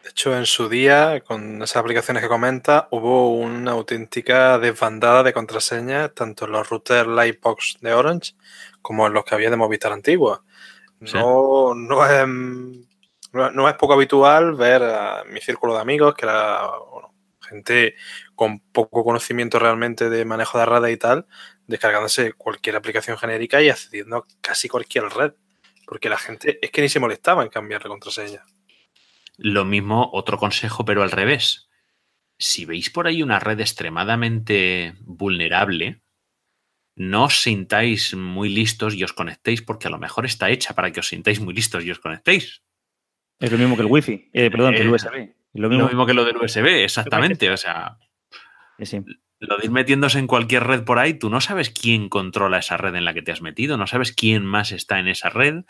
De 0.06 0.12
hecho, 0.12 0.38
en 0.38 0.45
su 0.45 0.70
día, 0.70 1.20
con 1.22 1.64
esas 1.64 1.78
aplicaciones 1.78 2.22
que 2.22 2.30
comenta, 2.30 2.88
hubo 2.91 3.32
una 3.39 3.72
auténtica 3.72 4.60
desbandada 4.60 5.24
de 5.24 5.34
contraseñas, 5.34 6.14
tanto 6.14 6.45
en 6.45 6.51
los 6.51 6.70
routers 6.70 7.08
Lightbox 7.08 7.80
de 7.82 7.91
Orange 7.91 8.36
como 8.84 9.08
en 9.08 9.14
los 9.14 9.26
que 9.26 9.34
había 9.34 9.49
de 9.49 9.56
Movistar 9.56 9.91
antigua. 9.91 10.43
No, 10.99 11.74
no, 11.74 12.06
es, 12.06 12.28
no, 13.34 13.68
es 13.68 13.74
poco 13.78 13.93
habitual 13.93 14.53
ver 14.53 14.84
a 14.84 15.24
mi 15.24 15.41
círculo 15.41 15.74
de 15.74 15.82
amigos, 15.82 16.14
que 16.14 16.28
era 16.28 16.70
gente 17.41 17.95
con 18.36 18.60
poco 18.60 19.03
conocimiento 19.03 19.58
realmente 19.58 20.12
de 20.12 20.24
manejo 20.24 20.60
de 20.60 20.68
redes 20.68 20.93
y 20.93 20.97
tal, 20.97 21.26
descargándose 21.66 22.34
cualquier 22.34 22.76
aplicación 22.76 23.18
genérica 23.18 23.60
y 23.60 23.72
accediendo 23.72 24.18
a 24.18 24.26
casi 24.39 24.70
cualquier 24.70 25.06
red. 25.06 25.34
Porque 25.88 26.10
la 26.10 26.20
gente 26.20 26.60
es 26.62 26.70
que 26.70 26.84
ni 26.84 26.89
se 26.89 26.99
molestaba 26.99 27.41
en 27.41 27.49
cambiar 27.49 27.82
la 27.82 27.89
contraseña. 27.89 28.45
Lo 29.38 29.65
mismo, 29.65 30.09
otro 30.13 30.38
consejo, 30.38 30.86
pero 30.86 31.03
al 31.03 31.11
revés. 31.11 31.69
Si 32.38 32.65
veis 32.65 32.89
por 32.89 33.07
ahí 33.07 33.23
una 33.23 33.39
red 33.39 33.59
extremadamente 33.59 34.95
vulnerable, 35.01 36.01
no 36.95 37.25
os 37.25 37.41
sintáis 37.41 38.13
muy 38.15 38.49
listos 38.49 38.95
y 38.95 39.03
os 39.03 39.13
conectéis 39.13 39.61
porque 39.61 39.88
a 39.88 39.91
lo 39.91 39.99
mejor 39.99 40.25
está 40.25 40.49
hecha 40.49 40.73
para 40.73 40.91
que 40.91 41.01
os 41.01 41.07
sintáis 41.07 41.39
muy 41.39 41.53
listos 41.53 41.83
y 41.83 41.91
os 41.91 41.99
conectéis. 41.99 42.63
Es 43.39 43.51
lo 43.51 43.57
mismo 43.57 43.75
que 43.75 43.81
el 43.81 43.88
wifi, 43.89 44.29
eh, 44.33 44.49
perdón, 44.49 44.73
que 44.73 44.81
el 44.81 44.88
eh, 44.88 44.91
USB. 44.91 45.36
Lo 45.53 45.69
mismo, 45.69 46.05
que 46.05 46.13
lo 46.13 46.25
del 46.25 46.38
USB, 46.38 46.83
exactamente. 46.83 47.49
O 47.49 47.57
sea, 47.57 47.97
lo 49.39 49.57
de 49.57 49.65
ir 49.65 49.71
metiéndose 49.71 50.19
en 50.19 50.27
cualquier 50.27 50.63
red 50.63 50.83
por 50.83 50.99
ahí, 50.99 51.13
tú 51.13 51.29
no 51.29 51.39
sabes 51.41 51.69
quién 51.69 52.09
controla 52.09 52.59
esa 52.59 52.77
red 52.77 52.95
en 52.95 53.05
la 53.05 53.13
que 53.13 53.21
te 53.21 53.31
has 53.31 53.41
metido, 53.41 53.77
no 53.77 53.88
sabes 53.88 54.11
quién 54.11 54.45
más 54.45 54.71
está 54.71 54.99
en 54.99 55.07
esa 55.07 55.29
red, 55.29 55.63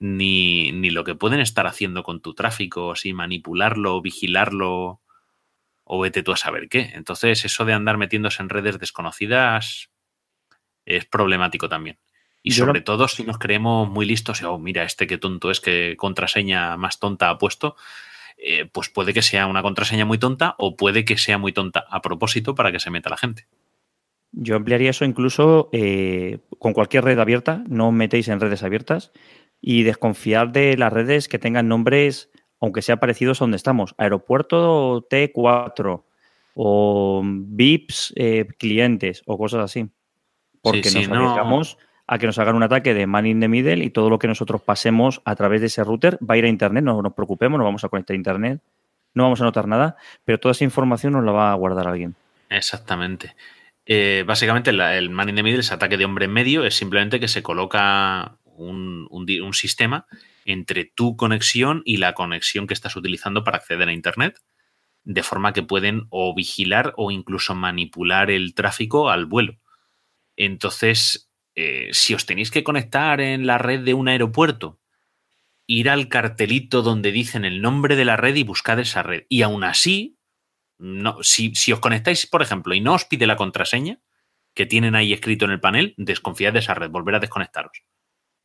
ni, 0.00 0.72
ni 0.72 0.90
lo 0.90 1.04
que 1.04 1.14
pueden 1.14 1.40
estar 1.40 1.66
haciendo 1.66 2.02
con 2.02 2.20
tu 2.20 2.34
tráfico, 2.34 2.96
si 2.96 3.12
manipularlo, 3.12 4.00
vigilarlo, 4.00 5.00
o 5.84 6.00
vete 6.00 6.22
tú 6.22 6.32
a 6.32 6.36
saber 6.36 6.68
qué. 6.68 6.90
Entonces, 6.94 7.44
eso 7.44 7.64
de 7.64 7.72
andar 7.72 7.96
metiéndose 7.96 8.42
en 8.42 8.48
redes 8.48 8.78
desconocidas 8.78 9.90
es 10.84 11.04
problemático 11.04 11.68
también. 11.68 11.98
Y 12.42 12.52
sobre 12.52 12.80
todo 12.80 13.08
si 13.08 13.24
nos 13.24 13.38
creemos 13.38 13.88
muy 13.88 14.06
listos, 14.06 14.40
oh, 14.44 14.56
mira, 14.56 14.84
este 14.84 15.08
qué 15.08 15.18
tonto 15.18 15.50
es, 15.50 15.60
que 15.60 15.96
contraseña 15.96 16.76
más 16.76 17.00
tonta 17.00 17.28
ha 17.28 17.38
puesto, 17.38 17.74
eh, 18.38 18.66
pues 18.66 18.88
puede 18.88 19.12
que 19.12 19.22
sea 19.22 19.48
una 19.48 19.62
contraseña 19.62 20.04
muy 20.04 20.18
tonta 20.18 20.54
o 20.58 20.76
puede 20.76 21.04
que 21.04 21.18
sea 21.18 21.38
muy 21.38 21.52
tonta 21.52 21.84
a 21.90 22.02
propósito 22.02 22.54
para 22.54 22.70
que 22.70 22.78
se 22.78 22.90
meta 22.90 23.10
la 23.10 23.16
gente. 23.16 23.48
Yo 24.30 24.54
ampliaría 24.54 24.90
eso 24.90 25.04
incluso 25.04 25.70
eh, 25.72 26.38
con 26.60 26.72
cualquier 26.72 27.04
red 27.04 27.18
abierta, 27.18 27.64
no 27.66 27.90
metéis 27.90 28.28
en 28.28 28.38
redes 28.38 28.62
abiertas, 28.62 29.10
y 29.68 29.82
desconfiar 29.82 30.52
de 30.52 30.76
las 30.76 30.92
redes 30.92 31.26
que 31.26 31.40
tengan 31.40 31.66
nombres, 31.66 32.30
aunque 32.60 32.82
sea 32.82 32.98
parecidos 32.98 33.42
a 33.42 33.44
donde 33.46 33.56
estamos. 33.56 33.96
Aeropuerto 33.98 35.08
T4 35.08 36.04
o 36.54 37.22
VIPs 37.24 38.12
eh, 38.14 38.46
clientes 38.58 39.24
o 39.26 39.36
cosas 39.36 39.64
así. 39.64 39.90
Porque 40.62 40.88
nos 40.92 41.08
arriesgamos 41.08 41.78
a 42.06 42.18
que 42.18 42.26
nos 42.26 42.38
hagan 42.38 42.54
un 42.54 42.62
ataque 42.62 42.94
de 42.94 43.08
man 43.08 43.26
in 43.26 43.40
the 43.40 43.48
middle 43.48 43.84
y 43.84 43.90
todo 43.90 44.08
lo 44.08 44.20
que 44.20 44.28
nosotros 44.28 44.62
pasemos 44.62 45.20
a 45.24 45.34
través 45.34 45.60
de 45.60 45.66
ese 45.66 45.82
router 45.82 46.16
va 46.18 46.34
a 46.34 46.38
ir 46.38 46.44
a 46.44 46.48
Internet. 46.48 46.84
No 46.84 47.02
nos 47.02 47.14
preocupemos, 47.14 47.58
no 47.58 47.64
vamos 47.64 47.82
a 47.82 47.88
conectar 47.88 48.14
a 48.14 48.16
Internet, 48.16 48.60
no 49.14 49.24
vamos 49.24 49.40
a 49.40 49.44
notar 49.44 49.66
nada, 49.66 49.96
pero 50.24 50.38
toda 50.38 50.52
esa 50.52 50.62
información 50.62 51.14
nos 51.14 51.24
la 51.24 51.32
va 51.32 51.50
a 51.50 51.54
guardar 51.56 51.88
alguien. 51.88 52.14
Exactamente. 52.50 53.34
Eh, 53.84 54.22
básicamente 54.24 54.70
el 54.70 55.10
man 55.10 55.28
in 55.28 55.34
the 55.34 55.42
middle, 55.42 55.58
ese 55.58 55.74
ataque 55.74 55.96
de 55.96 56.04
hombre 56.04 56.26
en 56.26 56.32
medio, 56.32 56.64
es 56.64 56.76
simplemente 56.76 57.18
que 57.18 57.26
se 57.26 57.42
coloca 57.42 58.36
un, 58.58 59.52
sistema 59.52 60.06
entre 60.44 60.84
tu 60.84 61.16
conexión 61.16 61.82
y 61.84 61.96
la 61.96 62.14
conexión 62.14 62.66
que 62.66 62.74
estás 62.74 62.96
utilizando 62.96 63.44
para 63.44 63.58
acceder 63.58 63.88
a 63.88 63.92
Internet, 63.92 64.38
de 65.04 65.22
forma 65.22 65.52
que 65.52 65.62
pueden 65.62 66.06
o 66.10 66.34
vigilar 66.34 66.92
o 66.96 67.10
incluso 67.10 67.54
manipular 67.54 68.30
el 68.30 68.54
tráfico 68.54 69.08
al 69.08 69.26
vuelo. 69.26 69.58
Entonces, 70.36 71.30
eh, 71.54 71.88
si 71.92 72.14
os 72.14 72.26
tenéis 72.26 72.50
que 72.50 72.64
conectar 72.64 73.20
en 73.20 73.46
la 73.46 73.58
red 73.58 73.80
de 73.80 73.94
un 73.94 74.08
aeropuerto, 74.08 74.80
ir 75.66 75.88
al 75.88 76.08
cartelito 76.08 76.82
donde 76.82 77.12
dicen 77.12 77.44
el 77.44 77.60
nombre 77.62 77.96
de 77.96 78.04
la 78.04 78.16
red 78.16 78.36
y 78.36 78.44
buscar 78.44 78.78
esa 78.78 79.02
red. 79.02 79.24
Y 79.28 79.42
aún 79.42 79.64
así, 79.64 80.18
no, 80.78 81.18
si, 81.22 81.54
si, 81.54 81.72
os 81.72 81.80
conectáis, 81.80 82.26
por 82.26 82.42
ejemplo, 82.42 82.74
y 82.74 82.80
no 82.80 82.94
os 82.94 83.04
pide 83.04 83.26
la 83.26 83.36
contraseña 83.36 84.00
que 84.54 84.66
tienen 84.66 84.94
ahí 84.94 85.12
escrito 85.12 85.44
en 85.44 85.50
el 85.50 85.60
panel, 85.60 85.94
desconfiad 85.96 86.52
de 86.52 86.60
esa 86.60 86.74
red, 86.74 86.90
volver 86.90 87.16
a 87.16 87.20
desconectaros 87.20 87.82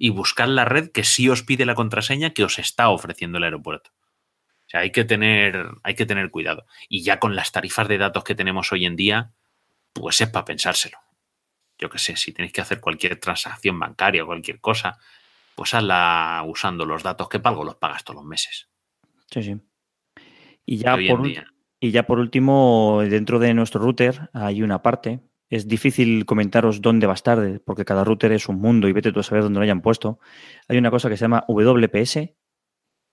y 0.04 0.10
buscar 0.10 0.49
la 0.49 0.66
red 0.66 0.91
que 0.91 1.04
sí 1.04 1.30
os 1.30 1.43
pide 1.43 1.64
la 1.64 1.76
contraseña 1.76 2.32
que 2.32 2.43
os 2.43 2.58
está 2.58 2.89
ofreciendo 2.89 3.38
el 3.38 3.43
aeropuerto. 3.43 3.91
O 3.93 4.70
sea, 4.72 4.80
hay 4.80 4.91
que 4.91 5.04
tener, 5.04 5.68
hay 5.84 5.93
que 5.93 6.08
tener 6.08 6.32
cuidado. 6.32 6.66
Y 6.89 7.04
ya 7.04 7.20
con 7.20 7.36
las 7.36 7.52
tarifas 7.52 7.88
de 7.88 7.99
datos 7.99 8.24
que 8.24 8.34
tenemos 8.34 8.72
hoy 8.72 8.88
en 8.88 8.95
día, 8.95 9.32
pues 9.93 10.20
es 10.20 10.28
para 10.28 10.45
pensárselo. 10.45 10.97
Yo 11.78 11.91
qué 11.91 11.99
sé, 11.99 12.16
si 12.16 12.34
tenéis 12.34 12.52
que 12.52 12.62
hacer 12.62 12.82
cualquier 12.82 13.20
transacción 13.20 13.78
bancaria 13.78 14.24
o 14.24 14.26
cualquier 14.26 14.60
cosa, 14.60 14.97
pues 15.54 15.76
hazla 15.76 16.41
usando 16.47 16.84
los 16.84 17.04
datos 17.04 17.30
que 17.30 17.39
pago, 17.39 17.64
los 17.64 17.76
pagas 17.76 18.04
todos 18.04 18.22
los 18.22 18.26
meses. 18.26 18.70
Sí, 19.30 19.43
sí. 19.43 19.56
Y 20.66 20.78
ya, 20.78 20.97
por, 20.97 21.28
y 21.80 21.91
ya 21.91 22.08
por 22.08 22.18
último, 22.18 23.04
dentro 23.08 23.38
de 23.38 23.54
nuestro 23.54 23.80
router 23.80 24.32
hay 24.34 24.64
una 24.64 24.82
parte 24.82 25.20
es 25.52 25.68
difícil 25.68 26.26
comentaros 26.26 26.82
dónde 26.82 27.08
va 27.08 27.14
a 27.14 27.16
estar, 27.16 27.62
porque 27.66 27.84
cada 27.84 28.06
router 28.06 28.32
es 28.32 28.47
un 28.47 28.60
mundo 28.60 28.88
y 28.88 28.93
vete 28.93 29.12
tú 29.12 29.20
a 29.20 29.24
saber 29.24 29.43
dónde 29.43 29.60
lo 29.60 29.64
hayan 29.64 29.82
puesto. 29.82 30.18
Hay 30.70 30.78
una 30.78 30.89
cosa 30.89 31.10
que 31.10 31.18
se 31.18 31.26
llama 31.26 31.43
WPS, 31.49 32.34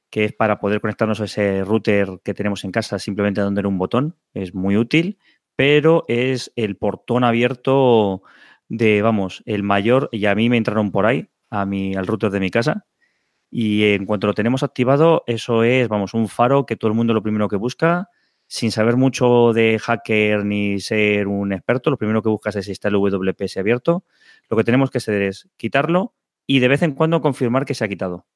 que 0.09 0.25
es 0.25 0.33
para 0.33 0.61
poder 0.61 0.81
conectarnos 0.81 1.21
a 1.21 1.25
ese 1.25 1.65
router 1.65 2.21
que 2.23 2.35
tenemos 2.35 2.63
en 2.63 2.71
casa 2.71 3.01
simplemente 3.01 3.41
dándole 3.41 3.67
un 3.67 3.77
botón. 3.77 4.17
Es 4.35 4.55
muy 4.55 4.77
útil, 4.77 5.19
pero 5.57 6.05
es 6.07 6.53
el 6.55 6.77
portón 6.77 7.25
abierto 7.25 8.23
de, 8.69 9.03
vamos, 9.03 9.43
el 9.45 9.65
mayor, 9.65 10.09
y 10.13 10.27
a 10.27 10.35
mí 10.37 10.49
me 10.49 10.59
entraron 10.59 10.93
por 10.93 11.07
ahí, 11.07 11.29
a 11.51 11.67
mi, 11.67 11.97
al 11.97 12.07
router 12.07 12.31
de 12.31 12.39
mi 12.39 12.51
casa. 12.51 12.87
Y 13.51 13.83
en 13.95 14.07
cuanto 14.07 14.29
lo 14.29 14.35
tenemos 14.35 14.63
activado, 14.63 15.25
eso 15.27 15.65
es, 15.65 15.89
vamos, 15.89 16.15
un 16.15 16.29
faro 16.29 16.67
que 16.67 16.77
todo 16.77 16.89
el 16.89 16.97
mundo 16.97 17.15
lo 17.15 17.23
primero 17.23 17.49
que 17.49 17.57
busca 17.57 18.11
sin 18.49 18.73
saber 18.73 18.97
mucho 18.97 19.53
de 19.53 19.79
hacker 19.79 20.45
ni 20.45 20.81
ser 20.81 21.29
un 21.29 21.53
experto, 21.53 21.91
lo 21.91 21.99
primero 21.99 22.23
que 22.23 22.31
buscas 22.31 22.57
es 22.57 22.65
si 22.65 22.73
está 22.73 22.89
el 22.89 22.97
WPS 22.97 23.59
abierto. 23.59 24.05
Lo 24.49 24.57
que 24.57 24.65
tenemos 24.65 24.91
que 24.91 24.99
hacer 24.99 25.23
es 25.23 25.49
quitarlo 25.57 26.15
y 26.47 26.59
de 26.59 26.69
vez 26.69 26.83
en 26.83 26.95
cuando 26.95 27.21
confirmar 27.21 27.67
que 27.67 27.75
se 27.75 27.85
ha 27.85 27.89
quitado. 27.89 28.27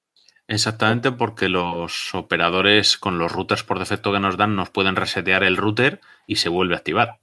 Exactamente, 0.49 1.13
porque 1.13 1.49
los 1.49 2.15
operadores 2.15 2.99
con 2.99 3.19
los 3.19 3.33
routers 3.33 3.63
por 3.63 3.79
defecto 3.79 4.13
que 4.13 4.21
nos 4.21 4.37
dan 4.37 4.55
nos 4.55 4.69
pueden 4.69 4.97
resetear 4.97 5.45
el 5.45 5.57
router 5.57 6.01
y 6.27 6.37
se 6.37 6.51
vuelve 6.51 6.75
a 6.75 6.79
activar. 6.79 7.21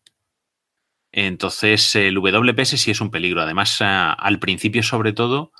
Entonces, 1.11 1.95
el 1.95 2.17
WPS 2.17 2.79
sí 2.79 2.91
es 2.91 3.01
un 3.01 3.11
peligro. 3.11 3.41
Además, 3.41 3.81
al 3.81 4.39
principio, 4.39 4.81
sobre 4.81 5.13
todo, 5.13 5.51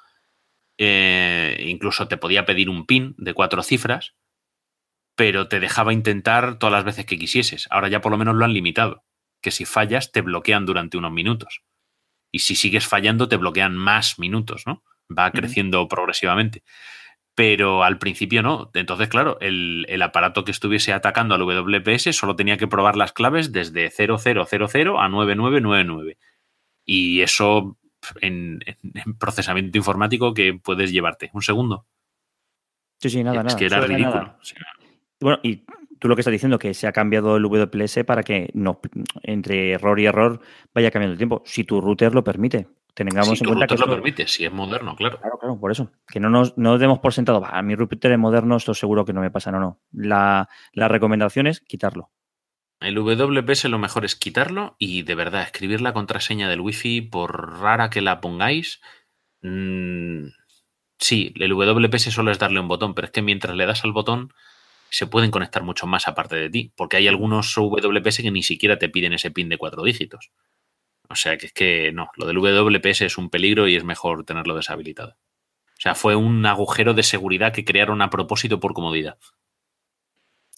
eh, 0.80 1.64
incluso 1.68 2.08
te 2.08 2.18
podía 2.18 2.46
pedir 2.46 2.70
un 2.70 2.86
PIN 2.86 3.14
de 3.18 3.34
cuatro 3.34 3.62
cifras, 3.62 4.16
pero 5.20 5.50
te 5.50 5.60
dejaba 5.60 5.92
intentar 5.92 6.60
todas 6.60 6.72
las 6.72 6.86
veces 6.86 7.06
que 7.06 7.20
quisieses. 7.20 7.68
Ahora 7.72 7.90
ya 7.90 8.00
por 8.00 8.10
lo 8.10 8.18
menos 8.18 8.38
lo 8.38 8.46
han 8.46 8.54
limitado, 8.54 9.04
que 9.42 9.52
si 9.52 9.66
fallas 9.66 10.14
te 10.14 10.22
bloquean 10.22 10.66
durante 10.66 10.96
unos 10.96 11.12
minutos. 11.12 11.62
Y 12.32 12.40
si 12.40 12.56
sigues 12.56 12.88
fallando 12.88 13.28
te 13.28 13.36
bloquean 13.36 13.76
más 13.76 14.18
minutos, 14.18 14.64
¿no? 14.66 14.82
Va 15.12 15.30
creciendo 15.32 15.86
progresivamente 15.90 16.64
pero 17.36 17.84
al 17.84 18.00
principio 18.00 18.42
no. 18.44 18.72
Entonces, 18.74 19.10
claro, 19.10 19.38
el, 19.42 20.02
aparato 20.02 20.46
que 20.46 20.52
estuviese 20.52 20.94
atacando 20.94 21.36
al 21.36 21.42
WPS 21.42 22.16
solo 22.16 22.36
tenía 22.38 22.58
que 22.58 22.68
probar 22.68 22.96
las 22.96 23.12
claves 23.14 23.52
desde 23.52 23.90
0000 23.92 24.40
a 24.98 25.10
9999. 25.10 26.18
Y 26.86 27.22
eso 27.22 27.78
en, 28.22 28.60
procesamiento 29.18 29.78
informático 29.78 30.34
que 30.34 30.54
puedes 30.54 30.92
llevarte. 30.92 31.30
Un 31.34 31.42
segundo. 31.42 31.86
Sí, 33.02 33.10
sí, 33.10 33.24
nada, 33.24 33.44
es 33.48 33.56
que 33.56 33.66
era 33.66 33.82
ridículo. 33.82 34.38
Bueno, 35.20 35.40
y 35.44 35.66
tú 36.00 36.08
lo 36.08 36.16
que 36.16 36.22
estás 36.22 36.32
diciendo 36.32 36.60
que 36.60 36.74
se 36.74 36.88
ha 36.88 36.92
cambiado 36.92 37.38
el 37.38 37.44
WPS 37.44 38.04
para 38.06 38.24
que 38.24 38.50
no, 38.54 38.80
entre 39.24 39.72
error 39.72 40.00
y 40.00 40.06
error 40.06 40.40
vaya 40.74 40.92
cambiando 40.92 41.14
el 41.14 41.18
tiempo. 41.18 41.42
Si 41.46 41.64
tu 41.64 41.82
router 41.82 42.14
lo 42.14 42.24
permite 42.24 42.68
tengamos 43.06 43.42
en 43.42 43.48
cuenta 43.48 43.68
que. 43.68 43.76
lo 43.76 43.88
permite, 43.88 44.28
si 44.28 44.46
es 44.46 44.52
moderno, 44.52 44.96
claro. 44.96 45.20
Claro, 45.20 45.38
claro, 45.38 45.60
por 45.60 45.72
eso. 45.72 45.92
Que 46.08 46.20
no 46.20 46.30
nos 46.30 46.58
no 46.58 46.78
demos 46.78 47.00
por 47.00 47.14
sentado, 47.14 47.44
a 47.46 47.62
mi 47.62 47.76
router 47.76 48.12
es 48.12 48.20
moderno, 48.20 48.58
esto 48.58 48.74
seguro 48.74 49.06
que 49.06 49.14
no 49.14 49.22
me 49.22 49.32
pasa. 49.32 49.52
No, 49.52 49.60
no. 49.60 49.80
La, 49.92 50.48
recomendación 50.74 51.48
es 51.48 51.62
quitarlo. 51.62 52.10
El 52.80 52.98
WPS 52.98 53.66
lo 53.66 53.78
mejor 53.78 54.06
es 54.06 54.16
quitarlo 54.16 54.76
y 54.80 55.04
de 55.04 55.16
verdad 55.16 55.44
escribir 55.44 55.82
la 55.82 55.94
contraseña 55.94 56.50
del 56.50 56.62
Wi-Fi, 56.62 57.02
por 57.02 57.60
rara 57.60 57.90
que 57.90 58.02
la 58.02 58.22
pongáis. 58.22 58.82
Mmm, 59.42 60.28
sí, 60.98 61.34
el 61.36 61.54
WPS 61.54 62.12
solo 62.12 62.32
es 62.32 62.40
darle 62.40 62.60
un 62.60 62.68
botón, 62.68 62.96
pero 62.96 63.06
es 63.06 63.12
que 63.12 63.22
mientras 63.22 63.56
le 63.56 63.66
das 63.66 63.84
al 63.84 63.92
botón 63.92 64.34
se 64.90 65.08
pueden 65.08 65.32
conectar 65.32 65.64
mucho 65.64 65.88
más 65.88 66.08
aparte 66.08 66.36
de 66.36 66.50
ti, 66.50 66.74
porque 66.76 66.98
hay 66.98 67.08
algunos 67.08 67.56
WPS 67.56 68.18
que 68.22 68.32
ni 68.32 68.44
siquiera 68.44 68.78
te 68.78 68.90
piden 68.90 69.14
ese 69.14 69.32
pin 69.32 69.50
de 69.50 69.58
cuatro 69.58 69.84
dígitos. 69.84 70.32
O 71.10 71.16
sea 71.16 71.38
que 71.38 71.48
es 71.48 71.54
que 71.54 71.92
no, 71.92 72.12
lo 72.16 72.28
del 72.28 72.38
WPS 72.38 73.02
es 73.02 73.18
un 73.18 73.30
peligro 73.30 73.68
y 73.68 73.76
es 73.76 73.84
mejor 73.84 74.26
tenerlo 74.26 74.56
deshabilitado. 74.56 75.18
O 75.80 75.82
sea, 75.82 75.96
fue 75.96 76.16
un 76.16 76.46
agujero 76.46 76.94
de 76.94 77.04
seguridad 77.04 77.54
que 77.54 77.66
crearon 77.66 78.02
a 78.02 78.10
propósito 78.10 78.60
por 78.60 78.74
comodidad. 78.74 79.18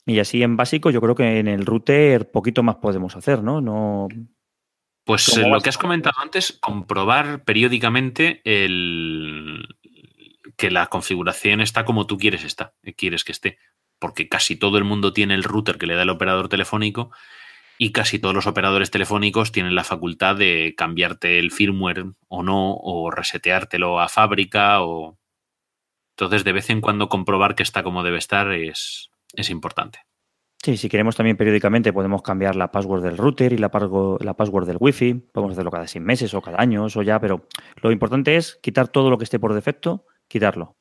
Y 0.05 0.19
así 0.19 0.41
en 0.41 0.57
básico, 0.57 0.89
yo 0.89 0.99
creo 0.99 1.15
que 1.15 1.39
en 1.39 1.47
el 1.47 1.65
router 1.65 2.31
poquito 2.31 2.63
más 2.63 2.77
podemos 2.77 3.15
hacer, 3.15 3.43
¿no? 3.43 3.61
No. 3.61 4.07
Pues 5.03 5.37
eh, 5.37 5.47
lo 5.47 5.61
que 5.61 5.69
has 5.69 5.77
comentado 5.77 6.15
antes, 6.21 6.57
comprobar 6.59 7.43
periódicamente 7.43 8.41
el 8.43 9.67
que 10.57 10.71
la 10.71 10.87
configuración 10.87 11.61
está 11.61 11.85
como 11.85 12.07
tú 12.07 12.17
quieres 12.17 12.43
está, 12.43 12.73
quieres 12.97 13.23
que 13.23 13.31
esté. 13.31 13.57
Porque 14.01 14.27
casi 14.27 14.55
todo 14.55 14.79
el 14.79 14.83
mundo 14.83 15.13
tiene 15.13 15.35
el 15.35 15.43
router 15.43 15.77
que 15.77 15.85
le 15.85 15.95
da 15.95 16.01
el 16.01 16.09
operador 16.09 16.49
telefónico 16.49 17.11
y 17.77 17.91
casi 17.91 18.17
todos 18.19 18.33
los 18.33 18.47
operadores 18.47 18.89
telefónicos 18.89 19.51
tienen 19.51 19.75
la 19.75 19.83
facultad 19.83 20.35
de 20.35 20.73
cambiarte 20.75 21.37
el 21.37 21.51
firmware 21.51 22.05
o 22.27 22.41
no, 22.43 22.73
o 22.75 23.11
reseteártelo 23.11 23.99
a 23.99 24.09
fábrica, 24.09 24.81
o... 24.81 25.19
Entonces, 26.15 26.43
de 26.43 26.51
vez 26.51 26.69
en 26.71 26.81
cuando 26.81 27.09
comprobar 27.09 27.55
que 27.55 27.63
está 27.63 27.83
como 27.83 28.03
debe 28.03 28.17
estar 28.17 28.51
es, 28.51 29.11
es 29.33 29.49
importante. 29.49 29.99
Sí, 30.63 30.77
si 30.77 30.89
queremos 30.89 31.15
también 31.15 31.37
periódicamente 31.37 31.91
podemos 31.91 32.21
cambiar 32.21 32.55
la 32.55 32.71
password 32.71 33.01
del 33.01 33.17
router 33.17 33.53
y 33.53 33.57
la, 33.57 33.71
la 34.19 34.33
password 34.35 34.67
del 34.67 34.77
wifi. 34.79 35.15
Podemos 35.15 35.53
hacerlo 35.53 35.71
cada 35.71 35.87
seis 35.87 36.03
meses 36.03 36.33
o 36.35 36.41
cada 36.41 36.61
año 36.61 36.85
o 36.85 37.01
ya, 37.01 37.19
pero 37.19 37.47
lo 37.81 37.91
importante 37.91 38.35
es 38.35 38.59
quitar 38.61 38.87
todo 38.87 39.09
lo 39.09 39.17
que 39.17 39.23
esté 39.23 39.39
por 39.39 39.55
defecto, 39.55 40.05
quitarlo. 40.27 40.77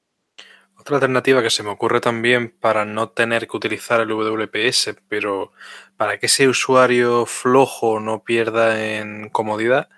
Otra 0.80 0.96
alternativa 0.96 1.42
que 1.42 1.50
se 1.50 1.62
me 1.62 1.68
ocurre 1.68 2.00
también 2.00 2.48
para 2.58 2.86
no 2.86 3.10
tener 3.10 3.46
que 3.46 3.54
utilizar 3.54 4.00
el 4.00 4.10
WPS, 4.12 4.96
pero 5.10 5.52
para 5.98 6.18
que 6.18 6.24
ese 6.24 6.48
usuario 6.48 7.26
flojo 7.26 8.00
no 8.00 8.24
pierda 8.24 8.82
en 8.96 9.28
comodidad, 9.28 9.90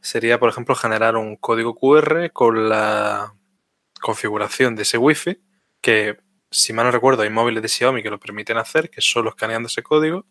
sería, 0.00 0.40
por 0.40 0.48
ejemplo, 0.48 0.74
generar 0.74 1.16
un 1.16 1.36
código 1.36 1.74
QR 1.74 2.30
con 2.32 2.70
la 2.70 3.34
configuración 4.00 4.74
de 4.74 4.84
ese 4.84 4.96
Wi-Fi, 4.96 5.38
que 5.82 6.16
si 6.50 6.72
mal 6.72 6.86
no 6.86 6.92
recuerdo 6.92 7.24
hay 7.24 7.30
móviles 7.30 7.62
de 7.62 7.68
Xiaomi 7.68 8.02
que 8.02 8.08
lo 8.08 8.18
permiten 8.18 8.56
hacer, 8.56 8.88
que 8.88 9.02
solo 9.02 9.28
escaneando 9.28 9.66
ese 9.66 9.82
código, 9.82 10.24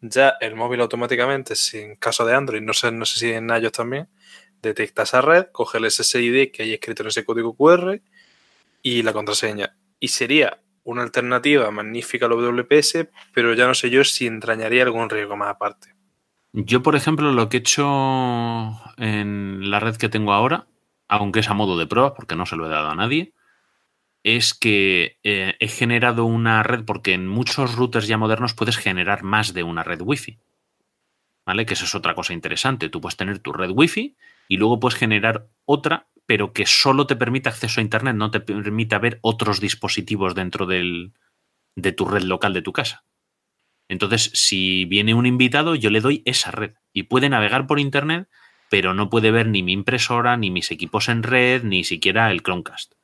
ya 0.00 0.36
el 0.40 0.54
móvil 0.54 0.80
automáticamente, 0.80 1.54
sin 1.54 1.96
caso 1.96 2.24
de 2.24 2.34
Android, 2.34 2.62
no 2.62 2.72
sé, 2.72 2.90
no 2.92 3.04
sé 3.04 3.18
si 3.20 3.30
en 3.30 3.50
iOS 3.50 3.72
también, 3.72 4.08
detecta 4.62 5.02
esa 5.02 5.20
red, 5.20 5.48
coge 5.52 5.76
el 5.76 5.90
SSID 5.90 6.50
que 6.50 6.62
hay 6.62 6.72
escrito 6.72 7.02
en 7.02 7.08
ese 7.10 7.26
código 7.26 7.54
QR 7.54 8.00
y 8.84 9.02
la 9.02 9.12
contraseña. 9.12 9.76
Y 9.98 10.08
sería 10.08 10.60
una 10.84 11.02
alternativa 11.02 11.68
magnífica 11.72 12.26
al 12.26 12.32
WPS, 12.32 13.08
pero 13.32 13.54
ya 13.54 13.66
no 13.66 13.74
sé 13.74 13.90
yo 13.90 14.04
si 14.04 14.26
entrañaría 14.26 14.84
algún 14.84 15.10
riesgo 15.10 15.36
más 15.36 15.48
aparte. 15.48 15.94
Yo, 16.52 16.82
por 16.82 16.94
ejemplo, 16.94 17.32
lo 17.32 17.48
que 17.48 17.56
he 17.56 17.60
hecho 17.60 17.84
en 18.98 19.70
la 19.70 19.80
red 19.80 19.96
que 19.96 20.10
tengo 20.10 20.32
ahora, 20.32 20.68
aunque 21.08 21.40
es 21.40 21.48
a 21.48 21.54
modo 21.54 21.76
de 21.76 21.86
prueba, 21.86 22.14
porque 22.14 22.36
no 22.36 22.46
se 22.46 22.56
lo 22.56 22.66
he 22.66 22.68
dado 22.68 22.90
a 22.90 22.94
nadie, 22.94 23.32
es 24.22 24.54
que 24.54 25.18
eh, 25.24 25.56
he 25.58 25.68
generado 25.68 26.26
una 26.26 26.62
red, 26.62 26.84
porque 26.84 27.14
en 27.14 27.26
muchos 27.26 27.74
routers 27.74 28.06
ya 28.06 28.18
modernos 28.18 28.54
puedes 28.54 28.76
generar 28.76 29.22
más 29.22 29.54
de 29.54 29.62
una 29.62 29.82
red 29.82 30.00
Wi-Fi. 30.02 30.38
¿Vale? 31.46 31.66
Que 31.66 31.74
eso 31.74 31.86
es 31.86 31.94
otra 31.94 32.14
cosa 32.14 32.34
interesante. 32.34 32.88
Tú 32.88 33.00
puedes 33.00 33.16
tener 33.16 33.38
tu 33.38 33.52
red 33.52 33.70
Wi-Fi 33.70 34.16
y 34.48 34.56
luego 34.58 34.78
puedes 34.78 34.98
generar 34.98 35.46
otra 35.64 36.06
pero 36.26 36.52
que 36.52 36.66
solo 36.66 37.06
te 37.06 37.16
permite 37.16 37.48
acceso 37.48 37.80
a 37.80 37.82
Internet, 37.82 38.16
no 38.16 38.30
te 38.30 38.40
permite 38.40 38.98
ver 38.98 39.18
otros 39.22 39.60
dispositivos 39.60 40.34
dentro 40.34 40.66
del, 40.66 41.12
de 41.76 41.92
tu 41.92 42.06
red 42.06 42.22
local 42.22 42.54
de 42.54 42.62
tu 42.62 42.72
casa. 42.72 43.04
Entonces, 43.88 44.30
si 44.32 44.86
viene 44.86 45.14
un 45.14 45.26
invitado, 45.26 45.74
yo 45.74 45.90
le 45.90 46.00
doy 46.00 46.22
esa 46.24 46.50
red 46.50 46.72
y 46.92 47.04
puede 47.04 47.28
navegar 47.28 47.66
por 47.66 47.78
Internet, 47.78 48.28
pero 48.70 48.94
no 48.94 49.10
puede 49.10 49.30
ver 49.30 49.46
ni 49.46 49.62
mi 49.62 49.72
impresora, 49.72 50.36
ni 50.36 50.50
mis 50.50 50.70
equipos 50.70 51.08
en 51.08 51.22
red, 51.22 51.62
ni 51.62 51.84
siquiera 51.84 52.30
el 52.30 52.42
Chromecast. 52.42 52.94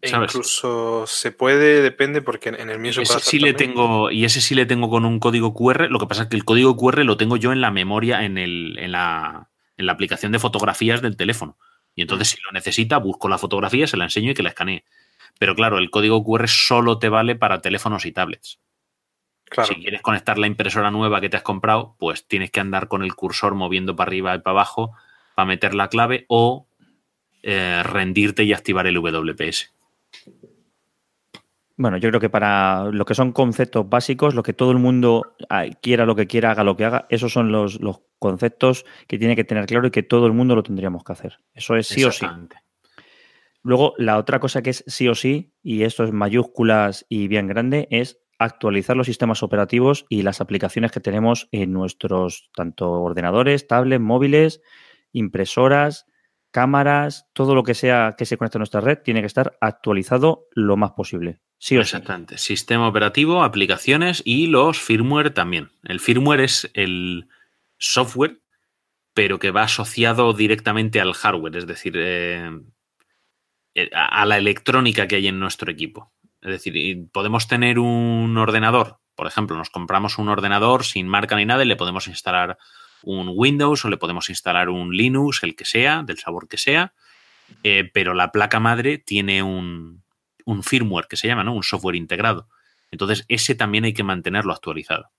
E 0.00 0.10
incluso 0.10 1.06
se 1.08 1.32
puede, 1.32 1.82
depende, 1.82 2.22
porque 2.22 2.50
en 2.50 2.70
el 2.70 2.78
mío 2.78 2.92
ese 2.92 3.18
sí 3.18 3.40
le 3.40 3.52
tengo 3.52 4.12
Y 4.12 4.24
ese 4.24 4.40
sí 4.40 4.54
le 4.54 4.64
tengo 4.64 4.88
con 4.88 5.04
un 5.04 5.18
código 5.18 5.54
QR. 5.54 5.90
Lo 5.90 5.98
que 5.98 6.06
pasa 6.06 6.24
es 6.24 6.28
que 6.28 6.36
el 6.36 6.44
código 6.44 6.76
QR 6.76 7.04
lo 7.04 7.16
tengo 7.16 7.36
yo 7.36 7.50
en 7.50 7.60
la 7.60 7.72
memoria, 7.72 8.24
en, 8.24 8.38
el, 8.38 8.78
en, 8.78 8.92
la, 8.92 9.48
en 9.76 9.86
la 9.86 9.92
aplicación 9.92 10.30
de 10.30 10.38
fotografías 10.38 11.02
del 11.02 11.16
teléfono. 11.16 11.58
Y 11.98 12.02
entonces, 12.02 12.28
si 12.28 12.36
lo 12.42 12.52
necesita, 12.52 12.98
busco 12.98 13.28
la 13.28 13.38
fotografía, 13.38 13.88
se 13.88 13.96
la 13.96 14.04
enseño 14.04 14.30
y 14.30 14.34
que 14.34 14.44
la 14.44 14.50
escanee. 14.50 14.84
Pero 15.40 15.56
claro, 15.56 15.78
el 15.78 15.90
código 15.90 16.22
QR 16.22 16.46
solo 16.46 17.00
te 17.00 17.08
vale 17.08 17.34
para 17.34 17.60
teléfonos 17.60 18.06
y 18.06 18.12
tablets. 18.12 18.60
Si 19.66 19.74
quieres 19.74 20.00
conectar 20.00 20.38
la 20.38 20.46
impresora 20.46 20.92
nueva 20.92 21.20
que 21.20 21.28
te 21.28 21.36
has 21.36 21.42
comprado, 21.42 21.96
pues 21.98 22.24
tienes 22.24 22.52
que 22.52 22.60
andar 22.60 22.86
con 22.86 23.02
el 23.02 23.16
cursor 23.16 23.56
moviendo 23.56 23.96
para 23.96 24.10
arriba 24.10 24.32
y 24.36 24.38
para 24.38 24.52
abajo 24.52 24.92
para 25.34 25.46
meter 25.46 25.74
la 25.74 25.88
clave 25.88 26.24
o 26.28 26.68
eh, 27.42 27.82
rendirte 27.82 28.44
y 28.44 28.52
activar 28.52 28.86
el 28.86 28.98
WPS. 28.98 29.74
Bueno, 31.78 31.96
yo 31.96 32.08
creo 32.08 32.20
que 32.20 32.28
para 32.28 32.86
lo 32.86 33.04
que 33.04 33.14
son 33.14 33.30
conceptos 33.30 33.88
básicos, 33.88 34.34
lo 34.34 34.42
que 34.42 34.52
todo 34.52 34.72
el 34.72 34.78
mundo 34.78 35.36
ah, 35.48 35.64
quiera 35.80 36.06
lo 36.06 36.16
que 36.16 36.26
quiera, 36.26 36.50
haga 36.50 36.64
lo 36.64 36.76
que 36.76 36.84
haga, 36.84 37.06
esos 37.08 37.32
son 37.32 37.52
los, 37.52 37.78
conceptos 38.18 38.84
que 39.06 39.16
tiene 39.16 39.36
que 39.36 39.44
tener 39.44 39.64
claro 39.66 39.86
y 39.86 39.92
que 39.92 40.02
todo 40.02 40.26
el 40.26 40.32
mundo 40.32 40.56
lo 40.56 40.64
tendríamos 40.64 41.04
que 41.04 41.12
hacer. 41.12 41.38
Eso 41.54 41.76
es 41.76 41.86
sí 41.86 42.02
o 42.02 42.10
sí. 42.10 42.26
Luego, 43.62 43.94
la 43.96 44.18
otra 44.18 44.40
cosa 44.40 44.60
que 44.60 44.70
es 44.70 44.82
sí 44.88 45.06
o 45.06 45.14
sí, 45.14 45.54
y 45.62 45.84
esto 45.84 46.02
es 46.02 46.10
mayúsculas 46.12 47.06
y 47.08 47.28
bien 47.28 47.46
grande, 47.46 47.86
es 47.92 48.18
actualizar 48.40 48.96
los 48.96 49.06
sistemas 49.06 49.44
operativos 49.44 50.04
y 50.08 50.22
las 50.22 50.40
aplicaciones 50.40 50.90
que 50.90 50.98
tenemos 50.98 51.48
en 51.52 51.72
nuestros 51.72 52.50
tanto 52.56 52.90
ordenadores, 52.90 53.68
tablets, 53.68 54.02
móviles, 54.02 54.62
impresoras, 55.12 56.06
cámaras, 56.50 57.28
todo 57.32 57.54
lo 57.54 57.62
que 57.62 57.74
sea 57.74 58.14
que 58.16 58.26
se 58.26 58.36
conecte 58.36 58.58
a 58.58 58.60
nuestra 58.60 58.80
red 58.80 58.98
tiene 58.98 59.20
que 59.20 59.26
estar 59.26 59.56
actualizado 59.60 60.46
lo 60.52 60.76
más 60.76 60.92
posible. 60.92 61.40
Sí 61.58 61.76
Exactamente. 61.76 62.38
Sistema 62.38 62.88
operativo, 62.88 63.42
aplicaciones 63.42 64.22
y 64.24 64.46
los 64.46 64.78
firmware 64.78 65.30
también. 65.30 65.70
El 65.84 66.00
firmware 66.00 66.40
es 66.40 66.70
el 66.74 67.28
software, 67.78 68.40
pero 69.12 69.38
que 69.38 69.50
va 69.50 69.62
asociado 69.62 70.32
directamente 70.32 71.00
al 71.00 71.14
hardware, 71.14 71.56
es 71.56 71.66
decir, 71.66 71.94
eh, 71.96 72.50
eh, 73.74 73.90
a 73.92 74.24
la 74.24 74.38
electrónica 74.38 75.08
que 75.08 75.16
hay 75.16 75.26
en 75.26 75.40
nuestro 75.40 75.70
equipo. 75.70 76.12
Es 76.40 76.50
decir, 76.50 77.08
podemos 77.10 77.48
tener 77.48 77.80
un 77.80 78.38
ordenador, 78.38 79.00
por 79.18 79.26
ejemplo, 79.26 79.56
nos 79.56 79.70
compramos 79.70 80.18
un 80.18 80.28
ordenador 80.28 80.84
sin 80.84 81.08
marca 81.08 81.34
ni 81.34 81.44
nada 81.44 81.64
y 81.64 81.66
le 81.66 81.74
podemos 81.74 82.06
instalar 82.06 82.56
un 83.02 83.32
Windows 83.34 83.84
o 83.84 83.88
le 83.88 83.96
podemos 83.96 84.28
instalar 84.30 84.68
un 84.68 84.96
Linux, 84.96 85.42
el 85.42 85.54
que 85.56 85.64
sea, 85.64 86.02
del 86.02 86.18
sabor 86.18 86.48
que 86.48 86.58
sea, 86.58 86.92
eh, 87.62 87.90
pero 87.92 88.14
la 88.14 88.32
placa 88.32 88.60
madre 88.60 88.98
tiene 88.98 89.42
un, 89.42 90.02
firmware 90.62 91.06
que 91.08 91.16
se 91.16 91.28
llama, 91.28 91.44
¿no? 91.44 91.54
Un 91.54 91.62
software 91.62 91.96
integrado. 91.96 92.48
Entonces, 92.90 93.24
ese 93.28 93.54
también 93.54 93.84
hay 93.84 93.92
que 93.92 94.02
mantenerlo 94.02 94.52
actualizado. 94.52 95.10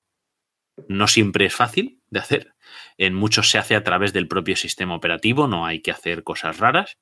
No 0.88 1.08
siempre 1.08 1.46
es 1.46 1.54
fácil 1.54 2.02
de 2.10 2.20
hacer. 2.20 2.54
En 2.98 3.14
muchos 3.14 3.50
se 3.50 3.58
hace 3.58 3.76
a 3.76 3.84
través 3.84 4.14
del 4.14 4.28
propio 4.28 4.56
sistema 4.56 4.96
operativo, 4.96 5.48
no 5.48 5.66
hay 5.66 5.82
que 5.82 5.92
hacer 5.92 6.24
cosas 6.24 6.58
raras, 6.58 6.98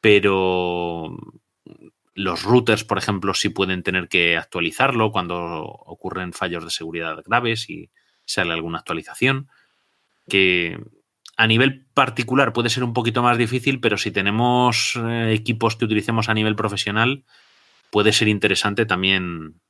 pero 0.00 1.16
los 2.14 2.42
routers, 2.42 2.84
por 2.84 2.98
ejemplo, 2.98 3.34
sí 3.34 3.48
pueden 3.48 3.82
tener 3.82 4.08
que 4.08 4.36
actualizarlo 4.36 5.10
cuando 5.10 5.62
ocurren 5.62 6.32
fallos 6.32 6.64
de 6.64 6.70
seguridad 6.70 7.22
graves 7.24 7.68
y 7.70 7.90
sale 8.24 8.52
alguna 8.52 8.78
actualización. 8.78 9.48
Que 10.28 10.78
a 11.36 11.46
nivel 11.46 11.86
particular 11.94 12.52
puede 12.52 12.70
ser 12.70 12.84
un 12.84 12.92
poquito 12.92 13.22
más 13.22 13.38
difícil, 13.38 13.80
pero 13.80 13.98
si 13.98 14.10
tenemos 14.10 14.96
eh, 14.96 15.32
equipos 15.32 15.76
que 15.76 15.84
utilicemos 15.84 16.28
a 16.28 16.34
nivel 16.34 16.56
profesional, 16.56 17.24
puede 17.90 18.12
ser 18.12 18.28
interesante 18.28 18.86
también 18.86 19.60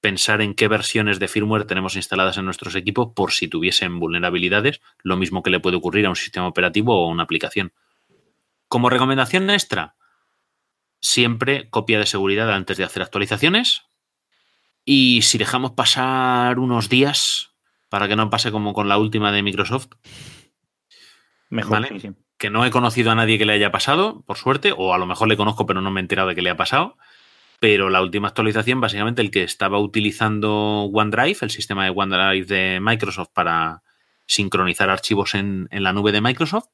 pensar 0.00 0.40
en 0.40 0.54
qué 0.54 0.68
versiones 0.68 1.18
de 1.18 1.28
firmware 1.28 1.64
tenemos 1.64 1.96
instaladas 1.96 2.36
en 2.38 2.44
nuestros 2.44 2.74
equipos 2.74 3.08
por 3.14 3.32
si 3.32 3.48
tuviesen 3.48 3.98
vulnerabilidades, 3.98 4.80
lo 5.02 5.16
mismo 5.16 5.42
que 5.42 5.50
le 5.50 5.60
puede 5.60 5.76
ocurrir 5.76 6.06
a 6.06 6.10
un 6.10 6.16
sistema 6.16 6.46
operativo 6.46 6.94
o 6.94 7.08
a 7.08 7.10
una 7.10 7.24
aplicación. 7.24 7.72
Como 8.68 8.90
recomendación 8.90 9.50
extra, 9.50 9.96
siempre 11.00 11.70
copia 11.70 11.98
de 11.98 12.06
seguridad 12.06 12.52
antes 12.52 12.76
de 12.76 12.84
hacer 12.84 13.02
actualizaciones. 13.02 13.82
Y 14.84 15.22
si 15.22 15.38
dejamos 15.38 15.72
pasar 15.72 16.58
unos 16.58 16.88
días, 16.88 17.55
para 17.96 18.08
que 18.08 18.16
no 18.16 18.28
pase 18.28 18.52
como 18.52 18.74
con 18.74 18.90
la 18.90 18.98
última 18.98 19.32
de 19.32 19.42
Microsoft, 19.42 19.88
Mejor, 21.48 21.88
que 22.36 22.50
no 22.50 22.66
he 22.66 22.70
conocido 22.70 23.10
a 23.10 23.14
nadie 23.14 23.38
que 23.38 23.46
le 23.46 23.54
haya 23.54 23.72
pasado, 23.72 24.22
por 24.26 24.36
suerte, 24.36 24.74
o 24.76 24.92
a 24.92 24.98
lo 24.98 25.06
mejor 25.06 25.28
le 25.28 25.36
conozco 25.38 25.64
pero 25.64 25.80
no 25.80 25.90
me 25.90 26.00
he 26.00 26.02
enterado 26.02 26.28
de 26.28 26.34
que 26.34 26.42
le 26.42 26.50
ha 26.50 26.58
pasado. 26.58 26.98
Pero 27.58 27.88
la 27.88 28.02
última 28.02 28.28
actualización, 28.28 28.82
básicamente 28.82 29.22
el 29.22 29.30
que 29.30 29.44
estaba 29.44 29.78
utilizando 29.78 30.82
OneDrive, 30.82 31.38
el 31.40 31.50
sistema 31.50 31.84
de 31.84 31.90
OneDrive 31.96 32.44
de 32.44 32.80
Microsoft 32.82 33.30
para 33.32 33.82
sincronizar 34.26 34.90
archivos 34.90 35.34
en, 35.34 35.66
la 35.70 35.94
nube 35.94 36.12
de 36.12 36.20
Microsoft, 36.20 36.68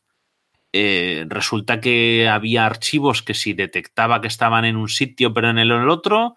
eh, 0.72 1.24
resulta 1.28 1.80
que 1.80 2.28
había 2.28 2.66
archivos 2.66 3.22
que 3.22 3.34
si 3.34 3.52
detectaba 3.52 4.20
que 4.20 4.26
estaban 4.26 4.64
en 4.64 4.74
un 4.74 4.88
sitio 4.88 5.32
pero 5.32 5.50
en 5.50 5.58
el, 5.58 5.70
otro, 5.88 6.34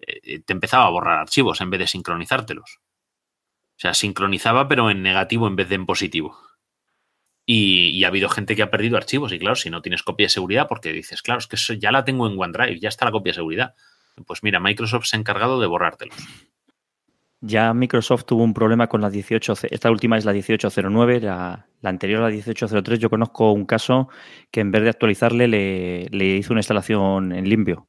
eh, 0.00 0.40
te 0.40 0.52
empezaba 0.52 0.86
a 0.86 0.90
borrar 0.90 1.20
archivos 1.20 1.60
en 1.60 1.70
vez 1.70 1.78
de 1.78 1.86
sincronizártelos. 1.86 2.80
O 3.84 3.86
sea, 3.86 3.92
sincronizaba 3.92 4.66
pero 4.66 4.88
en 4.90 5.02
negativo 5.02 5.46
en 5.46 5.56
vez 5.56 5.68
de 5.68 5.74
en 5.74 5.84
positivo. 5.84 6.38
Y, 7.44 8.02
ha 8.02 8.08
habido 8.08 8.30
gente 8.30 8.56
que 8.56 8.62
ha 8.62 8.70
perdido 8.70 8.96
archivos. 8.96 9.30
Y 9.30 9.38
claro, 9.38 9.56
si 9.56 9.68
no 9.68 9.82
tienes 9.82 10.02
copia 10.02 10.24
de 10.24 10.30
seguridad, 10.30 10.68
porque 10.68 10.90
dices, 10.90 11.20
claro, 11.20 11.40
es 11.40 11.46
que 11.46 11.56
eso 11.56 11.74
ya 11.74 11.92
la 11.92 12.02
tengo 12.02 12.26
en 12.26 12.40
OneDrive, 12.40 12.80
ya 12.80 12.88
está 12.88 13.04
la 13.04 13.10
copia 13.10 13.32
de 13.32 13.34
seguridad. 13.34 13.74
Pues 14.26 14.42
mira, 14.42 14.58
Microsoft 14.58 15.04
se 15.04 15.16
ha 15.16 15.20
encargado 15.20 15.60
de 15.60 15.66
borrártelos. 15.66 16.16
Ya 17.42 17.74
Microsoft 17.74 18.24
tuvo 18.24 18.42
un 18.42 18.54
problema 18.54 18.86
con 18.86 19.02
la 19.02 19.10
18, 19.10 19.52
esta 19.70 19.90
última 19.90 20.16
es 20.16 20.24
la 20.24 20.32
1809, 20.32 21.20
la, 21.20 21.66
la 21.82 21.90
anterior 21.90 22.22
la 22.22 22.30
1803. 22.30 22.98
Yo 22.98 23.10
conozco 23.10 23.52
un 23.52 23.66
caso 23.66 24.08
que 24.50 24.60
en 24.60 24.70
vez 24.70 24.82
de 24.82 24.88
actualizarle 24.88 25.46
le, 25.46 26.06
le 26.08 26.36
hizo 26.36 26.54
una 26.54 26.60
instalación 26.60 27.32
en 27.32 27.46
limpio 27.50 27.86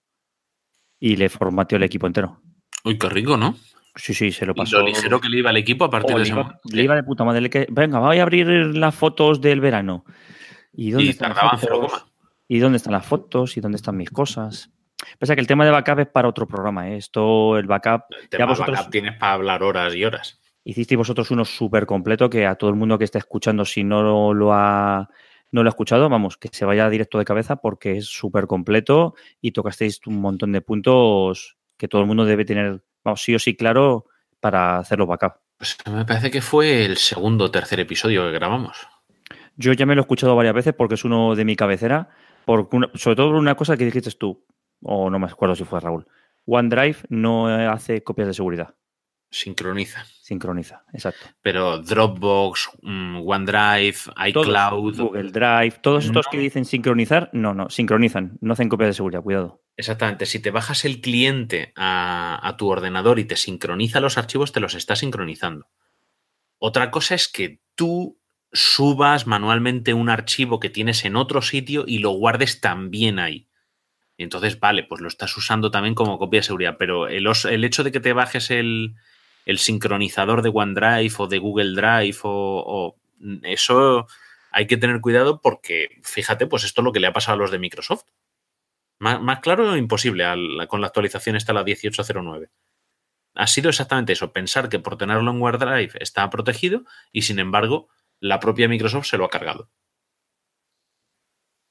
y 1.00 1.16
le 1.16 1.30
formateó 1.30 1.78
el 1.78 1.84
equipo 1.84 2.06
entero. 2.06 2.42
Uy, 2.84 2.98
qué 2.98 3.08
rico, 3.08 3.38
¿no? 3.38 3.56
Sí, 3.96 4.14
sí, 4.14 4.32
se 4.32 4.46
lo 4.46 4.54
pasó. 4.54 4.78
Y 4.78 4.80
lo 4.80 4.86
ligero 4.88 5.22
que 5.22 5.30
le 5.30 5.38
iba 5.40 5.50
al 5.50 5.58
equipo 5.58 5.86
a 5.86 5.90
partir 5.90 6.16
de 6.16 6.24
ese 6.24 6.34
momento. 6.34 6.60
Le 6.72 6.84
iba 6.84 6.96
de 6.96 7.04
puta 7.04 7.24
madre. 7.24 7.50
Que, 7.50 7.68
venga, 7.70 8.00
voy 8.00 8.20
a 8.20 8.24
abrir 8.24 8.48
las 8.48 8.94
fotos 8.94 9.42
del 9.42 9.62
verano. 9.62 10.06
¿Y 10.74 10.92
dónde 10.92 11.12
están 11.12 11.34
las 11.34 11.62
fotos? 11.62 12.06
¿Y 12.48 12.60
dónde 12.60 12.78
están 12.78 12.94
las 12.94 13.06
fotos? 13.06 13.58
¿Y 13.58 13.62
dónde 13.62 13.78
están 13.78 13.98
mis 13.98 14.10
cosas? 14.10 14.72
Pese 15.18 15.36
que 15.36 15.42
el 15.42 15.48
tema 15.48 15.66
de 15.66 15.72
backup 15.72 16.00
es 16.00 16.08
para 16.08 16.28
otro 16.28 16.48
programa. 16.48 16.90
¿eh? 16.90 16.98
Esto, 16.98 17.58
el 17.58 17.68
backup. 17.68 18.04
El 18.22 18.30
tema 18.30 18.46
vosotros, 18.46 18.76
backup 18.76 18.92
tienes 18.92 19.18
para 19.18 19.34
hablar 19.34 19.64
horas 19.64 19.96
y 19.96 20.04
horas. 20.04 20.40
Hicisteis 20.64 20.98
vosotros 20.98 21.32
uno 21.32 21.46
súper 21.46 21.86
completo 21.86 22.30
que 22.30 22.46
a 22.46 22.56
todo 22.56 22.70
el 22.70 22.76
mundo 22.76 22.98
que 22.98 23.04
esté 23.06 23.20
escuchando, 23.20 23.66
si 23.66 23.84
no 23.84 24.34
lo 24.34 24.54
ha 24.54 25.10
no 25.52 25.64
lo 25.64 25.70
ha 25.70 25.72
escuchado, 25.72 26.10
vamos, 26.10 26.38
que 26.38 26.50
se 26.52 26.66
vaya 26.66 26.90
directo 26.90 27.18
de 27.18 27.24
cabeza 27.24 27.58
porque 27.58 27.98
es 27.98 28.08
súper 28.08 28.46
completo 28.48 29.14
y 29.40 29.52
tocasteis 29.52 30.02
un 30.06 30.20
montón 30.20 30.52
de 30.52 30.62
puntos 30.62 31.56
que 31.78 31.88
todo 31.88 32.02
el 32.02 32.08
mundo 32.08 32.26
debe 32.26 32.44
tener 32.46 32.84
vamos, 33.06 33.22
sí 33.22 33.34
o 33.34 33.40
sí 33.40 33.56
claro 33.56 34.08
para 34.42 34.80
hacerlo 34.80 35.08
backup. 35.08 35.36
Pues 35.58 35.78
me 35.90 36.04
parece 36.04 36.30
que 36.30 36.42
fue 36.42 36.84
el 36.84 36.98
segundo 36.98 37.46
o 37.46 37.52
tercer 37.52 37.80
episodio 37.80 38.26
que 38.26 38.32
grabamos. 38.32 38.88
Yo 39.56 39.72
ya 39.72 39.86
me 39.86 39.96
lo 39.96 40.02
he 40.02 40.04
escuchado 40.04 40.36
varias 40.36 40.54
veces 40.54 40.74
porque 40.74 40.96
es 40.96 41.06
uno 41.06 41.36
de 41.36 41.46
mi 41.46 41.56
cabecera, 41.56 42.10
por 42.44 42.68
sobre 42.96 43.16
todo 43.16 43.28
por 43.28 43.36
una 43.36 43.56
cosa 43.56 43.78
que 43.78 43.86
dijiste 43.86 44.12
tú, 44.12 44.44
o 44.82 45.10
no 45.10 45.18
me 45.18 45.28
acuerdo 45.28 45.56
si 45.56 45.64
fue 45.64 45.80
Raúl. 45.80 46.06
OneDrive 46.46 46.98
no 47.08 47.48
hace 47.48 48.04
copias 48.04 48.28
de 48.28 48.34
seguridad. 48.34 48.76
Sincroniza. 49.36 50.06
Sincroniza, 50.22 50.86
exacto. 50.94 51.26
Pero 51.42 51.80
Dropbox, 51.80 52.70
mm, 52.82 53.28
OneDrive, 53.28 53.98
iCloud. 54.28 54.98
Google 54.98 55.30
Drive, 55.30 55.74
todos 55.82 56.06
estos 56.06 56.28
que 56.32 56.38
dicen 56.38 56.64
sincronizar, 56.64 57.30
no, 57.34 57.54
no, 57.54 57.70
sincronizan, 57.70 58.38
no 58.40 58.54
hacen 58.54 58.70
copias 58.70 58.92
de 58.92 58.94
seguridad, 58.94 59.22
cuidado. 59.22 59.62
Exactamente, 59.76 60.26
si 60.26 60.40
te 60.40 60.52
bajas 60.52 60.86
el 60.86 61.02
cliente 61.02 61.74
a, 61.76 62.56
tu 62.58 62.70
ordenador 62.70 63.20
y 63.20 63.26
te 63.26 63.36
sincroniza 63.36 64.00
los 64.00 64.18
archivos, 64.18 64.54
te 64.54 64.62
los 64.62 64.74
está 64.74 64.96
sincronizando. 64.96 65.68
Otra 66.58 66.90
cosa 66.90 67.14
es 67.14 67.28
que 67.28 67.60
tú 67.76 68.18
subas 68.54 69.28
manualmente 69.28 69.94
un 69.94 70.08
archivo 70.08 70.62
que 70.62 70.70
tienes 70.70 71.04
en 71.04 71.18
otro 71.18 71.42
sitio 71.42 71.84
y 71.86 71.98
lo 71.98 72.12
guardes 72.12 72.62
también 72.62 73.20
ahí. 73.20 73.50
entonces, 74.18 74.62
vale, 74.62 74.84
pues 74.84 75.02
lo 75.02 75.10
estás 75.10 75.36
usando 75.36 75.72
también 75.72 75.94
como 75.94 76.18
copia 76.18 76.40
de 76.40 76.44
seguridad, 76.44 76.78
pero 76.80 77.10
el, 77.10 77.28
el 77.28 77.64
hecho 77.66 77.84
de 77.84 77.92
que 77.92 78.00
te 78.00 78.14
bajes 78.14 78.50
el, 78.50 78.96
el 79.46 79.60
sincronizador 79.60 80.42
de 80.42 80.52
OneDrive 80.54 81.14
o 81.18 81.28
de 81.28 81.38
Google 81.38 81.76
Drive 81.76 82.18
o, 82.24 82.98
eso 83.44 84.08
hay 84.52 84.68
que 84.68 84.78
tener 84.78 85.00
cuidado 85.02 85.42
porque, 85.42 86.02
fíjate, 86.04 86.48
pues 86.48 86.64
esto 86.64 86.82
es 86.82 86.86
lo 86.86 86.92
que 86.92 87.00
le 87.00 87.08
ha 87.08 87.14
pasado 87.14 87.36
a 87.36 87.38
los 87.38 87.52
de 87.52 87.60
Microsoft. 87.60 88.04
Más, 89.00 89.40
claro, 89.40 89.76
imposible 89.78 90.26
con 90.68 90.82
la 90.82 90.88
actualización 90.88 91.36
esta, 91.36 91.54
la 91.54 91.64
1809. 91.64 92.50
Ha 93.36 93.48
sido 93.48 93.70
exactamente 93.70 94.14
eso, 94.14 94.32
pensar 94.32 94.70
que 94.70 94.80
por 94.80 94.98
tenerlo 94.98 95.32
en 95.32 95.42
OneDrive 95.42 95.94
está 96.00 96.30
protegido 96.30 96.84
y 97.12 97.24
sin 97.24 97.40
embargo 97.40 97.90
la 98.20 98.40
propia 98.40 98.68
Microsoft 98.68 99.08
se 99.08 99.18
lo 99.18 99.26
ha 99.26 99.30
cargado. 99.30 99.70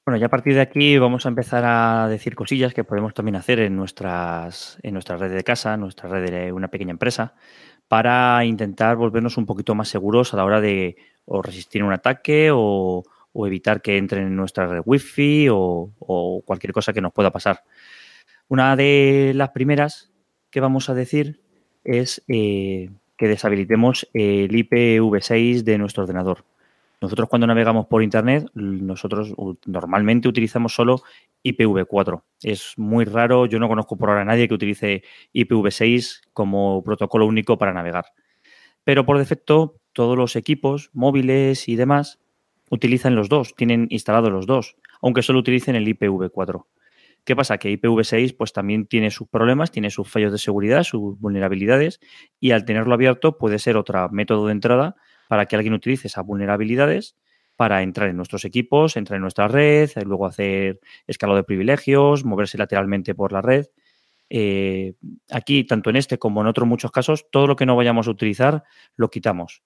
Bueno, 0.05 0.19
ya 0.19 0.27
a 0.27 0.29
partir 0.29 0.53
de 0.53 0.61
aquí 0.61 0.99
vamos 0.99 1.25
a 1.25 1.29
empezar 1.29 1.63
a 1.65 2.07
decir 2.07 2.35
cosillas 2.35 2.75
que 2.75 2.83
podemos 2.83 3.15
también 3.15 3.35
hacer 3.37 3.59
en 3.59 3.75
nuestras, 3.75 4.77
en 4.83 4.93
nuestra 4.93 5.17
red 5.17 5.33
de 5.33 5.43
casa, 5.43 5.77
nuestra 5.77 6.07
red 6.07 6.29
de 6.29 6.51
una 6.51 6.67
pequeña 6.67 6.91
empresa, 6.91 7.33
para 7.87 8.45
intentar 8.45 8.97
volvernos 8.97 9.37
un 9.37 9.47
poquito 9.47 9.73
más 9.73 9.89
seguros 9.89 10.31
a 10.31 10.37
la 10.37 10.45
hora 10.45 10.61
de 10.61 10.95
o 11.25 11.41
resistir 11.41 11.83
un 11.83 11.91
ataque 11.91 12.51
o, 12.53 13.03
evitar 13.47 13.81
que 13.81 13.97
entren 13.97 14.27
en 14.27 14.35
nuestra 14.35 14.67
red 14.67 14.81
wifi 14.85 15.49
o, 15.49 15.89
o 15.99 16.41
cualquier 16.45 16.71
cosa 16.71 16.93
que 16.93 17.01
nos 17.01 17.11
pueda 17.11 17.31
pasar. 17.31 17.63
Una 18.47 18.75
de 18.75 19.33
las 19.35 19.49
primeras 19.49 20.11
que 20.51 20.59
vamos 20.59 20.87
a 20.89 20.93
decir 20.93 21.41
es 21.83 22.23
eh, 22.27 22.91
que 23.17 23.27
deshabilitemos 23.27 24.07
el 24.13 24.51
IPv6 24.51 25.63
de 25.63 25.77
nuestro 25.79 26.03
ordenador. 26.03 26.45
Nosotros 27.05 27.29
cuando 27.29 27.45
navegamos 27.45 27.85
por 27.85 28.01
Internet, 28.01 28.49
nosotros 28.55 29.31
normalmente 29.67 30.27
utilizamos 30.27 30.73
solo 30.73 31.03
IPv4. 31.43 32.23
Es 32.41 32.73
muy 32.77 33.05
raro, 33.05 33.45
yo 33.45 33.59
no 33.59 33.67
conozco 33.67 33.95
por 33.95 34.09
ahora 34.09 34.23
a 34.23 34.25
nadie 34.25 34.47
que 34.47 34.55
utilice 34.55 35.03
IPv6 35.31 36.21
como 36.33 36.83
protocolo 36.83 37.27
único 37.27 37.59
para 37.59 37.73
navegar. 37.73 38.05
Pero 38.83 39.05
por 39.05 39.19
defecto, 39.19 39.75
todos 39.93 40.17
los 40.17 40.35
equipos 40.35 40.89
móviles 40.93 41.69
y 41.69 41.75
demás 41.75 42.17
utilizan 42.71 43.13
los 43.13 43.29
dos, 43.29 43.53
tienen 43.55 43.85
instalados 43.91 44.31
los 44.31 44.47
dos, 44.47 44.75
aunque 44.99 45.21
solo 45.21 45.37
utilicen 45.37 45.75
el 45.75 45.85
IPv4. 45.87 46.65
¿Qué 47.23 47.35
pasa? 47.35 47.59
Que 47.59 47.71
IPv6 47.79 48.35
pues 48.35 48.51
también 48.51 48.87
tiene 48.87 49.11
sus 49.11 49.27
problemas, 49.27 49.69
tiene 49.69 49.91
sus 49.91 50.09
fallos 50.09 50.31
de 50.31 50.39
seguridad, 50.39 50.81
sus 50.81 51.19
vulnerabilidades 51.19 51.99
y 52.39 52.49
al 52.49 52.65
tenerlo 52.65 52.95
abierto 52.95 53.37
puede 53.37 53.59
ser 53.59 53.77
otro 53.77 54.09
método 54.09 54.47
de 54.47 54.53
entrada 54.53 54.95
para 55.27 55.45
que 55.45 55.55
alguien 55.55 55.73
utilice 55.73 56.07
esas 56.07 56.25
vulnerabilidades 56.25 57.15
para 57.55 57.81
entrar 57.83 58.09
en 58.09 58.17
nuestros 58.17 58.45
equipos, 58.45 58.97
entrar 58.97 59.15
en 59.15 59.21
nuestra 59.21 59.47
red, 59.47 59.89
luego 60.05 60.25
hacer 60.25 60.79
escalado 61.07 61.37
de 61.37 61.43
privilegios, 61.43 62.25
moverse 62.25 62.57
lateralmente 62.57 63.15
por 63.15 63.31
la 63.31 63.41
red. 63.41 63.67
Eh, 64.29 64.93
aquí, 65.29 65.63
tanto 65.63 65.89
en 65.89 65.95
este 65.97 66.17
como 66.17 66.41
en 66.41 66.47
otros 66.47 66.67
muchos 66.67 66.91
casos, 66.91 67.27
todo 67.31 67.47
lo 67.47 67.55
que 67.55 67.65
no 67.65 67.75
vayamos 67.75 68.07
a 68.07 68.11
utilizar 68.11 68.63
lo 68.95 69.09
quitamos. 69.09 69.63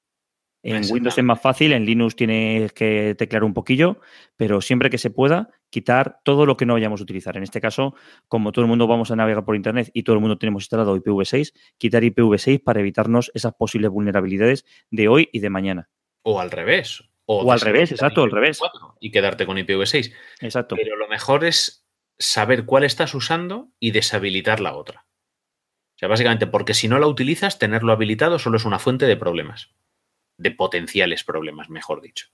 En 0.61 0.83
Windows 0.91 1.17
es 1.17 1.23
más 1.23 1.41
fácil, 1.41 1.71
en 1.71 1.85
Linux 1.85 2.15
tienes 2.15 2.73
que 2.73 3.15
teclear 3.17 3.45
un 3.45 3.53
poquillo, 3.53 4.01
pero 4.35 4.59
siempre 4.59 4.89
que 4.89 4.97
se 4.97 5.09
pueda, 5.09 5.49
quitar 5.69 6.19
todo 6.23 6.45
lo 6.45 6.57
que 6.57 6.65
no 6.65 6.73
vayamos 6.73 6.99
a 6.99 7.03
utilizar. 7.03 7.37
En 7.37 7.43
este 7.43 7.61
caso, 7.61 7.95
como 8.27 8.51
todo 8.51 8.63
el 8.63 8.69
mundo 8.69 8.85
vamos 8.85 9.09
a 9.11 9.15
navegar 9.15 9.45
por 9.45 9.55
Internet 9.55 9.89
y 9.93 10.03
todo 10.03 10.15
el 10.15 10.19
mundo 10.19 10.37
tenemos 10.37 10.63
instalado 10.63 10.97
IPv6, 10.97 11.53
quitar 11.77 12.03
IPv6 12.03 12.61
para 12.61 12.81
evitarnos 12.81 13.31
esas 13.33 13.53
posibles 13.53 13.89
vulnerabilidades 13.89 14.65
de 14.91 15.07
hoy 15.07 15.29
y 15.31 15.39
de 15.39 15.49
mañana. 15.49 15.89
O 16.23 16.41
al 16.41 16.51
revés. 16.51 17.03
O, 17.25 17.51
al 17.51 17.61
revés, 17.61 17.91
exacto, 17.91 18.23
al 18.23 18.31
revés. 18.31 18.59
Y 18.99 19.11
quedarte 19.11 19.45
con 19.45 19.57
IPv6. 19.57 20.11
Exacto. 20.41 20.75
Pero 20.75 20.97
lo 20.97 21.07
mejor 21.07 21.45
es 21.45 21.87
saber 22.17 22.65
cuál 22.65 22.83
estás 22.83 23.13
usando 23.13 23.69
y 23.79 23.91
deshabilitar 23.91 24.59
la 24.59 24.73
otra. 24.73 25.05
O 25.95 25.99
sea, 25.99 26.09
básicamente, 26.09 26.47
porque 26.47 26.73
si 26.73 26.87
no 26.87 26.97
la 26.97 27.07
utilizas, 27.07 27.59
tenerlo 27.59 27.93
habilitado 27.93 28.39
solo 28.39 28.57
es 28.57 28.65
una 28.65 28.79
fuente 28.79 29.05
de 29.05 29.15
problemas 29.15 29.69
de 30.39 30.51
potenciales 30.51 31.23
problemas, 31.23 31.69
mejor 31.69 32.01
dicho. 32.01 32.27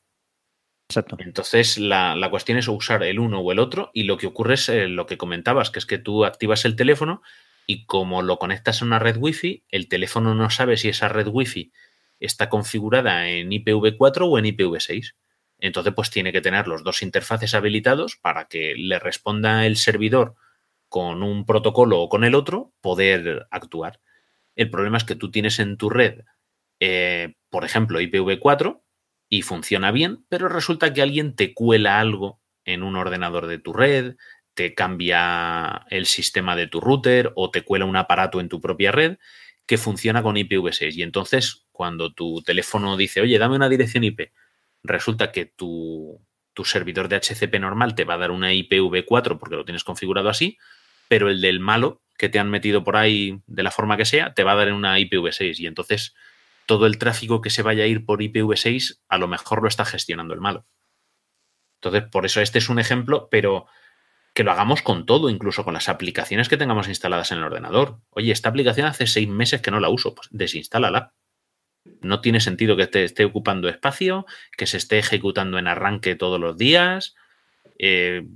Exacto. 0.89 1.17
Entonces, 1.19 1.79
la, 1.79 2.27
cuestión 2.29 2.59
es 2.59 2.67
usar 2.67 3.03
el 3.03 3.19
uno 3.19 3.39
o 3.39 3.51
el 3.51 3.59
otro 3.59 3.89
y 3.93 4.03
lo 4.03 4.17
que 4.17 4.27
ocurre 4.27 4.53
es 4.53 4.69
eh, 4.69 4.87
lo 4.87 5.07
que 5.07 5.17
comentabas, 5.17 5.71
que 5.71 5.79
es 5.79 5.85
que 5.85 5.97
tú 5.97 6.23
activas 6.23 6.63
el 6.65 6.75
teléfono 6.75 7.23
y 7.65 7.85
como 7.85 8.21
lo 8.21 8.37
conectas 8.37 8.81
a 8.81 8.85
una 8.85 8.99
red 8.99 9.17
Wi-Fi, 9.17 9.65
el 9.69 9.89
teléfono 9.89 10.35
no 10.35 10.51
sabe 10.51 10.77
si 10.77 10.89
esa 10.89 11.09
red 11.09 11.27
Wi-Fi 11.27 11.71
está 12.19 12.47
configurada 12.49 13.27
en 13.27 13.49
IPv4 13.49 14.29
o 14.29 14.37
en 14.37 14.45
IPv6. 14.45 15.15
Entonces, 15.57 15.93
pues 15.95 16.11
tiene 16.11 16.31
que 16.31 16.41
tener 16.41 16.67
los 16.67 16.83
dos 16.83 17.01
interfaces 17.01 17.55
habilitados 17.55 18.17
para 18.17 18.45
que 18.45 18.75
le 18.75 18.99
responda 18.99 19.65
el 19.65 19.77
servidor 19.77 20.35
con 20.87 21.23
un 21.23 21.45
protocolo 21.45 22.01
o 22.01 22.09
con 22.09 22.23
el 22.23 22.35
otro, 22.35 22.71
poder 22.81 23.47
actuar. 23.49 23.99
El 24.55 24.69
problema 24.69 24.97
es 24.97 25.03
que 25.03 25.15
tú 25.15 25.31
tienes 25.31 25.59
en 25.59 25.77
tu 25.77 25.89
red, 25.89 26.21
eh, 26.79 27.35
por 27.49 27.65
ejemplo, 27.65 28.01
IPv4 28.01 28.81
y 29.29 29.41
funciona 29.41 29.91
bien, 29.91 30.25
pero 30.29 30.49
resulta 30.49 30.93
que 30.93 31.01
alguien 31.01 31.35
te 31.35 31.53
cuela 31.53 31.99
algo 31.99 32.41
en 32.63 32.83
un 32.83 32.95
ordenador 32.95 33.47
de 33.47 33.59
tu 33.59 33.73
red, 33.73 34.15
te 34.53 34.73
cambia 34.73 35.85
el 35.89 36.05
sistema 36.05 36.55
de 36.55 36.67
tu 36.67 36.79
router 36.79 37.31
o 37.35 37.51
te 37.51 37.63
cuela 37.63 37.85
un 37.85 37.95
aparato 37.95 38.39
en 38.39 38.49
tu 38.49 38.61
propia 38.61 38.91
red 38.91 39.17
que 39.65 39.77
funciona 39.77 40.23
con 40.23 40.35
IPv6. 40.35 40.95
Y 40.95 41.03
entonces, 41.03 41.65
cuando 41.71 42.13
tu 42.13 42.41
teléfono 42.43 42.97
dice, 42.97 43.21
oye, 43.21 43.37
dame 43.37 43.55
una 43.55 43.69
dirección 43.69 44.03
IP, 44.03 44.31
resulta 44.83 45.31
que 45.31 45.45
tu, 45.45 46.21
tu 46.53 46.65
servidor 46.65 47.09
de 47.09 47.17
HCP 47.17 47.59
normal 47.59 47.95
te 47.95 48.05
va 48.05 48.15
a 48.15 48.19
dar 48.19 48.31
una 48.31 48.53
IPv4 48.53 49.37
porque 49.37 49.55
lo 49.55 49.65
tienes 49.65 49.83
configurado 49.83 50.29
así, 50.29 50.57
pero 51.07 51.29
el 51.29 51.41
del 51.41 51.59
malo 51.59 52.01
que 52.17 52.29
te 52.29 52.39
han 52.39 52.49
metido 52.49 52.83
por 52.83 52.95
ahí 52.95 53.41
de 53.45 53.63
la 53.63 53.71
forma 53.71 53.97
que 53.97 54.05
sea, 54.05 54.33
te 54.33 54.43
va 54.43 54.53
a 54.53 54.55
dar 54.55 54.71
una 54.71 54.97
IPv6. 54.99 55.59
Y 55.59 55.67
entonces 55.67 56.15
todo 56.65 56.85
el 56.85 56.97
tráfico 56.97 57.41
que 57.41 57.49
se 57.49 57.61
vaya 57.61 57.83
a 57.83 57.87
ir 57.87 58.05
por 58.05 58.21
IPv6 58.21 59.01
a 59.07 59.17
lo 59.17 59.27
mejor 59.27 59.61
lo 59.61 59.67
está 59.67 59.85
gestionando 59.85 60.33
el 60.33 60.41
malo. 60.41 60.65
Entonces, 61.81 62.09
por 62.09 62.25
eso 62.25 62.41
este 62.41 62.57
es 62.57 62.69
un 62.69 62.79
ejemplo, 62.79 63.27
pero 63.29 63.67
que 64.33 64.43
lo 64.43 64.51
hagamos 64.51 64.81
con 64.81 65.05
todo, 65.05 65.29
incluso 65.29 65.63
con 65.63 65.73
las 65.73 65.87
aplicaciones 65.87 66.49
que 66.49 66.57
tengamos 66.57 66.87
instaladas 66.89 67.31
en 67.31 67.37
el 67.37 67.45
ordenador. 67.45 67.99
Oye, 68.09 68.31
esta 68.31 68.49
aplicación 68.49 68.85
hace 68.85 69.07
seis 69.07 69.29
meses 69.29 69.61
que 69.61 69.71
no 69.71 69.79
la 69.79 69.89
uso, 69.89 70.13
pues 70.13 70.27
desinstálala. 70.31 71.13
No 72.01 72.19
tiene 72.19 72.41
sentido 72.41 72.75
que 72.75 72.87
te 72.87 73.05
esté 73.05 73.23
ocupando 73.23 73.69
espacio, 73.69 74.25
que 74.57 74.67
se 74.67 74.77
esté 74.77 74.97
ejecutando 74.97 75.57
en 75.57 75.67
arranque 75.67 76.15
todos 76.15 76.39
los 76.39 76.57
días, 76.57 77.15
eh, 77.79 78.27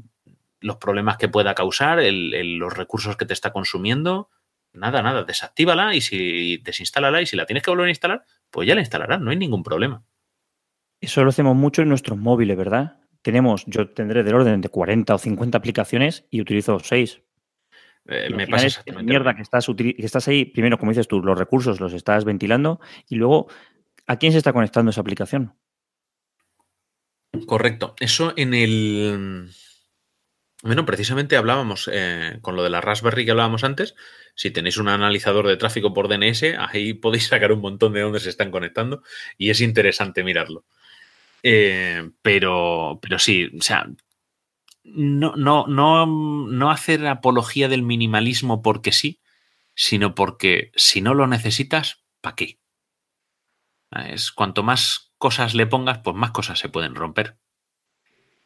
los 0.61 0.77
problemas 0.77 1.17
que 1.17 1.27
pueda 1.27 1.55
causar, 1.55 1.99
los 2.01 2.73
recursos 2.73 3.17
que 3.17 3.25
te 3.25 3.33
está 3.33 3.51
consumiendo. 3.51 4.29
Nada, 4.73 5.01
nada, 5.01 5.23
desactívala 5.23 5.95
y 5.95 6.01
si 6.01 6.57
desinstálala 6.57 7.21
y 7.21 7.25
si 7.25 7.35
la 7.35 7.45
tienes 7.45 7.63
que 7.63 7.71
volver 7.71 7.87
a 7.87 7.91
instalar, 7.91 8.25
pues 8.51 8.67
ya 8.67 8.75
la 8.75 8.81
instalarás, 8.81 9.19
no 9.19 9.31
hay 9.31 9.37
ningún 9.37 9.63
problema. 9.63 10.03
Eso 11.01 11.23
lo 11.23 11.29
hacemos 11.29 11.55
mucho 11.55 11.81
en 11.81 11.89
nuestros 11.89 12.17
móviles, 12.17 12.57
¿verdad? 12.57 12.99
Tenemos, 13.21 13.63
yo 13.65 13.89
tendré 13.89 14.23
del 14.23 14.35
orden 14.35 14.61
de 14.61 14.69
40 14.69 15.15
o 15.15 15.17
50 15.17 15.57
aplicaciones 15.57 16.25
y 16.29 16.41
utilizo 16.41 16.79
6. 16.79 17.21
Eh, 18.05 18.29
me 18.33 18.47
pasa 18.47 18.67
exactamente. 18.67 19.09
Mierda 19.09 19.35
que 19.35 19.41
estás, 19.41 19.67
que 19.67 19.95
estás 19.97 20.27
ahí, 20.27 20.45
primero, 20.45 20.77
como 20.77 20.91
dices 20.91 21.07
tú, 21.07 21.21
los 21.21 21.37
recursos 21.37 21.79
los 21.79 21.93
estás 21.93 22.25
ventilando 22.25 22.79
y 23.07 23.15
luego, 23.15 23.47
¿a 24.07 24.17
quién 24.17 24.31
se 24.31 24.37
está 24.37 24.53
conectando 24.53 24.91
esa 24.91 25.01
aplicación? 25.01 25.53
Correcto. 27.45 27.95
Eso 27.99 28.33
en 28.35 28.53
el. 28.53 29.49
Bueno, 30.61 30.85
precisamente 30.85 31.37
hablábamos 31.37 31.89
eh, 31.91 32.39
con 32.41 32.55
lo 32.55 32.63
de 32.63 32.69
la 32.69 32.81
Raspberry 32.81 33.23
que 33.23 33.31
hablábamos 33.31 33.63
antes. 33.63 33.95
Si 34.35 34.51
tenéis 34.51 34.77
un 34.77 34.89
analizador 34.89 35.47
de 35.47 35.55
tráfico 35.55 35.93
por 35.93 36.09
DNS, 36.09 36.43
ahí 36.57 36.93
podéis 36.95 37.27
sacar 37.27 37.51
un 37.51 37.61
montón 37.61 37.93
de 37.93 38.01
dónde 38.01 38.19
se 38.19 38.29
están 38.29 38.51
conectando 38.51 39.01
y 39.37 39.51
es 39.51 39.61
interesante 39.61 40.23
mirarlo. 40.23 40.65
Eh, 41.43 42.09
pero, 42.21 42.99
pero 43.01 43.19
sí, 43.19 43.49
o 43.57 43.61
sea, 43.61 43.87
no, 44.83 45.35
no, 45.37 45.65
no, 45.67 46.05
no 46.05 46.71
hacer 46.71 47.07
apología 47.07 47.69
del 47.69 47.83
minimalismo 47.83 48.61
porque 48.61 48.91
sí, 48.91 49.21
sino 49.75 50.13
porque 50.13 50.71
si 50.75 51.01
no 51.01 51.13
lo 51.13 51.27
necesitas, 51.27 52.03
¿para 52.21 52.35
qué? 52.35 52.59
Es 53.91 54.31
cuanto 54.31 54.61
más 54.63 55.13
cosas 55.17 55.55
le 55.55 55.67
pongas, 55.67 55.99
pues 55.99 56.15
más 56.15 56.31
cosas 56.31 56.59
se 56.59 56.69
pueden 56.69 56.95
romper. 56.95 57.37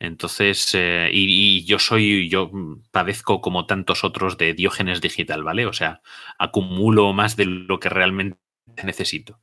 Entonces, 0.04 0.76
eh, 0.76 1.10
y, 1.14 1.64
yo 1.64 1.80
soy, 1.80 2.28
yo 2.28 2.52
padezco 2.92 3.40
como 3.40 3.66
tantos 3.66 4.04
otros 4.04 4.38
de 4.38 4.54
diógenes 4.54 5.00
digital, 5.00 5.44
¿vale? 5.46 5.66
O 5.66 5.72
sea, 5.72 6.02
acumulo 6.38 7.14
más 7.14 7.38
de 7.38 7.46
lo 7.46 7.80
que 7.80 7.88
realmente 7.88 8.38
necesito. 8.84 9.40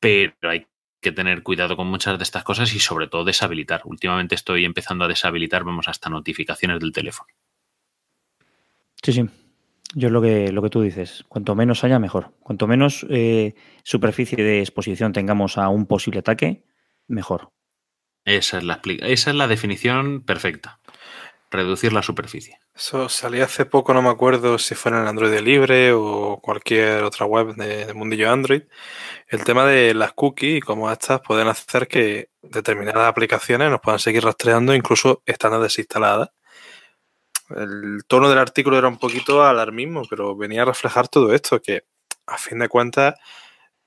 Pero 0.00 0.34
hay 0.42 0.66
que 1.00 1.12
tener 1.12 1.42
cuidado 1.42 1.78
con 1.78 1.86
muchas 1.86 2.18
de 2.18 2.24
estas 2.24 2.44
cosas 2.44 2.74
y 2.74 2.78
sobre 2.78 3.08
todo 3.08 3.24
deshabilitar. 3.24 3.80
Últimamente 3.86 4.34
estoy 4.34 4.66
empezando 4.66 5.06
a 5.06 5.08
deshabilitar, 5.08 5.64
vemos, 5.64 5.88
hasta 5.88 6.10
notificaciones 6.10 6.78
del 6.78 6.92
teléfono. 6.92 7.32
Sí, 9.02 9.14
sí. 9.14 9.24
Yo 9.94 10.08
es 10.08 10.12
lo 10.12 10.20
que, 10.20 10.52
lo 10.52 10.60
que 10.60 10.68
tú 10.68 10.82
dices. 10.82 11.24
Cuanto 11.26 11.54
menos 11.54 11.84
haya, 11.84 11.98
mejor. 11.98 12.34
Cuanto 12.40 12.66
menos 12.66 13.06
eh, 13.08 13.54
superficie 13.82 14.36
de 14.44 14.60
exposición 14.60 15.14
tengamos 15.14 15.56
a 15.56 15.70
un 15.70 15.86
posible 15.86 16.18
ataque, 16.18 16.64
mejor. 17.06 17.54
Esa 18.24 18.58
es 18.58 18.64
la, 18.64 18.80
esa 18.84 19.30
es 19.30 19.36
la 19.36 19.46
definición 19.46 20.22
perfecta. 20.22 20.80
Reducir 21.50 21.92
la 21.92 22.02
superficie. 22.02 22.58
Eso 22.74 23.08
salía 23.08 23.44
hace 23.44 23.64
poco, 23.64 23.94
no 23.94 24.02
me 24.02 24.08
acuerdo 24.08 24.58
si 24.58 24.74
fue 24.74 24.90
en 24.90 24.98
el 24.98 25.06
Android 25.06 25.38
libre 25.38 25.92
o 25.92 26.40
cualquier 26.42 27.04
otra 27.04 27.26
web 27.26 27.54
de, 27.54 27.86
de 27.86 27.94
mundillo 27.94 28.32
Android. 28.32 28.62
El 29.28 29.44
tema 29.44 29.64
de 29.64 29.94
las 29.94 30.12
cookies 30.14 30.58
y 30.58 30.60
cómo 30.60 30.90
estas 30.90 31.20
pueden 31.20 31.46
hacer 31.46 31.86
que 31.86 32.30
determinadas 32.42 33.08
aplicaciones 33.08 33.70
nos 33.70 33.80
puedan 33.80 34.00
seguir 34.00 34.24
rastreando 34.24 34.74
incluso 34.74 35.22
estando 35.26 35.60
desinstaladas. 35.60 36.30
El 37.50 38.04
tono 38.08 38.28
del 38.28 38.38
artículo 38.38 38.78
era 38.78 38.88
un 38.88 38.98
poquito 38.98 39.44
alarmismo, 39.44 40.02
pero 40.08 40.34
venía 40.34 40.62
a 40.62 40.66
reflejar 40.66 41.08
todo 41.08 41.32
esto, 41.32 41.60
que 41.60 41.84
a 42.26 42.38
fin 42.38 42.58
de 42.58 42.68
cuentas 42.68 43.14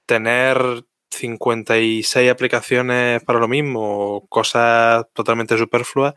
tener 0.06 0.86
56 1.12 2.32
aplicaciones 2.32 3.24
para 3.24 3.40
lo 3.40 3.48
mismo, 3.48 4.26
cosas 4.30 5.06
totalmente 5.14 5.58
superfluas, 5.58 6.14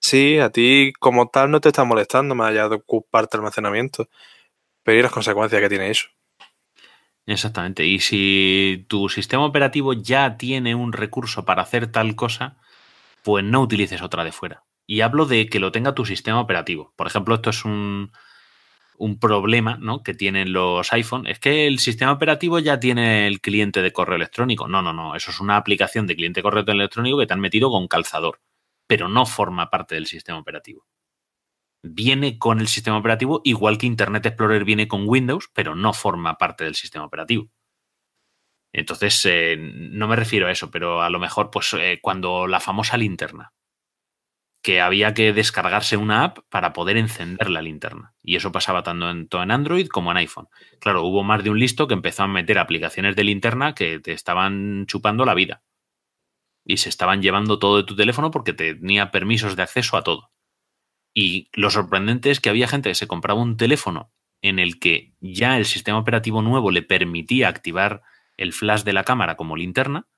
sí, 0.00 0.38
a 0.38 0.50
ti 0.50 0.92
como 1.00 1.28
tal 1.28 1.50
no 1.50 1.60
te 1.60 1.68
está 1.68 1.84
molestando 1.84 2.34
más 2.34 2.50
allá 2.50 2.68
de 2.68 2.76
ocuparte 2.76 3.36
almacenamiento, 3.36 4.08
pero 4.82 4.98
¿y 4.98 5.02
las 5.02 5.12
consecuencias 5.12 5.60
que 5.60 5.68
tiene 5.68 5.90
eso? 5.90 6.08
Exactamente. 7.26 7.84
Y 7.84 7.98
si 7.98 8.86
tu 8.88 9.08
sistema 9.08 9.44
operativo 9.44 9.92
ya 9.92 10.36
tiene 10.36 10.74
un 10.76 10.92
recurso 10.92 11.44
para 11.44 11.62
hacer 11.62 11.88
tal 11.90 12.14
cosa, 12.14 12.56
pues 13.24 13.44
no 13.44 13.60
utilices 13.62 14.02
otra 14.02 14.24
de 14.24 14.32
fuera. 14.32 14.64
Y 14.86 15.00
hablo 15.00 15.26
de 15.26 15.48
que 15.48 15.58
lo 15.58 15.72
tenga 15.72 15.94
tu 15.94 16.06
sistema 16.06 16.40
operativo. 16.40 16.92
Por 16.96 17.08
ejemplo, 17.08 17.34
esto 17.34 17.50
es 17.50 17.64
un, 17.64 18.12
un 18.98 19.18
problema 19.18 19.76
¿no? 19.80 20.02
que 20.02 20.14
tienen 20.14 20.52
los 20.52 20.92
iPhone. 20.92 21.26
Es 21.26 21.38
que 21.38 21.66
el 21.66 21.78
sistema 21.78 22.12
operativo 22.12 22.58
ya 22.58 22.80
tiene 22.80 23.26
el 23.26 23.40
cliente 23.40 23.82
de 23.82 23.92
correo 23.92 24.16
electrónico. 24.16 24.68
No, 24.68 24.82
no, 24.82 24.92
no. 24.92 25.14
Eso 25.14 25.30
es 25.30 25.40
una 25.40 25.56
aplicación 25.56 26.06
de 26.06 26.16
cliente 26.16 26.38
de 26.38 26.42
correo 26.42 26.64
electrónico 26.66 27.18
que 27.18 27.26
te 27.26 27.34
han 27.34 27.40
metido 27.40 27.70
con 27.70 27.88
calzador, 27.88 28.40
pero 28.86 29.08
no 29.08 29.26
forma 29.26 29.70
parte 29.70 29.94
del 29.94 30.06
sistema 30.06 30.38
operativo. 30.38 30.86
Viene 31.82 32.38
con 32.38 32.60
el 32.60 32.68
sistema 32.68 32.98
operativo 32.98 33.40
igual 33.44 33.78
que 33.78 33.86
Internet 33.86 34.26
Explorer 34.26 34.64
viene 34.64 34.88
con 34.88 35.08
Windows, 35.08 35.50
pero 35.54 35.74
no 35.74 35.92
forma 35.92 36.36
parte 36.38 36.64
del 36.64 36.74
sistema 36.74 37.04
operativo. 37.04 37.48
Entonces, 38.72 39.24
eh, 39.24 39.56
no 39.58 40.08
me 40.08 40.16
refiero 40.16 40.48
a 40.48 40.50
eso, 40.50 40.70
pero 40.70 41.00
a 41.00 41.08
lo 41.08 41.18
mejor, 41.18 41.50
pues, 41.50 41.72
eh, 41.74 41.98
cuando 42.02 42.46
la 42.46 42.60
famosa 42.60 42.96
linterna 42.96 43.52
que 44.66 44.80
había 44.80 45.14
que 45.14 45.32
descargarse 45.32 45.96
una 45.96 46.24
app 46.24 46.38
para 46.48 46.72
poder 46.72 46.96
encender 46.96 47.50
la 47.50 47.62
linterna. 47.62 48.16
Y 48.20 48.34
eso 48.34 48.50
pasaba 48.50 48.82
tanto 48.82 49.08
en, 49.08 49.50
Android 49.52 49.86
como 49.86 50.10
en 50.10 50.16
iPhone. 50.16 50.48
Claro, 50.80 51.04
hubo 51.04 51.22
más 51.22 51.44
de 51.44 51.50
un 51.50 51.60
listo 51.60 51.86
que 51.86 51.94
empezó 51.94 52.24
a 52.24 52.26
meter 52.26 52.58
aplicaciones 52.58 53.14
de 53.14 53.22
linterna 53.22 53.76
que 53.76 54.00
te 54.00 54.10
estaban 54.10 54.84
chupando 54.86 55.24
la 55.24 55.34
vida. 55.34 55.62
Y 56.64 56.78
se 56.78 56.88
estaban 56.88 57.22
llevando 57.22 57.60
todo 57.60 57.76
de 57.76 57.84
tu 57.84 57.94
teléfono 57.94 58.32
porque 58.32 58.54
tenía 58.54 59.12
permisos 59.12 59.54
de 59.54 59.62
acceso 59.62 59.96
a 59.96 60.02
todo. 60.02 60.32
Y 61.14 61.48
lo 61.52 61.70
sorprendente 61.70 62.32
es 62.32 62.40
que 62.40 62.50
había 62.50 62.66
gente 62.66 62.88
que 62.88 62.96
se 62.96 63.06
compraba 63.06 63.40
un 63.40 63.56
teléfono 63.56 64.10
en 64.42 64.58
el 64.58 64.80
que 64.80 65.14
ya 65.20 65.58
el 65.58 65.64
sistema 65.64 66.00
operativo 66.00 66.42
nuevo 66.42 66.72
le 66.72 66.82
permitía 66.82 67.46
activar 67.46 68.02
el 68.36 68.52
flash 68.52 68.82
de 68.82 68.94
la 68.94 69.04
cámara 69.04 69.36
como 69.36 69.54
linterna 69.54 70.08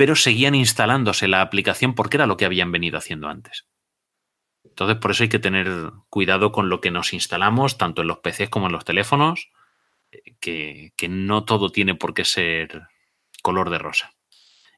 pero 0.00 0.16
seguían 0.16 0.54
instalándose 0.54 1.28
la 1.28 1.42
aplicación 1.42 1.94
porque 1.94 2.16
era 2.16 2.26
lo 2.26 2.38
que 2.38 2.46
habían 2.46 2.72
venido 2.72 2.96
haciendo 2.96 3.28
antes. 3.28 3.66
Entonces, 4.64 4.96
por 4.96 5.10
eso 5.10 5.24
hay 5.24 5.28
que 5.28 5.38
tener 5.38 5.68
cuidado 6.08 6.52
con 6.52 6.70
lo 6.70 6.80
que 6.80 6.90
nos 6.90 7.12
instalamos, 7.12 7.76
tanto 7.76 8.00
en 8.00 8.08
los 8.08 8.20
PCs 8.20 8.48
como 8.48 8.68
en 8.68 8.72
los 8.72 8.86
teléfonos, 8.86 9.50
que, 10.40 10.94
no 11.10 11.44
todo 11.44 11.68
tiene 11.68 11.96
por 11.96 12.14
qué 12.14 12.24
ser 12.24 12.84
color 13.42 13.68
de 13.68 13.76
rosa. 13.76 14.14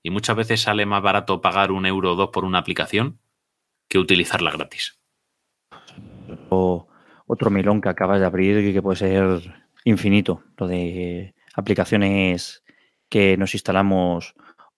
Y 0.03 0.11
muchas 0.11 0.35
veces 0.35 0.63
sale 0.63 0.87
más 0.87 1.03
barato 1.03 1.41
pagar 1.41 1.71
un 1.71 1.87
euro 1.87 2.15
o 2.15 2.17
dos 2.17 2.31
por 2.33 2.45
una 2.45 2.59
aplicación 2.59 3.21
que 3.87 4.01
utilizarla 4.01 4.51
gratis. 4.51 4.99
O 6.49 6.89
otro 7.29 7.49
melón 7.49 7.81
que 7.81 7.91
acabas 7.91 8.19
de 8.19 8.27
abrir 8.27 8.59
y 8.59 8.73
que 8.73 8.83
puede 8.83 8.97
ser 8.97 9.67
infinito, 9.85 10.43
lo 10.57 10.67
de 10.67 11.37
aplicaciones 11.55 12.65
que 13.09 13.37
nos 13.37 13.55
instalamos 13.55 14.35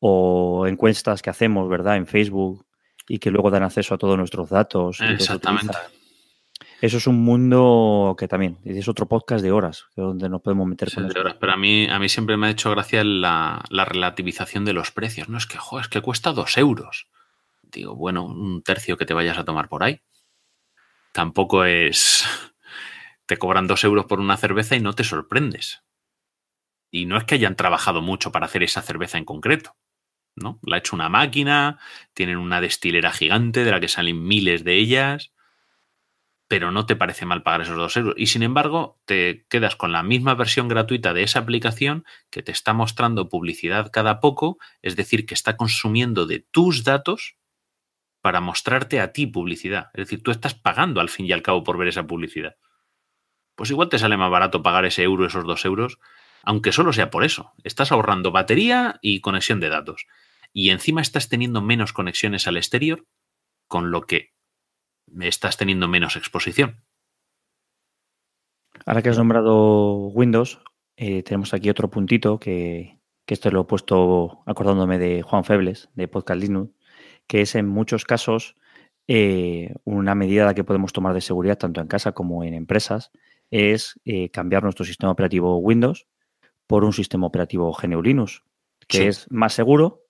o 0.06 0.66
encuestas 0.66 1.22
que 1.22 1.30
hacemos, 1.30 1.66
¿verdad? 1.66 1.96
En 1.96 2.06
Facebook 2.06 2.66
y 3.08 3.18
que 3.18 3.30
luego 3.30 3.50
dan 3.50 3.62
acceso 3.62 3.94
a 3.94 3.98
todos 3.98 4.18
nuestros 4.18 4.50
datos. 4.50 5.00
Exactamente. 5.00 5.78
Eso 6.82 6.98
es 6.98 7.06
un 7.06 7.24
mundo 7.24 8.14
que 8.18 8.28
también 8.28 8.58
es 8.66 8.86
otro 8.86 9.08
podcast 9.08 9.42
de 9.42 9.50
horas, 9.50 9.86
donde 9.96 10.28
nos 10.28 10.42
podemos 10.42 10.66
meter 10.66 10.92
con 10.92 11.06
eso. 11.06 11.14
pero 11.40 11.52
a 11.52 11.56
mí, 11.56 11.88
a 11.88 11.98
mí 11.98 12.10
siempre 12.10 12.36
me 12.36 12.48
ha 12.48 12.50
hecho 12.50 12.70
gracia 12.70 13.02
la, 13.02 13.64
relativización 13.70 14.66
de 14.66 14.74
los 14.74 14.90
precios. 14.90 15.30
No 15.30 15.38
es 15.38 15.46
que, 15.46 15.56
es 15.80 15.88
que 15.88 16.02
cuesta 16.02 16.32
dos 16.32 16.58
euros. 16.58 17.08
Digo, 17.62 17.96
bueno, 17.96 18.26
un 18.26 18.62
tercio 18.62 18.98
que 18.98 19.06
te 19.06 19.14
vayas 19.14 19.38
a 19.38 19.46
tomar 19.46 19.70
por 19.70 19.84
ahí. 19.84 20.02
Tampoco 21.12 21.64
es. 21.64 22.26
Te 23.26 23.38
cobran 23.38 23.66
dos 23.66 23.82
euros 23.84 24.04
por 24.04 24.20
una 24.20 24.36
cerveza 24.36 24.76
y 24.76 24.80
no 24.80 24.92
te 24.92 25.02
sorprendes. 25.02 25.82
Y 26.90 27.06
no 27.06 27.16
es 27.16 27.24
que 27.24 27.36
hayan 27.36 27.56
trabajado 27.56 28.02
mucho 28.02 28.32
para 28.32 28.44
hacer 28.44 28.62
esa 28.62 28.82
cerveza 28.82 29.16
en 29.16 29.24
concreto. 29.24 29.74
¿No? 30.36 30.58
La 30.62 30.76
ha 30.76 30.78
hecho 30.78 30.96
una 30.96 31.08
máquina, 31.08 31.78
tienen 32.12 32.38
una 32.38 32.60
destilera 32.60 33.12
gigante 33.12 33.64
de 33.64 33.70
la 33.70 33.80
que 33.80 33.88
salen 33.88 34.24
miles 34.26 34.64
de 34.64 34.74
ellas 34.76 35.34
pero 36.54 36.70
no 36.70 36.86
te 36.86 36.96
parece 36.96 37.26
mal 37.26 37.42
pagar 37.42 37.62
esos 37.62 37.76
dos 37.76 37.96
euros. 37.96 38.14
Y 38.16 38.26
sin 38.26 38.42
embargo, 38.42 39.00
te 39.06 39.46
quedas 39.48 39.76
con 39.76 39.92
la 39.92 40.02
misma 40.02 40.34
versión 40.34 40.68
gratuita 40.68 41.14
de 41.14 41.22
esa 41.22 41.40
aplicación 41.40 42.04
que 42.30 42.42
te 42.42 42.52
está 42.52 42.72
mostrando 42.72 43.28
publicidad 43.28 43.90
cada 43.90 44.20
poco, 44.20 44.58
es 44.82 44.96
decir, 44.96 45.26
que 45.26 45.34
está 45.34 45.56
consumiendo 45.56 46.26
de 46.26 46.40
tus 46.40 46.84
datos 46.84 47.36
para 48.20 48.40
mostrarte 48.40 49.00
a 49.00 49.12
ti 49.12 49.26
publicidad. 49.26 49.90
Es 49.94 50.06
decir, 50.06 50.22
tú 50.22 50.30
estás 50.30 50.54
pagando 50.54 51.00
al 51.00 51.08
fin 51.08 51.26
y 51.26 51.32
al 51.32 51.42
cabo 51.42 51.64
por 51.64 51.78
ver 51.78 51.88
esa 51.88 52.06
publicidad. 52.06 52.56
Pues 53.54 53.70
igual 53.70 53.88
te 53.88 53.98
sale 53.98 54.16
más 54.16 54.30
barato 54.30 54.62
pagar 54.62 54.84
ese 54.84 55.02
euro, 55.02 55.26
esos 55.26 55.44
dos 55.44 55.64
euros, 55.64 55.98
aunque 56.42 56.72
solo 56.72 56.92
sea 56.92 57.10
por 57.10 57.24
eso. 57.24 57.52
Estás 57.64 57.90
ahorrando 57.90 58.32
batería 58.32 58.98
y 59.00 59.20
conexión 59.20 59.60
de 59.60 59.70
datos. 59.70 60.06
Y 60.54 60.70
encima 60.70 61.02
estás 61.02 61.28
teniendo 61.28 61.60
menos 61.60 61.92
conexiones 61.92 62.46
al 62.46 62.56
exterior, 62.56 63.06
con 63.66 63.90
lo 63.90 64.02
que 64.02 64.32
estás 65.20 65.56
teniendo 65.56 65.88
menos 65.88 66.16
exposición. 66.16 66.84
Ahora 68.86 69.02
que 69.02 69.08
has 69.08 69.18
nombrado 69.18 70.08
Windows, 70.08 70.60
eh, 70.96 71.24
tenemos 71.24 71.52
aquí 71.54 71.68
otro 71.70 71.90
puntito 71.90 72.38
que, 72.38 73.00
esto 73.26 73.50
lo 73.50 73.62
he 73.62 73.64
puesto 73.64 74.42
acordándome 74.46 74.98
de 74.98 75.22
Juan 75.22 75.44
Febles, 75.44 75.88
de 75.94 76.06
Podcast 76.06 76.40
Linux, 76.40 76.72
que 77.26 77.40
es 77.40 77.56
en 77.56 77.66
muchos 77.66 78.04
casos 78.04 78.54
eh, 79.08 79.74
una 79.82 80.14
medida 80.14 80.54
que 80.54 80.62
podemos 80.62 80.92
tomar 80.92 81.14
de 81.14 81.20
seguridad 81.20 81.58
tanto 81.58 81.80
en 81.80 81.88
casa 81.88 82.12
como 82.12 82.44
en 82.44 82.54
empresas, 82.54 83.10
es 83.50 83.98
eh, 84.04 84.30
cambiar 84.30 84.62
nuestro 84.62 84.84
sistema 84.84 85.10
operativo 85.10 85.58
Windows 85.58 86.06
por 86.66 86.84
un 86.84 86.92
sistema 86.92 87.26
operativo 87.26 87.72
GNU 87.72 88.02
Linux, 88.02 88.42
que 88.86 89.08
es 89.08 89.30
más 89.30 89.52
seguro, 89.52 90.03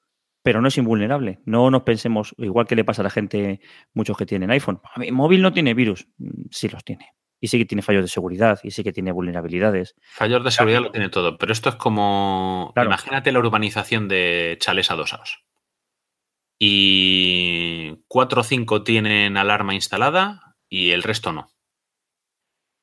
pero 0.44 0.60
no 0.60 0.68
es 0.68 0.76
invulnerable. 0.76 1.40
No 1.46 1.70
nos 1.70 1.84
pensemos, 1.84 2.34
igual 2.36 2.66
que 2.66 2.76
le 2.76 2.84
pasa 2.84 3.00
a 3.00 3.04
la 3.04 3.10
gente, 3.10 3.60
muchos 3.94 4.14
que 4.18 4.26
tienen 4.26 4.50
iPhone. 4.50 4.78
mi 4.96 5.10
móvil 5.10 5.40
no 5.40 5.54
tiene 5.54 5.72
virus. 5.72 6.06
Mm, 6.18 6.48
sí 6.50 6.68
los 6.68 6.84
tiene. 6.84 7.14
Y 7.40 7.48
sí 7.48 7.56
que 7.56 7.64
tiene 7.64 7.80
fallos 7.80 8.02
de 8.02 8.08
seguridad 8.08 8.60
y 8.62 8.70
sí 8.70 8.84
que 8.84 8.92
tiene 8.92 9.10
vulnerabilidades. 9.10 9.96
Fallos 10.02 10.44
de 10.44 10.50
seguridad 10.50 10.82
lo 10.82 10.90
tiene 10.92 11.08
todo, 11.08 11.38
pero 11.38 11.50
esto 11.50 11.70
es 11.70 11.76
como. 11.76 12.74
Imagínate 12.76 13.32
la 13.32 13.38
urbanización 13.38 14.06
de 14.06 14.58
chales 14.60 14.90
adosados. 14.90 15.44
Y 16.58 18.04
cuatro 18.06 18.42
o 18.42 18.44
cinco 18.44 18.84
tienen 18.84 19.38
alarma 19.38 19.74
instalada 19.74 20.56
y 20.68 20.90
el 20.90 21.02
resto 21.02 21.32
no. 21.32 21.48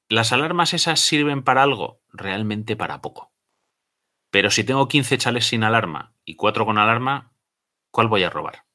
¿Las 0.10 0.34
alarmas 0.34 0.74
esas 0.74 1.00
sirven 1.00 1.44
para 1.44 1.62
algo? 1.62 2.02
Realmente 2.12 2.76
para 2.76 3.02
poco. 3.02 3.32
Pero 4.32 4.50
si 4.50 4.64
tengo 4.64 4.88
15 4.88 5.18
chales 5.20 5.46
sin 5.46 5.64
alarma 5.64 6.16
y 6.26 6.36
cuatro 6.36 6.66
con 6.66 6.78
alarma, 6.78 7.31
¿cuál 7.92 8.08
voy 8.08 8.24
a 8.24 8.30
robar? 8.30 8.66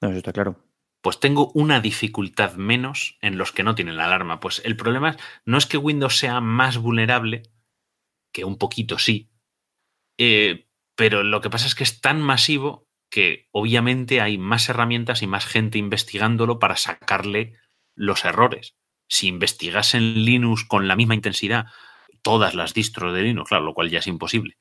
No, 0.00 0.08
eso 0.08 0.18
está 0.18 0.32
claro. 0.32 0.62
Pues 1.02 1.20
tengo 1.20 1.50
una 1.54 1.80
dificultad 1.80 2.54
menos 2.54 3.16
en 3.20 3.38
los 3.38 3.52
que 3.52 3.62
no 3.62 3.74
tienen 3.74 3.96
la 3.96 4.06
alarma. 4.06 4.40
Pues 4.40 4.60
el 4.64 4.76
problema 4.76 5.16
no 5.44 5.58
es 5.58 5.66
que 5.66 5.78
Windows 5.78 6.18
sea 6.18 6.40
más 6.40 6.78
vulnerable, 6.78 7.42
que 8.32 8.44
un 8.44 8.58
poquito 8.58 8.98
sí, 8.98 9.30
eh, 10.18 10.66
pero 10.94 11.22
lo 11.22 11.40
que 11.40 11.50
pasa 11.50 11.66
es 11.66 11.74
que 11.74 11.84
es 11.84 12.00
tan 12.00 12.20
masivo 12.22 12.88
que 13.10 13.48
obviamente 13.52 14.20
hay 14.20 14.38
más 14.38 14.68
herramientas 14.68 15.22
y 15.22 15.26
más 15.26 15.46
gente 15.46 15.78
investigándolo 15.78 16.58
para 16.58 16.76
sacarle 16.76 17.54
los 17.94 18.24
errores. 18.24 18.76
Si 19.08 19.28
investigasen 19.28 20.24
Linux 20.24 20.64
con 20.64 20.88
la 20.88 20.96
misma 20.96 21.14
intensidad, 21.14 21.66
todas 22.22 22.54
las 22.54 22.74
distros 22.74 23.14
de 23.14 23.22
Linux, 23.22 23.48
claro, 23.48 23.64
lo 23.64 23.74
cual 23.74 23.90
ya 23.90 24.00
es 24.00 24.06
imposible, 24.06 24.56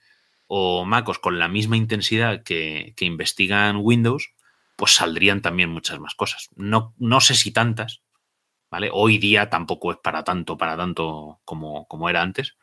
o 0.48 0.86
MacOS 0.86 1.20
con 1.20 1.40
la 1.40 1.48
misma 1.48 1.78
intensidad 1.78 2.44
que, 2.44 2.94
investigan 3.00 3.78
Windows, 3.82 4.34
pues 4.76 4.92
saldrían 4.94 5.42
también 5.42 5.70
muchas 5.70 6.00
más 6.00 6.16
cosas. 6.16 6.50
No, 6.56 6.94
no 6.98 7.22
sé 7.22 7.36
si 7.36 7.52
tantas, 7.52 8.04
¿vale? 8.70 8.90
Hoy 8.92 9.18
día 9.18 9.50
tampoco 9.50 9.92
es 9.92 9.98
para 9.98 10.24
tanto, 10.24 10.58
para 10.58 10.78
tanto 10.78 11.40
como, 11.46 11.88
como 11.88 12.10
era 12.10 12.22
antes, 12.22 12.58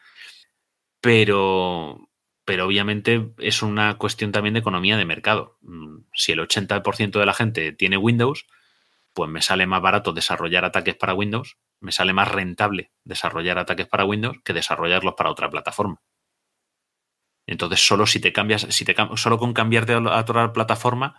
pero, 1.01 2.09
pero 2.45 2.67
obviamente 2.67 3.33
es 3.39 3.63
una 3.63 3.99
cuestión 3.99 4.33
también 4.33 4.55
de 4.55 4.61
economía 4.61 4.97
de 4.97 5.05
mercado. 5.05 5.59
Mm, 5.63 6.05
si 6.15 6.33
el 6.33 6.41
80% 6.41 7.19
de 7.19 7.27
la 7.27 7.35
gente 7.35 7.73
tiene 7.73 7.97
Windows, 7.97 8.47
pues 9.15 9.31
me 9.31 9.43
sale 9.43 9.67
más 9.67 9.83
barato 9.83 10.13
desarrollar 10.13 10.65
ataques 10.65 10.95
para 10.95 11.15
Windows, 11.15 11.59
me 11.81 11.93
sale 11.93 12.13
más 12.13 12.31
rentable 12.31 12.93
desarrollar 13.05 13.59
ataques 13.59 13.89
para 13.89 14.05
Windows 14.05 14.39
que 14.45 14.53
desarrollarlos 14.53 15.15
para 15.15 15.31
otra 15.31 15.51
plataforma. 15.51 16.01
Entonces, 17.47 17.87
solo 17.87 18.07
si 18.07 18.21
te 18.21 18.33
cambias, 18.33 18.67
si 18.71 18.85
te 18.85 18.95
solo 19.17 19.39
con 19.39 19.53
cambiarte 19.53 19.95
a 19.95 19.99
otra 19.99 20.53
plataforma, 20.53 21.17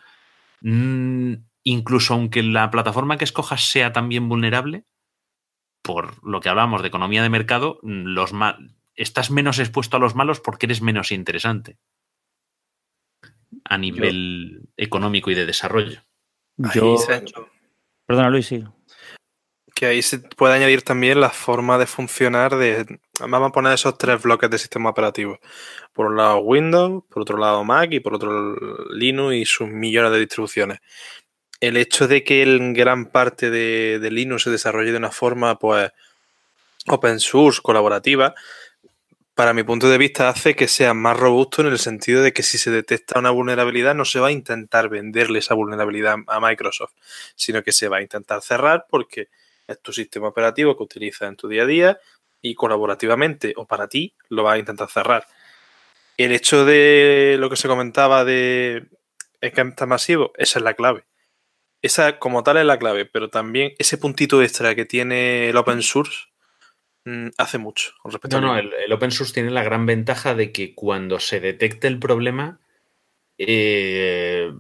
mm, 0.61 1.33
incluso 1.63 2.13
aunque 2.13 2.43
la 2.43 2.71
plataforma 2.71 3.17
que 3.17 3.25
escojas 3.25 3.69
sea 3.69 3.91
también 3.91 4.29
vulnerable, 4.29 4.85
por 5.81 6.25
lo 6.25 6.39
que 6.39 6.49
hablamos 6.49 6.81
de 6.81 6.87
economía 6.87 7.23
de 7.23 7.29
mercado, 7.29 7.79
mm, 7.83 8.05
los 8.05 8.31
estás 8.95 9.31
menos 9.31 9.59
expuesto 9.59 9.97
a 9.97 9.99
los 9.99 10.15
malos 10.15 10.39
porque 10.39 10.65
eres 10.65 10.81
menos 10.81 11.11
interesante 11.11 11.77
a 13.65 13.77
nivel 13.77 14.69
económico 14.77 15.31
y 15.31 15.35
de 15.35 15.45
desarrollo. 15.45 16.03
Yo... 16.57 16.97
Perdona, 18.05 18.29
Luis, 18.29 18.47
sí 18.47 18.63
que 19.73 19.87
ahí 19.87 20.01
se 20.01 20.19
puede 20.19 20.53
añadir 20.53 20.83
también 20.83 21.19
la 21.19 21.29
forma 21.29 21.77
de 21.77 21.85
funcionar 21.85 22.55
de... 22.55 22.99
Vamos 23.19 23.49
a 23.49 23.51
poner 23.51 23.73
esos 23.73 23.95
tres 23.95 24.23
bloques 24.23 24.49
de 24.49 24.57
sistema 24.57 24.89
operativo. 24.89 25.39
Por 25.93 26.07
un 26.07 26.17
lado 26.17 26.39
Windows, 26.39 27.03
por 27.09 27.21
otro 27.21 27.37
lado 27.37 27.63
Mac 27.63 27.91
y 27.91 27.99
por 27.99 28.15
otro 28.15 28.55
Linux 28.91 29.35
y 29.35 29.45
sus 29.45 29.67
millones 29.67 30.11
de 30.11 30.19
distribuciones. 30.19 30.79
El 31.59 31.77
hecho 31.77 32.07
de 32.07 32.23
que 32.23 32.41
en 32.41 32.73
gran 32.73 33.05
parte 33.11 33.51
de, 33.51 33.99
de 33.99 34.11
Linux 34.11 34.43
se 34.43 34.49
desarrolle 34.49 34.91
de 34.91 34.97
una 34.97 35.11
forma 35.11 35.59
pues 35.59 35.91
open 36.87 37.19
source, 37.19 37.61
colaborativa, 37.61 38.33
para 39.35 39.53
mi 39.53 39.61
punto 39.61 39.89
de 39.89 39.99
vista 39.99 40.29
hace 40.29 40.55
que 40.55 40.67
sea 40.67 40.95
más 40.95 41.15
robusto 41.15 41.61
en 41.61 41.67
el 41.67 41.77
sentido 41.77 42.23
de 42.23 42.33
que 42.33 42.41
si 42.41 42.57
se 42.57 42.71
detecta 42.71 43.19
una 43.19 43.29
vulnerabilidad 43.29 43.93
no 43.93 44.05
se 44.05 44.19
va 44.19 44.27
a 44.27 44.31
intentar 44.31 44.89
venderle 44.89 45.37
esa 45.37 45.53
vulnerabilidad 45.53 46.17
a 46.27 46.39
Microsoft, 46.39 46.93
sino 47.35 47.61
que 47.61 47.71
se 47.71 47.87
va 47.87 47.97
a 47.97 48.01
intentar 48.01 48.41
cerrar 48.41 48.87
porque 48.89 49.29
es 49.67 49.79
tu 49.81 49.93
sistema 49.93 50.27
operativo 50.27 50.75
que 50.75 50.83
utilizas 50.83 51.29
en 51.29 51.35
tu 51.35 51.47
día 51.47 51.63
a 51.63 51.67
día 51.67 51.99
y 52.43 52.53
colaborativamente 52.53 53.53
o 53.55 53.65
para 53.65 53.87
ti 53.87 54.13
lo 54.29 54.43
vas 54.43 54.55
a 54.55 54.59
intentar 54.59 54.89
cerrar. 54.89 55.25
El 56.17 56.31
hecho 56.31 56.65
de 56.65 57.37
lo 57.39 57.49
que 57.49 57.55
se 57.55 57.67
comentaba 57.67 58.23
de 58.23 58.85
está 59.41 59.87
masivo, 59.87 60.31
esa 60.37 60.59
es 60.59 60.63
la 60.63 60.75
clave. 60.75 61.05
Esa 61.81 62.19
como 62.19 62.43
tal 62.43 62.57
es 62.57 62.65
la 62.65 62.77
clave, 62.77 63.05
pero 63.05 63.29
también 63.29 63.73
ese 63.79 63.97
puntito 63.97 64.43
extra 64.43 64.75
que 64.75 64.85
tiene 64.85 65.49
el 65.49 65.57
open 65.57 65.81
source 65.81 66.27
mm, 67.05 67.29
hace 67.37 67.57
mucho 67.57 67.93
con 68.01 68.11
respecto 68.11 68.39
no, 68.39 68.53
no, 68.53 68.57
el, 68.57 68.71
el, 68.73 68.93
open 68.93 69.11
source 69.11 69.33
tiene 69.33 69.49
la 69.49 69.63
gran 69.63 69.85
ventaja 69.85 70.35
de 70.35 70.51
que 70.51 70.75
cuando 70.75 71.19
se 71.19 71.39
detecte 71.39 71.87
el 71.87 71.99
problema, 71.99 72.59
eh, 73.37 74.53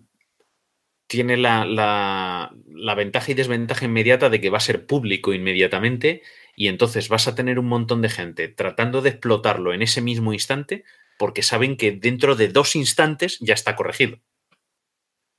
tiene 1.07 1.37
la, 1.37 2.51
ventaja 2.97 3.31
y 3.31 3.35
desventaja 3.35 3.85
inmediata 3.85 4.29
de 4.29 4.41
que 4.41 4.49
va 4.49 4.57
a 4.57 4.61
ser 4.61 4.87
público 4.87 5.33
inmediatamente 5.33 6.23
y 6.55 6.67
entonces 6.67 7.09
vas 7.09 7.27
a 7.27 7.35
tener 7.35 7.59
un 7.59 7.67
montón 7.67 8.01
de 8.01 8.09
gente 8.09 8.47
tratando 8.47 9.01
de 9.01 9.09
explotarlo 9.09 9.73
en 9.73 9.81
ese 9.81 10.01
mismo 10.01 10.33
instante 10.33 10.83
porque 11.17 11.43
saben 11.43 11.77
que 11.77 11.91
dentro 11.91 12.35
de 12.35 12.47
dos 12.47 12.75
instantes 12.75 13.37
ya 13.39 13.53
está 13.53 13.75
corregido. 13.75 14.19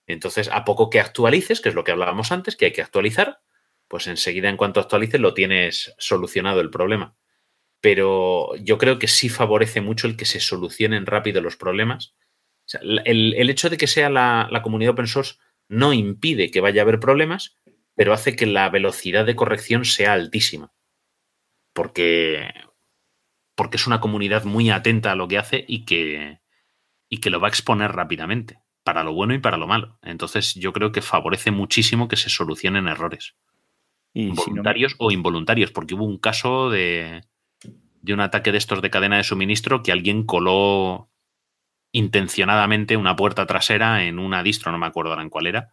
Entonces, 0.07 0.49
a 0.53 0.65
poco 0.65 0.91
que 0.91 1.01
actualices, 1.01 1.61
que 1.61 1.71
es 1.71 1.75
lo 1.75 1.85
que 1.85 1.93
hablábamos 1.93 2.31
antes, 2.33 2.57
que 2.57 2.67
hay 2.67 2.73
que 2.73 2.83
actualizar, 2.83 3.41
pues 3.89 4.07
enseguida 4.07 4.49
en 4.49 4.57
cuanto 4.57 4.81
actualices 4.81 5.21
lo 5.21 5.35
tienes 5.35 5.95
solucionado 5.99 6.61
el 6.61 6.71
problema. 6.71 7.17
Pero 7.81 8.55
yo 8.57 8.79
creo 8.79 8.99
que 8.99 9.09
sí 9.09 9.29
favorece 9.29 9.81
mucho 9.81 10.07
el 10.07 10.17
que 10.17 10.25
se 10.25 10.41
solucionen 10.41 11.07
rápido 11.07 11.41
los 11.41 11.57
problemas. 11.57 12.15
el, 12.83 13.51
hecho 13.51 13.71
de 13.71 13.77
que 13.77 13.87
sea 13.87 14.11
la, 14.11 14.49
la 14.51 14.63
comunidad 14.63 14.93
open 14.93 15.07
source 15.07 15.35
no 15.69 15.93
impide 15.93 16.51
que 16.51 16.61
vaya 16.61 16.83
a 16.83 16.85
haber 16.85 17.01
problemas, 17.01 17.57
pero 17.95 18.13
hace 18.13 18.37
que 18.37 18.47
la 18.47 18.69
velocidad 18.71 19.25
de 19.27 19.37
corrección 19.37 19.85
sea 19.85 20.13
altísima. 20.13 20.73
Porque, 21.75 22.49
porque 23.55 23.77
es 23.77 23.87
una 23.87 24.01
comunidad 24.01 24.45
muy 24.45 24.71
atenta 24.71 25.13
a 25.13 25.17
lo 25.17 25.29
que 25.29 25.37
hace 25.37 25.65
y 25.69 25.85
que, 25.85 26.41
y 27.11 27.19
que 27.19 27.29
lo 27.31 27.41
va 27.41 27.49
a 27.49 27.51
exponer 27.51 27.93
rápidamente. 27.93 28.59
para 28.85 29.03
lo 29.03 29.15
bueno 29.15 29.35
y 29.35 29.39
para 29.39 29.57
lo 29.57 29.67
malo. 29.67 29.99
Entonces 30.03 30.55
yo 30.55 30.73
creo 30.73 30.93
que 30.93 31.01
favorece 31.01 31.51
muchísimo 31.51 32.07
que 32.07 32.17
se 32.17 32.29
solucionen 32.31 32.87
errores. 32.87 33.35
voluntarios 34.15 34.95
o 34.99 35.11
involuntarios, 35.11 35.73
porque 35.73 35.95
hubo 35.95 36.05
un 36.05 36.19
caso 36.19 36.71
de, 36.71 37.23
de 38.03 38.15
un 38.15 38.21
ataque 38.21 38.53
de 38.53 38.59
estos 38.59 38.81
de 38.81 38.91
cadena 38.91 39.17
de 39.17 39.25
suministro 39.25 39.83
que 39.83 39.91
alguien 39.91 40.25
coló 40.25 41.11
intencionadamente 41.91 42.97
una 42.97 43.17
puerta 43.17 43.47
trasera 43.47 44.05
en 44.05 44.19
una 44.19 44.43
distro, 44.43 44.71
no 44.71 44.79
me 44.79 44.87
acuerdo 44.87 45.11
ahora 45.11 45.23
en 45.23 45.31
cuál 45.31 45.47
era, 45.47 45.73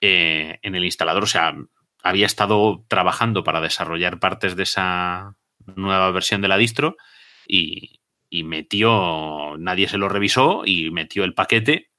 eh, 0.00 0.58
en 0.62 0.74
el 0.74 0.84
instalador. 0.84 1.24
O 1.24 1.26
sea, 1.26 1.54
había 2.02 2.26
estado 2.26 2.84
trabajando 2.88 3.44
para 3.44 3.60
desarrollar 3.60 4.18
partes 4.18 4.56
de 4.56 4.64
esa 4.64 5.36
nueva 5.76 6.10
versión 6.10 6.40
de 6.42 6.48
la 6.48 6.56
distro 6.56 6.96
y, 7.46 8.00
metió, 8.44 9.56
nadie 9.58 9.88
se 9.88 9.98
lo 9.98 10.08
revisó 10.08 10.62
y 10.64 10.90
metió 10.90 11.24
el 11.24 11.34
paquete 11.34 11.90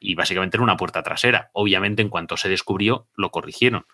y 0.00 0.14
básicamente 0.14 0.56
era 0.56 0.64
una 0.64 0.76
puerta 0.76 1.02
trasera. 1.02 1.50
Obviamente 1.52 2.02
en 2.02 2.08
cuanto 2.08 2.36
se 2.36 2.48
descubrió 2.48 3.08
lo 3.14 3.30
corrigieron. 3.30 3.86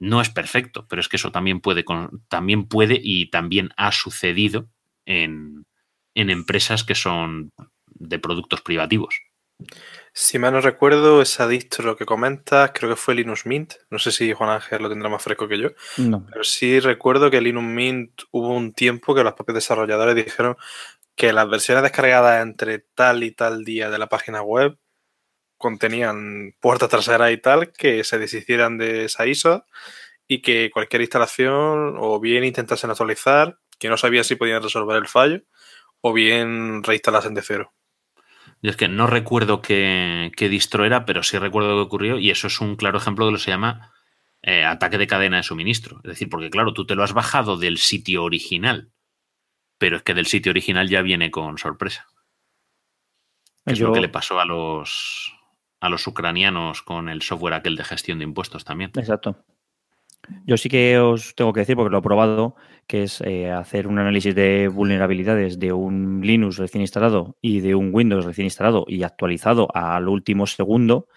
No 0.00 0.20
es 0.20 0.30
perfecto, 0.30 0.86
pero 0.88 1.00
es 1.00 1.08
que 1.08 1.16
eso 1.16 1.30
también 1.30 1.60
puede, 1.60 1.84
también 2.28 2.66
puede 2.66 3.00
y 3.02 3.30
también 3.30 3.70
ha 3.76 3.92
sucedido 3.92 4.68
en, 5.04 5.66
en 6.14 6.30
empresas 6.30 6.84
que 6.84 6.94
son 6.94 7.52
de 7.86 8.18
productos 8.18 8.60
privativos. 8.60 9.20
Si 10.16 10.38
mal 10.38 10.52
no 10.52 10.60
recuerdo, 10.60 11.20
esa 11.20 11.48
distro 11.48 11.96
que 11.96 12.06
comentas, 12.06 12.70
creo 12.72 12.88
que 12.88 12.94
fue 12.94 13.16
Linux 13.16 13.46
Mint. 13.46 13.74
No 13.90 13.98
sé 13.98 14.12
si 14.12 14.32
Juan 14.32 14.48
Ángel 14.48 14.80
lo 14.80 14.88
tendrá 14.88 15.08
más 15.08 15.20
fresco 15.20 15.48
que 15.48 15.58
yo. 15.58 15.70
Pero 15.96 16.44
sí 16.44 16.78
recuerdo 16.78 17.32
que 17.32 17.40
Linux 17.40 17.66
Mint 17.66 18.22
hubo 18.30 18.54
un 18.54 18.72
tiempo 18.72 19.12
que 19.12 19.24
los 19.24 19.34
propios 19.34 19.56
desarrolladores 19.56 20.14
dijeron 20.14 20.56
que 21.16 21.32
las 21.32 21.50
versiones 21.50 21.82
descargadas 21.82 22.42
entre 22.42 22.78
tal 22.78 23.24
y 23.24 23.32
tal 23.32 23.64
día 23.64 23.90
de 23.90 23.98
la 23.98 24.06
página 24.06 24.40
web 24.40 24.78
contenían 25.58 26.54
puertas 26.60 26.90
traseras 26.90 27.32
y 27.32 27.38
tal 27.38 27.72
que 27.72 28.04
se 28.04 28.18
deshicieran 28.18 28.78
de 28.78 29.06
esa 29.06 29.26
ISO 29.26 29.66
y 30.28 30.42
que 30.42 30.70
cualquier 30.70 31.02
instalación 31.02 31.96
o 31.98 32.20
bien 32.20 32.44
intentasen 32.44 32.90
actualizar, 32.90 33.58
que 33.80 33.88
no 33.88 33.96
sabía 33.96 34.22
si 34.22 34.36
podían 34.36 34.62
resolver 34.62 34.96
el 34.96 35.08
fallo, 35.08 35.42
o 36.00 36.12
bien 36.12 36.84
reinstalasen 36.84 37.34
de 37.34 37.42
cero. 37.42 37.72
Yo 38.64 38.70
es 38.70 38.78
que 38.78 38.88
no 38.88 39.06
recuerdo 39.06 39.60
qué, 39.60 40.32
distro 40.38 40.86
era, 40.86 41.04
pero 41.04 41.22
sí 41.22 41.36
recuerdo 41.36 41.76
que 41.76 41.82
ocurrió 41.82 42.18
y 42.18 42.30
eso 42.30 42.46
es 42.46 42.62
un 42.62 42.76
claro 42.76 42.96
ejemplo 42.96 43.26
de 43.26 43.32
lo 43.32 43.36
que 43.36 43.44
se 43.44 43.50
llama 43.50 43.92
eh, 44.40 44.64
ataque 44.64 44.96
de 44.96 45.06
cadena 45.06 45.36
de 45.36 45.42
suministro. 45.42 45.98
Es 45.98 46.08
decir, 46.12 46.30
porque 46.30 46.48
claro, 46.48 46.72
tú 46.72 46.86
te 46.86 46.94
lo 46.94 47.02
has 47.04 47.12
bajado 47.12 47.58
del 47.58 47.76
sitio 47.76 48.24
original, 48.24 48.90
pero 49.76 49.98
es 49.98 50.02
que 50.02 50.14
del 50.14 50.24
sitio 50.24 50.48
original 50.48 50.88
ya 50.88 51.02
viene 51.02 51.30
con 51.30 51.58
sorpresa. 51.58 52.06
Es 53.66 53.80
lo 53.80 53.92
que 53.92 54.00
le 54.00 54.08
pasó 54.08 54.40
a 54.40 54.46
los, 54.46 55.34
a 55.80 55.90
los 55.90 56.06
ucranianos 56.06 56.80
con 56.80 57.10
el 57.10 57.20
software 57.20 57.52
aquel 57.52 57.76
de 57.76 57.84
gestión 57.84 58.16
de 58.16 58.24
impuestos 58.24 58.64
también. 58.64 58.92
Exacto. 58.96 59.44
Yo 60.46 60.56
sí 60.56 60.68
que 60.68 60.98
os 60.98 61.34
tengo 61.34 61.52
que 61.52 61.60
decir, 61.60 61.76
porque 61.76 61.90
lo 61.90 61.98
he 61.98 62.02
probado, 62.02 62.56
que 62.86 63.04
es 63.04 63.20
eh, 63.22 63.50
hacer 63.50 63.86
un 63.86 63.98
análisis 63.98 64.34
de 64.34 64.68
vulnerabilidades 64.68 65.58
de 65.58 65.72
un 65.72 66.20
Linux 66.22 66.58
recién 66.58 66.82
instalado 66.82 67.36
y 67.40 67.60
de 67.60 67.74
un 67.74 67.90
Windows 67.92 68.24
recién 68.24 68.46
instalado 68.46 68.84
y 68.86 69.02
actualizado 69.02 69.68
al 69.74 70.08
último 70.08 70.46
segundo. 70.46 71.08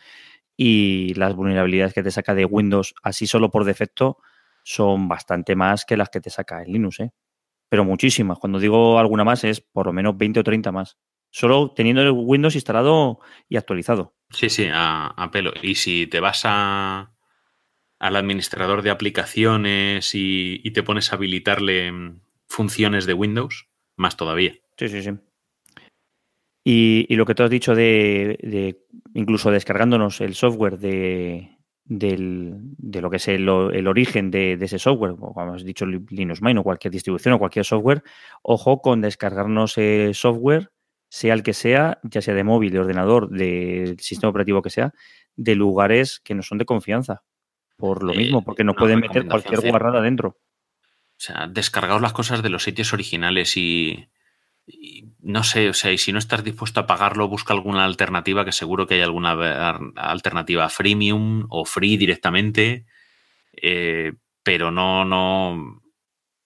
Y 0.55 1.13
las 1.15 1.35
vulnerabilidades 1.35 1.93
que 1.93 2.03
te 2.03 2.11
saca 2.11 2.33
de 2.33 2.45
Windows 2.45 2.95
así 3.03 3.27
solo 3.27 3.51
por 3.51 3.63
defecto 3.63 4.17
son 4.63 5.07
bastante 5.07 5.55
más 5.55 5.85
que 5.85 5.97
las 5.97 6.09
que 6.09 6.19
te 6.19 6.29
saca 6.29 6.61
en 6.61 6.73
Linux, 6.73 6.99
¿eh? 6.99 7.11
Pero 7.69 7.85
muchísimas. 7.85 8.39
Cuando 8.39 8.59
digo 8.59 8.99
alguna 8.99 9.23
más 9.23 9.43
es 9.43 9.61
por 9.61 9.85
lo 9.85 9.93
menos 9.93 10.17
20 10.17 10.39
o 10.39 10.43
30 10.43 10.71
más. 10.71 10.97
Solo 11.29 11.73
teniendo 11.75 12.01
el 12.01 12.11
Windows 12.11 12.55
instalado 12.55 13.19
y 13.49 13.57
actualizado. 13.57 14.15
Sí, 14.29 14.49
sí, 14.49 14.67
a, 14.71 15.29
pelo. 15.31 15.53
Y 15.61 15.75
si 15.75 16.07
te 16.07 16.19
vas 16.19 16.41
a, 16.45 17.13
al 17.99 18.15
administrador 18.15 18.81
de 18.81 18.89
aplicaciones 18.89 20.11
y, 20.13 20.59
te 20.71 20.83
pones 20.83 21.11
a 21.11 21.15
habilitarle 21.15 21.91
mm, 21.91 22.19
funciones 22.47 23.05
de 23.05 23.13
Windows, 23.13 23.69
más 23.95 24.17
todavía. 24.17 24.55
Sí, 24.77 24.89
sí, 24.89 25.01
sí. 25.01 25.11
Y, 26.63 27.15
lo 27.15 27.25
que 27.25 27.33
tú 27.33 27.43
has 27.43 27.49
dicho 27.49 27.75
de, 27.75 28.77
incluso 29.13 29.51
descargándonos 29.51 30.19
el 30.21 30.35
software 30.35 30.77
de, 30.77 31.57
lo 31.87 33.09
que 33.09 33.15
es 33.15 33.27
el, 33.29 33.47
origen 33.47 34.31
de, 34.31 34.53
ese 34.53 34.77
software, 34.77 35.15
como 35.15 35.53
has 35.53 35.63
dicho 35.63 35.85
Linux 35.85 36.41
Mint 36.41 36.59
o 36.59 36.63
cualquier 36.63 36.91
distribución 36.91 37.33
o 37.35 37.39
cualquier 37.39 37.63
software, 37.63 38.03
ojo 38.41 38.81
con 38.81 39.01
descargarnos 39.01 39.77
el 39.77 40.13
software 40.13 40.69
sea 41.09 41.33
el 41.33 41.43
que 41.43 41.53
sea, 41.53 41.99
ya 42.03 42.21
sea 42.21 42.33
de 42.33 42.43
móvil, 42.43 42.73
de 42.73 42.79
ordenador, 42.79 43.29
del 43.29 43.97
sistema 43.99 44.29
operativo 44.29 44.61
que 44.61 44.69
sea, 44.69 44.93
de 45.35 45.55
lugares 45.55 46.19
que 46.19 46.35
no 46.35 46.41
son 46.41 46.57
de 46.57 46.65
confianza. 46.65 47.23
Por 47.78 48.03
lo 48.03 48.13
mismo, 48.13 48.43
porque 48.43 48.63
nos 48.63 48.75
pueden 48.75 48.99
meter 48.99 49.28
cualquier 49.28 49.69
guarrada 49.69 50.01
dentro. 50.01 50.30
O 50.30 51.19
sea, 51.19 51.47
descargaos 51.47 52.01
las 52.01 52.13
cosas 52.13 52.43
de 52.43 52.49
los 52.49 52.63
sitios 52.63 52.93
originales 52.93 53.55
y, 53.57 54.09
no 55.19 55.43
sé, 55.43 55.69
o 55.69 55.73
sea, 55.73 55.91
y 55.91 55.97
si 55.97 56.11
no 56.11 56.19
estás 56.19 56.43
dispuesto 56.43 56.80
a 56.80 56.88
pagarlo, 56.88 57.28
busca 57.28 57.53
alguna 57.53 57.86
alternativa, 57.86 58.45
que 58.45 58.51
seguro 58.51 58.88
que 58.88 58.95
hay 58.95 59.01
alguna 59.01 59.80
alternativa 59.95 60.69
freemium 60.69 61.45
o 61.49 61.65
free 61.65 61.97
directamente, 61.97 62.86
eh, 63.53 64.13
pero 64.43 64.71
no, 64.71 65.05
no, 65.05 65.82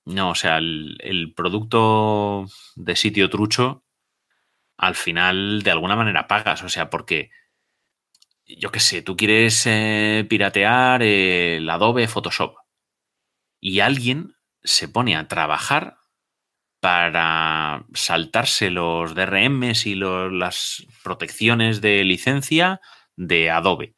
no, 0.05 0.29
o 0.29 0.35
sea, 0.35 0.57
el 0.57 1.33
producto 1.35 2.45
de 2.75 2.95
sitio 2.95 3.29
trucho 3.29 3.83
al 4.81 4.95
final 4.95 5.61
de 5.61 5.71
alguna 5.71 5.95
manera 5.95 6.27
pagas. 6.27 6.63
O 6.63 6.69
sea, 6.69 6.89
porque, 6.89 7.29
yo 8.57 8.71
qué 8.71 8.79
sé, 8.79 9.01
tú 9.01 9.15
quieres 9.15 9.63
eh, 9.65 10.25
piratear 10.29 11.03
el 11.03 11.69
Adobe 11.69 12.07
Photoshop 12.07 12.55
y 13.59 13.79
alguien 13.79 14.35
se 14.63 14.87
pone 14.87 15.15
a 15.15 15.27
trabajar 15.27 15.97
para 16.79 17.85
saltarse 17.93 18.71
los 18.71 19.13
DRMs 19.13 19.85
y 19.85 19.95
las 19.95 20.85
protecciones 21.03 21.81
de 21.81 22.03
licencia 22.03 22.81
de 23.15 23.51
Adobe 23.51 23.95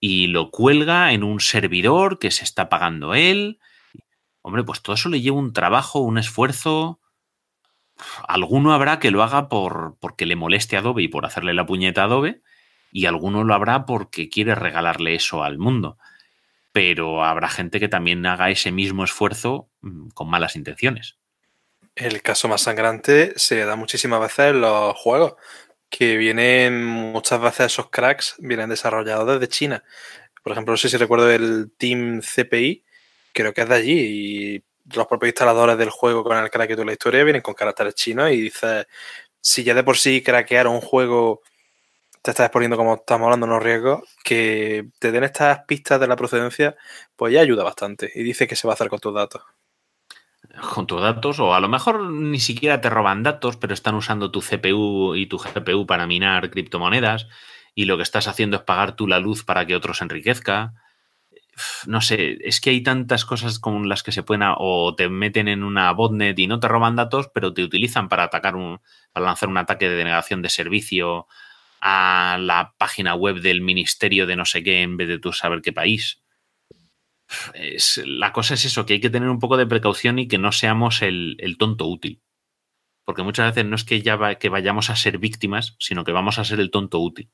y 0.00 0.28
lo 0.28 0.50
cuelga 0.50 1.12
en 1.12 1.24
un 1.24 1.40
servidor 1.40 2.18
que 2.18 2.30
se 2.30 2.44
está 2.44 2.68
pagando 2.68 3.14
él. 3.14 3.58
Hombre, 4.42 4.62
pues 4.62 4.82
todo 4.82 4.94
eso 4.94 5.08
le 5.08 5.20
lleva 5.20 5.38
un 5.38 5.52
trabajo, 5.52 6.00
un 6.00 6.18
esfuerzo, 6.18 7.00
alguno 8.26 8.72
habrá 8.72 8.98
que 8.98 9.10
lo 9.10 9.22
haga 9.22 9.48
por, 9.48 9.96
porque 10.00 10.26
le 10.26 10.36
moleste 10.36 10.76
Adobe 10.76 11.02
y 11.02 11.08
por 11.08 11.26
hacerle 11.26 11.54
la 11.54 11.66
puñeta 11.66 12.02
a 12.02 12.04
Adobe, 12.04 12.42
y 12.90 13.06
alguno 13.06 13.44
lo 13.44 13.54
habrá 13.54 13.86
porque 13.86 14.28
quiere 14.28 14.54
regalarle 14.54 15.14
eso 15.14 15.42
al 15.42 15.58
mundo. 15.58 15.98
Pero 16.72 17.24
habrá 17.24 17.48
gente 17.48 17.80
que 17.80 17.88
también 17.88 18.24
haga 18.26 18.50
ese 18.50 18.72
mismo 18.72 19.04
esfuerzo 19.04 19.68
mm, 19.80 20.08
con 20.10 20.28
malas 20.28 20.56
intenciones. 20.56 21.16
El 21.94 22.22
caso 22.22 22.48
más 22.48 22.62
sangrante 22.62 23.32
se 23.36 23.64
da 23.64 23.74
muchísimas 23.74 24.20
veces 24.20 24.50
en 24.50 24.60
los 24.60 24.94
juegos, 24.96 25.34
que 25.90 26.16
vienen 26.16 26.84
muchas 26.84 27.40
veces 27.40 27.66
esos 27.66 27.90
cracks, 27.90 28.36
vienen 28.38 28.68
desarrollados 28.68 29.26
desde 29.26 29.48
China. 29.48 29.84
Por 30.42 30.52
ejemplo, 30.52 30.72
no 30.72 30.78
sé 30.78 30.88
si 30.88 30.96
recuerdo 30.96 31.30
el 31.30 31.72
Team 31.76 32.20
CPI, 32.20 32.84
creo 33.32 33.52
que 33.52 33.62
es 33.62 33.68
de 33.68 33.74
allí, 33.74 33.98
y 33.98 34.64
los 34.94 35.06
propios 35.06 35.30
instaladores 35.30 35.76
del 35.76 35.90
juego 35.90 36.24
con 36.24 36.36
el 36.36 36.50
crack 36.50 36.74
de 36.74 36.84
la 36.84 36.92
historia 36.92 37.24
vienen 37.24 37.42
con 37.42 37.54
caracteres 37.54 37.94
chinos 37.94 38.30
y 38.30 38.42
dices, 38.42 38.86
si 39.40 39.64
ya 39.64 39.74
de 39.74 39.84
por 39.84 39.96
sí 39.96 40.22
craquear 40.22 40.66
un 40.68 40.80
juego 40.80 41.42
te 42.22 42.30
estás 42.30 42.46
exponiendo 42.46 42.76
como 42.76 42.94
estamos 42.94 43.26
hablando 43.26 43.46
en 43.46 43.52
los 43.52 43.62
riesgos, 43.62 44.02
que 44.24 44.88
te 44.98 45.12
den 45.12 45.24
estas 45.24 45.60
pistas 45.66 46.00
de 46.00 46.06
la 46.06 46.16
procedencia, 46.16 46.76
pues 47.16 47.32
ya 47.32 47.40
ayuda 47.40 47.64
bastante. 47.64 48.10
Y 48.14 48.22
dice 48.22 48.46
que 48.46 48.56
se 48.56 48.66
va 48.66 48.72
a 48.72 48.74
hacer 48.74 48.88
con 48.88 49.00
tus 49.00 49.14
datos. 49.14 49.42
Con 50.74 50.86
tus 50.86 51.00
datos, 51.00 51.40
o 51.40 51.54
a 51.54 51.60
lo 51.60 51.68
mejor 51.68 52.00
ni 52.10 52.40
siquiera 52.40 52.80
te 52.80 52.90
roban 52.90 53.22
datos, 53.22 53.56
pero 53.56 53.74
están 53.74 53.94
usando 53.94 54.30
tu 54.30 54.40
CPU 54.40 55.14
y 55.14 55.26
tu 55.26 55.38
GPU 55.38 55.86
para 55.86 56.06
minar 56.06 56.50
criptomonedas, 56.50 57.28
y 57.74 57.84
lo 57.84 57.96
que 57.96 58.02
estás 58.02 58.28
haciendo 58.28 58.56
es 58.56 58.62
pagar 58.62 58.96
tú 58.96 59.06
la 59.06 59.20
luz 59.20 59.44
para 59.44 59.66
que 59.66 59.76
otros 59.76 60.02
enriquezca 60.02 60.74
no 61.86 62.00
sé, 62.00 62.38
es 62.42 62.60
que 62.60 62.70
hay 62.70 62.82
tantas 62.82 63.24
cosas 63.24 63.58
con 63.58 63.88
las 63.88 64.02
que 64.02 64.12
se 64.12 64.22
pueden, 64.22 64.42
o 64.56 64.94
te 64.94 65.08
meten 65.08 65.48
en 65.48 65.64
una 65.64 65.92
botnet 65.92 66.38
y 66.38 66.46
no 66.46 66.60
te 66.60 66.68
roban 66.68 66.96
datos, 66.96 67.30
pero 67.32 67.52
te 67.52 67.62
utilizan 67.62 68.08
para 68.08 68.24
atacar 68.24 68.56
un, 68.56 68.80
para 69.12 69.26
lanzar 69.26 69.48
un 69.48 69.58
ataque 69.58 69.88
de 69.88 69.96
denegación 69.96 70.42
de 70.42 70.48
servicio 70.48 71.26
a 71.80 72.38
la 72.40 72.74
página 72.78 73.14
web 73.14 73.40
del 73.40 73.60
ministerio 73.60 74.26
de 74.26 74.36
no 74.36 74.44
sé 74.44 74.62
qué 74.62 74.82
en 74.82 74.96
vez 74.96 75.08
de 75.08 75.18
tú 75.18 75.32
saber 75.32 75.62
qué 75.62 75.72
país. 75.72 76.22
Es, 77.54 78.02
la 78.06 78.32
cosa 78.32 78.54
es 78.54 78.64
eso, 78.64 78.86
que 78.86 78.94
hay 78.94 79.00
que 79.00 79.10
tener 79.10 79.28
un 79.28 79.38
poco 79.38 79.56
de 79.56 79.66
precaución 79.66 80.18
y 80.18 80.28
que 80.28 80.38
no 80.38 80.52
seamos 80.52 81.02
el, 81.02 81.56
tonto 81.58 81.86
útil. 81.86 82.22
Porque 83.04 83.22
muchas 83.22 83.54
veces 83.54 83.68
no 83.68 83.76
es 83.76 83.84
que 83.84 84.02
ya 84.02 84.36
que 84.36 84.48
vayamos 84.48 84.90
a 84.90 84.96
ser 84.96 85.18
víctimas, 85.18 85.76
sino 85.78 86.04
que 86.04 86.12
vamos 86.12 86.38
a 86.38 86.44
ser 86.44 86.60
el 86.60 86.70
tonto 86.70 86.98
útil 87.00 87.30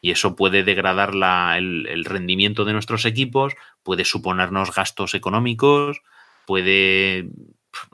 y 0.00 0.10
eso 0.10 0.34
puede 0.34 0.62
degradar 0.62 1.12
el, 1.56 2.04
rendimiento 2.04 2.64
de 2.64 2.72
nuestros 2.72 3.04
equipos, 3.04 3.54
puede 3.82 4.04
suponernos 4.04 4.74
gastos 4.74 5.14
económicos, 5.14 6.00
puede 6.46 7.30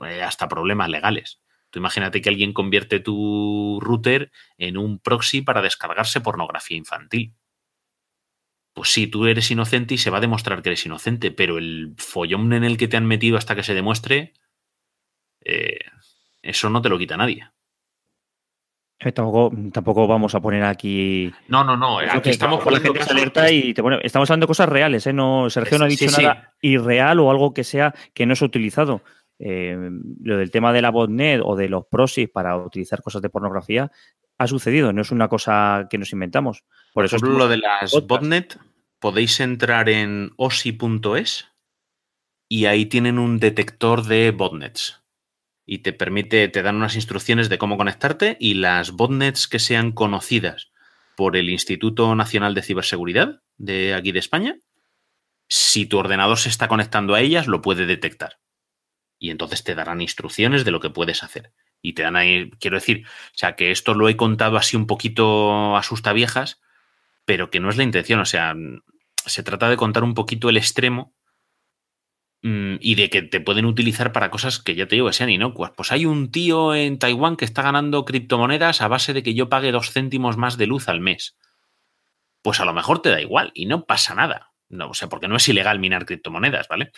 eh, 0.05 0.23
hasta 0.23 0.47
problemas 0.47 0.89
legales. 0.89 1.41
Tú 1.69 1.79
imagínate 1.79 2.21
que 2.21 2.29
alguien 2.29 2.53
convierte 2.53 2.99
tu 2.99 3.79
router 3.81 4.31
en 4.57 4.77
un 4.77 4.99
proxy 4.99 5.41
para 5.41 5.61
descargarse 5.61 6.21
pornografía 6.21 6.77
infantil. 6.77 7.33
Pues 8.73 8.89
sí, 8.89 9.07
tú 9.07 9.25
eres 9.25 9.49
inocente 9.51 9.95
y 9.95 9.97
se 9.97 10.09
va 10.09 10.19
a 10.19 10.21
demostrar 10.21 10.61
que 10.61 10.69
eres 10.69 10.85
inocente, 10.85 11.31
pero 11.31 11.57
el 11.57 11.95
follón 11.97 12.53
en 12.53 12.63
el 12.63 12.77
que 12.77 12.87
te 12.87 12.95
han 12.95 13.05
metido 13.05 13.37
hasta 13.37 13.55
que 13.55 13.63
se 13.63 13.73
demuestre, 13.73 14.33
eh, 15.43 15.79
eso 16.41 16.69
no 16.69 16.81
te 16.81 16.89
lo 16.89 16.97
quita 16.97 17.17
nadie. 17.17 17.49
Eh, 18.99 19.11
tampoco, 19.11 20.07
vamos 20.07 20.33
a 20.33 20.41
poner 20.41 20.63
aquí. 20.63 21.31
No, 21.47 21.63
no, 21.63 21.77
no. 21.77 21.99
Aquí 21.99 22.31
estamos 22.31 22.63
por 22.63 22.73
la 22.73 22.79
gente 22.79 23.03
se 23.03 23.11
alerta 23.11 23.51
y 23.51 23.73
te 23.73 23.83
estamos 24.01 24.29
hablando 24.29 24.45
de 24.45 24.47
cosas 24.47 24.69
reales, 24.69 25.05
¿eh? 25.05 25.13
No, 25.13 25.49
Sergio 25.51 25.77
no 25.77 25.85
ha 25.85 25.87
dicho 25.87 26.05
nada 26.09 26.53
irreal 26.61 27.19
o 27.19 27.29
algo 27.29 27.53
que 27.53 27.63
sea 27.63 27.93
que 28.15 28.25
no 28.25 28.35
se 28.35 28.43
ha 28.43 28.47
utilizado. 28.47 29.03
Eh, 29.39 29.77
lo 30.23 30.37
del 30.37 30.51
tema 30.51 30.73
de 30.73 30.81
la 30.81 30.89
botnet 30.89 31.41
o 31.43 31.55
de 31.55 31.69
los 31.69 31.85
proxies 31.85 32.29
para 32.29 32.57
utilizar 32.57 33.01
cosas 33.01 33.21
de 33.21 33.29
pornografía 33.29 33.91
ha 34.39 34.47
sucedido, 34.47 34.93
no 34.93 35.01
es 35.01 35.11
una 35.11 35.27
cosa 35.29 35.87
que 35.89 35.97
nos 35.97 36.11
inventamos. 36.13 36.63
Por, 36.93 37.05
eso 37.05 37.17
ejemplo, 37.17 37.37
lo 37.37 37.47
de 37.47 37.57
las 37.57 37.91
botnet, 38.07 38.59
podéis 38.99 39.39
entrar 39.39 39.89
en 39.89 40.31
osi.es 40.37 41.47
y 42.47 42.65
ahí 42.65 42.85
tienen 42.85 43.19
un 43.19 43.39
detector 43.39 44.03
de 44.03 44.31
botnets 44.31 45.03
y 45.65 45.79
te 45.79 45.91
permite, 45.91 46.47
te 46.47 46.63
dan 46.63 46.77
unas 46.77 46.95
instrucciones 46.95 47.49
de 47.49 47.57
cómo 47.57 47.77
conectarte 47.77 48.37
y 48.39 48.55
las 48.55 48.91
botnets 48.91 49.47
que 49.47 49.59
sean 49.59 49.91
conocidas 49.91 50.71
por 51.15 51.35
el 51.35 51.49
Instituto 51.49 52.15
Nacional 52.15 52.53
de 52.53 52.61
Ciberseguridad 52.61 53.41
de 53.57 53.93
aquí 53.93 54.11
de 54.11 54.19
España, 54.19 54.59
si 55.49 55.85
tu 55.85 55.97
ordenador 55.97 56.37
se 56.37 56.49
está 56.49 56.67
conectando 56.67 57.15
a 57.15 57.21
ellas, 57.21 57.47
lo 57.47 57.61
puede 57.61 57.85
detectar. 57.85 58.39
Y 59.19 59.31
entonces 59.31 59.63
te 59.63 59.75
darán 59.75 60.01
instrucciones 60.01 60.65
de 60.65 60.71
lo 60.71 60.79
que 60.79 60.89
puedes 60.89 61.23
hacer. 61.23 61.53
Y 61.81 61.93
te 61.93 62.03
dan 62.03 62.15
ahí, 62.15 62.51
quiero 62.59 62.77
decir, 62.77 63.05
o 63.07 63.37
sea, 63.37 63.55
que 63.55 63.71
esto 63.71 63.93
lo 63.93 64.09
he 64.09 64.17
contado 64.17 64.57
así 64.57 64.75
un 64.75 64.87
poquito 64.87 65.75
asusta 65.75 66.13
viejas, 66.13 66.61
pero 67.25 67.49
que 67.49 67.59
no 67.59 67.69
es 67.69 67.77
la 67.77 67.83
intención. 67.83 68.19
O 68.19 68.25
sea, 68.25 68.55
se 69.25 69.43
trata 69.43 69.69
de 69.69 69.77
contar 69.77 70.03
un 70.03 70.13
poquito 70.13 70.49
el 70.49 70.57
extremo 70.57 71.15
Mm, 72.43 72.75
y 72.81 72.95
de 72.95 73.09
que 73.09 73.23
te 73.23 73.41
pueden 73.41 73.65
utilizar 73.65 74.11
para 74.11 74.29
cosas 74.29 74.59
que 74.59 74.75
ya 74.75 74.87
te 74.87 74.95
digo 74.95 75.07
que 75.07 75.13
sean 75.13 75.29
inocuas. 75.29 75.71
Pues 75.75 75.91
hay 75.91 76.05
un 76.05 76.31
tío 76.31 76.75
en 76.75 76.99
Taiwán 76.99 77.35
que 77.35 77.45
está 77.45 77.61
ganando 77.63 78.05
criptomonedas 78.05 78.81
a 78.81 78.87
base 78.87 79.13
de 79.13 79.23
que 79.23 79.33
yo 79.33 79.49
pague 79.49 79.71
dos 79.71 79.91
céntimos 79.91 80.37
más 80.37 80.57
de 80.57 80.67
luz 80.67 80.87
al 80.87 81.01
mes. 81.01 81.35
Pues 82.43 82.59
a 82.59 82.65
lo 82.65 82.73
mejor 82.73 83.01
te 83.01 83.09
da 83.09 83.21
igual 83.21 83.51
y 83.55 83.65
no 83.65 83.85
pasa 83.85 84.13
nada. 84.13 84.51
No, 84.69 84.89
o 84.89 84.93
sea, 84.93 85.09
porque 85.09 85.27
no 85.27 85.37
es 85.37 85.47
ilegal 85.49 85.79
minar 85.79 86.05
criptomonedas, 86.05 86.67
¿vale? 86.67 86.91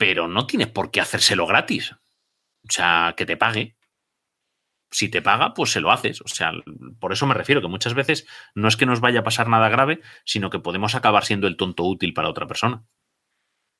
Pero 0.00 0.28
no 0.28 0.46
tienes 0.46 0.68
por 0.68 0.90
qué 0.90 1.02
hacérselo 1.02 1.46
gratis. 1.46 1.92
O 1.92 2.70
sea, 2.70 3.12
que 3.18 3.26
te 3.26 3.36
pague. 3.36 3.76
Si 4.90 5.10
te 5.10 5.20
paga, 5.20 5.52
pues 5.52 5.72
se 5.72 5.82
lo 5.82 5.92
haces. 5.92 6.22
O 6.22 6.26
sea, 6.26 6.52
por 6.98 7.12
eso 7.12 7.26
me 7.26 7.34
refiero 7.34 7.60
que 7.60 7.68
muchas 7.68 7.92
veces 7.92 8.26
no 8.54 8.68
es 8.68 8.78
que 8.78 8.86
nos 8.86 9.02
vaya 9.02 9.20
a 9.20 9.24
pasar 9.24 9.48
nada 9.48 9.68
grave, 9.68 10.00
sino 10.24 10.48
que 10.48 10.58
podemos 10.58 10.94
acabar 10.94 11.26
siendo 11.26 11.46
el 11.46 11.58
tonto 11.58 11.84
útil 11.84 12.14
para 12.14 12.30
otra 12.30 12.46
persona. 12.46 12.82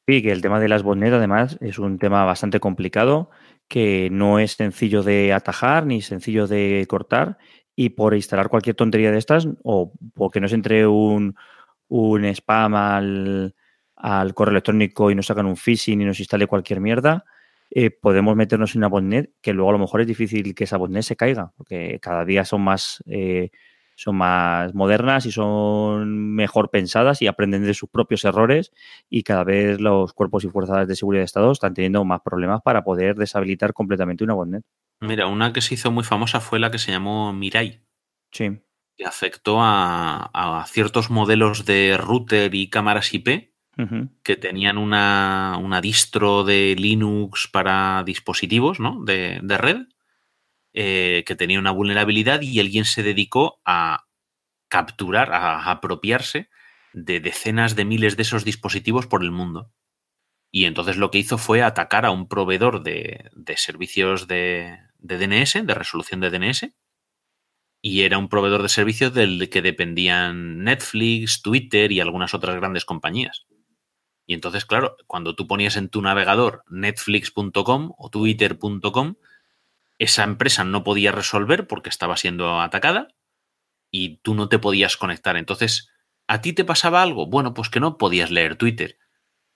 Sí, 0.06 0.20
que 0.20 0.30
el 0.30 0.42
tema 0.42 0.60
de 0.60 0.68
las 0.68 0.82
botnet 0.82 1.14
además 1.14 1.56
es 1.62 1.78
un 1.78 1.98
tema 1.98 2.26
bastante 2.26 2.60
complicado 2.60 3.30
que 3.66 4.10
no 4.12 4.38
es 4.38 4.52
sencillo 4.52 5.02
de 5.02 5.32
atajar 5.32 5.86
ni 5.86 6.02
sencillo 6.02 6.46
de 6.46 6.84
cortar 6.86 7.38
y 7.74 7.90
por 7.90 8.14
instalar 8.14 8.50
cualquier 8.50 8.76
tontería 8.76 9.10
de 9.10 9.16
estas 9.16 9.48
o 9.62 9.94
porque 10.12 10.40
nos 10.40 10.52
entre 10.52 10.86
un, 10.86 11.34
un 11.88 12.24
spam 12.26 12.74
al, 12.74 13.54
al, 14.00 14.34
correo 14.34 14.52
electrónico 14.52 15.10
y 15.10 15.14
nos 15.14 15.26
sacan 15.26 15.46
un 15.46 15.56
phishing 15.56 16.00
y 16.00 16.04
nos 16.04 16.20
instale 16.20 16.46
cualquier 16.46 16.80
mierda, 16.80 17.24
eh, 17.70 17.90
podemos 17.90 18.34
meternos 18.36 18.74
en 18.74 18.80
una 18.80 18.88
botnet 18.88 19.32
que 19.40 19.52
luego 19.52 19.70
a 19.70 19.72
lo 19.74 19.78
mejor 19.78 20.00
es 20.00 20.06
difícil 20.06 20.54
que 20.54 20.64
esa 20.64 20.76
botnet 20.76 21.02
se 21.02 21.16
caiga 21.16 21.52
porque 21.56 21.98
cada 22.00 22.24
día 22.24 22.44
son 22.44 22.62
más... 22.62 23.02
Eh, 23.06 23.50
son 24.00 24.16
más 24.16 24.74
modernas 24.74 25.26
y 25.26 25.30
son 25.30 26.34
mejor 26.34 26.70
pensadas 26.70 27.20
y 27.20 27.26
aprenden 27.26 27.64
de 27.64 27.74
sus 27.74 27.90
propios 27.90 28.24
errores 28.24 28.72
y 29.10 29.24
cada 29.24 29.44
vez 29.44 29.78
los 29.78 30.14
cuerpos 30.14 30.42
y 30.44 30.48
fuerzas 30.48 30.88
de 30.88 30.96
seguridad 30.96 31.20
de 31.20 31.26
Estado 31.26 31.52
están 31.52 31.74
teniendo 31.74 32.02
más 32.06 32.22
problemas 32.22 32.62
para 32.62 32.82
poder 32.82 33.16
deshabilitar 33.16 33.74
completamente 33.74 34.24
una 34.24 34.32
botnet. 34.32 34.64
Mira, 35.00 35.26
una 35.26 35.52
que 35.52 35.60
se 35.60 35.74
hizo 35.74 35.90
muy 35.90 36.02
famosa 36.02 36.40
fue 36.40 36.58
la 36.58 36.70
que 36.70 36.78
se 36.78 36.92
llamó 36.92 37.32
Mirai. 37.34 37.82
Sí. 38.30 38.62
Que 38.96 39.04
afectó 39.04 39.58
a, 39.60 40.64
ciertos 40.68 41.10
modelos 41.10 41.66
de 41.66 41.98
router 41.98 42.54
y 42.54 42.70
cámaras 42.70 43.12
IP 43.12 43.49
que 44.22 44.36
tenían 44.36 44.76
una, 44.76 45.80
distro 45.82 46.44
de 46.44 46.76
Linux 46.76 47.48
para 47.50 48.02
dispositivos 48.04 48.78
¿no? 48.78 49.02
de, 49.04 49.40
de 49.42 49.58
red 49.58 49.86
eh, 50.72 51.24
que 51.26 51.34
tenía 51.34 51.58
una 51.58 51.72
vulnerabilidad 51.72 52.42
y 52.42 52.60
alguien 52.60 52.84
se 52.84 53.02
dedicó 53.02 53.60
a 53.64 54.06
capturar, 54.68 55.32
a, 55.32 55.68
apropiarse 55.68 56.48
de 56.92 57.18
decenas 57.18 57.74
de 57.74 57.84
miles 57.84 58.16
de 58.16 58.22
esos 58.22 58.44
dispositivos 58.44 59.08
por 59.08 59.22
el 59.22 59.32
mundo. 59.32 59.72
Y 60.52 60.66
entonces 60.66 60.96
lo 60.96 61.10
que 61.10 61.18
hizo 61.18 61.38
fue 61.38 61.62
atacar 61.62 62.06
a 62.06 62.12
un 62.12 62.28
proveedor 62.28 62.84
de, 62.84 63.30
servicios 63.56 64.28
de, 64.28 64.78
DNS, 64.98 65.66
de 65.66 65.74
resolución 65.74 66.20
de 66.20 66.30
DNS, 66.30 66.72
y 67.82 68.02
era 68.02 68.18
un 68.18 68.28
proveedor 68.28 68.62
de 68.62 68.68
servicios 68.68 69.12
del 69.12 69.50
que 69.50 69.62
dependían 69.62 70.62
Netflix, 70.62 71.42
Twitter 71.42 71.90
y 71.90 71.98
algunas 71.98 72.32
otras 72.32 72.54
grandes 72.56 72.84
compañías. 72.84 73.46
Y 74.30 74.34
entonces, 74.34 74.64
claro, 74.64 74.96
cuando 75.08 75.34
tú 75.34 75.48
ponías 75.48 75.76
en 75.76 75.88
tu 75.88 76.02
navegador 76.02 76.62
netflix.com 76.68 77.94
o 77.98 78.10
twitter.com, 78.10 79.16
esa 79.98 80.22
empresa 80.22 80.62
no 80.62 80.84
podía 80.84 81.10
resolver 81.10 81.66
porque 81.66 81.88
estaba 81.88 82.16
siendo 82.16 82.60
atacada 82.60 83.08
y 83.90 84.18
tú 84.18 84.36
no 84.36 84.48
te 84.48 84.60
podías 84.60 84.96
conectar. 84.96 85.36
Entonces, 85.36 85.90
¿a 86.28 86.42
ti 86.42 86.52
te 86.52 86.64
pasaba 86.64 87.02
algo? 87.02 87.26
Bueno, 87.26 87.54
pues 87.54 87.70
que 87.70 87.80
no 87.80 87.98
podías 87.98 88.30
leer 88.30 88.54
Twitter. 88.54 88.98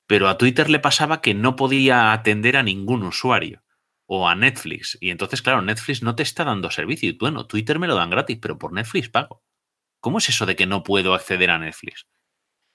Pero 0.08 0.28
a 0.28 0.38
Twitter 0.38 0.68
le 0.68 0.80
pasaba 0.80 1.20
que 1.20 1.34
no 1.34 1.54
podía 1.54 2.12
atender 2.12 2.56
a 2.56 2.64
ningún 2.64 3.04
usuario 3.04 3.62
o 4.06 4.28
a 4.28 4.34
Netflix. 4.34 4.98
Y 5.00 5.10
entonces, 5.10 5.40
claro, 5.40 5.62
Netflix 5.62 6.02
no 6.02 6.16
te 6.16 6.24
está 6.24 6.42
dando 6.42 6.72
servicio. 6.72 7.08
Y 7.08 7.16
bueno, 7.16 7.46
Twitter 7.46 7.78
me 7.78 7.86
lo 7.86 7.94
dan 7.94 8.10
gratis, 8.10 8.40
pero 8.42 8.58
por 8.58 8.72
Netflix 8.72 9.08
pago. 9.08 9.44
¿Cómo 10.00 10.18
es 10.18 10.28
eso 10.28 10.46
de 10.46 10.56
que 10.56 10.66
no 10.66 10.82
puedo 10.82 11.14
acceder 11.14 11.50
a 11.50 11.60
Netflix? 11.60 12.08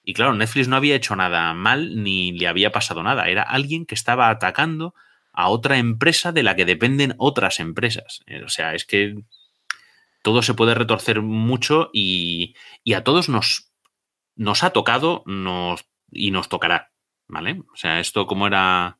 Y 0.02 0.14
claro, 0.14 0.34
Netflix 0.34 0.68
no 0.68 0.76
había 0.76 0.94
hecho 0.94 1.14
nada 1.16 1.52
mal 1.54 2.02
ni 2.02 2.32
le 2.32 2.48
había 2.48 2.72
pasado 2.72 3.02
nada. 3.02 3.28
Era 3.28 3.42
alguien 3.42 3.86
que 3.86 3.94
estaba 3.94 4.30
atacando 4.30 4.94
a 5.32 5.48
otra 5.48 5.78
empresa 5.78 6.32
de 6.32 6.42
la 6.42 6.56
que 6.56 6.64
dependen 6.64 7.14
otras 7.18 7.60
empresas. 7.60 8.22
Eh, 8.26 8.42
o 8.44 8.48
sea, 8.48 8.74
es 8.74 8.84
que 8.84 9.22
todo 10.22 10.42
se 10.42 10.54
puede 10.54 10.74
retorcer 10.74 11.22
mucho 11.22 11.90
y, 11.92 12.54
a 12.94 13.04
todos 13.04 13.28
nos, 13.28 13.70
nos 14.36 14.62
ha 14.62 14.70
tocado 14.70 15.22
nos, 15.26 15.86
y 16.10 16.30
nos 16.30 16.48
tocará. 16.48 16.90
¿Vale? 17.28 17.62
O 17.72 17.76
sea, 17.76 18.00
esto 18.00 18.26
como 18.26 18.48
era, 18.48 18.98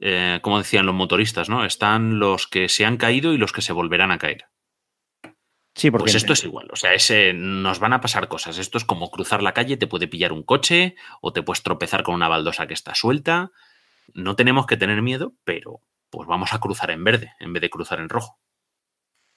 eh, 0.00 0.40
como 0.42 0.58
decían 0.58 0.84
los 0.84 0.96
motoristas, 0.96 1.48
¿no? 1.48 1.64
Están 1.64 2.18
los 2.18 2.48
que 2.48 2.68
se 2.68 2.84
han 2.84 2.96
caído 2.96 3.32
y 3.32 3.38
los 3.38 3.52
que 3.52 3.62
se 3.62 3.72
volverán 3.72 4.10
a 4.10 4.18
caer. 4.18 4.46
Sí, 5.76 5.90
porque 5.90 6.04
pues 6.04 6.14
esto 6.14 6.32
es 6.32 6.42
igual, 6.42 6.68
o 6.72 6.76
sea, 6.76 6.94
ese, 6.94 7.32
nos 7.34 7.78
van 7.78 7.92
a 7.92 8.00
pasar 8.00 8.28
cosas. 8.28 8.58
Esto 8.58 8.78
es 8.78 8.84
como 8.84 9.10
cruzar 9.10 9.42
la 9.42 9.52
calle, 9.52 9.76
te 9.76 9.86
puede 9.86 10.08
pillar 10.08 10.32
un 10.32 10.42
coche 10.42 10.96
o 11.20 11.32
te 11.32 11.42
puedes 11.42 11.62
tropezar 11.62 12.02
con 12.02 12.14
una 12.14 12.28
baldosa 12.28 12.66
que 12.66 12.74
está 12.74 12.94
suelta 12.94 13.52
no 14.14 14.36
tenemos 14.36 14.66
que 14.66 14.76
tener 14.76 15.02
miedo, 15.02 15.34
pero 15.44 15.80
pues 16.10 16.28
vamos 16.28 16.52
a 16.52 16.58
cruzar 16.58 16.90
en 16.90 17.04
verde 17.04 17.32
en 17.40 17.52
vez 17.52 17.60
de 17.60 17.70
cruzar 17.70 18.00
en 18.00 18.08
rojo. 18.08 18.38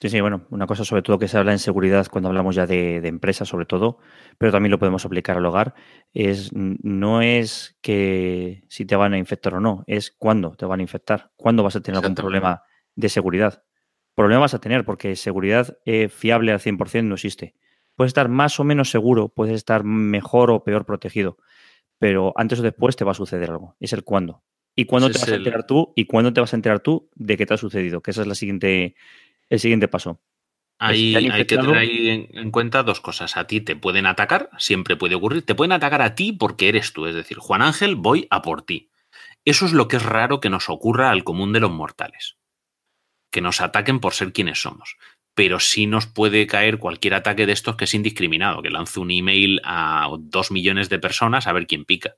Sí, 0.00 0.08
sí, 0.08 0.20
bueno, 0.22 0.46
una 0.48 0.66
cosa 0.66 0.82
sobre 0.82 1.02
todo 1.02 1.18
que 1.18 1.28
se 1.28 1.36
habla 1.36 1.52
en 1.52 1.58
seguridad 1.58 2.06
cuando 2.10 2.30
hablamos 2.30 2.54
ya 2.54 2.66
de, 2.66 2.96
empresas 3.06 3.48
sobre 3.48 3.66
todo, 3.66 3.98
pero 4.38 4.50
también 4.50 4.70
lo 4.70 4.78
podemos 4.78 5.04
aplicar 5.04 5.36
al 5.36 5.44
hogar, 5.44 5.74
es 6.14 6.52
no 6.54 7.20
es 7.20 7.76
que 7.82 8.64
si 8.68 8.86
te 8.86 8.96
van 8.96 9.12
a 9.12 9.18
infectar 9.18 9.54
o 9.54 9.60
no, 9.60 9.84
es 9.86 10.10
cuándo 10.10 10.52
te 10.52 10.64
van 10.64 10.80
a 10.80 10.82
infectar, 10.82 11.32
cuándo 11.36 11.62
vas 11.62 11.76
a 11.76 11.82
tener 11.82 11.98
algún 11.98 12.14
problema 12.14 12.62
de 12.94 13.10
seguridad. 13.10 13.62
Problema 14.14 14.40
vas 14.40 14.54
a 14.54 14.60
tener 14.60 14.84
porque 14.84 15.16
seguridad 15.16 15.78
eh, 15.84 16.08
fiable 16.08 16.52
al 16.52 16.60
100% 16.60 17.04
no 17.04 17.14
existe. 17.14 17.54
Puedes 17.94 18.10
estar 18.10 18.28
más 18.28 18.58
o 18.60 18.64
menos 18.64 18.90
seguro, 18.90 19.28
puedes 19.28 19.54
estar 19.54 19.84
mejor 19.84 20.50
o 20.50 20.64
peor 20.64 20.86
protegido, 20.86 21.36
pero 21.98 22.32
antes 22.36 22.60
o 22.60 22.62
después 22.62 22.96
te 22.96 23.04
va 23.04 23.12
a 23.12 23.14
suceder 23.14 23.50
algo. 23.50 23.76
Es 23.78 23.92
el 23.92 24.04
cuándo. 24.04 24.42
¿Y 24.74 24.86
cuándo 24.86 25.10
te 25.10 25.18
vas 25.18 25.28
a 25.28 25.34
enterar 25.34 25.66
tú? 25.66 25.92
¿Y 25.96 26.06
cuándo 26.06 26.32
te 26.32 26.40
vas 26.40 26.52
a 26.52 26.56
enterar 26.56 26.80
tú 26.80 27.10
de 27.14 27.36
qué 27.36 27.44
te 27.44 27.54
ha 27.54 27.56
sucedido? 27.56 28.00
Que 28.00 28.12
ese 28.12 28.22
es 28.22 28.26
la 28.26 28.34
siguiente, 28.34 28.94
el 29.48 29.60
siguiente 29.60 29.88
paso. 29.88 30.20
Ahí 30.78 31.14
hay 31.14 31.30
que 31.30 31.44
tener 31.44 31.76
en, 31.76 32.50
cuenta 32.50 32.82
dos 32.82 33.02
cosas. 33.02 33.36
A 33.36 33.46
ti 33.46 33.60
te 33.60 33.76
pueden 33.76 34.06
atacar, 34.06 34.48
siempre 34.56 34.96
puede 34.96 35.14
ocurrir. 35.14 35.44
Te 35.44 35.54
pueden 35.54 35.72
atacar 35.72 36.00
a 36.00 36.14
ti 36.14 36.32
porque 36.32 36.70
eres 36.70 36.94
tú. 36.94 37.06
Es 37.06 37.14
decir, 37.14 37.36
Juan 37.36 37.60
Ángel, 37.60 37.96
voy 37.96 38.26
a 38.30 38.40
por 38.40 38.62
ti. 38.62 38.90
Eso 39.44 39.66
es 39.66 39.74
lo 39.74 39.88
que 39.88 39.96
es 39.96 40.02
raro 40.02 40.40
que 40.40 40.48
nos 40.48 40.70
ocurra 40.70 41.10
al 41.10 41.22
común 41.22 41.52
de 41.52 41.60
los 41.60 41.70
mortales. 41.70 42.38
Que 43.30 43.40
nos 43.40 43.60
ataquen 43.60 44.00
por 44.00 44.14
ser 44.14 44.32
quienes 44.32 44.60
somos. 44.60 44.96
Pero 45.34 45.60
sí 45.60 45.86
nos 45.86 46.06
puede 46.06 46.46
caer 46.46 46.78
cualquier 46.78 47.14
ataque 47.14 47.46
de 47.46 47.52
estos 47.52 47.76
que 47.76 47.84
es 47.84 47.94
indiscriminado, 47.94 48.62
que 48.62 48.70
lance 48.70 49.00
un 49.00 49.10
email 49.10 49.60
a 49.64 50.08
dos 50.18 50.50
millones 50.50 50.88
de 50.88 50.98
personas 50.98 51.46
a 51.46 51.52
ver 51.52 51.66
quién 51.66 51.84
pica. 51.84 52.16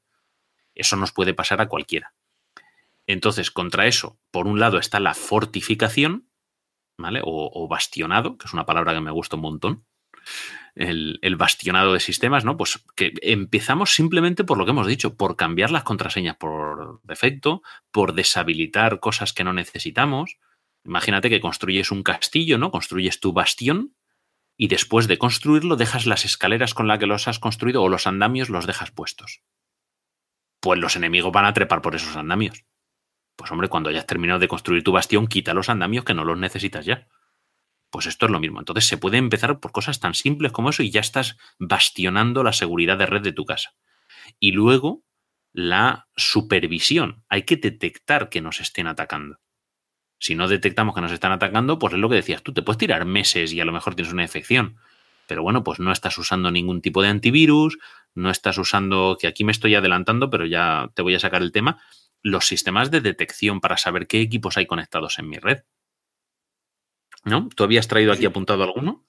Eso 0.74 0.96
nos 0.96 1.12
puede 1.12 1.34
pasar 1.34 1.60
a 1.60 1.68
cualquiera. 1.68 2.14
Entonces, 3.06 3.50
contra 3.50 3.86
eso, 3.86 4.18
por 4.30 4.46
un 4.46 4.60
lado 4.60 4.78
está 4.78 5.00
la 5.00 5.14
fortificación, 5.14 6.28
¿vale? 6.96 7.20
O, 7.24 7.68
bastionado, 7.68 8.38
que 8.38 8.46
es 8.46 8.52
una 8.52 8.66
palabra 8.66 8.94
que 8.94 9.00
me 9.00 9.10
gusta 9.10 9.36
un 9.36 9.42
montón. 9.42 9.84
El, 10.74 11.18
el, 11.20 11.36
bastionado 11.36 11.92
de 11.92 12.00
sistemas, 12.00 12.44
¿no? 12.44 12.56
Pues 12.56 12.82
que 12.94 13.12
empezamos 13.22 13.94
simplemente 13.94 14.44
por 14.44 14.56
lo 14.56 14.64
que 14.64 14.70
hemos 14.70 14.86
dicho, 14.86 15.16
por 15.16 15.36
cambiar 15.36 15.70
las 15.70 15.82
contraseñas 15.82 16.36
por 16.36 17.00
defecto, 17.02 17.62
por 17.90 18.14
deshabilitar 18.14 19.00
cosas 19.00 19.32
que 19.32 19.44
no 19.44 19.52
necesitamos. 19.52 20.38
Imagínate 20.84 21.30
que 21.30 21.40
construyes 21.40 21.90
un 21.90 22.02
castillo, 22.02 22.58
¿no? 22.58 22.70
Construyes 22.70 23.20
tu 23.20 23.32
bastión 23.32 23.94
y 24.56 24.68
después 24.68 25.08
de 25.08 25.18
construirlo 25.18 25.76
dejas 25.76 26.06
las 26.06 26.24
escaleras 26.24 26.74
con 26.74 26.88
las 26.88 26.98
que 26.98 27.06
los 27.06 27.28
has 27.28 27.38
construido 27.38 27.82
o 27.82 27.88
los 27.88 28.06
andamios 28.06 28.48
los 28.48 28.66
dejas 28.66 28.90
puestos. 28.90 29.42
Pues 30.60 30.78
los 30.78 30.96
enemigos 30.96 31.32
van 31.32 31.44
a 31.44 31.52
trepar 31.52 31.82
por 31.82 31.94
esos 31.94 32.16
andamios. 32.16 32.64
Pues 33.36 33.50
hombre, 33.50 33.68
cuando 33.68 33.90
hayas 33.90 34.06
terminado 34.06 34.38
de 34.38 34.48
construir 34.48 34.84
tu 34.84 34.92
bastión, 34.92 35.26
quita 35.26 35.54
los 35.54 35.68
andamios 35.68 36.04
que 36.04 36.14
no 36.14 36.24
los 36.24 36.38
necesitas 36.38 36.84
ya. 36.84 37.08
Pues 37.90 38.06
esto 38.06 38.26
es 38.26 38.32
lo 38.32 38.40
mismo. 38.40 38.58
Entonces 38.60 38.86
se 38.86 38.98
puede 38.98 39.18
empezar 39.18 39.60
por 39.60 39.72
cosas 39.72 40.00
tan 40.00 40.14
simples 40.14 40.52
como 40.52 40.70
eso 40.70 40.82
y 40.82 40.90
ya 40.90 41.00
estás 41.00 41.36
bastionando 41.58 42.42
la 42.42 42.52
seguridad 42.52 42.98
de 42.98 43.06
red 43.06 43.22
de 43.22 43.32
tu 43.32 43.44
casa. 43.44 43.74
Y 44.38 44.52
luego 44.52 45.04
la 45.52 46.08
supervisión. 46.16 47.24
Hay 47.28 47.42
que 47.42 47.56
detectar 47.56 48.28
que 48.28 48.40
nos 48.40 48.60
estén 48.60 48.86
atacando. 48.86 49.38
Si 50.22 50.36
no 50.36 50.46
detectamos 50.46 50.94
que 50.94 51.00
nos 51.00 51.10
están 51.10 51.32
atacando, 51.32 51.80
pues 51.80 51.94
es 51.94 51.98
lo 51.98 52.08
que 52.08 52.14
decías 52.14 52.44
tú, 52.44 52.52
te 52.52 52.62
puedes 52.62 52.78
tirar 52.78 53.04
meses 53.04 53.52
y 53.52 53.60
a 53.60 53.64
lo 53.64 53.72
mejor 53.72 53.96
tienes 53.96 54.12
una 54.12 54.22
infección. 54.22 54.76
Pero 55.26 55.42
bueno, 55.42 55.64
pues 55.64 55.80
no 55.80 55.90
estás 55.90 56.16
usando 56.16 56.52
ningún 56.52 56.80
tipo 56.80 57.02
de 57.02 57.08
antivirus, 57.08 57.76
no 58.14 58.30
estás 58.30 58.56
usando, 58.56 59.18
que 59.20 59.26
aquí 59.26 59.42
me 59.42 59.50
estoy 59.50 59.74
adelantando, 59.74 60.30
pero 60.30 60.46
ya 60.46 60.92
te 60.94 61.02
voy 61.02 61.16
a 61.16 61.18
sacar 61.18 61.42
el 61.42 61.50
tema, 61.50 61.82
los 62.22 62.46
sistemas 62.46 62.92
de 62.92 63.00
detección 63.00 63.60
para 63.60 63.76
saber 63.76 64.06
qué 64.06 64.20
equipos 64.20 64.56
hay 64.56 64.66
conectados 64.66 65.18
en 65.18 65.28
mi 65.28 65.38
red. 65.38 65.64
¿No? 67.24 67.48
¿Tú 67.56 67.64
habías 67.64 67.88
traído 67.88 68.12
aquí 68.12 68.24
apuntado 68.24 68.62
alguno? 68.62 69.04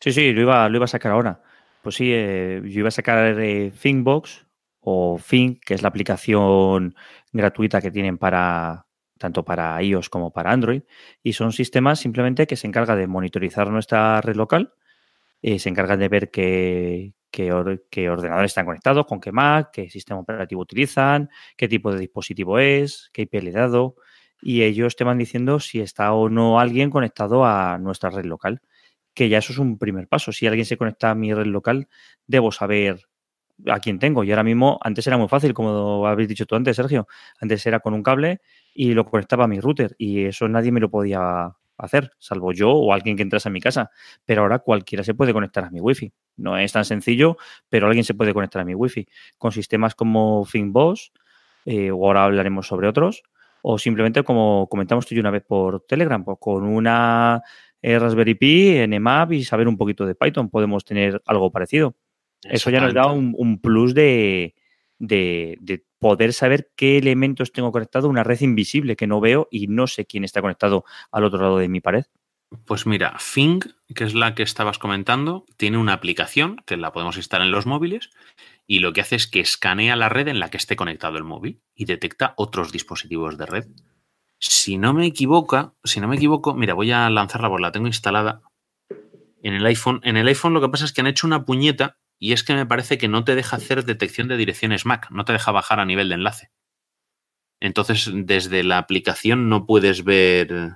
Sí, 0.00 0.12
sí, 0.12 0.32
lo 0.32 0.40
iba, 0.40 0.66
lo 0.70 0.76
iba 0.76 0.86
a 0.86 0.88
sacar 0.88 1.12
ahora. 1.12 1.42
Pues 1.82 1.96
sí, 1.96 2.10
eh, 2.10 2.62
yo 2.64 2.78
iba 2.78 2.88
a 2.88 2.90
sacar 2.90 3.38
eh, 3.38 3.70
ThinkBox 3.70 4.46
o 4.80 5.20
Think, 5.28 5.62
que 5.62 5.74
es 5.74 5.82
la 5.82 5.88
aplicación 5.88 6.94
gratuita 7.32 7.82
que 7.82 7.90
tienen 7.90 8.16
para, 8.16 8.86
tanto 9.18 9.44
para 9.44 9.80
iOS 9.82 10.08
como 10.10 10.32
para 10.32 10.52
Android, 10.52 10.82
y 11.22 11.32
son 11.34 11.52
sistemas 11.52 12.00
simplemente 12.00 12.46
que 12.46 12.56
se 12.56 12.66
encargan 12.66 12.98
de 12.98 13.06
monitorizar 13.06 13.70
nuestra 13.70 14.20
red 14.20 14.36
local, 14.36 14.74
eh, 15.42 15.58
se 15.58 15.68
encargan 15.68 15.98
de 16.00 16.08
ver 16.08 16.30
qué, 16.30 17.14
qué, 17.30 17.52
ordenadores 17.52 18.50
están 18.50 18.66
conectados, 18.66 19.06
con 19.06 19.20
qué 19.20 19.32
Mac, 19.32 19.70
qué 19.72 19.90
sistema 19.90 20.20
operativo 20.20 20.62
utilizan, 20.62 21.28
qué 21.56 21.68
tipo 21.68 21.92
de 21.92 21.98
dispositivo 22.00 22.58
es, 22.58 23.10
qué 23.12 23.22
IP 23.22 23.34
le 23.42 23.50
he 23.50 23.52
dado, 23.52 23.96
y 24.40 24.62
ellos 24.62 24.96
te 24.96 25.04
van 25.04 25.18
diciendo 25.18 25.60
si 25.60 25.80
está 25.80 26.12
o 26.12 26.28
no 26.28 26.60
alguien 26.60 26.90
conectado 26.90 27.44
a 27.44 27.78
nuestra 27.78 28.10
red 28.10 28.24
local, 28.24 28.62
que 29.14 29.28
ya 29.28 29.38
eso 29.38 29.52
es 29.52 29.58
un 29.58 29.78
primer 29.78 30.08
paso. 30.08 30.32
Si 30.32 30.46
alguien 30.46 30.66
se 30.66 30.76
conecta 30.76 31.10
a 31.10 31.14
mi 31.14 31.32
red 31.32 31.46
local, 31.46 31.88
debo 32.26 32.52
saber 32.52 33.06
a 33.66 33.78
quién 33.80 33.98
tengo. 33.98 34.24
Y 34.24 34.30
ahora 34.30 34.44
mismo, 34.44 34.78
antes 34.82 35.06
era 35.06 35.16
muy 35.16 35.28
fácil, 35.28 35.54
como 35.54 36.06
habéis 36.06 36.28
dicho 36.28 36.46
tú 36.46 36.56
antes, 36.56 36.76
Sergio. 36.76 37.06
Antes 37.40 37.64
era 37.66 37.80
con 37.80 37.94
un 37.94 38.02
cable 38.02 38.40
y 38.74 38.94
lo 38.94 39.04
conectaba 39.04 39.44
a 39.44 39.48
mi 39.48 39.60
router 39.60 39.94
y 39.98 40.24
eso 40.24 40.48
nadie 40.48 40.72
me 40.72 40.80
lo 40.80 40.90
podía 40.90 41.54
hacer, 41.76 42.12
salvo 42.18 42.52
yo 42.52 42.70
o 42.70 42.92
alguien 42.92 43.16
que 43.16 43.22
entrase 43.22 43.48
a 43.48 43.52
mi 43.52 43.60
casa. 43.60 43.90
Pero 44.24 44.42
ahora 44.42 44.58
cualquiera 44.60 45.04
se 45.04 45.14
puede 45.14 45.32
conectar 45.32 45.64
a 45.64 45.70
mi 45.70 45.80
wifi. 45.80 46.12
No 46.36 46.56
es 46.58 46.72
tan 46.72 46.84
sencillo, 46.84 47.36
pero 47.68 47.86
alguien 47.86 48.04
se 48.04 48.14
puede 48.14 48.34
conectar 48.34 48.62
a 48.62 48.64
mi 48.64 48.74
wifi. 48.74 49.06
Con 49.38 49.52
sistemas 49.52 49.94
como 49.94 50.46
ThinkBoss, 50.50 51.12
eh, 51.66 51.90
o 51.90 52.06
ahora 52.06 52.24
hablaremos 52.24 52.66
sobre 52.66 52.88
otros, 52.88 53.22
o 53.62 53.78
simplemente 53.78 54.22
como 54.22 54.68
comentamos 54.68 55.06
tú 55.06 55.14
y 55.14 55.18
una 55.18 55.30
vez 55.30 55.42
por 55.46 55.80
Telegram, 55.86 56.22
pues 56.24 56.38
con 56.40 56.64
una 56.64 57.42
eh, 57.80 57.98
Raspberry 57.98 58.34
Pi, 58.34 58.86
Nmap 58.86 59.32
y 59.32 59.44
saber 59.44 59.68
un 59.68 59.76
poquito 59.76 60.06
de 60.06 60.14
Python 60.14 60.50
podemos 60.50 60.84
tener 60.84 61.22
algo 61.26 61.50
parecido. 61.50 61.96
Eso 62.50 62.70
ya 62.70 62.80
nos 62.80 62.94
da 62.94 63.06
un, 63.06 63.60
plus 63.60 63.94
de, 63.94 64.54
de, 64.98 65.84
poder 65.98 66.32
saber 66.32 66.70
qué 66.76 66.98
elementos 66.98 67.52
tengo 67.52 67.72
conectado 67.72 68.06
a 68.06 68.10
una 68.10 68.24
red 68.24 68.40
invisible 68.40 68.96
que 68.96 69.06
no 69.06 69.20
veo 69.20 69.48
y 69.50 69.68
no 69.68 69.86
sé 69.86 70.06
quién 70.06 70.24
está 70.24 70.42
conectado 70.42 70.84
al 71.10 71.24
otro 71.24 71.40
lado 71.40 71.58
de 71.58 71.68
mi 71.68 71.80
pared. 71.80 72.04
Pues 72.66 72.86
mira, 72.86 73.16
Fing, 73.18 73.60
que 73.94 74.04
es 74.04 74.14
la 74.14 74.34
que 74.34 74.42
estabas 74.42 74.78
comentando, 74.78 75.44
tiene 75.56 75.78
una 75.78 75.94
aplicación 75.94 76.56
que 76.66 76.76
la 76.76 76.92
podemos 76.92 77.16
instalar 77.16 77.46
en 77.46 77.52
los 77.52 77.66
móviles 77.66 78.10
y 78.66 78.78
lo 78.78 78.92
que 78.92 79.00
hace 79.00 79.16
es 79.16 79.26
que 79.26 79.40
escanea 79.40 79.96
la 79.96 80.08
red 80.08 80.28
en 80.28 80.38
la 80.38 80.50
que 80.50 80.56
esté 80.56 80.76
conectado 80.76 81.16
el 81.18 81.24
móvil 81.24 81.60
y 81.74 81.84
detecta 81.84 82.34
otros 82.36 82.70
dispositivos 82.70 83.36
de 83.38 83.46
red. 83.46 83.66
Si 84.38 84.78
no 84.78 84.92
me 84.94 85.06
equivoco, 85.06 85.74
si 85.84 86.00
no 86.00 86.08
me 86.08 86.16
equivoco, 86.16 86.54
mira, 86.54 86.74
voy 86.74 86.92
a 86.92 87.08
lanzarla 87.10 87.48
porque 87.48 87.62
la 87.62 87.72
tengo 87.72 87.86
instalada 87.86 88.42
en 89.42 89.54
el 89.54 89.66
iPhone. 89.66 90.00
En 90.02 90.16
el 90.16 90.28
iPhone 90.28 90.54
lo 90.54 90.60
que 90.60 90.68
pasa 90.68 90.84
es 90.84 90.92
que 90.92 91.00
han 91.00 91.06
hecho 91.06 91.26
una 91.26 91.44
puñeta 91.44 91.98
y 92.24 92.32
es 92.32 92.42
que 92.42 92.54
me 92.54 92.64
parece 92.64 92.96
que 92.96 93.06
no 93.06 93.22
te 93.22 93.34
deja 93.34 93.56
hacer 93.56 93.84
detección 93.84 94.28
de 94.28 94.38
direcciones 94.38 94.86
MAC, 94.86 95.10
no 95.10 95.26
te 95.26 95.34
deja 95.34 95.52
bajar 95.52 95.78
a 95.78 95.84
nivel 95.84 96.08
de 96.08 96.14
enlace. 96.14 96.50
Entonces, 97.60 98.10
desde 98.14 98.64
la 98.64 98.78
aplicación 98.78 99.50
no 99.50 99.66
puedes 99.66 100.04
ver 100.04 100.70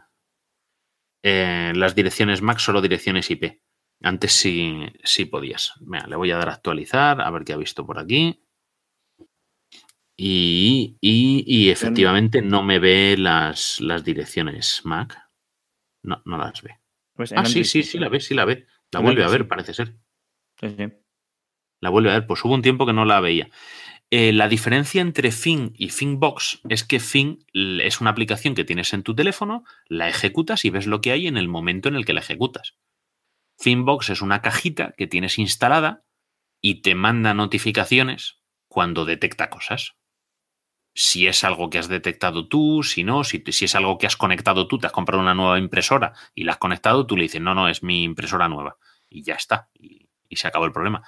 eh, 1.22 1.72
las 1.74 1.94
direcciones 1.94 2.42
MAC, 2.42 2.58
solo 2.58 2.82
direcciones 2.82 3.30
IP. 3.30 3.62
Antes 4.02 4.32
sí, 4.32 4.92
sí 5.02 5.24
podías. 5.24 5.72
Mira, 5.80 6.06
le 6.06 6.16
voy 6.16 6.30
a 6.32 6.36
dar 6.36 6.50
a 6.50 6.52
actualizar, 6.52 7.22
a 7.22 7.30
ver 7.30 7.44
qué 7.44 7.54
ha 7.54 7.56
visto 7.56 7.86
por 7.86 7.98
aquí. 7.98 8.44
Y, 10.18 10.98
y, 11.00 11.70
efectivamente 11.70 12.42
no 12.42 12.62
me 12.62 12.78
ve 12.78 13.16
las, 13.16 13.80
las, 13.80 14.04
direcciones 14.04 14.82
Mac. 14.84 15.16
No, 16.02 16.20
no 16.26 16.36
las 16.36 16.60
ve. 16.60 16.78
Pues 17.14 17.32
ah, 17.32 17.46
sí, 17.46 17.64
sí, 17.64 17.82
sí 17.84 17.98
la 17.98 18.10
ve, 18.10 18.20
sí 18.20 18.34
la 18.34 18.44
ve. 18.44 18.66
La 18.92 19.00
vuelve 19.00 19.24
a 19.24 19.28
ver, 19.28 19.48
parece 19.48 19.72
ser. 19.72 19.96
Sí, 20.60 20.74
sí. 20.76 20.92
La 21.80 21.90
vuelve 21.90 22.10
a 22.10 22.14
ver, 22.14 22.26
pues 22.26 22.44
hubo 22.44 22.54
un 22.54 22.62
tiempo 22.62 22.86
que 22.86 22.92
no 22.92 23.04
la 23.04 23.20
veía. 23.20 23.50
Eh, 24.10 24.32
la 24.32 24.48
diferencia 24.48 25.02
entre 25.02 25.30
Fin 25.32 25.74
y 25.76 25.90
Finbox 25.90 26.60
es 26.68 26.82
que 26.82 26.98
Fin 26.98 27.44
es 27.52 28.00
una 28.00 28.10
aplicación 28.10 28.54
que 28.54 28.64
tienes 28.64 28.94
en 28.94 29.02
tu 29.02 29.14
teléfono, 29.14 29.64
la 29.86 30.08
ejecutas 30.08 30.64
y 30.64 30.70
ves 30.70 30.86
lo 30.86 31.02
que 31.02 31.12
hay 31.12 31.26
en 31.26 31.36
el 31.36 31.48
momento 31.48 31.88
en 31.88 31.94
el 31.94 32.06
que 32.06 32.14
la 32.14 32.20
ejecutas. 32.20 32.76
Finbox 33.58 34.08
es 34.08 34.22
una 34.22 34.40
cajita 34.40 34.94
que 34.96 35.06
tienes 35.06 35.38
instalada 35.38 36.04
y 36.60 36.80
te 36.80 36.94
manda 36.94 37.34
notificaciones 37.34 38.40
cuando 38.68 39.04
detecta 39.04 39.50
cosas. 39.50 39.96
Si 40.94 41.26
es 41.26 41.44
algo 41.44 41.68
que 41.68 41.78
has 41.78 41.88
detectado 41.88 42.48
tú, 42.48 42.82
si 42.82 43.04
no, 43.04 43.24
si, 43.24 43.42
si 43.48 43.66
es 43.66 43.74
algo 43.74 43.98
que 43.98 44.06
has 44.06 44.16
conectado 44.16 44.66
tú, 44.68 44.78
te 44.78 44.86
has 44.86 44.92
comprado 44.92 45.22
una 45.22 45.34
nueva 45.34 45.58
impresora 45.58 46.14
y 46.34 46.44
la 46.44 46.52
has 46.52 46.58
conectado, 46.58 47.06
tú 47.06 47.16
le 47.16 47.24
dices, 47.24 47.42
no, 47.42 47.54
no, 47.54 47.68
es 47.68 47.82
mi 47.82 48.04
impresora 48.04 48.48
nueva. 48.48 48.78
Y 49.08 49.22
ya 49.22 49.34
está. 49.34 49.68
y 49.78 50.36
se 50.36 50.48
acabó 50.48 50.64
el 50.64 50.72
problema. 50.72 51.02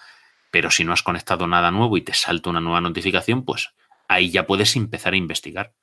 Pero 0.51 0.71
si 0.71 0.85
no 0.85 0.93
has 0.93 1.03
conectado 1.03 1.47
nada 1.47 1.71
nuevo 1.71 1.97
y 1.97 2.03
te 2.03 2.15
salta 2.15 2.51
una 2.51 2.61
nueva 2.61 2.81
notificación, 2.81 3.45
pues 3.45 3.75
ahí 4.09 4.31
ya 4.31 4.47
puedes 4.47 4.77
empezar 4.77 5.13
a 5.13 5.17
investigar. 5.17 5.75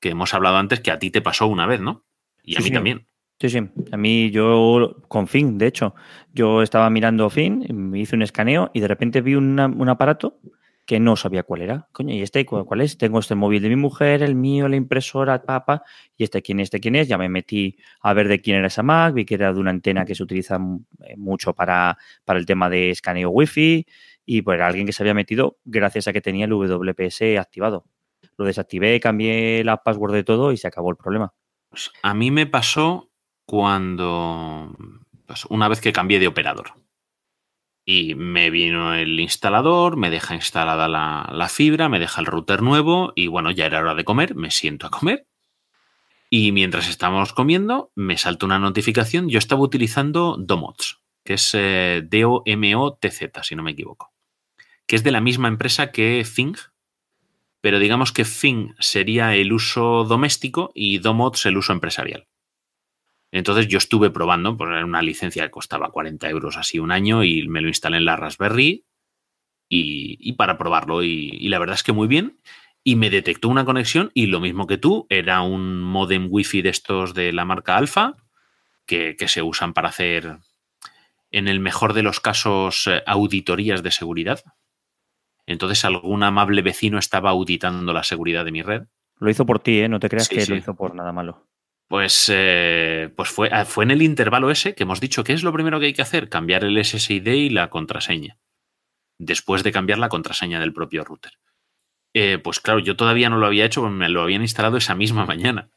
Que 0.00 0.10
hemos 0.10 0.34
hablado 0.34 0.56
antes 0.56 0.80
que 0.80 0.90
a 0.90 0.98
ti 0.98 1.10
te 1.10 1.20
pasó 1.20 1.46
una 1.46 1.66
vez, 1.66 1.80
¿no? 1.80 2.04
Y 2.42 2.56
a 2.56 2.60
mí 2.60 2.70
también. 2.70 3.06
Sí, 3.38 3.48
sí. 3.48 3.60
A 3.90 3.96
mí 3.96 4.30
yo 4.30 5.02
con 5.08 5.26
Fin, 5.26 5.58
de 5.58 5.66
hecho, 5.66 5.94
yo 6.32 6.62
estaba 6.62 6.88
mirando 6.90 7.28
Fin, 7.28 7.66
me 7.72 8.00
hice 8.00 8.16
un 8.16 8.22
escaneo 8.22 8.70
y 8.72 8.80
de 8.80 8.88
repente 8.88 9.20
vi 9.20 9.34
un 9.34 9.88
aparato 9.88 10.40
que 10.84 11.00
no 11.00 11.16
sabía 11.16 11.42
cuál 11.42 11.62
era. 11.62 11.88
Coño, 11.92 12.14
¿y 12.14 12.22
este 12.22 12.44
cuál 12.44 12.80
es? 12.80 12.98
Tengo 12.98 13.20
este 13.20 13.34
móvil 13.34 13.62
de 13.62 13.68
mi 13.68 13.76
mujer, 13.76 14.22
el 14.22 14.34
mío, 14.34 14.68
la 14.68 14.76
impresora, 14.76 15.42
papá, 15.42 15.82
y 16.16 16.24
este 16.24 16.42
quién 16.42 16.60
es, 16.60 16.64
este 16.64 16.80
quién 16.80 16.96
es. 16.96 17.08
Ya 17.08 17.18
me 17.18 17.28
metí 17.28 17.76
a 18.00 18.12
ver 18.12 18.28
de 18.28 18.40
quién 18.40 18.56
era 18.56 18.66
esa 18.66 18.82
Mac, 18.82 19.14
vi 19.14 19.24
que 19.24 19.34
era 19.34 19.52
de 19.52 19.60
una 19.60 19.70
antena 19.70 20.04
que 20.04 20.14
se 20.14 20.22
utiliza 20.22 20.58
eh, 21.04 21.16
mucho 21.16 21.54
para, 21.54 21.96
para 22.24 22.38
el 22.38 22.46
tema 22.46 22.68
de 22.68 22.90
escaneo 22.90 23.30
wifi 23.30 23.86
y 24.24 24.42
pues 24.42 24.56
era 24.56 24.66
alguien 24.66 24.86
que 24.86 24.92
se 24.92 25.02
había 25.02 25.14
metido 25.14 25.58
gracias 25.64 26.08
a 26.08 26.12
que 26.12 26.20
tenía 26.20 26.46
el 26.46 26.52
WPS 26.52 27.38
activado. 27.38 27.84
Lo 28.36 28.44
desactivé, 28.44 28.98
cambié 29.00 29.62
la 29.64 29.82
password 29.82 30.12
de 30.12 30.24
todo 30.24 30.52
y 30.52 30.56
se 30.56 30.68
acabó 30.68 30.90
el 30.90 30.96
problema. 30.96 31.32
A 32.02 32.14
mí 32.14 32.30
me 32.30 32.46
pasó 32.46 33.10
cuando, 33.44 34.76
pues 35.26 35.44
una 35.46 35.68
vez 35.68 35.80
que 35.80 35.92
cambié 35.92 36.18
de 36.18 36.28
operador. 36.28 36.72
Y 37.84 38.14
me 38.14 38.50
vino 38.50 38.94
el 38.94 39.18
instalador, 39.18 39.96
me 39.96 40.10
deja 40.10 40.34
instalada 40.34 40.86
la, 40.88 41.48
fibra, 41.48 41.88
me 41.88 41.98
deja 41.98 42.20
el 42.20 42.26
router 42.26 42.62
nuevo 42.62 43.12
y 43.16 43.26
bueno, 43.26 43.50
ya 43.50 43.66
era 43.66 43.80
hora 43.80 43.94
de 43.94 44.04
comer, 44.04 44.34
me 44.36 44.50
siento 44.50 44.86
a 44.86 44.90
comer. 44.90 45.26
Y 46.30 46.52
mientras 46.52 46.88
estábamos 46.88 47.32
comiendo, 47.32 47.90
me 47.94 48.16
salta 48.16 48.46
una 48.46 48.58
notificación. 48.58 49.28
Yo 49.28 49.38
estaba 49.38 49.62
utilizando 49.62 50.36
Domots, 50.38 51.02
que 51.24 51.34
es 51.34 51.50
eh, 51.54 52.02
D-O-M-O-T-Z, 52.04 53.42
si 53.42 53.56
no 53.56 53.62
me 53.62 53.72
equivoco, 53.72 54.12
que 54.86 54.96
es 54.96 55.02
de 55.02 55.10
la 55.10 55.20
misma 55.20 55.48
empresa 55.48 55.90
que 55.90 56.24
Thing, 56.24 56.54
pero 57.60 57.78
digamos 57.78 58.12
que 58.12 58.24
Thing 58.24 58.74
sería 58.78 59.34
el 59.34 59.52
uso 59.52 60.04
doméstico 60.04 60.70
y 60.74 60.98
Domots 60.98 61.46
el 61.46 61.56
uso 61.56 61.72
empresarial. 61.72 62.26
Entonces 63.32 63.66
yo 63.66 63.78
estuve 63.78 64.10
probando, 64.10 64.56
pues 64.56 64.70
era 64.70 64.84
una 64.84 65.02
licencia 65.02 65.42
que 65.44 65.50
costaba 65.50 65.90
40 65.90 66.28
euros 66.28 66.56
así 66.58 66.78
un 66.78 66.92
año 66.92 67.24
y 67.24 67.48
me 67.48 67.62
lo 67.62 67.68
instalé 67.68 67.96
en 67.96 68.04
la 68.04 68.14
Raspberry 68.16 68.84
y, 69.68 70.32
para 70.34 70.58
probarlo. 70.58 71.02
Y, 71.02 71.48
la 71.48 71.58
verdad 71.58 71.74
es 71.74 71.82
que 71.82 71.92
muy 71.92 72.06
bien. 72.06 72.38
y 72.84 72.96
me 72.96 73.10
detectó 73.10 73.48
una 73.48 73.64
conexión 73.64 74.10
y 74.12 74.26
lo 74.26 74.38
mismo 74.40 74.66
que 74.66 74.76
tú, 74.76 75.06
era 75.08 75.40
un 75.42 75.80
modem 75.82 76.26
wifi 76.30 76.62
de 76.62 76.68
estos 76.70 77.14
de 77.14 77.32
la 77.32 77.44
marca 77.44 77.76
Alfa 77.76 78.16
que, 78.86 79.16
que 79.16 79.28
se 79.28 79.40
usan 79.40 79.72
para 79.72 79.88
hacer, 79.88 80.38
en 81.30 81.48
el 81.48 81.60
mejor 81.60 81.94
de 81.94 82.02
los 82.02 82.20
casos, 82.20 82.86
eh, 82.88 83.02
auditorías 83.06 83.82
de 83.82 83.92
seguridad. 83.92 84.42
Entonces 85.46 85.84
algún 85.84 86.22
amable 86.22 86.60
vecino 86.60 86.98
estaba 86.98 87.30
auditando 87.30 87.92
la 87.92 88.02
seguridad 88.02 88.44
de 88.44 88.52
mi 88.52 88.62
red. 88.62 88.82
Lo 89.18 89.30
hizo 89.30 89.46
por 89.46 89.60
ti, 89.60 89.78
¿eh? 89.80 89.88
No 89.88 90.00
te 90.00 90.08
creas 90.08 90.26
Sí, 90.26 90.34
que 90.34 90.40
sí. 90.42 90.50
lo 90.50 90.56
hizo 90.58 90.74
por 90.74 90.94
nada 90.94 91.12
malo. 91.12 91.46
Pues, 91.92 92.30
eh, 92.32 93.10
pues 93.16 93.28
fue, 93.28 93.50
ah, 93.52 93.66
fue 93.66 93.84
en 93.84 93.90
el 93.90 94.00
intervalo 94.00 94.50
ese 94.50 94.74
que 94.74 94.84
hemos 94.84 94.98
dicho 94.98 95.24
que 95.24 95.34
es 95.34 95.42
lo 95.42 95.52
primero 95.52 95.78
que 95.78 95.84
hay 95.84 95.92
que 95.92 96.00
hacer, 96.00 96.30
cambiar 96.30 96.64
el 96.64 96.82
SSID 96.82 97.26
y 97.26 97.50
la 97.50 97.68
contraseña. 97.68 98.38
Después 99.18 99.62
de 99.62 99.72
cambiar 99.72 99.98
la 99.98 100.08
contraseña 100.08 100.58
del 100.58 100.72
propio 100.72 101.04
router. 101.04 101.32
Eh, 102.14 102.38
pues 102.42 102.60
claro, 102.60 102.78
yo 102.78 102.96
todavía 102.96 103.28
no 103.28 103.36
lo 103.36 103.44
había 103.44 103.66
hecho, 103.66 103.86
me 103.90 104.08
lo 104.08 104.22
habían 104.22 104.40
instalado 104.40 104.78
esa 104.78 104.94
misma 104.94 105.26
mañana. 105.26 105.68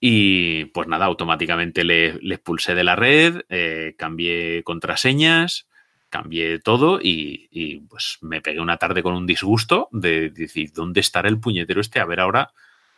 Y 0.00 0.64
pues 0.72 0.88
nada, 0.88 1.04
automáticamente 1.04 1.84
le, 1.84 2.18
expulsé 2.32 2.74
de 2.74 2.84
la 2.84 2.96
red, 2.96 3.42
eh, 3.50 3.94
cambié 3.98 4.62
contraseñas, 4.64 5.68
cambié 6.08 6.60
todo 6.60 6.98
y, 6.98 7.48
y, 7.50 7.80
pues 7.80 8.16
me 8.22 8.40
pegué 8.40 8.60
una 8.60 8.78
tarde 8.78 9.02
con 9.02 9.12
un 9.12 9.26
disgusto 9.26 9.90
de 9.92 10.30
decir, 10.30 10.72
¿dónde 10.72 11.00
estará 11.00 11.28
el 11.28 11.40
puñetero 11.40 11.82
este? 11.82 12.00
A 12.00 12.06
ver 12.06 12.20
ahora 12.20 12.54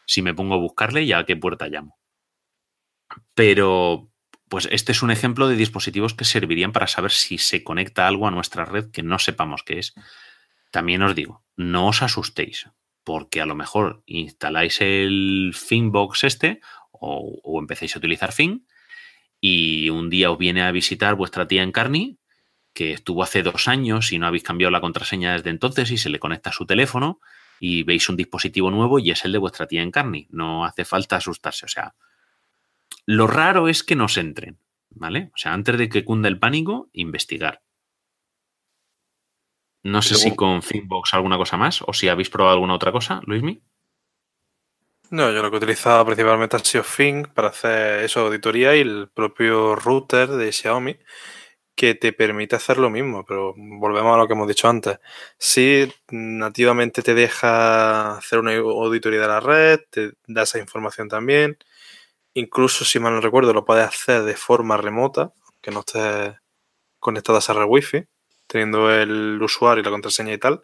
si 0.06 0.22
me 0.22 0.34
pongo 0.34 0.54
a 0.54 0.58
buscarle 0.58 1.02
y 1.02 1.12
a 1.12 1.24
qué 1.24 1.34
puerta 1.34 1.66
llamo. 1.66 1.98
Pero 3.34 4.10
pues 4.48 4.68
este 4.70 4.92
es 4.92 5.02
un 5.02 5.10
ejemplo 5.10 5.48
de 5.48 5.56
dispositivos 5.56 6.14
que 6.14 6.24
servirían 6.24 6.72
para 6.72 6.86
saber 6.86 7.10
si 7.10 7.38
se 7.38 7.62
conecta 7.62 8.06
algo 8.06 8.26
a 8.26 8.30
nuestra 8.30 8.64
red 8.64 8.90
que 8.90 9.02
no 9.02 9.18
sepamos 9.18 9.62
qué 9.62 9.78
es. 9.78 9.94
También 10.70 11.02
os 11.02 11.14
digo, 11.14 11.44
no 11.56 11.88
os 11.88 12.02
asustéis, 12.02 12.68
porque 13.04 13.40
a 13.40 13.46
lo 13.46 13.54
mejor 13.54 14.02
instaláis 14.06 14.80
el 14.80 15.52
Finbox 15.54 16.24
este 16.24 16.60
o, 16.90 17.58
empecéis 17.60 17.94
a 17.94 17.98
utilizar 17.98 18.32
Fin 18.32 18.66
y 19.40 19.90
un 19.90 20.10
día 20.10 20.30
os 20.30 20.38
viene 20.38 20.62
a 20.62 20.72
visitar 20.72 21.14
vuestra 21.14 21.46
tía 21.46 21.62
en 21.62 21.72
Carney 21.72 22.18
que 22.72 22.92
estuvo 22.92 23.22
hace 23.22 23.42
dos 23.42 23.68
años 23.68 24.12
y 24.12 24.18
no 24.18 24.26
habéis 24.26 24.42
cambiado 24.42 24.70
la 24.70 24.80
contraseña 24.80 25.32
desde 25.32 25.50
entonces 25.50 25.90
y 25.90 25.98
se 25.98 26.10
le 26.10 26.18
conecta 26.18 26.50
a 26.50 26.52
su 26.52 26.66
teléfono 26.66 27.20
y 27.60 27.82
veis 27.82 28.08
un 28.08 28.16
dispositivo 28.16 28.70
nuevo 28.70 28.98
y 28.98 29.10
es 29.10 29.24
el 29.24 29.32
de 29.32 29.38
vuestra 29.38 29.66
tía 29.66 29.82
en 29.82 29.90
Carney. 29.90 30.28
No 30.30 30.64
hace 30.64 30.84
falta 30.84 31.16
asustarse. 31.16 31.66
O 31.66 31.68
sea, 31.68 31.94
lo 33.08 33.26
raro 33.26 33.68
es 33.68 33.82
que 33.82 33.96
nos 33.96 34.18
entren, 34.18 34.58
¿vale? 34.90 35.30
O 35.32 35.38
sea, 35.38 35.54
antes 35.54 35.78
de 35.78 35.88
que 35.88 36.04
cunda 36.04 36.28
el 36.28 36.38
pánico, 36.38 36.90
investigar. 36.92 37.62
No 39.82 40.02
sé 40.02 40.16
si 40.16 40.36
con 40.36 40.60
Finbox 40.60 41.14
alguna 41.14 41.38
cosa 41.38 41.56
más 41.56 41.80
o 41.86 41.94
si 41.94 42.10
habéis 42.10 42.28
probado 42.28 42.56
alguna 42.56 42.74
otra 42.74 42.92
cosa, 42.92 43.22
Luismi. 43.24 43.62
No, 45.08 45.32
yo 45.32 45.40
lo 45.40 45.48
que 45.48 45.56
he 45.56 45.58
utilizado 45.58 46.04
principalmente 46.04 46.56
ha 46.56 46.58
sido 46.58 46.84
Fing 46.84 47.26
para 47.28 47.48
hacer 47.48 48.04
eso, 48.04 48.20
auditoría 48.20 48.76
y 48.76 48.80
el 48.80 49.08
propio 49.08 49.74
router 49.74 50.28
de 50.28 50.52
Xiaomi 50.52 50.98
que 51.74 51.94
te 51.94 52.12
permite 52.12 52.56
hacer 52.56 52.76
lo 52.76 52.90
mismo, 52.90 53.24
pero 53.24 53.54
volvemos 53.56 54.14
a 54.14 54.18
lo 54.18 54.26
que 54.26 54.34
hemos 54.34 54.48
dicho 54.48 54.68
antes. 54.68 54.98
Si 55.38 55.90
nativamente 56.10 57.00
te 57.00 57.14
deja 57.14 58.18
hacer 58.18 58.40
una 58.40 58.54
auditoría 58.54 59.20
de 59.20 59.28
la 59.28 59.40
red, 59.40 59.80
te 59.88 60.12
da 60.26 60.42
esa 60.42 60.58
información 60.58 61.08
también. 61.08 61.56
Incluso, 62.38 62.84
si 62.84 63.00
mal 63.00 63.14
no 63.14 63.20
recuerdo, 63.20 63.52
lo 63.52 63.64
puedes 63.64 63.84
hacer 63.84 64.22
de 64.22 64.36
forma 64.36 64.76
remota, 64.76 65.32
que 65.60 65.72
no 65.72 65.80
estés 65.80 66.36
conectado 67.00 67.34
a 67.34 67.40
esa 67.40 67.52
red 67.52 67.66
wifi, 67.66 68.04
teniendo 68.46 68.92
el 68.92 69.42
usuario 69.42 69.80
y 69.80 69.84
la 69.84 69.90
contraseña 69.90 70.32
y 70.32 70.38
tal. 70.38 70.62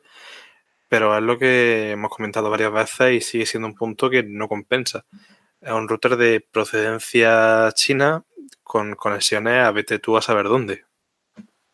Pero 0.89 1.17
es 1.17 1.23
lo 1.25 1.37
que 1.37 1.91
hemos 1.91 2.11
comentado 2.11 2.49
varias 2.49 2.73
veces 2.73 3.15
y 3.15 3.21
sigue 3.21 3.47
siendo 3.47 3.67
un 3.67 3.75
punto 3.75 4.09
que 4.09 4.23
no 4.23 4.47
compensa. 4.47 5.05
Es 5.61 5.73
un 5.73 5.89
router 5.89 6.17
de 6.17 6.47
procedencia 6.49 7.73
china 7.75 8.23
con 8.63 8.95
conexiones 8.95 9.65
a 9.65 9.73
vete 9.73 9.99
tú 9.99 10.17
a 10.17 10.23
saber 10.23 10.47
dónde. 10.47 10.85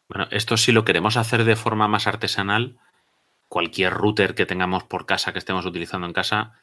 Bueno, 0.09 0.29
esto 0.31 0.57
si 0.57 0.73
lo 0.73 0.87
queremos 0.87 1.19
hacer 1.19 1.45
de 1.45 1.57
forma 1.57 1.89
más 1.89 2.07
artesanal, 2.07 2.79
cualquier 3.49 3.93
router 3.93 4.35
que 4.35 4.47
tengamos 4.47 4.85
por 4.85 5.05
casa, 5.05 5.35
que 5.35 5.41
estemos 5.41 5.67
utilizando 5.67 6.07
en 6.07 6.15
casa, 6.15 6.59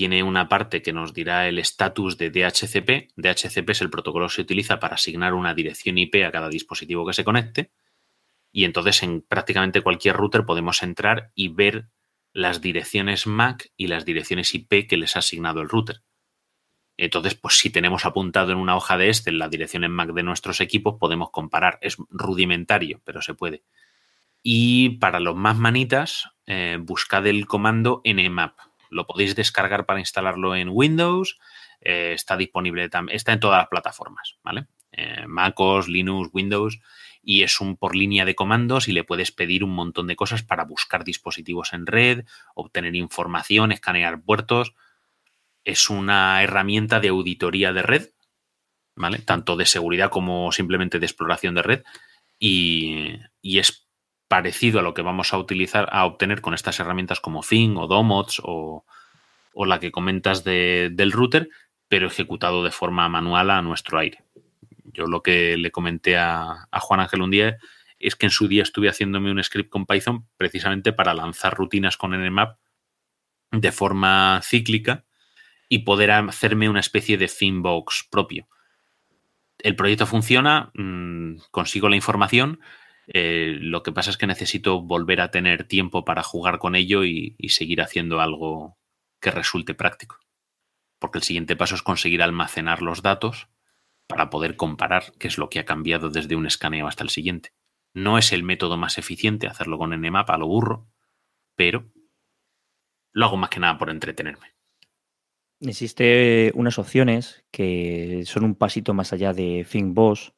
tiene 0.00 0.22
una 0.22 0.48
parte 0.48 0.80
que 0.80 0.94
nos 0.94 1.12
dirá 1.12 1.46
el 1.46 1.58
estatus 1.58 2.16
de 2.16 2.30
DHCP. 2.30 3.12
DHCP 3.16 3.68
es 3.68 3.82
el 3.82 3.90
protocolo 3.90 4.28
que 4.28 4.36
se 4.36 4.40
utiliza 4.40 4.80
para 4.80 4.94
asignar 4.94 5.34
una 5.34 5.52
dirección 5.52 5.98
IP 5.98 6.24
a 6.24 6.30
cada 6.30 6.48
dispositivo 6.48 7.06
que 7.06 7.12
se 7.12 7.22
conecte. 7.22 7.70
Y 8.50 8.64
entonces 8.64 9.02
en 9.02 9.20
prácticamente 9.20 9.82
cualquier 9.82 10.16
router 10.16 10.46
podemos 10.46 10.82
entrar 10.82 11.32
y 11.34 11.48
ver 11.48 11.90
las 12.32 12.62
direcciones 12.62 13.26
MAC 13.26 13.72
y 13.76 13.88
las 13.88 14.06
direcciones 14.06 14.54
IP 14.54 14.88
que 14.88 14.96
les 14.96 15.16
ha 15.16 15.18
asignado 15.18 15.60
el 15.60 15.68
router. 15.68 16.00
Entonces, 16.96 17.34
pues 17.34 17.58
si 17.58 17.68
tenemos 17.68 18.06
apuntado 18.06 18.52
en 18.52 18.58
una 18.58 18.76
hoja 18.76 18.96
de 18.96 19.08
Excel 19.08 19.38
la 19.38 19.50
dirección 19.50 19.84
en 19.84 19.92
Mac 19.92 20.14
de 20.14 20.22
nuestros 20.22 20.62
equipos, 20.62 20.96
podemos 20.98 21.28
comparar. 21.28 21.78
Es 21.82 21.98
rudimentario, 22.08 23.02
pero 23.04 23.20
se 23.20 23.34
puede. 23.34 23.64
Y 24.42 24.96
para 24.96 25.20
los 25.20 25.36
más 25.36 25.58
manitas, 25.58 26.30
eh, 26.46 26.78
buscad 26.80 27.26
el 27.26 27.46
comando 27.46 28.00
nmap. 28.06 28.69
Lo 28.90 29.06
podéis 29.06 29.34
descargar 29.34 29.86
para 29.86 30.00
instalarlo 30.00 30.54
en 30.54 30.68
Windows. 30.70 31.38
Eh, 31.80 32.12
está 32.14 32.36
disponible 32.36 32.88
también. 32.88 33.16
Está 33.16 33.32
en 33.32 33.40
todas 33.40 33.58
las 33.58 33.68
plataformas, 33.68 34.36
¿vale? 34.42 34.66
Eh, 34.92 35.26
MacOS, 35.26 35.88
Linux, 35.88 36.30
Windows. 36.32 36.80
Y 37.22 37.42
es 37.42 37.60
un 37.60 37.76
por 37.76 37.94
línea 37.94 38.24
de 38.24 38.34
comandos 38.34 38.88
y 38.88 38.92
le 38.92 39.04
puedes 39.04 39.30
pedir 39.30 39.62
un 39.62 39.74
montón 39.74 40.06
de 40.06 40.16
cosas 40.16 40.42
para 40.42 40.64
buscar 40.64 41.04
dispositivos 41.04 41.72
en 41.72 41.86
red, 41.86 42.24
obtener 42.54 42.96
información, 42.96 43.72
escanear 43.72 44.22
puertos 44.22 44.74
es 45.64 45.90
una 45.90 46.42
herramienta 46.42 47.00
de 47.00 47.08
auditoría 47.08 47.72
de 47.72 47.82
red, 47.82 48.10
¿vale? 48.96 49.18
Tanto 49.18 49.56
de 49.56 49.66
seguridad 49.66 50.10
como 50.10 50.52
simplemente 50.52 50.98
de 50.98 51.06
exploración 51.06 51.54
de 51.54 51.62
red. 51.62 51.82
Y, 52.38 53.18
y, 53.42 53.58
es 53.58 53.88
parecido 54.30 54.78
a 54.78 54.82
lo 54.84 54.94
que 54.94 55.02
vamos 55.02 55.34
a 55.34 55.38
utilizar, 55.38 55.88
a 55.90 56.04
obtener 56.04 56.40
con 56.40 56.54
estas 56.54 56.78
herramientas 56.78 57.18
como 57.18 57.42
Fing 57.42 57.76
o 57.76 57.88
Domots 57.88 58.40
o, 58.44 58.84
o 59.52 59.66
la 59.66 59.80
que 59.80 59.90
comentas 59.90 60.44
de, 60.44 60.88
del 60.92 61.10
router, 61.10 61.48
pero 61.88 62.06
ejecutado 62.06 62.62
de 62.62 62.70
forma 62.70 63.08
manual 63.08 63.50
a 63.50 63.60
nuestro 63.60 63.98
aire. 63.98 64.22
Yo 64.84 65.06
lo 65.06 65.24
que 65.24 65.56
le 65.56 65.72
comenté 65.72 66.16
a, 66.16 66.68
a 66.70 66.78
Juan 66.78 67.00
Ángel 67.00 67.22
un 67.22 67.32
día 67.32 67.56
es 67.98 68.14
que 68.14 68.26
en 68.26 68.30
su 68.30 68.46
día 68.46 68.62
estuve 68.62 68.88
haciéndome 68.88 69.32
un 69.32 69.42
script 69.42 69.68
con 69.68 69.84
Python 69.84 70.28
precisamente 70.36 70.92
para 70.92 71.12
lanzar 71.12 71.52
rutinas 71.56 71.96
con 71.96 72.12
Nmap 72.12 72.56
de 73.50 73.72
forma 73.72 74.40
cíclica 74.44 75.06
y 75.68 75.80
poder 75.80 76.12
hacerme 76.12 76.68
una 76.68 76.78
especie 76.78 77.18
de 77.18 77.26
Finbox 77.26 78.06
propio. 78.08 78.46
El 79.58 79.74
proyecto 79.74 80.06
funciona, 80.06 80.70
mmm, 80.74 81.34
consigo 81.50 81.88
la 81.88 81.96
información, 81.96 82.60
eh, 83.12 83.56
lo 83.60 83.82
que 83.82 83.90
pasa 83.90 84.10
es 84.10 84.16
que 84.16 84.28
necesito 84.28 84.80
volver 84.80 85.20
a 85.20 85.32
tener 85.32 85.64
tiempo 85.64 86.04
para 86.04 86.22
jugar 86.22 86.60
con 86.60 86.76
ello 86.76 87.04
y, 87.04 87.34
seguir 87.48 87.82
haciendo 87.82 88.20
algo 88.20 88.78
que 89.20 89.32
resulte 89.32 89.74
práctico. 89.74 90.20
Porque 91.00 91.18
el 91.18 91.24
siguiente 91.24 91.56
paso 91.56 91.74
es 91.74 91.82
conseguir 91.82 92.22
almacenar 92.22 92.82
los 92.82 93.02
datos 93.02 93.48
para 94.06 94.30
poder 94.30 94.54
comparar 94.54 95.12
qué 95.18 95.26
es 95.26 95.38
lo 95.38 95.50
que 95.50 95.58
ha 95.58 95.64
cambiado 95.64 96.08
desde 96.08 96.36
un 96.36 96.46
escaneo 96.46 96.86
hasta 96.86 97.02
el 97.02 97.10
siguiente. 97.10 97.52
No 97.94 98.16
es 98.16 98.32
el 98.32 98.44
método 98.44 98.76
más 98.76 98.96
eficiente 98.96 99.48
hacerlo 99.48 99.76
con 99.76 99.90
Nmap 99.90 100.30
a 100.30 100.38
lo 100.38 100.46
burro, 100.46 100.86
pero 101.56 101.90
lo 103.12 103.24
hago 103.24 103.36
más 103.36 103.50
que 103.50 103.58
nada 103.58 103.76
por 103.76 103.90
entretenerme. 103.90 104.54
Existe 105.60 106.52
unas 106.54 106.78
opciones 106.78 107.44
que 107.50 108.22
son 108.24 108.44
un 108.44 108.54
pasito 108.54 108.94
más 108.94 109.12
allá 109.12 109.32
de 109.32 109.66
ThinkBoss, 109.68 110.32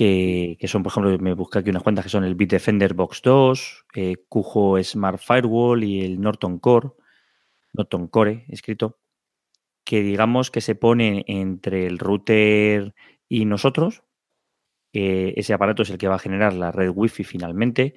que, 0.00 0.66
son, 0.66 0.82
por 0.82 0.92
ejemplo, 0.92 1.18
me 1.18 1.34
busqué 1.34 1.58
aquí 1.58 1.68
unas 1.68 1.82
cuantas 1.82 2.06
que 2.06 2.08
son 2.08 2.24
el 2.24 2.34
Bitdefender 2.34 2.94
Box 2.94 3.20
2, 3.22 3.84
eh, 3.96 4.16
Cujo 4.30 4.82
Smart 4.82 5.20
Firewall 5.20 5.84
y 5.84 6.02
el 6.02 6.18
Norton 6.22 6.58
Core, 6.58 6.88
Norton 7.74 8.08
Core 8.08 8.46
escrito, 8.48 8.98
que 9.84 10.00
digamos 10.00 10.50
que 10.50 10.62
se 10.62 10.74
pone 10.74 11.24
entre 11.26 11.86
el 11.86 11.98
router 11.98 12.94
y 13.28 13.44
nosotros. 13.44 14.02
Ese 14.92 15.52
aparato 15.52 15.82
es 15.82 15.90
el 15.90 15.98
que 15.98 16.08
va 16.08 16.14
a 16.14 16.18
generar 16.18 16.54
la 16.54 16.72
red 16.72 16.90
Wi-Fi 16.94 17.22
finalmente 17.22 17.94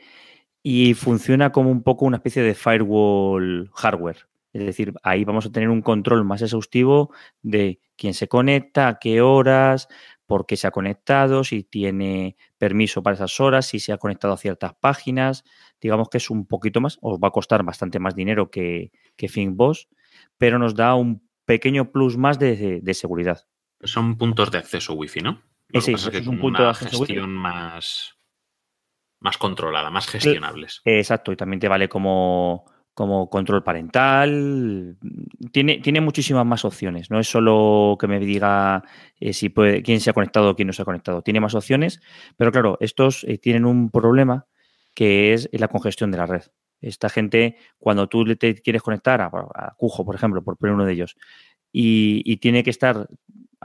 y 0.62 0.96
funciona 0.96 1.54
como 1.54 1.72
un 1.72 1.84
poco 1.84 2.06
una 2.06 2.18
especie 2.18 2.44
de 2.44 2.54
firewall 2.54 3.72
hardware. 3.74 4.28
Es 4.52 4.66
decir, 4.66 4.94
ahí 5.04 5.24
vamos 5.24 5.46
a 5.46 5.52
tener 5.52 5.70
un 5.70 5.82
control 5.82 6.24
más 6.26 6.42
exhaustivo 6.42 7.12
de 7.42 7.80
quién 7.96 8.14
se 8.14 8.28
conecta, 8.28 8.88
a 8.88 9.00
qué 9.00 9.22
horas, 9.22 9.88
por 10.26 10.46
qué 10.46 10.56
se 10.56 10.68
ha 10.68 10.72
conectado, 10.72 11.44
si 11.44 11.64
tiene 11.64 12.38
permiso 12.58 13.04
para 13.04 13.16
esas 13.16 13.40
horas, 13.40 13.66
si 13.66 13.80
se 13.80 13.92
ha 13.92 13.98
conectado 13.98 14.34
a 14.34 14.38
ciertas 14.38 14.74
páginas. 14.76 15.44
Digamos 15.82 16.10
que 16.10 16.18
es 16.18 16.30
un 16.30 16.46
poquito 16.48 16.82
más, 16.82 16.98
os 17.02 17.20
va 17.20 17.28
a 17.28 17.32
costar 17.32 17.64
bastante 17.64 18.00
más 18.00 18.16
dinero 18.16 18.50
que, 18.50 18.92
que 19.16 19.28
ThinkBoss, 19.28 19.90
pero 20.38 20.60
nos 20.60 20.76
da 20.76 20.96
un 20.96 21.28
pequeño 21.46 21.92
plus 21.92 22.18
más 22.18 22.40
de, 22.40 22.56
de, 22.56 22.80
de 22.82 22.94
seguridad. 22.94 23.46
Son 23.82 24.18
puntos 24.18 24.50
de 24.52 24.60
acceso 24.60 24.94
Wi-Fi, 24.94 25.22
¿no? 25.22 25.42
Lo 25.70 25.82
sí, 25.82 25.88
que 25.88 25.92
pasa 25.94 26.08
es 26.08 26.12
que 26.12 26.18
es 26.20 26.28
un 26.28 26.40
punto 26.40 26.60
una 26.60 26.66
de 26.66 26.70
acceso 26.70 27.00
gestión 27.00 27.32
más, 27.32 28.18
más 29.20 29.38
controlada, 29.38 29.90
más 29.90 30.08
gestionables. 30.08 30.82
Exacto, 30.86 31.32
y 31.32 31.36
también 31.36 31.60
te 31.60 31.68
vale 31.68 31.90
como 31.90 32.66
como 32.94 33.30
control 33.30 33.64
parental. 33.64 34.98
Tiene, 35.52 35.80
tiene 35.80 36.02
muchísimas 36.02 36.46
más 36.46 36.66
opciones. 36.66 37.10
No 37.10 37.20
es 37.20 37.28
solo 37.28 37.98
que 38.00 38.08
me 38.08 38.20
diga 38.20 38.84
eh, 39.20 39.34
si 39.34 39.50
puede, 39.50 39.82
quién 39.82 40.00
se 40.00 40.10
ha 40.10 40.14
conectado 40.14 40.52
o 40.52 40.56
quién 40.56 40.68
no 40.68 40.74
se 40.74 40.82
ha 40.82 40.86
conectado. 40.86 41.22
Tiene 41.22 41.40
más 41.40 41.56
opciones, 41.56 42.02
pero 42.38 42.52
claro, 42.52 42.78
estos 42.80 43.24
eh, 43.24 43.38
tienen 43.38 43.66
un 43.66 43.90
problema 43.90 44.46
que 44.94 45.34
es 45.34 45.50
la 45.52 45.68
congestión 45.68 46.12
de 46.12 46.18
la 46.18 46.26
red. 46.26 46.44
Esta 46.82 47.10
gente, 47.10 47.58
cuando 47.78 48.08
tú 48.08 48.26
te 48.36 48.56
quieres 48.56 48.82
conectar 48.82 49.22
a, 49.22 49.74
Cujo, 49.78 50.06
por 50.06 50.16
ejemplo, 50.16 50.44
por 50.44 50.58
poner 50.58 50.76
uno 50.76 50.86
de 50.86 50.94
ellos, 50.94 51.16
y, 51.72 52.38
tiene 52.38 52.64
que 52.64 52.70
estar 52.70 53.08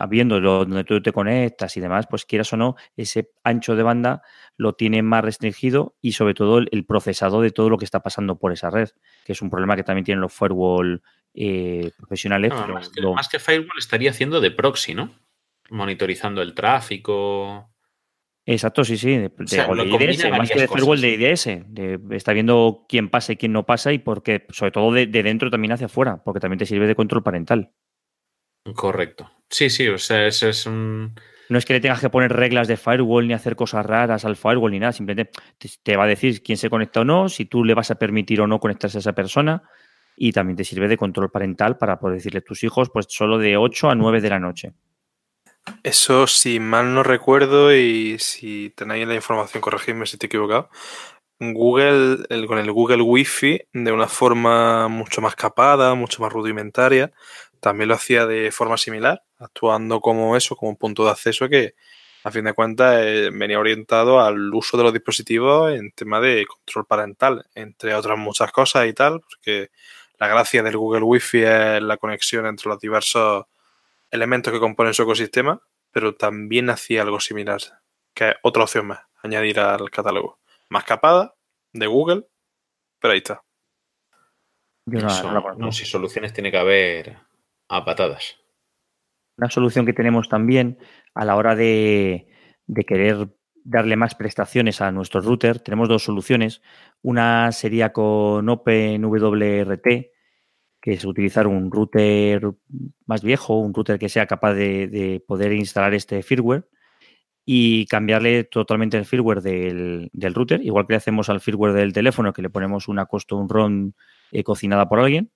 viendo 0.06 0.40
donde 0.40 0.84
tú 0.84 1.02
te 1.02 1.12
conectas 1.12 1.76
y 1.76 1.80
demás, 1.80 2.06
pues 2.08 2.24
quieras 2.24 2.52
o 2.52 2.56
no, 2.56 2.76
ese 2.96 3.30
ancho 3.42 3.74
de 3.74 3.82
banda 3.82 4.22
lo 4.56 4.74
tiene 4.74 5.02
más 5.02 5.24
restringido 5.24 5.96
y 6.00 6.12
sobre 6.12 6.34
todo 6.34 6.58
el, 6.58 6.84
procesado 6.86 7.40
de 7.40 7.50
todo 7.50 7.68
lo 7.68 7.78
que 7.78 7.84
está 7.84 8.00
pasando 8.00 8.38
por 8.38 8.52
esa 8.52 8.70
red, 8.70 8.90
que 9.24 9.32
es 9.32 9.42
un 9.42 9.50
problema 9.50 9.76
que 9.76 9.82
también 9.82 10.04
tienen 10.04 10.20
los 10.20 10.32
firewall 10.32 11.02
eh, 11.34 11.90
profesionales. 11.96 12.52
más, 13.14 13.28
que, 13.28 13.38
firewall 13.38 13.78
estaría 13.78 14.10
haciendo 14.10 14.40
de 14.40 14.50
proxy, 14.50 14.94
¿no? 14.94 15.14
Monitorizando 15.70 16.42
el 16.42 16.54
tráfico. 16.54 17.70
Exacto, 18.46 18.82
sí, 18.82 18.96
sí, 18.96 19.10
de, 19.10 19.30
IDS, 19.36 20.30
más 20.30 20.50
que 20.50 20.60
de 20.60 20.68
firewall 20.68 21.00
de 21.00 21.10
IDS. 21.10 21.46
está 22.12 22.32
viendo 22.32 22.86
quién 22.88 23.10
pasa 23.10 23.32
y 23.32 23.36
quién 23.36 23.52
no 23.52 23.66
pasa 23.66 23.92
y 23.92 23.98
porque, 23.98 24.46
sobre 24.50 24.70
todo 24.70 24.92
de, 24.92 25.06
de 25.06 25.22
dentro 25.22 25.50
también 25.50 25.72
hacia 25.72 25.86
afuera, 25.86 26.22
porque 26.24 26.40
también 26.40 26.58
te 26.58 26.66
sirve 26.66 26.86
de 26.86 26.94
control 26.94 27.22
parental. 27.22 27.72
Correcto. 28.74 29.30
Sí, 29.50 29.70
sí, 29.70 29.88
o 29.88 29.98
sea, 29.98 30.26
ese 30.26 30.50
es 30.50 30.66
un... 30.66 31.14
No 31.48 31.56
es 31.56 31.64
que 31.64 31.72
le 31.72 31.80
tengas 31.80 32.00
que 32.00 32.10
poner 32.10 32.30
reglas 32.30 32.68
de 32.68 32.76
firewall 32.76 33.26
ni 33.26 33.32
hacer 33.32 33.56
cosas 33.56 33.86
raras 33.86 34.26
al 34.26 34.36
firewall 34.36 34.70
ni 34.70 34.78
nada, 34.78 34.92
simplemente 34.92 35.32
te, 35.82 35.96
va 35.96 36.04
a 36.04 36.08
decir 36.08 36.42
quién 36.42 36.58
se 36.58 36.68
conecta 36.68 37.00
o 37.00 37.04
no, 37.04 37.30
si 37.30 37.46
tú 37.46 37.64
le 37.64 37.72
vas 37.72 37.90
a 37.90 37.94
permitir 37.94 38.42
o 38.42 38.46
no 38.46 38.60
conectarse 38.60 38.98
a 38.98 39.00
esa 39.00 39.14
persona 39.14 39.62
y 40.14 40.32
también 40.32 40.56
te 40.56 40.64
sirve 40.64 40.88
de 40.88 40.98
control 40.98 41.30
parental 41.30 41.78
para 41.78 41.98
poder 41.98 42.16
decirle 42.16 42.40
a 42.40 42.42
tus 42.42 42.64
hijos 42.64 42.90
pues 42.90 43.06
solo 43.08 43.38
de 43.38 43.56
8 43.56 43.88
a 43.88 43.94
9 43.94 44.20
de 44.20 44.28
la 44.28 44.38
noche. 44.38 44.72
Eso, 45.82 46.26
si 46.26 46.60
mal 46.60 46.92
no 46.92 47.02
recuerdo 47.02 47.74
y 47.74 48.18
si 48.18 48.70
tenéis 48.76 49.06
la 49.06 49.14
información, 49.14 49.62
corregidme 49.62 50.06
si 50.06 50.18
te 50.18 50.26
he 50.26 50.28
equivocado, 50.28 50.70
Google, 51.40 52.26
con 52.46 52.58
el 52.58 52.72
Google 52.72 53.02
Wi-Fi, 53.02 53.68
de 53.72 53.92
una 53.92 54.08
forma 54.08 54.88
mucho 54.88 55.20
más 55.20 55.36
capada, 55.36 55.94
mucho 55.94 56.20
más 56.22 56.32
rudimentaria, 56.32 57.12
también 57.60 57.88
lo 57.88 57.94
hacía 57.94 58.26
de 58.26 58.50
forma 58.52 58.76
similar, 58.76 59.22
actuando 59.38 60.00
como 60.00 60.36
eso, 60.36 60.56
como 60.56 60.70
un 60.70 60.76
punto 60.76 61.04
de 61.04 61.10
acceso 61.10 61.48
que, 61.48 61.74
a 62.24 62.30
fin 62.30 62.44
de 62.44 62.52
cuentas, 62.52 62.96
eh, 63.04 63.30
venía 63.32 63.58
orientado 63.58 64.20
al 64.20 64.52
uso 64.54 64.76
de 64.76 64.84
los 64.84 64.92
dispositivos 64.92 65.72
en 65.72 65.92
tema 65.92 66.20
de 66.20 66.46
control 66.46 66.86
parental, 66.86 67.46
entre 67.54 67.94
otras 67.94 68.18
muchas 68.18 68.52
cosas 68.52 68.86
y 68.86 68.92
tal, 68.92 69.20
porque 69.20 69.70
la 70.18 70.28
gracia 70.28 70.62
del 70.62 70.76
Google 70.76 71.02
Wi-Fi 71.02 71.42
es 71.42 71.82
la 71.82 71.96
conexión 71.96 72.46
entre 72.46 72.68
los 72.68 72.80
diversos 72.80 73.46
elementos 74.10 74.52
que 74.52 74.58
componen 74.58 74.94
su 74.94 75.02
ecosistema, 75.02 75.60
pero 75.90 76.14
también 76.14 76.70
hacía 76.70 77.02
algo 77.02 77.20
similar, 77.20 77.60
que 78.14 78.30
es 78.30 78.34
otra 78.42 78.64
opción 78.64 78.86
más, 78.86 79.00
añadir 79.22 79.60
al 79.60 79.90
catálogo. 79.90 80.38
Más 80.68 80.84
capada, 80.84 81.34
de 81.72 81.86
Google, 81.86 82.26
pero 82.98 83.12
ahí 83.12 83.18
está. 83.18 83.42
no, 84.86 85.54
no, 85.56 85.72
si 85.72 85.84
soluciones 85.84 86.32
tiene 86.32 86.50
que 86.50 86.58
haber 86.58 87.27
a 87.68 87.84
patadas. 87.84 88.36
Una 89.36 89.50
solución 89.50 89.86
que 89.86 89.92
tenemos 89.92 90.28
también 90.28 90.78
a 91.14 91.24
la 91.24 91.36
hora 91.36 91.54
de, 91.54 92.26
querer 92.86 93.28
darle 93.64 93.96
más 93.96 94.14
prestaciones 94.14 94.80
a 94.80 94.90
nuestro 94.90 95.20
router, 95.20 95.60
tenemos 95.60 95.88
dos 95.88 96.02
soluciones. 96.02 96.62
Una 97.02 97.52
sería 97.52 97.92
con 97.92 98.48
OpenWRT, 98.48 99.86
que 100.80 100.92
es 100.92 101.04
utilizar 101.04 101.46
un 101.46 101.70
router 101.70 102.50
más 103.06 103.22
viejo, 103.22 103.58
un 103.58 103.74
router 103.74 103.98
que 103.98 104.08
sea 104.08 104.26
capaz 104.26 104.54
de, 104.54 105.22
poder 105.26 105.52
instalar 105.52 105.94
este 105.94 106.22
firmware 106.22 106.68
y 107.44 107.86
cambiarle 107.86 108.44
totalmente 108.44 108.96
el 108.96 109.06
firmware 109.06 109.40
del, 109.40 110.10
router, 110.34 110.60
igual 110.62 110.86
que 110.86 110.94
le 110.94 110.98
hacemos 110.98 111.28
al 111.28 111.40
firmware 111.40 111.74
del 111.74 111.92
teléfono, 111.92 112.32
que 112.32 112.42
le 112.42 112.50
ponemos 112.50 112.88
una 112.88 113.06
custom 113.06 113.48
ROM 113.48 113.92
eh, 114.32 114.42
cocinada 114.42 114.88
por 114.88 114.98
alguien 114.98 115.30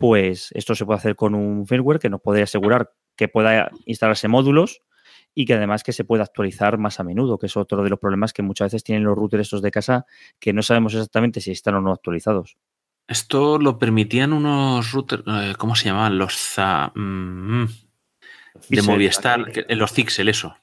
pues 0.00 0.50
esto 0.52 0.74
se 0.74 0.86
puede 0.86 0.96
hacer 0.96 1.14
con 1.14 1.34
un 1.34 1.66
firmware 1.66 1.98
que 1.98 2.08
nos 2.08 2.22
puede 2.22 2.40
asegurar 2.40 2.94
que 3.16 3.28
pueda 3.28 3.70
instalarse 3.84 4.28
módulos 4.28 4.80
y 5.34 5.44
que 5.44 5.52
además 5.52 5.82
que 5.82 5.92
se 5.92 6.04
pueda 6.04 6.22
actualizar 6.22 6.78
más 6.78 7.00
a 7.00 7.04
menudo, 7.04 7.38
que 7.38 7.44
es 7.44 7.56
otro 7.58 7.84
de 7.84 7.90
los 7.90 7.98
problemas 7.98 8.32
que 8.32 8.40
muchas 8.40 8.72
veces 8.72 8.82
tienen 8.82 9.04
los 9.04 9.14
routers 9.14 9.42
estos 9.42 9.60
de 9.60 9.70
casa 9.70 10.06
que 10.38 10.54
no 10.54 10.62
sabemos 10.62 10.94
exactamente 10.94 11.42
si 11.42 11.50
están 11.50 11.74
o 11.74 11.82
no 11.82 11.92
actualizados. 11.92 12.56
Esto 13.06 13.58
lo 13.58 13.78
permitían 13.78 14.32
unos 14.32 14.90
routers, 14.90 15.22
eh, 15.26 15.52
¿cómo 15.58 15.76
se 15.76 15.90
llamaban? 15.90 16.16
Los 16.16 16.56
mm, 16.94 17.64
de 18.70 18.82
Movistar, 18.82 19.52
los 19.68 19.92
Zixel, 19.92 20.30
eso. 20.30 20.56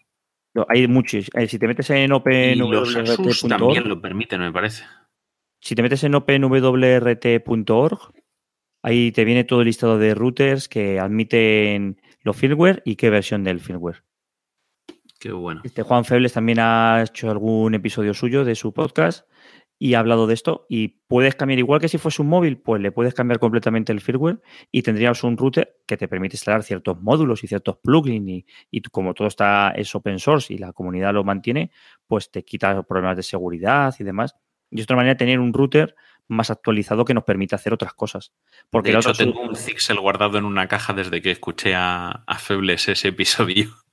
Hay 0.67 0.87
muchos. 0.87 1.29
Eh, 1.35 1.47
si 1.47 1.59
te 1.59 1.67
metes 1.67 1.91
en 1.91 2.11
OpenWRT.org. 2.11 3.47
también 3.47 3.87
lo 3.87 4.01
permiten, 4.01 4.41
me 4.41 4.51
parece. 4.51 4.83
Si 5.61 5.75
te 5.75 5.83
metes 5.83 6.03
en 6.03 6.15
OpenWRT.org, 6.15 8.16
Ahí 8.81 9.11
te 9.11 9.25
viene 9.25 9.43
todo 9.43 9.61
el 9.61 9.67
listado 9.67 9.97
de 9.97 10.13
routers 10.15 10.67
que 10.69 10.99
admiten 10.99 12.01
los 12.21 12.37
firmware 12.37 12.81
y 12.85 12.95
qué 12.95 13.09
versión 13.09 13.43
del 13.43 13.59
firmware. 13.59 14.03
Qué 15.19 15.31
bueno. 15.31 15.61
Este 15.63 15.81
Juan 15.81 16.05
Febles 16.05 16.33
también 16.33 16.59
ha 16.59 17.03
hecho 17.03 17.31
algún 17.31 17.73
episodio 17.73 18.13
suyo 18.13 18.45
de 18.45 18.55
su 18.55 18.73
podcast 18.73 19.27
y 19.79 19.93
ha 19.93 19.99
hablado 19.99 20.27
de 20.27 20.33
esto. 20.33 20.65
Y 20.69 20.99
puedes 21.07 21.35
cambiar, 21.35 21.59
igual 21.59 21.79
que 21.79 21.87
si 21.87 21.97
fuese 21.97 22.21
un 22.21 22.29
móvil, 22.29 22.59
pues 22.59 22.81
le 22.81 22.91
puedes 22.91 23.13
cambiar 23.13 23.39
completamente 23.39 23.91
el 23.91 24.01
firmware 24.01 24.41
y 24.71 24.81
tendrías 24.81 25.23
un 25.23 25.37
router 25.37 25.77
que 25.85 25.97
te 25.97 26.07
permite 26.07 26.35
instalar 26.35 26.63
ciertos 26.63 27.01
módulos 27.01 27.43
y 27.43 27.47
ciertos 27.47 27.77
plugins. 27.77 28.29
Y, 28.29 28.45
y 28.71 28.81
como 28.81 29.13
todo 29.13 29.27
está 29.27 29.71
es 29.71 29.93
open 29.95 30.19
source 30.19 30.53
y 30.53 30.57
la 30.57 30.73
comunidad 30.73 31.13
lo 31.13 31.23
mantiene, 31.23 31.71
pues 32.07 32.31
te 32.31 32.43
quita 32.43 32.83
problemas 32.83 33.17
de 33.17 33.23
seguridad 33.23 33.93
y 33.99 34.03
demás. 34.03 34.35
Y 34.69 34.79
es 34.79 34.83
otra 34.83 34.97
manera 34.97 35.13
de 35.13 35.19
tener 35.19 35.39
un 35.39 35.53
router 35.53 35.95
más 36.27 36.51
actualizado 36.51 37.05
que 37.05 37.13
nos 37.13 37.23
permite 37.23 37.55
hacer 37.55 37.73
otras 37.73 37.93
cosas. 37.93 38.33
Porque 38.69 38.91
de 38.91 38.97
hecho, 38.97 39.13
tengo 39.13 39.41
un 39.41 39.55
Zixel 39.55 39.99
guardado 39.99 40.37
en 40.37 40.45
una 40.45 40.67
caja 40.67 40.93
desde 40.93 41.21
que 41.21 41.31
escuché 41.31 41.73
a, 41.75 42.23
Febles 42.39 42.87
ese 42.87 43.09
episodio. 43.09 43.69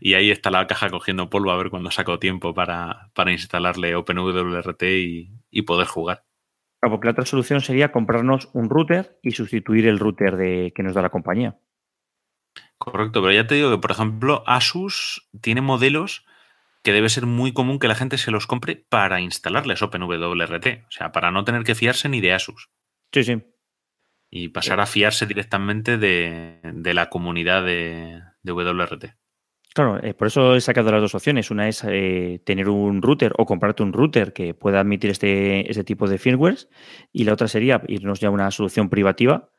Y 0.00 0.14
ahí 0.14 0.30
está 0.30 0.52
la 0.52 0.68
caja 0.68 0.90
cogiendo 0.90 1.28
polvo 1.28 1.50
a 1.50 1.56
ver 1.56 1.70
cuando 1.70 1.90
saco 1.90 2.20
tiempo 2.20 2.54
para, 2.54 3.10
instalarle 3.32 3.96
OpenWRT 3.96 4.82
y, 4.84 5.32
y 5.50 5.62
poder 5.62 5.88
jugar. 5.88 6.22
porque 6.80 7.06
la 7.06 7.10
otra 7.10 7.24
solución 7.24 7.60
sería 7.60 7.90
comprarnos 7.90 8.48
un 8.52 8.70
router 8.70 9.18
y 9.22 9.32
sustituir 9.32 9.88
el 9.88 9.98
router 9.98 10.36
de, 10.36 10.72
que 10.72 10.84
nos 10.84 10.94
da 10.94 11.02
la 11.02 11.10
compañía. 11.10 11.58
Correcto, 12.78 13.22
pero 13.22 13.32
ya 13.32 13.46
te 13.46 13.54
digo 13.54 13.70
que, 13.70 13.78
por 13.78 13.90
ejemplo, 13.90 14.44
Asus 14.46 15.28
tiene 15.40 15.62
modelos 15.62 16.25
que 16.86 16.92
debe 16.92 17.08
ser 17.08 17.26
muy 17.26 17.52
común 17.52 17.80
que 17.80 17.88
la 17.88 17.96
gente 17.96 18.16
se 18.16 18.30
los 18.30 18.46
compre 18.46 18.86
para 18.88 19.20
instalarles 19.20 19.82
OpenWRT, 19.82 20.84
o 20.86 20.90
sea, 20.90 21.10
para 21.10 21.32
no 21.32 21.42
tener 21.42 21.64
que 21.64 21.74
fiarse 21.74 22.08
ni 22.08 22.20
de 22.20 22.32
Asus. 22.32 22.70
Sí, 23.10 23.24
sí. 23.24 23.42
Y 24.30 24.50
pasar 24.50 24.78
a 24.78 24.86
fiarse 24.86 25.26
directamente 25.26 25.98
de, 25.98 26.60
la 26.94 27.10
comunidad 27.10 27.64
de, 27.64 28.22
WRT. 28.44 29.16
Claro, 29.74 30.00
eh, 30.00 30.14
por 30.14 30.28
eso 30.28 30.54
he 30.54 30.60
sacado 30.60 30.92
las 30.92 31.00
dos 31.00 31.16
opciones. 31.16 31.50
Una 31.50 31.66
es 31.66 31.82
eh, 31.88 32.40
tener 32.46 32.68
un 32.68 33.02
router 33.02 33.32
o 33.36 33.46
comprarte 33.46 33.82
un 33.82 33.92
router 33.92 34.32
que 34.32 34.54
pueda 34.54 34.78
admitir 34.78 35.10
este, 35.10 35.68
este 35.68 35.82
tipo 35.82 36.06
de 36.06 36.18
firmwares. 36.18 36.68
Y 37.12 37.24
la 37.24 37.32
otra 37.32 37.48
sería 37.48 37.82
irnos 37.88 38.20
ya 38.20 38.28
a 38.28 38.30
una 38.30 38.48
solución 38.52 38.90
privativa, 38.90 39.50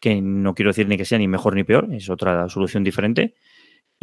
que 0.00 0.20
no 0.20 0.56
quiero 0.56 0.70
decir 0.70 0.88
ni 0.88 0.96
que 0.96 1.04
sea 1.04 1.18
ni 1.18 1.28
mejor 1.28 1.54
ni 1.54 1.62
peor, 1.62 1.94
es 1.94 2.10
otra 2.10 2.48
solución 2.48 2.82
diferente, 2.82 3.36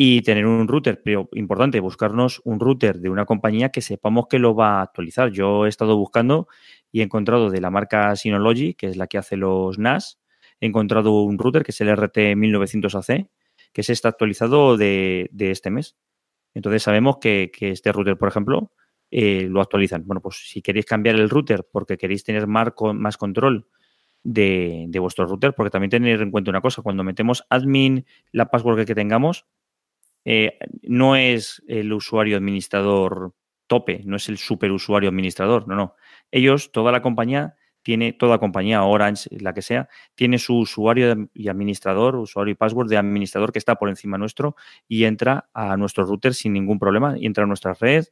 y 0.02 0.22
tener 0.22 0.46
un 0.46 0.66
router, 0.70 1.02
pero 1.04 1.28
importante, 1.34 1.82
buscarnos 1.82 2.42
un 2.46 2.62
router 2.62 3.02
de 3.02 3.10
una 3.10 3.26
compañía 3.26 3.68
que 3.68 3.82
sepamos 3.82 4.28
que 4.30 4.40
lo 4.40 4.56
va 4.56 4.80
a 4.80 4.82
actualizar. 4.84 5.30
Yo 5.30 5.66
he 5.66 5.70
estado 5.70 5.98
buscando 5.98 6.48
y 6.90 7.02
he 7.02 7.04
encontrado 7.04 7.50
de 7.50 7.60
la 7.60 7.70
marca 7.70 8.16
Synology, 8.16 8.76
que 8.76 8.88
es 8.88 8.96
la 8.96 9.08
que 9.08 9.18
hace 9.18 9.36
los 9.36 9.78
NAS, 9.78 10.18
he 10.62 10.68
encontrado 10.68 11.22
un 11.24 11.38
router 11.38 11.64
que 11.64 11.72
es 11.72 11.82
el 11.82 11.90
RT1900AC, 11.90 13.28
que 13.74 13.84
se 13.84 13.92
está 13.92 14.08
actualizado 14.08 14.78
de, 14.78 15.30
este 15.38 15.70
mes. 15.70 15.98
Entonces 16.54 16.82
sabemos 16.82 17.18
que, 17.18 17.52
este 17.60 17.92
router, 17.92 18.18
por 18.18 18.30
ejemplo, 18.30 18.72
eh, 19.12 19.48
lo 19.50 19.60
actualizan. 19.60 20.08
Bueno, 20.08 20.22
pues 20.22 20.38
si 20.50 20.62
queréis 20.62 20.86
cambiar 20.86 21.18
el 21.18 21.30
router 21.30 21.68
porque 21.70 21.98
queréis 21.98 22.24
tener 22.24 22.48
más, 22.48 22.70
más 22.94 23.18
control 23.18 23.68
de, 24.24 24.86
de, 24.88 25.00
vuestro 25.00 25.26
router, 25.26 25.54
porque 25.54 25.72
también 25.72 25.90
tener 25.90 26.22
en 26.22 26.32
cuenta 26.32 26.52
una 26.52 26.62
cosa, 26.62 26.82
cuando 26.82 27.04
metemos 27.04 27.44
admin, 27.50 28.06
la 28.32 28.46
password 28.46 28.86
que 28.86 28.96
tengamos, 28.96 29.46
eh, 30.26 30.58
no 30.84 31.16
es 31.16 31.64
el 31.68 31.92
usuario 31.94 32.38
administrador 32.38 33.34
tope, 33.68 34.02
no 34.06 34.16
es 34.16 34.30
el 34.30 34.38
superusuario 34.38 35.10
administrador, 35.10 35.68
no, 35.68 35.76
no. 35.76 35.96
Ellos, 36.32 36.72
toda 36.72 36.92
la 36.92 37.02
compañía, 37.02 37.56
tiene, 37.82 38.14
toda 38.14 38.40
compañía, 38.40 38.84
Orange, 38.84 39.30
la 39.40 39.54
que 39.54 39.62
sea, 39.62 39.88
tiene 40.16 40.38
su 40.38 40.58
usuario 40.58 41.30
y 41.34 41.48
administrador, 41.48 42.16
usuario 42.16 42.52
y 42.52 42.56
password 42.56 42.90
de 42.90 42.98
administrador 42.98 43.52
que 43.52 43.60
está 43.60 43.76
por 43.76 43.90
encima 43.90 44.18
nuestro 44.18 44.56
y 44.88 45.06
entra 45.06 45.50
a 45.54 45.78
nuestro 45.78 46.04
router 46.06 46.34
sin 46.34 46.54
ningún 46.54 46.80
problema, 46.80 47.18
y 47.18 47.26
entra 47.26 47.46
a 47.46 47.48
nuestra 47.48 47.74
red 47.74 48.06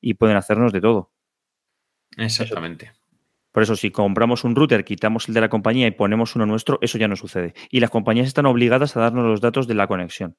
y 0.00 0.14
pueden 0.14 0.36
hacernos 0.36 0.72
de 0.72 0.80
todo. 0.80 1.10
Exactamente. 2.16 2.92
Por 3.52 3.62
eso, 3.62 3.76
si 3.76 3.90
compramos 3.90 4.42
un 4.44 4.56
router, 4.56 4.84
quitamos 4.84 5.28
el 5.28 5.34
de 5.34 5.40
la 5.40 5.48
compañía 5.48 5.86
y 5.86 5.92
ponemos 5.92 6.34
uno 6.34 6.44
nuestro, 6.44 6.78
eso 6.82 6.98
ya 6.98 7.06
no 7.06 7.14
sucede. 7.14 7.54
Y 7.70 7.80
las 7.80 7.90
compañías 7.90 8.26
están 8.26 8.46
obligadas 8.46 8.96
a 8.96 9.00
darnos 9.00 9.24
los 9.26 9.40
datos 9.40 9.68
de 9.68 9.74
la 9.74 9.86
conexión. 9.86 10.36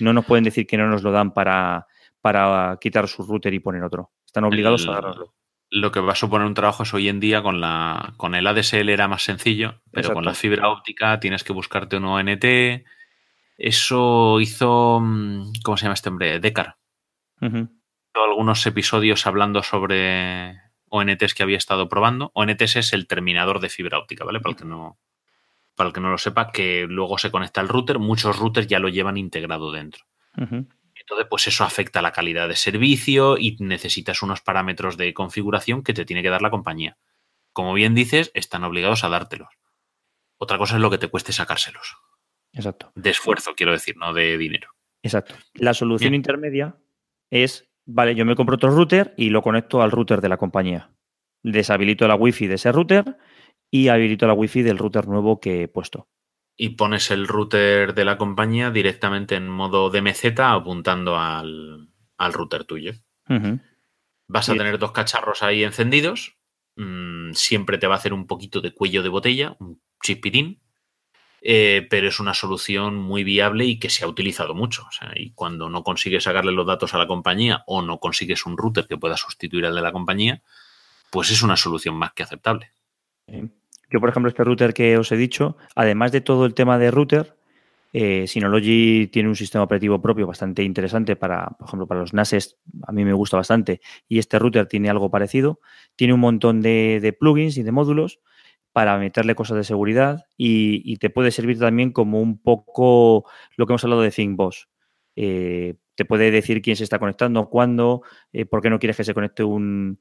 No 0.00 0.12
nos 0.12 0.24
pueden 0.24 0.44
decir 0.44 0.66
que 0.66 0.76
no 0.76 0.88
nos 0.88 1.02
lo 1.02 1.12
dan 1.12 1.32
para, 1.32 1.86
para 2.20 2.78
quitar 2.80 3.08
su 3.08 3.22
router 3.22 3.54
y 3.54 3.60
poner 3.60 3.82
otro. 3.82 4.12
Están 4.26 4.44
obligados 4.44 4.86
a 4.88 4.92
darnoslo. 4.92 5.34
Lo 5.70 5.92
que 5.92 6.00
va 6.00 6.12
a 6.12 6.16
suponer 6.16 6.46
un 6.46 6.54
trabajo 6.54 6.84
es 6.84 6.94
hoy 6.94 7.08
en 7.08 7.20
día 7.20 7.42
con 7.42 7.60
la 7.60 8.14
con 8.16 8.34
el 8.34 8.46
ADSL 8.46 8.88
era 8.88 9.06
más 9.06 9.22
sencillo, 9.22 9.82
pero 9.92 10.14
con 10.14 10.24
la 10.24 10.32
fibra 10.32 10.70
óptica 10.70 11.20
tienes 11.20 11.44
que 11.44 11.52
buscarte 11.52 11.98
un 11.98 12.06
ONT. 12.06 12.44
Eso 13.58 14.40
hizo, 14.40 15.00
mm, 15.02 15.52
¿cómo 15.62 15.76
se 15.76 15.82
llama 15.82 15.94
este 15.94 16.08
hombre? 16.08 16.40
Decar. 16.40 16.76
Algunos 18.14 18.66
episodios 18.66 19.26
hablando 19.26 19.62
sobre 19.62 20.58
ONTs 20.88 21.34
que 21.34 21.42
había 21.42 21.58
estado 21.58 21.88
probando. 21.88 22.30
ONTs 22.34 22.76
es 22.76 22.92
el 22.92 23.06
terminador 23.06 23.60
de 23.60 23.68
fibra 23.68 23.98
óptica, 23.98 24.24
¿vale? 24.24 24.40
Para 24.40 24.52
el 24.52 24.56
que 24.56 24.64
no, 24.64 24.98
para 25.78 25.88
el 25.88 25.94
que 25.94 26.00
no 26.00 26.10
lo 26.10 26.18
sepa, 26.18 26.50
que 26.50 26.86
luego 26.88 27.16
se 27.16 27.30
conecta 27.30 27.62
al 27.62 27.68
router. 27.68 27.98
Muchos 27.98 28.38
routers 28.38 28.66
ya 28.66 28.78
lo 28.78 28.88
llevan 28.88 29.16
integrado 29.16 29.72
dentro. 29.72 30.04
Entonces, 30.36 31.26
pues 31.30 31.46
eso 31.46 31.64
afecta 31.64 32.02
la 32.02 32.12
calidad 32.12 32.48
de 32.48 32.56
servicio 32.56 33.38
y 33.38 33.56
necesitas 33.60 34.22
unos 34.22 34.42
parámetros 34.42 34.96
de 34.96 35.14
configuración 35.14 35.82
que 35.82 35.94
te 35.94 36.04
tiene 36.04 36.22
que 36.22 36.28
dar 36.28 36.42
la 36.42 36.50
compañía. 36.50 36.98
Como 37.52 37.72
bien 37.72 37.94
dices, 37.94 38.30
están 38.34 38.64
obligados 38.64 39.04
a 39.04 39.08
dártelos. 39.08 39.48
Otra 40.36 40.58
cosa 40.58 40.74
es 40.74 40.82
lo 40.82 40.90
que 40.90 40.98
te 40.98 41.08
cueste 41.08 41.32
sacárselos. 41.32 41.96
Exacto. 42.52 42.92
De 42.94 43.10
esfuerzo, 43.10 43.54
quiero 43.56 43.72
decir, 43.72 43.96
no 43.96 44.12
de 44.12 44.36
dinero. 44.36 44.68
Exacto. 45.02 45.34
La 45.54 45.72
solución 45.72 46.14
intermedia 46.14 46.76
es 47.30 47.68
Vale, 47.90 48.14
yo 48.14 48.26
me 48.26 48.36
compro 48.36 48.56
otro 48.56 48.70
router 48.70 49.14
y 49.16 49.30
lo 49.30 49.40
conecto 49.40 49.80
al 49.80 49.90
router 49.90 50.20
de 50.20 50.28
la 50.28 50.36
compañía. 50.36 50.90
Deshabilito 51.42 52.06
la 52.06 52.16
wifi 52.16 52.46
de 52.46 52.56
ese 52.56 52.70
router 52.70 53.16
y 53.70 53.88
habilito 53.88 54.26
la 54.26 54.34
wifi 54.34 54.62
del 54.62 54.78
router 54.78 55.08
nuevo 55.08 55.40
que 55.40 55.62
he 55.62 55.68
puesto. 55.68 56.08
Y 56.56 56.70
pones 56.70 57.10
el 57.10 57.28
router 57.28 57.94
de 57.94 58.04
la 58.04 58.18
compañía 58.18 58.70
directamente 58.70 59.36
en 59.36 59.48
modo 59.48 59.90
DMZ 59.90 60.40
apuntando 60.40 61.16
al, 61.16 61.88
router 62.18 62.64
tuyo. 62.64 62.94
Vas 64.26 64.48
a 64.48 64.54
tener 64.54 64.78
dos 64.78 64.92
cacharros 64.92 65.42
ahí 65.42 65.62
encendidos. 65.62 66.36
Mm, 66.76 67.32
siempre 67.32 67.78
te 67.78 67.86
va 67.86 67.94
a 67.94 67.98
hacer 67.98 68.12
un 68.12 68.26
poquito 68.26 68.60
de 68.60 68.72
cuello 68.72 69.02
de 69.02 69.08
botella, 69.08 69.56
un 69.60 69.80
chispitín. 70.02 70.60
Eh, 71.40 71.86
pero 71.88 72.08
es 72.08 72.18
una 72.18 72.34
solución 72.34 72.96
muy 72.96 73.22
viable 73.22 73.64
y 73.64 73.78
que 73.78 73.90
se 73.90 74.04
ha 74.04 74.08
utilizado 74.08 74.54
mucho. 74.54 74.88
y 75.14 75.30
cuando 75.32 75.68
no 75.68 75.84
consigues 75.84 76.24
sacarle 76.24 76.52
los 76.52 76.66
datos 76.66 76.94
a 76.94 76.98
la 76.98 77.06
compañía 77.06 77.62
o 77.66 77.80
no 77.82 78.00
consigues 78.00 78.44
un 78.44 78.56
router 78.56 78.88
que 78.88 78.96
pueda 78.96 79.16
sustituir 79.16 79.66
al 79.66 79.74
de 79.74 79.82
la 79.82 79.92
compañía, 79.92 80.42
pues 81.10 81.30
es 81.30 81.42
una 81.42 81.56
solución 81.56 81.94
más 81.94 82.12
que 82.12 82.24
aceptable. 82.24 82.72
Yo, 83.90 84.00
por 84.00 84.08
ejemplo, 84.08 84.28
este 84.28 84.44
router 84.44 84.74
que 84.74 84.98
os 84.98 85.10
he 85.12 85.16
dicho, 85.16 85.56
además 85.74 86.12
de 86.12 86.20
todo 86.20 86.46
el 86.46 86.54
tema 86.54 86.78
de 86.78 86.90
router, 86.90 87.36
eh, 87.92 88.26
Synology 88.26 89.06
tiene 89.06 89.28
un 89.28 89.36
sistema 89.36 89.64
operativo 89.64 90.00
propio 90.00 90.26
bastante 90.26 90.62
interesante 90.62 91.16
para, 91.16 91.46
por 91.58 91.68
ejemplo, 91.68 91.86
para 91.86 92.00
los 92.00 92.12
NASes, 92.12 92.58
a 92.86 92.92
mí 92.92 93.04
me 93.04 93.14
gusta 93.14 93.38
bastante, 93.38 93.80
y 94.08 94.18
este 94.18 94.38
router 94.38 94.66
tiene 94.66 94.90
algo 94.90 95.10
parecido. 95.10 95.60
Tiene 95.96 96.12
un 96.12 96.20
montón 96.20 96.60
de 96.60 97.16
plugins 97.18 97.56
y 97.56 97.62
de 97.62 97.72
módulos 97.72 98.20
para 98.78 98.96
meterle 98.96 99.34
cosas 99.34 99.56
de 99.56 99.64
seguridad 99.64 100.26
y, 100.36 100.96
te 100.98 101.10
puede 101.10 101.32
servir 101.32 101.58
también 101.58 101.90
como 101.90 102.20
un 102.20 102.40
poco 102.40 103.28
lo 103.56 103.66
que 103.66 103.72
hemos 103.72 103.82
hablado 103.82 104.02
de 104.02 104.12
ThinkBoss. 104.12 104.68
Eh, 105.16 105.74
te 105.96 106.04
puede 106.04 106.30
decir 106.30 106.62
quién 106.62 106.76
se 106.76 106.84
está 106.84 107.00
conectando, 107.00 107.48
cuándo, 107.48 108.02
eh, 108.32 108.44
por 108.44 108.62
qué 108.62 108.70
no 108.70 108.78
quieres 108.78 108.96
que 108.96 109.02
se 109.02 109.14
conecte 109.14 109.42
un, 109.42 109.98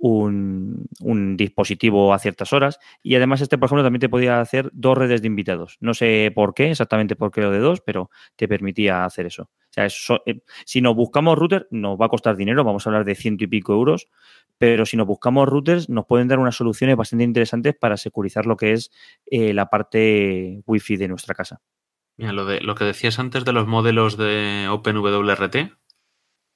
un, 0.00 1.36
dispositivo 1.36 2.12
a 2.12 2.18
ciertas 2.18 2.52
horas. 2.52 2.78
Y 3.02 3.14
además 3.14 3.40
este, 3.40 3.58
por 3.58 3.66
ejemplo, 3.66 3.84
también 3.84 4.00
te 4.00 4.08
podía 4.08 4.40
hacer 4.40 4.70
dos 4.72 4.96
redes 4.96 5.20
de 5.20 5.26
invitados. 5.26 5.76
No 5.80 5.94
sé 5.94 6.32
por 6.34 6.54
qué, 6.54 6.70
exactamente 6.70 7.16
por 7.16 7.30
qué 7.30 7.42
lo 7.42 7.50
de 7.50 7.58
dos, 7.58 7.80
pero 7.80 8.10
te 8.36 8.48
permitía 8.48 9.04
hacer 9.04 9.26
eso. 9.26 9.44
O 9.44 9.72
sea, 9.72 9.86
eh, 10.26 10.40
si 10.64 10.80
nos 10.80 10.96
buscamos 10.96 11.38
router, 11.38 11.68
nos 11.70 11.98
va 11.98 12.06
a 12.06 12.08
costar 12.08 12.36
dinero, 12.36 12.64
vamos 12.64 12.86
a 12.86 12.90
hablar 12.90 13.04
de 13.04 13.14
ciento 13.14 13.44
y 13.44 13.46
pico 13.46 13.72
euros, 13.72 14.08
pero 14.58 14.84
si 14.84 14.96
nos 14.96 15.06
buscamos 15.06 15.48
routers, 15.48 15.88
nos 15.88 16.06
pueden 16.06 16.28
dar 16.28 16.38
unas 16.38 16.56
soluciones 16.56 16.96
bastante 16.96 17.24
interesantes 17.24 17.74
para 17.78 17.96
securizar 17.96 18.46
lo 18.46 18.56
que 18.56 18.72
es 18.72 18.90
eh, 19.26 19.54
la 19.54 19.70
parte 19.70 20.62
wifi 20.66 20.96
de 20.96 21.08
nuestra 21.08 21.34
casa. 21.34 21.60
Mira, 22.16 22.32
lo, 22.32 22.44
de, 22.44 22.60
lo 22.60 22.74
que 22.74 22.84
decías 22.84 23.18
antes 23.18 23.46
de 23.46 23.52
los 23.52 23.66
modelos 23.66 24.18
de 24.18 24.66
OpenWRT, 24.68 25.72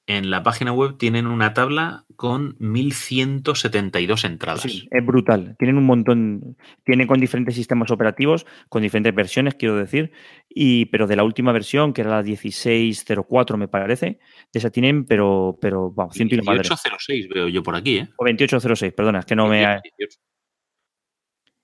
en 0.07 0.29
la 0.29 0.43
página 0.43 0.71
web 0.71 0.97
tienen 0.97 1.25
una 1.25 1.53
tabla 1.53 2.05
con 2.15 2.55
1172 2.59 4.23
entradas. 4.23 4.61
Sí, 4.61 4.87
es 4.91 5.05
brutal. 5.05 5.55
Tienen 5.57 5.77
un 5.77 5.85
montón, 5.85 6.57
tienen 6.83 7.07
con 7.07 7.19
diferentes 7.19 7.55
sistemas 7.55 7.89
operativos, 7.91 8.45
con 8.69 8.83
diferentes 8.83 9.13
versiones, 9.15 9.55
quiero 9.55 9.75
decir, 9.75 10.11
y 10.47 10.85
pero 10.85 11.07
de 11.07 11.15
la 11.15 11.23
última 11.23 11.51
versión, 11.51 11.91
que 11.93 12.01
era 12.01 12.11
la 12.11 12.23
1604, 12.23 13.57
me 13.57 13.67
parece, 13.67 14.19
de 14.53 14.59
esa 14.59 14.69
tienen, 14.69 15.05
pero, 15.05 15.57
pero 15.59 15.91
vamos, 15.91 16.15
2806 16.15 17.27
veo 17.29 17.47
yo 17.47 17.63
por 17.63 17.75
aquí, 17.75 17.97
¿eh? 17.97 18.09
O 18.17 18.25
2806, 18.25 18.93
perdona, 18.93 19.19
es 19.19 19.25
que 19.25 19.35
no 19.35 19.47
me. 19.47 19.81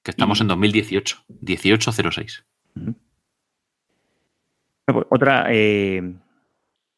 Que 0.03 0.09
estamos 0.11 0.41
en 0.41 0.47
2018, 0.47 1.25
1806. 1.41 2.45
Otra. 5.09 5.45
Eh 5.51 6.01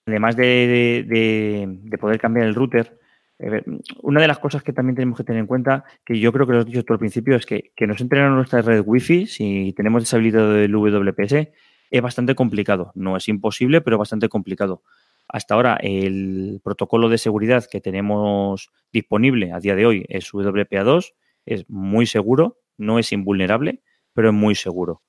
además 0.05 0.35
de, 0.35 1.77
poder 1.99 2.19
cambiar 2.19 2.47
el 2.47 2.55
router, 2.55 2.99
eh, 3.39 3.63
una 4.01 4.21
de 4.21 4.27
las 4.27 4.39
cosas 4.39 4.63
que 4.63 4.73
también 4.73 4.95
tenemos 4.95 5.17
que 5.17 5.23
tener 5.23 5.39
en 5.39 5.47
cuenta, 5.47 5.85
que 6.05 6.19
yo 6.19 6.31
creo 6.31 6.45
que 6.45 6.53
lo 6.53 6.61
he 6.61 6.65
dicho 6.65 6.83
todo 6.83 6.95
al 6.95 6.99
principio, 6.99 7.35
es 7.35 7.45
que, 7.45 7.71
que 7.75 7.87
nos 7.87 7.99
entren 8.01 8.23
a 8.23 8.29
nuestra 8.29 8.61
red 8.61 8.83
Wi-Fi, 8.85 9.27
si 9.27 9.73
tenemos 9.75 10.03
deshabilitado 10.03 10.57
el 10.57 10.73
WPS, 10.73 11.49
es 11.89 12.01
bastante 12.01 12.35
complicado. 12.35 12.91
No 12.95 13.17
es 13.17 13.27
imposible, 13.27 13.81
pero 13.81 13.97
bastante 13.97 14.27
complicado. 14.27 14.83
Hasta 15.27 15.55
ahora, 15.55 15.77
el 15.81 16.59
protocolo 16.63 17.09
de 17.09 17.17
seguridad 17.17 17.65
que 17.69 17.81
tenemos 17.81 18.71
disponible 18.91 19.51
a 19.51 19.59
día 19.59 19.75
de 19.75 19.85
hoy 19.85 20.05
es 20.09 20.31
WPA2, 20.33 21.13
es 21.45 21.69
muy 21.69 22.05
seguro, 22.05 22.59
no 22.77 22.99
es 22.99 23.11
invulnerable, 23.11 23.81
pero 24.13 24.29
es 24.29 24.33
muy 24.33 24.55
seguro. 24.55 25.01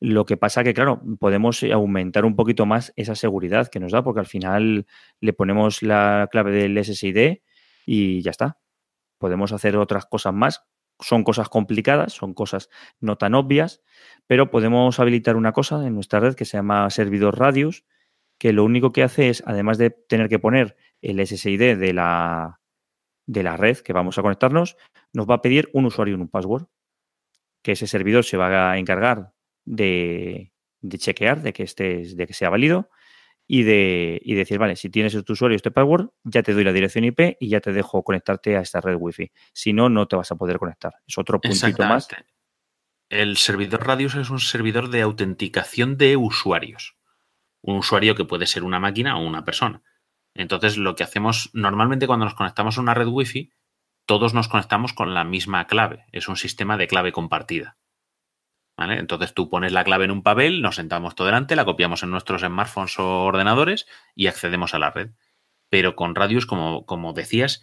Lo 0.00 0.26
que 0.26 0.36
pasa 0.36 0.62
que, 0.62 0.74
claro, 0.74 1.02
podemos 1.18 1.62
aumentar 1.64 2.24
un 2.24 2.36
poquito 2.36 2.66
más 2.66 2.92
esa 2.96 3.16
seguridad 3.16 3.68
que 3.68 3.80
nos 3.80 3.92
da, 3.92 4.04
porque 4.04 4.20
al 4.20 4.26
final 4.26 4.86
le 5.20 5.32
ponemos 5.32 5.82
la 5.82 6.28
clave 6.30 6.52
del 6.52 6.78
SSID 6.84 7.38
y 7.84 8.22
ya 8.22 8.30
está. 8.30 8.58
Podemos 9.18 9.52
hacer 9.52 9.76
otras 9.76 10.06
cosas 10.06 10.32
más. 10.34 10.64
Son 11.00 11.24
cosas 11.24 11.48
complicadas, 11.48 12.12
son 12.12 12.34
cosas 12.34 12.70
no 13.00 13.16
tan 13.16 13.34
obvias, 13.34 13.82
pero 14.26 14.50
podemos 14.50 14.98
habilitar 15.00 15.36
una 15.36 15.52
cosa 15.52 15.84
en 15.86 15.94
nuestra 15.94 16.20
red 16.20 16.34
que 16.34 16.44
se 16.44 16.56
llama 16.56 16.90
servidor 16.90 17.38
Radius, 17.38 17.84
que 18.38 18.52
lo 18.52 18.64
único 18.64 18.92
que 18.92 19.02
hace 19.02 19.28
es, 19.28 19.42
además 19.46 19.78
de 19.78 19.90
tener 19.90 20.28
que 20.28 20.38
poner 20.38 20.76
el 21.02 21.24
SSID 21.24 21.76
de 21.76 21.92
la, 21.92 22.60
de 23.26 23.42
la 23.42 23.56
red 23.56 23.78
que 23.78 23.92
vamos 23.92 24.18
a 24.18 24.22
conectarnos, 24.22 24.76
nos 25.12 25.28
va 25.28 25.36
a 25.36 25.42
pedir 25.42 25.70
un 25.72 25.86
usuario 25.86 26.16
y 26.16 26.20
un 26.20 26.28
password, 26.28 26.66
que 27.62 27.72
ese 27.72 27.86
servidor 27.86 28.24
se 28.24 28.36
va 28.36 28.72
a 28.72 28.78
encargar 28.78 29.34
de, 29.68 30.52
chequear, 30.98 31.42
de 31.42 31.52
que, 31.52 31.62
estés, 31.62 32.16
de 32.16 32.26
que 32.26 32.32
sea 32.32 32.50
válido 32.50 32.90
y 33.46 33.62
de 33.62 34.20
y 34.22 34.34
decir, 34.34 34.58
vale, 34.58 34.76
si 34.76 34.90
tienes 34.90 35.12
tu 35.24 35.32
usuario 35.32 35.54
y 35.54 35.56
este 35.56 35.70
password, 35.70 36.10
ya 36.24 36.42
te 36.42 36.52
doy 36.52 36.64
la 36.64 36.72
dirección 36.72 37.04
IP 37.04 37.36
y 37.40 37.48
ya 37.48 37.60
te 37.60 37.72
dejo 37.72 38.02
conectarte 38.02 38.56
a 38.56 38.60
esta 38.60 38.80
red 38.80 38.96
Wi-Fi. 38.98 39.32
Si 39.52 39.72
no, 39.72 39.88
no 39.88 40.06
te 40.06 40.16
vas 40.16 40.30
a 40.32 40.36
poder 40.36 40.58
conectar. 40.58 40.94
Es 41.06 41.16
otro 41.18 41.40
puntito 41.40 41.84
más. 41.84 42.08
El 43.08 43.38
servidor 43.38 43.86
Radius 43.86 44.16
es 44.16 44.28
un 44.28 44.38
servidor 44.38 44.90
de 44.90 45.00
autenticación 45.00 45.96
de 45.96 46.16
usuarios. 46.16 46.96
Un 47.62 47.76
usuario 47.76 48.14
que 48.14 48.26
puede 48.26 48.46
ser 48.46 48.64
una 48.64 48.80
máquina 48.80 49.16
o 49.16 49.26
una 49.26 49.44
persona. 49.44 49.82
Entonces, 50.34 50.76
lo 50.76 50.94
que 50.94 51.04
hacemos 51.04 51.50
normalmente 51.54 52.06
cuando 52.06 52.26
nos 52.26 52.34
conectamos 52.34 52.76
a 52.76 52.82
una 52.82 52.94
red 52.94 53.08
Wi-Fi, 53.08 53.50
todos 54.06 54.34
nos 54.34 54.48
conectamos 54.48 54.92
con 54.92 55.14
la 55.14 55.24
misma 55.24 55.66
clave. 55.66 56.04
Es 56.12 56.28
un 56.28 56.36
sistema 56.36 56.76
de 56.76 56.86
clave 56.86 57.12
compartida. 57.12 57.78
Entonces 58.78 59.34
tú 59.34 59.50
pones 59.50 59.72
la 59.72 59.84
clave 59.84 60.04
en 60.04 60.12
un 60.12 60.22
papel, 60.22 60.62
nos 60.62 60.76
sentamos 60.76 61.14
todo 61.14 61.26
delante, 61.26 61.56
la 61.56 61.64
copiamos 61.64 62.02
en 62.02 62.10
nuestros 62.10 62.42
smartphones 62.42 62.98
o 62.98 63.24
ordenadores 63.24 63.86
y 64.14 64.28
accedemos 64.28 64.72
a 64.74 64.78
la 64.78 64.90
red. 64.90 65.10
Pero 65.68 65.96
con 65.96 66.14
Radius, 66.14 66.46
como, 66.46 66.86
como 66.86 67.12
decías, 67.12 67.62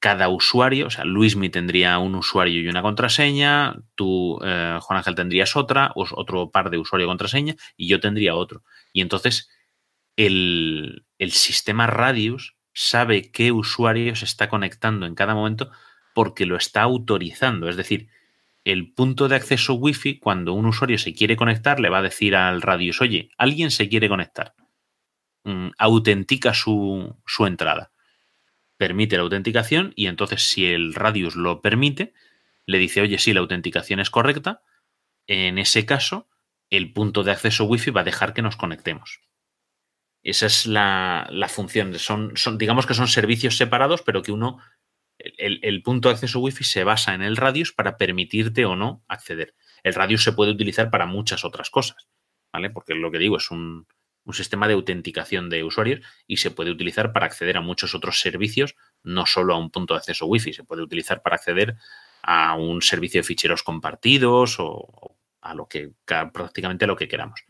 cada 0.00 0.28
usuario, 0.28 0.86
o 0.86 0.90
sea, 0.90 1.04
Luismi 1.04 1.50
tendría 1.50 1.98
un 1.98 2.14
usuario 2.14 2.60
y 2.60 2.68
una 2.68 2.82
contraseña, 2.82 3.76
tú, 3.94 4.38
eh, 4.44 4.78
Juan 4.80 4.98
Ángel, 4.98 5.14
tendrías 5.14 5.56
otra, 5.56 5.92
otro 5.94 6.50
par 6.50 6.70
de 6.70 6.78
usuario 6.78 7.06
y 7.06 7.08
contraseña, 7.08 7.56
y 7.76 7.88
yo 7.88 8.00
tendría 8.00 8.34
otro. 8.34 8.64
Y 8.92 9.02
entonces 9.02 9.50
el, 10.16 11.06
el 11.18 11.32
sistema 11.32 11.86
Radius 11.86 12.56
sabe 12.72 13.30
qué 13.30 13.52
usuario 13.52 14.16
se 14.16 14.24
está 14.24 14.48
conectando 14.48 15.06
en 15.06 15.14
cada 15.14 15.34
momento 15.34 15.70
porque 16.14 16.46
lo 16.46 16.56
está 16.56 16.82
autorizando. 16.82 17.68
Es 17.68 17.76
decir, 17.76 18.08
el 18.64 18.92
punto 18.94 19.28
de 19.28 19.36
acceso 19.36 19.74
Wi-Fi, 19.74 20.18
cuando 20.18 20.54
un 20.54 20.66
usuario 20.66 20.98
se 20.98 21.14
quiere 21.14 21.36
conectar, 21.36 21.80
le 21.80 21.90
va 21.90 21.98
a 21.98 22.02
decir 22.02 22.34
al 22.34 22.62
radius, 22.62 23.00
oye, 23.00 23.30
alguien 23.36 23.70
se 23.70 23.88
quiere 23.88 24.08
conectar. 24.08 24.54
Mm, 25.44 25.68
autentica 25.78 26.54
su, 26.54 27.16
su, 27.26 27.46
entrada. 27.46 27.92
Permite 28.78 29.16
la 29.16 29.22
autenticación 29.22 29.92
y 29.94 30.06
entonces 30.06 30.42
si 30.48 30.66
el 30.66 30.94
radius 30.94 31.36
lo 31.36 31.60
permite, 31.60 32.14
le 32.66 32.78
dice, 32.78 33.02
oye, 33.02 33.18
sí, 33.18 33.34
la 33.34 33.40
autenticación 33.40 34.00
es 34.00 34.08
correcta, 34.08 34.62
en 35.26 35.58
ese 35.58 35.84
caso, 35.84 36.28
el 36.70 36.92
punto 36.92 37.22
de 37.22 37.32
acceso 37.32 37.64
Wi-Fi 37.64 37.90
va 37.90 38.00
a 38.00 38.04
dejar 38.04 38.32
que 38.32 38.42
nos 38.42 38.56
conectemos. 38.56 39.20
Esa 40.22 40.46
es 40.46 40.66
la, 40.66 41.28
función. 41.48 41.94
Son, 41.98 42.32
son, 42.36 42.56
digamos 42.56 42.86
que 42.86 42.94
son 42.94 43.08
servicios 43.08 43.58
separados, 43.58 44.00
pero 44.02 44.22
que 44.22 44.32
uno, 44.32 44.58
el, 45.38 45.82
punto 45.82 46.08
de 46.08 46.14
acceso 46.14 46.40
Wi-Fi 46.40 46.64
se 46.64 46.84
basa 46.84 47.14
en 47.14 47.22
el 47.22 47.36
radius 47.36 47.72
para 47.72 47.96
permitirte 47.96 48.64
o 48.64 48.76
no 48.76 49.02
acceder. 49.08 49.54
El 49.82 49.94
radius 49.94 50.22
se 50.22 50.32
puede 50.32 50.52
utilizar 50.52 50.90
para 50.90 51.06
muchas 51.06 51.44
otras 51.44 51.70
cosas, 51.70 52.08
¿vale? 52.52 52.70
Porque 52.70 52.94
lo 52.94 53.10
que 53.10 53.18
digo 53.18 53.36
es 53.36 53.50
un, 53.50 53.86
un 54.24 54.34
sistema 54.34 54.66
de 54.68 54.74
autenticación 54.74 55.50
de 55.50 55.64
usuarios 55.64 56.00
y 56.26 56.38
se 56.38 56.50
puede 56.50 56.70
utilizar 56.70 57.12
para 57.12 57.26
acceder 57.26 57.56
a 57.56 57.60
muchos 57.60 57.94
otros 57.94 58.20
servicios, 58.20 58.74
no 59.02 59.26
solo 59.26 59.54
a 59.54 59.58
un 59.58 59.70
punto 59.70 59.94
de 59.94 59.98
acceso 59.98 60.26
Wi-Fi, 60.26 60.52
se 60.52 60.64
puede 60.64 60.82
utilizar 60.82 61.22
para 61.22 61.36
acceder 61.36 61.76
a 62.22 62.54
un 62.54 62.80
servicio 62.80 63.20
de 63.20 63.26
ficheros 63.26 63.62
compartidos 63.62 64.56
o 64.58 65.16
a 65.42 65.54
lo 65.54 65.68
que 65.68 65.92
prácticamente 66.06 66.86
a 66.86 66.88
lo 66.88 66.96
que 66.96 67.08
queramos. 67.08 67.44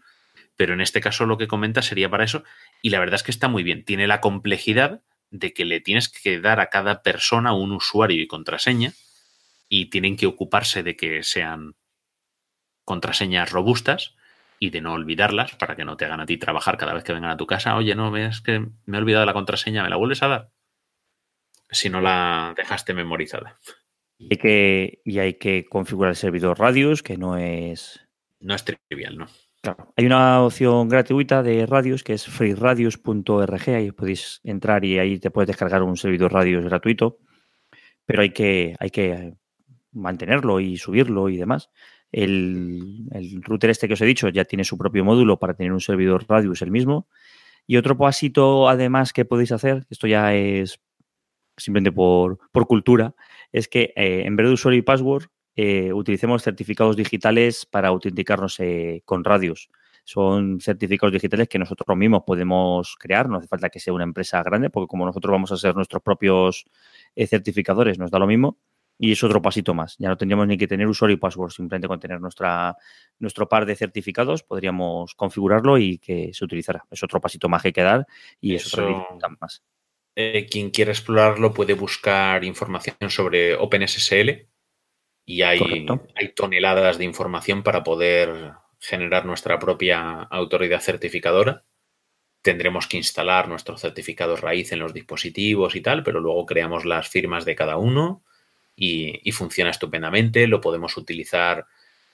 Pero 0.57 0.75
en 0.75 0.81
este 0.81 1.01
caso 1.01 1.27
lo 1.27 1.39
que 1.39 1.49
comenta 1.49 1.83
sería 1.83 2.11
para 2.11 2.25
eso 2.25 2.43
y 2.83 2.91
la 2.91 2.99
verdad 2.99 3.17
es 3.17 3.23
que 3.23 3.31
está 3.31 3.49
muy 3.49 3.63
bien. 3.63 3.85
Tiene 3.85 4.07
la 4.07 4.21
complejidad 4.21 5.03
de 5.35 5.52
que 5.52 5.65
le 5.65 5.81
tienes 5.81 6.09
que 6.09 6.40
dar 6.40 6.61
a 6.61 6.70
cada 6.70 7.02
persona 7.02 7.55
un 7.55 7.73
usuario 7.73 8.23
y 8.23 8.28
contraseña 8.28 8.93
y 9.69 9.86
tienen 9.86 10.16
que 10.16 10.27
ocuparse 10.27 10.85
de 10.85 10.97
que 10.97 11.24
sean 11.24 11.74
contraseñas 12.85 13.51
robustas 13.51 14.15
y 14.61 14.70
de 14.70 14.81
no 14.81 14.93
olvidarlas 14.93 15.56
para 15.56 15.74
que 15.74 15.85
no 15.85 15.97
te 15.97 16.05
hagan 16.05 16.20
a 16.20 16.27
ti 16.27 16.36
trabajar 16.36 16.78
cada 16.78 16.94
vez 16.94 17.02
que 17.02 17.12
vengan 17.12 17.32
a 17.32 17.36
tu 17.36 17.48
casa. 17.48 17.74
Oye, 17.74 17.97
no 17.97 18.12
veas 18.12 18.43
que 18.43 18.61
me 18.86 18.97
he 18.97 19.01
olvidado 19.01 19.27
la 19.27 19.32
contraseña, 19.32 19.82
¿me 19.82 19.90
la 19.90 19.97
vuelves 19.97 20.23
a 20.23 20.28
dar? 20.28 20.51
Si 21.69 21.90
no 21.90 22.01
la 22.01 22.55
dejaste 22.56 22.94
memorizada. 22.94 23.59
Y 24.16 24.28
hay 24.31 24.39
que, 24.39 25.02
y 25.05 25.19
hay 25.19 25.35
que 25.35 25.65
configurar 25.65 26.11
el 26.11 26.16
servidor 26.16 26.61
Radius, 26.61 27.02
que 27.02 27.19
no 27.19 27.36
es. 27.36 28.06
No 28.39 28.55
es 28.55 28.65
trivial, 28.65 29.19
¿no? 29.19 29.27
Claro. 29.65 29.91
Hay 29.97 30.05
una 30.05 30.43
opción 30.43 30.91
gratuita 30.91 31.43
de 31.43 31.65
Radius 31.65 32.05
que 32.05 32.12
es 32.12 32.27
freeradius.org. 32.27 33.69
Ahí 33.70 33.93
podéis 33.93 34.43
entrar 34.45 34.85
y 34.85 34.99
ahí 34.99 35.19
te 35.19 35.31
puedes 35.31 35.49
descargar 35.49 35.82
un 35.82 35.97
servidor 35.97 36.35
Radius 36.35 36.66
gratuito. 36.66 37.16
Pero 38.05 38.20
hay 38.20 38.28
que, 38.28 38.77
hay 38.78 38.91
que 38.91 39.39
mantenerlo 39.91 40.61
y 40.61 40.77
subirlo 40.77 41.31
y 41.31 41.39
demás. 41.39 41.70
El, 42.12 43.09
el, 43.12 43.43
router 43.43 43.70
este 43.70 43.89
que 43.89 43.95
os 43.95 44.01
he 44.03 44.05
dicho 44.05 44.28
ya 44.28 44.45
tiene 44.45 44.65
su 44.65 44.77
propio 44.77 45.03
módulo 45.03 45.39
para 45.39 45.55
tener 45.55 45.73
un 45.73 45.81
servidor 45.81 46.27
Radius 46.28 46.61
el 46.61 46.70
mismo. 46.70 47.09
Y 47.66 47.78
otro 47.78 47.97
pasito 47.97 48.69
además 48.69 49.15
que 49.15 49.24
podéis 49.24 49.53
hacer, 49.53 49.86
esto 49.89 50.07
ya 50.07 50.35
es 50.35 50.78
simplemente 51.57 51.91
por, 51.91 52.39
por 52.53 52.66
cultura, 52.66 53.15
es 53.51 53.66
que 53.66 53.95
eh, 53.97 54.24
en 54.27 54.36
vez 54.36 54.47
de 54.47 54.53
usuario 54.53 54.78
y 54.78 54.82
password 54.82 55.28
eh, 55.57 55.93
utilicemos 55.93 56.43
certificados 56.43 56.97
digitales 56.97 57.67
para 57.67 57.89
autenticarnos 57.89 58.59
eh, 58.61 59.03
con 59.05 59.25
Radius. 59.25 59.71
Son 60.05 60.61
certificados 60.61 61.13
digitales 61.13 61.49
que 61.49 61.59
nosotros 61.59 61.97
mismos 61.97 62.25
podemos 62.27 62.97
crear, 62.99 63.29
no 63.29 63.39
hace 63.39 63.49
falta 63.49 63.71
que 63.71 63.81
sea 63.81 63.95
una 63.95 64.05
empresa 64.05 64.43
grande, 64.43 64.69
porque 64.69 64.89
como 64.89 65.07
nosotros 65.07 65.33
vamos 65.33 65.51
a 65.53 65.57
ser 65.57 65.75
nuestros 65.75 66.03
propios 66.03 66.67
certificadores, 67.17 67.99
nos 67.99 68.11
da 68.11 68.19
lo 68.19 68.27
mismo. 68.27 68.59
Y 68.99 69.13
es 69.13 69.25
otro 69.25 69.43
pasito 69.43 69.75
más. 69.75 69.97
Ya 69.99 70.09
no 70.09 70.17
tendríamos 70.17 70.47
ni 70.47 70.57
que 70.57 70.69
tener 70.69 70.87
usuario 70.87 71.15
y 71.17 71.19
password, 71.19 71.51
simplemente 71.51 71.89
con 71.89 71.99
tener 71.99 72.21
nuestra, 72.21 72.77
nuestro 73.19 73.49
par 73.49 73.67
de 73.67 73.75
certificados 73.75 74.43
podríamos 74.43 75.15
configurarlo 75.15 75.79
y 75.79 75.99
que 75.99 76.31
se 76.33 76.45
utilizara. 76.45 76.85
Es 76.91 77.03
otro 77.03 77.21
pasito 77.21 77.49
más 77.49 77.63
que 77.63 77.69
hay 77.69 77.73
que 77.73 77.83
dar 77.83 78.07
y 78.41 78.55
es 78.55 78.73
otro 78.73 79.07
más. 79.41 79.65
Eh, 80.17 80.47
quien 80.49 80.71
quiera 80.71 80.93
explorarlo 80.93 81.53
puede 81.53 81.75
buscar 81.75 82.45
información 82.45 83.11
sobre 83.11 83.57
OpenSSL 83.57 84.47
y 85.27 85.43
hay, 85.43 85.87
hay, 86.17 86.29
toneladas 86.35 86.99
de 86.99 87.05
información 87.05 87.63
para 87.63 87.83
poder 87.83 88.53
generar 88.79 89.25
nuestra 89.25 89.59
propia 89.59 90.23
autoridad 90.23 90.81
certificadora. 90.81 91.65
Tendremos 92.43 92.87
que 92.87 92.99
instalar 92.99 93.49
nuestros 93.49 93.81
certificados 93.81 94.43
raíz 94.43 94.73
en 94.73 94.81
los 94.81 94.93
dispositivos 94.93 95.75
y 95.77 95.81
tal, 95.81 96.03
pero 96.03 96.21
luego 96.21 96.45
creamos 96.45 96.85
las 96.85 97.09
firmas 97.09 97.47
de 97.47 97.57
cada 97.57 97.79
uno 97.79 98.23
y, 98.77 99.33
funciona 99.33 99.71
estupendamente. 99.71 100.47
Lo 100.47 100.61
podemos 100.61 100.97
utilizar 100.99 101.65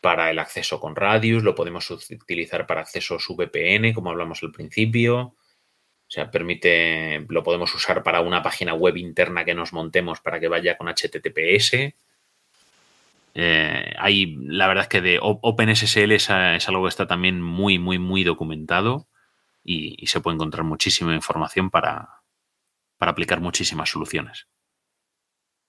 para 0.01 0.31
el 0.31 0.39
acceso 0.39 0.79
con 0.79 0.95
Radius, 0.95 1.43
lo 1.43 1.55
podemos 1.55 1.91
utilizar 1.91 2.67
para 2.67 2.83
accesos 2.83 3.27
VPN, 3.29 3.93
como 3.93 4.11
hablamos 4.11 4.43
al 4.45 4.53
principio. 4.53 5.19
O 5.19 6.13
sea, 6.13 6.31
permite, 6.31 7.27
lo 7.29 7.43
podemos 7.43 7.75
usar 7.75 8.03
para 8.03 8.21
una 8.21 8.43
página 8.43 8.75
web 8.75 8.97
interna 8.97 9.45
que 9.45 9.55
nos 9.55 9.73
montemos 9.73 10.21
para 10.21 10.39
que 10.39 10.49
vaya 10.49 10.77
con 10.77 10.89
HTTPS. 10.89 11.95
Eh, 13.43 13.95
hay, 13.99 14.37
la 14.43 14.69
verdad 14.69 14.83
es 14.83 14.89
que 14.89 15.01
de 15.01 15.19
OpenSSL 15.23 16.13
es, 16.13 16.29
algo 16.29 16.83
que 16.83 16.91
está 16.91 17.07
también 17.07 17.41
muy, 17.41 17.79
muy, 17.79 17.99
muy 17.99 18.23
documentado 18.23 19.09
y, 19.65 20.07
se 20.09 20.21
puede 20.21 20.35
encontrar 20.35 20.63
muchísima 20.63 21.15
información 21.15 21.71
para, 21.71 22.21
para 22.99 23.13
aplicar 23.13 23.41
muchísimas 23.41 23.89
soluciones. 23.89 24.47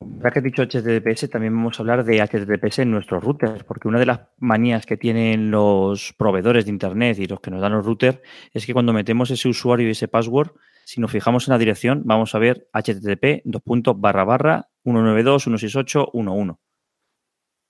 Ya 0.01 0.31
que 0.31 0.39
has 0.39 0.43
dicho 0.43 0.63
HTTPS, 0.63 1.29
también 1.29 1.55
vamos 1.55 1.79
a 1.79 1.83
hablar 1.83 2.03
de 2.03 2.21
HTTPS 2.21 2.79
en 2.79 2.91
nuestros 2.91 3.23
routers, 3.23 3.63
porque 3.63 3.87
una 3.87 3.99
de 3.99 4.07
las 4.07 4.19
manías 4.37 4.85
que 4.85 4.97
tienen 4.97 5.49
los 5.49 6.11
proveedores 6.17 6.65
de 6.65 6.71
Internet 6.71 7.19
y 7.19 7.27
los 7.27 7.39
que 7.39 7.51
nos 7.51 7.61
dan 7.61 7.71
los 7.71 7.85
routers 7.85 8.19
es 8.53 8.65
que 8.65 8.73
cuando 8.73 8.91
metemos 8.91 9.31
ese 9.31 9.47
usuario 9.47 9.87
y 9.87 9.91
ese 9.91 10.09
password, 10.09 10.51
si 10.83 10.99
nos 10.99 11.09
fijamos 11.09 11.47
en 11.47 11.53
la 11.53 11.57
dirección, 11.57 12.01
vamos 12.03 12.35
a 12.35 12.39
ver 12.39 12.67
HTTP 12.73 13.43
2. 13.45 13.61
barra 13.95 14.25
barra 14.25 14.69
192.168.1.1. 14.83 16.57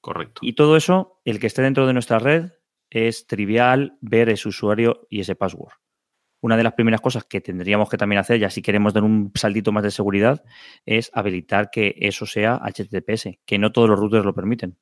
Correcto. 0.02 0.42
Y 0.44 0.54
todo 0.54 0.76
eso, 0.76 1.22
el 1.24 1.40
que 1.40 1.48
esté 1.48 1.62
dentro 1.62 1.88
de 1.88 1.94
nuestra 1.94 2.20
red, 2.20 2.52
es 2.90 3.28
trivial 3.28 3.98
ver 4.02 4.30
ese 4.30 4.50
usuario 4.50 5.08
y 5.10 5.22
ese 5.22 5.36
password 5.36 5.74
una 6.42 6.58
de 6.58 6.64
las 6.64 6.74
primeras 6.74 7.02
cosas 7.02 7.24
que 7.24 7.40
tendríamos 7.40 7.90
que 7.90 7.98
también 7.98 8.20
hacer, 8.20 8.40
ya 8.40 8.50
si 8.50 8.62
queremos 8.62 8.94
dar 8.94 9.04
un 9.04 9.32
saltito 9.36 9.72
más 9.72 9.84
de 9.84 9.92
seguridad, 9.92 10.44
es 10.86 11.12
habilitar 11.14 11.70
que 11.72 11.96
eso 12.00 12.26
sea 12.26 12.60
HTTPS, 12.64 13.40
que 13.46 13.60
no 13.60 13.72
todos 13.72 13.90
los 13.90 14.00
routers 14.00 14.26
lo 14.26 14.34
permiten. 14.34 14.78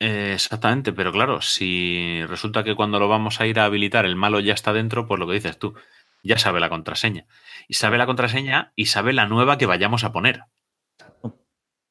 exactamente, 0.00 0.92
pero 0.92 1.12
claro, 1.12 1.40
si 1.40 2.22
resulta 2.26 2.64
que 2.64 2.74
cuando 2.74 2.98
lo 2.98 3.08
vamos 3.08 3.40
a 3.40 3.46
ir 3.46 3.60
a 3.60 3.64
habilitar 3.64 4.04
el 4.04 4.16
malo 4.16 4.40
ya 4.40 4.52
está 4.52 4.72
dentro, 4.72 5.06
pues 5.06 5.20
lo 5.20 5.26
que 5.26 5.34
dices 5.34 5.58
tú, 5.58 5.74
ya 6.22 6.38
sabe 6.38 6.58
la 6.58 6.68
contraseña. 6.68 7.26
Y 7.68 7.74
sabe 7.74 7.98
la 7.98 8.06
contraseña 8.06 8.72
y 8.74 8.86
sabe 8.86 9.12
la 9.12 9.26
nueva 9.26 9.58
que 9.58 9.66
vayamos 9.66 10.02
a 10.02 10.12
poner. 10.12 10.42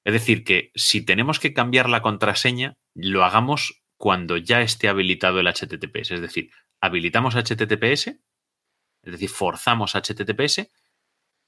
Es 0.05 0.13
decir, 0.13 0.45
que 0.45 0.71
si 0.75 1.03
tenemos 1.03 1.41
que 1.41 1.53
cambiar 1.53 1.89
la 1.89 2.01
contraseña, 2.01 2.77
lo 2.93 3.25
hagamos 3.25 3.83
cuando 3.97 4.37
ya 4.37 4.61
esté 4.61 4.87
habilitado 4.87 5.41
el 5.41 5.47
HTTPS. 5.47 6.11
Es 6.11 6.21
decir, 6.21 6.51
habilitamos 6.79 7.35
HTTPS 7.35 8.15
es 9.05 9.11
decir, 9.11 9.29
forzamos 9.29 9.93
HTTPS, 9.95 10.67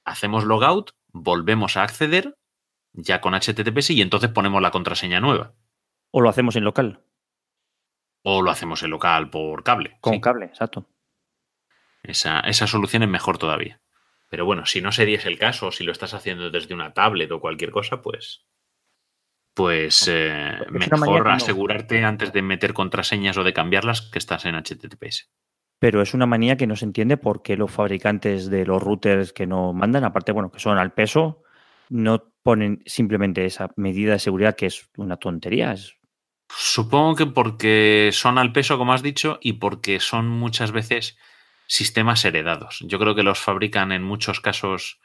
hacemos 0.04 0.44
logout, 0.44 0.92
volvemos 1.08 1.76
a 1.76 1.82
acceder 1.82 2.38
ya 2.92 3.20
con 3.20 3.34
HTTPS 3.34 3.90
y 3.90 4.00
entonces 4.00 4.30
ponemos 4.30 4.62
la 4.62 4.70
contraseña 4.70 5.20
nueva. 5.20 5.54
O 6.12 6.20
lo 6.20 6.28
hacemos 6.30 6.54
en 6.56 6.64
local. 6.64 7.02
O 8.22 8.42
lo 8.42 8.50
hacemos 8.50 8.82
en 8.84 8.90
local 8.90 9.28
por 9.28 9.64
cable. 9.64 9.98
Con 10.00 10.20
cable, 10.20 10.46
exacto. 10.46 10.86
Esa, 12.02 12.40
esa, 12.40 12.66
solución 12.68 13.02
es 13.02 13.08
mejor 13.08 13.38
todavía. 13.38 13.80
Pero 14.30 14.44
bueno, 14.44 14.64
si 14.64 14.80
no 14.80 14.92
sería 14.92 15.20
el 15.20 15.38
caso, 15.38 15.66
o 15.66 15.72
si 15.72 15.82
lo 15.82 15.92
estás 15.92 16.14
haciendo 16.14 16.50
desde 16.50 16.74
una 16.74 16.94
tablet 16.94 17.30
o 17.32 17.40
cualquier 17.40 17.72
cosa, 17.72 18.02
pues. 18.02 18.46
Pues 19.58 20.08
eh, 20.10 20.56
mejor 20.70 21.28
asegurarte 21.28 22.02
antes 22.02 22.32
de 22.32 22.40
meter 22.40 22.72
contraseñas 22.72 23.36
o 23.36 23.44
de 23.44 23.52
cambiarlas 23.52 24.00
que 24.00 24.18
estás 24.18 24.46
en 24.46 24.54
HTTPS 24.54 25.28
pero 25.78 26.02
es 26.02 26.14
una 26.14 26.26
manía 26.26 26.56
que 26.56 26.66
no 26.66 26.76
se 26.76 26.84
entiende 26.84 27.16
por 27.16 27.42
qué 27.42 27.56
los 27.56 27.70
fabricantes 27.70 28.50
de 28.50 28.66
los 28.66 28.82
routers 28.82 29.32
que 29.32 29.46
no 29.46 29.72
mandan, 29.72 30.04
aparte, 30.04 30.32
bueno, 30.32 30.50
que 30.50 30.58
son 30.58 30.78
al 30.78 30.92
peso, 30.92 31.42
no 31.88 32.32
ponen 32.42 32.82
simplemente 32.86 33.44
esa 33.44 33.70
medida 33.76 34.12
de 34.12 34.18
seguridad 34.18 34.56
que 34.56 34.66
es 34.66 34.88
una 34.96 35.16
tontería. 35.16 35.74
Supongo 36.48 37.14
que 37.14 37.26
porque 37.26 38.10
son 38.12 38.38
al 38.38 38.52
peso, 38.52 38.78
como 38.78 38.92
has 38.92 39.02
dicho, 39.02 39.38
y 39.40 39.54
porque 39.54 40.00
son 40.00 40.28
muchas 40.28 40.72
veces 40.72 41.16
sistemas 41.66 42.24
heredados. 42.24 42.80
Yo 42.86 42.98
creo 42.98 43.14
que 43.14 43.22
los 43.22 43.38
fabrican 43.38 43.92
en 43.92 44.02
muchos 44.02 44.40
casos, 44.40 45.00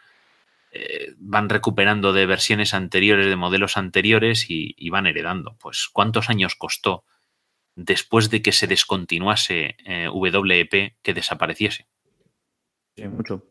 eh, 0.74 1.14
van 1.18 1.50
recuperando 1.50 2.12
de 2.14 2.26
versiones 2.26 2.74
anteriores, 2.74 3.28
de 3.28 3.36
modelos 3.36 3.78
anteriores 3.78 4.50
y, 4.50 4.76
y 4.78 4.90
van 4.90 5.08
heredando. 5.08 5.56
Pues, 5.60 5.88
¿cuántos 5.92 6.30
años 6.30 6.56
costó 6.56 7.06
después 7.76 8.30
de 8.30 8.42
que 8.42 8.52
se 8.52 8.68
descontinuase 8.68 9.76
eh, 9.86 10.10
WEP 10.10 10.96
que 11.02 11.14
desapareciese. 11.14 11.88
Sí, 12.96 13.08
mucho. 13.08 13.44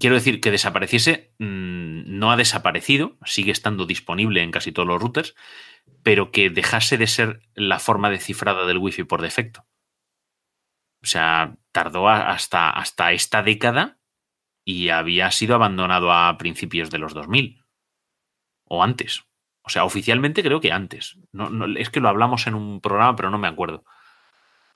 quiero 0.00 0.16
decir 0.16 0.40
que 0.40 0.50
desapareciese, 0.50 1.32
mm, 1.38 2.18
no 2.18 2.32
ha 2.32 2.36
desaparecido, 2.36 3.16
sigue 3.24 3.52
estando 3.52 3.86
disponible 3.86 4.42
en 4.42 4.50
casi 4.50 4.72
todos 4.72 4.88
los 4.88 5.00
routers, 5.00 5.34
pero 6.02 6.32
que 6.32 6.50
dejase 6.50 6.98
de 6.98 7.06
ser 7.06 7.40
la 7.54 7.78
forma 7.78 8.10
de 8.10 8.18
cifrada 8.18 8.66
del 8.66 8.78
Wi-Fi 8.78 9.04
por 9.04 9.22
defecto. 9.22 9.66
O 11.02 11.06
sea, 11.06 11.56
tardó 11.70 12.08
hasta, 12.08 12.70
hasta 12.70 13.12
esta 13.12 13.42
década 13.42 13.97
y 14.68 14.90
había 14.90 15.30
sido 15.30 15.54
abandonado 15.54 16.12
a 16.12 16.36
principios 16.36 16.90
de 16.90 16.98
los 16.98 17.14
2000 17.14 17.64
o 18.64 18.84
antes. 18.84 19.24
O 19.62 19.70
sea, 19.70 19.86
oficialmente 19.86 20.42
creo 20.42 20.60
que 20.60 20.72
antes. 20.72 21.16
No, 21.32 21.48
es 21.78 21.88
que 21.88 22.00
lo 22.00 22.08
hablamos 22.10 22.46
en 22.46 22.54
un 22.54 22.82
programa, 22.82 23.16
pero 23.16 23.30
no 23.30 23.38
me 23.38 23.48
acuerdo. 23.48 23.86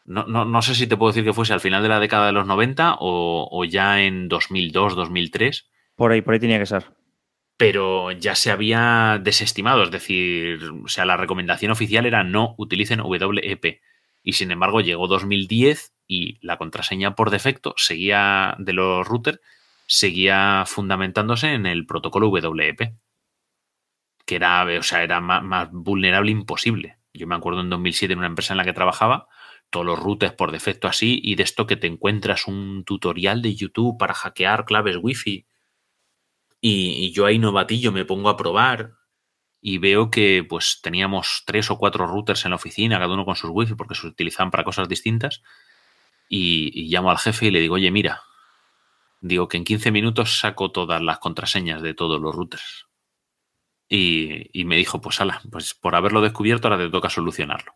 No, 0.06 0.24
no, 0.24 0.62
sé 0.62 0.74
si 0.74 0.86
te 0.86 0.96
puedo 0.96 1.12
decir 1.12 1.24
que 1.24 1.34
fuese 1.34 1.52
al 1.52 1.60
final 1.60 1.82
de 1.82 1.90
la 1.90 2.00
década 2.00 2.24
de 2.24 2.32
los 2.32 2.46
90 2.46 2.96
o, 3.00 3.48
o 3.52 3.64
ya 3.66 4.00
en 4.00 4.28
2002, 4.28 4.96
2003. 4.96 5.70
Por 5.94 6.12
ahí, 6.12 6.22
por 6.22 6.32
ahí 6.32 6.40
tenía 6.40 6.58
que 6.58 6.66
ser 6.66 6.90
pero 7.58 8.10
ya 8.10 8.34
se 8.34 8.50
había 8.50 9.20
desestimado, 9.22 9.84
es 9.84 9.92
decir, 9.92 10.58
o 10.84 10.88
sea, 10.88 11.04
la 11.04 11.16
recomendación 11.16 11.70
oficial 11.70 12.06
era 12.06 12.24
no 12.24 12.56
utilicen 12.58 13.02
WEP. 13.02 13.80
Y 14.24 14.32
sin 14.32 14.50
embargo, 14.50 14.80
llegó 14.80 15.06
2010 15.06 15.94
y 16.08 16.44
la 16.44 16.56
contraseña 16.56 17.14
por 17.14 17.30
defecto 17.30 17.74
seguía 17.76 18.56
de 18.58 18.72
los 18.72 19.06
routers 19.06 19.38
seguía 19.94 20.64
fundamentándose 20.66 21.52
en 21.52 21.66
el 21.66 21.84
protocolo 21.84 22.28
WEP, 22.28 22.94
que 24.24 24.36
era, 24.36 24.64
o 24.64 24.82
sea, 24.82 25.02
era 25.02 25.20
más, 25.20 25.68
vulnerable 25.70 26.30
imposible. 26.30 26.98
Yo 27.12 27.26
me 27.26 27.34
acuerdo 27.34 27.60
en 27.60 27.68
2007 27.68 28.12
en 28.12 28.18
una 28.18 28.28
empresa 28.28 28.54
en 28.54 28.58
la 28.58 28.64
que 28.64 28.72
trabajaba, 28.72 29.28
todos 29.68 29.84
los 29.84 29.98
routers 29.98 30.32
por 30.32 30.50
defecto 30.50 30.88
así, 30.88 31.20
y 31.22 31.34
de 31.34 31.42
esto 31.42 31.66
que 31.66 31.76
te 31.76 31.88
encuentras 31.88 32.46
un 32.46 32.84
tutorial 32.84 33.42
de 33.42 33.54
YouTube 33.54 33.98
para 33.98 34.14
hackear 34.14 34.64
claves 34.64 34.96
Wi-Fi 35.00 35.46
y, 36.64 37.12
yo 37.12 37.26
ahí 37.26 37.38
novatillo 37.38 37.92
me 37.92 38.04
pongo 38.04 38.28
a 38.30 38.36
probar 38.36 38.92
y 39.60 39.78
veo 39.78 40.10
que 40.10 40.46
pues 40.48 40.80
teníamos 40.82 41.42
tres 41.44 41.70
o 41.70 41.76
cuatro 41.76 42.06
routers 42.06 42.44
en 42.44 42.50
la 42.52 42.56
oficina, 42.56 42.98
cada 42.98 43.12
uno 43.12 43.24
con 43.24 43.36
sus 43.36 43.50
wifi 43.50 43.74
porque 43.74 43.94
se 43.96 44.06
utilizaban 44.06 44.50
para 44.50 44.64
cosas 44.64 44.88
distintas. 44.88 45.42
Y, 46.28 46.88
llamo 46.88 47.10
al 47.10 47.18
jefe 47.18 47.46
y 47.46 47.50
le 47.50 47.60
digo, 47.60 47.74
oye, 47.74 47.90
mira, 47.90 48.22
digo 49.22 49.48
que 49.48 49.56
en 49.56 49.64
15 49.64 49.90
minutos 49.90 50.38
saco 50.38 50.70
todas 50.70 51.00
las 51.00 51.18
contraseñas 51.18 51.80
de 51.80 51.94
todos 51.94 52.20
los 52.20 52.34
routers. 52.34 52.86
Y, 53.88 54.50
y, 54.58 54.64
me 54.64 54.76
dijo, 54.76 55.00
pues 55.00 55.20
ala, 55.20 55.42
pues 55.50 55.74
por 55.74 55.94
haberlo 55.94 56.20
descubierto 56.20 56.68
ahora 56.68 56.82
te 56.82 56.90
toca 56.90 57.10
solucionarlo. 57.10 57.74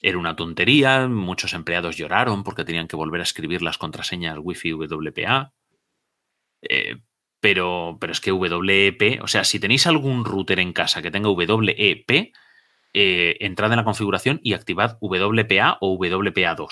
Era 0.00 0.18
una 0.18 0.36
tontería, 0.36 1.08
muchos 1.08 1.54
empleados 1.54 1.96
lloraron 1.96 2.44
porque 2.44 2.64
tenían 2.64 2.88
que 2.88 2.96
volver 2.96 3.20
a 3.20 3.24
escribir 3.24 3.62
las 3.62 3.78
contraseñas 3.78 4.38
Wi-Fi 4.38 4.74
WPA. 4.74 5.54
Eh, 6.62 6.96
pero, 7.40 7.96
pero 8.00 8.12
es 8.12 8.20
que 8.20 8.32
WEP, 8.32 9.22
o 9.22 9.28
sea, 9.28 9.44
si 9.44 9.58
tenéis 9.58 9.86
algún 9.86 10.24
router 10.24 10.60
en 10.60 10.72
casa 10.72 11.02
que 11.02 11.10
tenga 11.10 11.30
WEP, 11.30 12.32
eh, 12.92 13.36
entrad 13.40 13.72
en 13.72 13.76
la 13.76 13.84
configuración 13.84 14.40
y 14.42 14.52
activad 14.52 14.98
WPA 15.00 15.78
o 15.80 15.98
WPA2. 15.98 16.62
O 16.62 16.68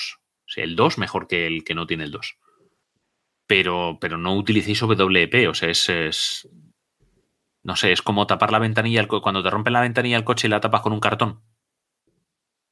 sea, 0.46 0.64
el 0.64 0.76
2 0.76 0.98
mejor 0.98 1.26
que 1.26 1.46
el 1.46 1.64
que 1.64 1.74
no 1.74 1.86
tiene 1.86 2.04
el 2.04 2.10
2. 2.10 2.36
Pero, 3.52 3.98
pero 4.00 4.16
no 4.16 4.34
utilicéis 4.34 4.80
WEP, 4.82 5.46
o 5.46 5.52
sea, 5.52 5.68
es, 5.68 6.48
No 7.62 7.76
sé, 7.76 7.92
es 7.92 8.00
como 8.00 8.26
tapar 8.26 8.50
la 8.50 8.58
ventanilla, 8.58 9.06
cuando 9.06 9.42
te 9.42 9.50
rompen 9.50 9.74
la 9.74 9.82
ventanilla 9.82 10.16
del 10.16 10.24
coche 10.24 10.46
y 10.46 10.50
la 10.50 10.60
tapas 10.60 10.80
con 10.80 10.94
un 10.94 11.00
cartón. 11.00 11.42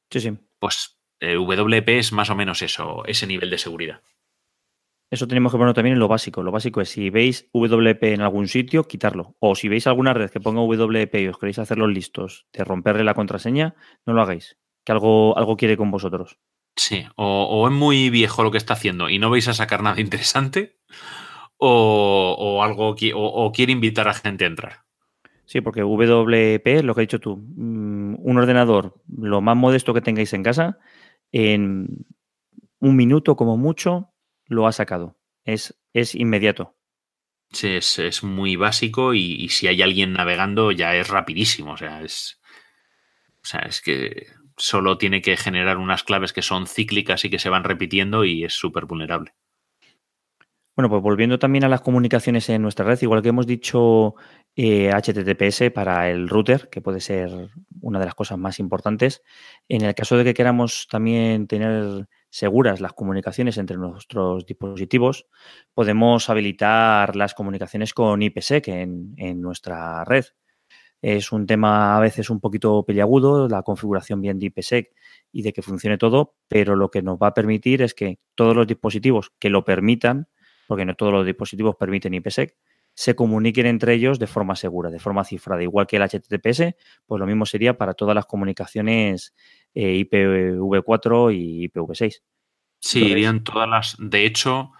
Sí, 0.09 0.21
sí. 0.21 0.31
Pues 0.57 0.97
eh, 1.19 1.35
WP 1.35 1.99
es 1.99 2.11
más 2.13 2.31
o 2.31 2.35
menos 2.35 2.63
eso, 2.63 3.05
ese 3.05 3.27
nivel 3.27 3.51
de 3.51 3.59
seguridad. 3.59 4.01
Eso 5.11 5.27
tenemos 5.27 5.51
que 5.51 5.59
ponerlo 5.59 5.75
también 5.75 5.93
en 5.93 5.99
lo 5.99 6.07
básico. 6.07 6.41
Lo 6.41 6.51
básico 6.51 6.81
es 6.81 6.89
si 6.89 7.11
veis 7.11 7.47
WP 7.53 8.15
en 8.15 8.21
algún 8.21 8.47
sitio, 8.47 8.87
quitarlo. 8.87 9.35
O 9.37 9.53
si 9.53 9.69
veis 9.69 9.85
alguna 9.85 10.15
red 10.15 10.31
que 10.31 10.39
ponga 10.39 10.61
WP 10.61 11.13
y 11.21 11.27
os 11.27 11.37
queréis 11.37 11.59
hacerlos 11.59 11.91
listos 11.91 12.47
de 12.53 12.63
romperle 12.63 13.03
la 13.03 13.13
contraseña, 13.13 13.75
no 14.07 14.13
lo 14.13 14.23
hagáis. 14.23 14.57
Que 14.83 14.93
algo, 14.93 15.37
algo 15.37 15.57
quiere 15.57 15.77
con 15.77 15.91
vosotros. 15.91 16.39
Sí, 16.75 17.05
o, 17.15 17.67
es 17.67 17.73
muy 17.73 18.09
viejo 18.09 18.43
lo 18.43 18.51
que 18.51 18.57
está 18.57 18.73
haciendo 18.73 19.09
y 19.09 19.19
no 19.19 19.29
vais 19.29 19.47
a 19.47 19.53
sacar 19.53 19.83
nada 19.83 19.99
interesante, 20.01 20.79
o, 21.57 22.61
algo 22.63 22.95
o, 23.15 23.51
quiere 23.51 23.71
invitar 23.71 24.07
a 24.07 24.13
gente 24.13 24.45
a 24.45 24.47
entrar. 24.47 24.85
Sí, 25.45 25.59
porque 25.59 25.83
WP, 25.83 26.83
lo 26.83 26.95
que 26.95 27.01
has 27.01 27.07
dicho 27.07 27.19
tú, 27.19 27.37
mm, 27.37 28.15
un 28.19 28.37
ordenador, 28.37 29.01
lo 29.07 29.41
más 29.41 29.57
modesto 29.57 29.93
que 29.93 30.01
tengáis 30.01 30.33
en 30.33 30.43
casa, 30.43 30.79
en 31.31 32.05
un 32.79 32.95
minuto 32.95 33.35
como 33.35 33.57
mucho, 33.57 34.13
lo 34.45 34.65
ha 34.65 34.71
sacado. 34.71 35.17
Es, 35.43 35.77
es 35.93 36.15
inmediato. 36.15 36.75
Sí, 37.51 37.67
es, 37.75 38.23
muy 38.23 38.55
básico 38.55 39.13
y, 39.13 39.49
si 39.49 39.67
hay 39.67 39.81
alguien 39.81 40.13
navegando 40.13 40.71
ya 40.71 40.95
es 40.95 41.09
rapidísimo. 41.09 41.73
O 41.73 41.77
sea, 41.77 42.01
es. 42.01 42.39
O 43.43 43.45
sea, 43.45 43.61
es 43.61 43.81
que 43.81 44.27
solo 44.57 44.97
tiene 44.97 45.21
que 45.21 45.37
generar 45.37 45.77
unas 45.77 46.03
claves 46.03 46.33
que 46.33 46.41
son 46.41 46.67
cíclicas 46.67 47.25
y 47.25 47.29
que 47.29 47.39
se 47.39 47.49
van 47.49 47.63
repitiendo 47.63 48.25
y 48.25 48.43
es 48.43 48.53
súper 48.53 48.85
vulnerable. 48.85 49.33
Bueno, 50.75 50.89
pues 50.89 51.01
volviendo 51.01 51.37
también 51.37 51.65
a 51.65 51.69
las 51.69 51.81
comunicaciones 51.81 52.47
en 52.49 52.61
nuestra 52.61 52.85
red, 52.85 52.97
igual 53.01 53.21
que 53.21 53.29
hemos 53.29 53.45
dicho 53.45 54.15
HTTPS 54.55 55.61
eh, 55.61 55.71
para 55.71 56.09
el 56.09 56.29
router, 56.29 56.69
que 56.69 56.81
puede 56.81 57.01
ser 57.01 57.49
una 57.81 57.99
de 57.99 58.05
las 58.05 58.15
cosas 58.15 58.37
más 58.37 58.57
importantes, 58.57 59.21
en 59.67 59.81
el 59.83 59.93
caso 59.93 60.15
de 60.17 60.23
que 60.23 60.33
queramos 60.33 60.87
también 60.89 61.47
tener 61.47 62.07
seguras 62.29 62.79
las 62.79 62.93
comunicaciones 62.93 63.57
entre 63.57 63.75
nuestros 63.75 64.45
dispositivos, 64.45 65.27
podemos 65.73 66.29
habilitar 66.29 67.17
las 67.17 67.33
comunicaciones 67.33 67.93
con 67.93 68.21
IPsec 68.21 68.69
en 68.69 69.41
nuestra 69.41 70.05
red. 70.05 70.25
Es 71.01 71.31
un 71.31 71.47
tema 71.47 71.97
a 71.97 71.99
veces 71.99 72.29
un 72.29 72.39
poquito 72.39 72.83
peliagudo, 72.83 73.47
la 73.47 73.63
configuración 73.63 74.21
bien 74.21 74.37
de 74.37 74.47
IPsec 74.47 74.91
y 75.31 75.41
de 75.41 75.51
que 75.51 75.61
funcione 75.61 75.97
todo, 75.97 76.35
pero 76.47 76.75
lo 76.75 76.91
que 76.91 77.01
nos 77.01 77.17
va 77.17 77.27
a 77.27 77.33
permitir 77.33 77.81
es 77.81 77.93
que 77.93 78.19
todos 78.35 78.55
los 78.55 78.67
dispositivos 78.67 79.31
que 79.39 79.49
lo 79.49 79.65
permitan, 79.65 80.27
porque 80.67 80.85
no 80.85 80.95
todos 80.95 81.11
los 81.11 81.25
dispositivos 81.25 81.75
permiten 81.75 82.13
IPsec, 82.13 82.55
se 82.93 83.15
comuniquen 83.15 83.65
entre 83.65 83.93
ellos 83.93 84.19
de 84.19 84.27
forma 84.27 84.55
segura, 84.55 84.89
de 84.89 84.99
forma 84.99 85.23
cifrada. 85.23 85.63
Igual 85.63 85.87
que 85.87 85.97
el 85.97 86.03
HTTPS, 86.03 86.75
pues 87.05 87.19
lo 87.19 87.25
mismo 87.25 87.45
sería 87.45 87.77
para 87.77 87.93
todas 87.93 88.15
las 88.15 88.25
comunicaciones 88.25 89.33
eh, 89.73 90.05
IPv4 90.05 91.35
y 91.35 91.69
IPv6. 91.69 92.21
Sí, 92.79 93.05
irían 93.05 93.43
todas 93.43 93.69
las. 93.69 93.95
De 93.99 94.25
hecho, 94.25 94.71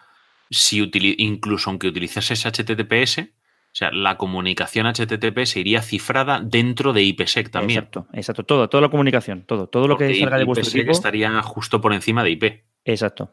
si 0.49 0.89
incluso 1.17 1.69
aunque 1.69 1.87
utilizases 1.87 2.45
HTTPS, 2.45 3.29
o 3.71 3.73
sea, 3.73 3.89
la 3.91 4.17
comunicación 4.17 4.85
HTTPS 4.85 5.55
iría 5.55 5.81
cifrada 5.81 6.41
dentro 6.41 6.91
de 6.91 7.03
IPsec 7.03 7.49
también. 7.49 7.79
Exacto, 7.79 8.07
exacto. 8.11 8.43
Todo, 8.43 8.69
toda 8.69 8.81
la 8.81 8.89
comunicación, 8.89 9.43
todo. 9.43 9.67
Todo 9.67 9.87
lo 9.87 9.97
que 9.97 10.13
salga 10.13 10.37
de 10.37 10.43
vuestro 10.43 10.69
equipo. 10.69 10.91
estaría 10.91 11.41
justo 11.41 11.79
por 11.79 11.93
encima 11.93 12.21
de 12.21 12.31
IP. 12.31 12.63
Exacto. 12.83 13.31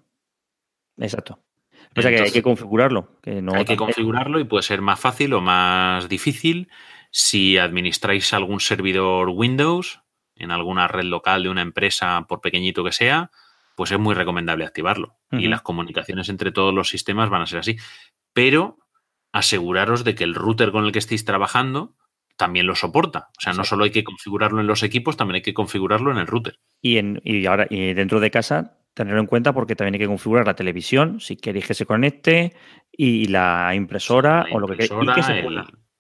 Exacto. 0.97 1.41
O 1.97 2.03
sea 2.03 2.11
que 2.13 2.23
hay 2.23 2.31
que 2.31 2.43
configurarlo. 2.43 3.19
Que 3.21 3.43
no 3.43 3.55
hay 3.55 3.65
que 3.65 3.77
configurarlo 3.77 4.39
y 4.39 4.45
puede 4.45 4.63
ser 4.63 4.81
más 4.81 5.01
fácil 5.01 5.33
o 5.35 5.41
más 5.41 6.09
difícil 6.09 6.69
si 7.11 7.59
administráis 7.59 8.33
algún 8.33 8.61
servidor 8.61 9.31
Windows 9.31 10.03
en 10.37 10.53
alguna 10.53 10.87
red 10.87 11.05
local 11.05 11.43
de 11.43 11.49
una 11.49 11.63
empresa, 11.63 12.27
por 12.29 12.41
pequeñito 12.41 12.85
que 12.85 12.93
sea, 12.93 13.33
pues 13.75 13.91
es 13.91 13.99
muy 13.99 14.15
recomendable 14.15 14.65
activarlo. 14.65 15.17
Y 15.33 15.49
las 15.49 15.63
comunicaciones 15.63 16.29
entre 16.29 16.53
todos 16.53 16.73
los 16.73 16.89
sistemas 16.89 17.29
van 17.29 17.43
a 17.43 17.47
ser 17.47 17.59
así. 17.59 17.77
Pero 18.33 18.79
aseguraros 19.33 20.05
de 20.05 20.15
que 20.15 20.25
el 20.25 20.35
router 20.35 20.73
con 20.73 20.85
el 20.85 20.93
que 20.93 20.99
estéis 20.99 21.25
trabajando 21.25 21.95
también 22.37 22.67
lo 22.67 22.75
soporta. 22.75 23.31
O 23.37 23.41
sea, 23.41 23.53
no 23.53 23.65
solo 23.65 23.85
hay 23.85 23.91
que 23.91 24.05
configurarlo 24.05 24.61
en 24.61 24.67
los 24.67 24.83
equipos, 24.83 25.17
también 25.17 25.37
hay 25.37 25.43
que 25.43 25.55
configurarlo 25.55 26.13
en 26.13 26.19
el 26.19 26.27
router. 26.27 26.61
Y, 26.81 26.99
en, 26.99 27.21
y 27.25 27.45
ahora, 27.47 27.67
y 27.69 27.95
dentro 27.95 28.21
de 28.21 28.31
casa, 28.31 28.79
tenerlo 28.95 29.21
en 29.21 29.27
cuenta 29.27 29.53
porque 29.53 29.75
también 29.75 29.95
hay 29.95 30.01
que 30.01 30.07
configurar 30.07 30.47
la 30.47 30.55
televisión, 30.55 31.21
si 31.21 31.37
queréis 31.37 31.67
que 31.67 31.75
se 31.75 31.85
conecte, 31.85 32.55
y 32.93 33.27
la 33.27 33.75
impresora 33.75 34.47
o 34.53 34.61
lo 34.61 34.69
que, 34.69 34.85
y 34.85 35.15
que 35.15 35.23
se 35.23 35.45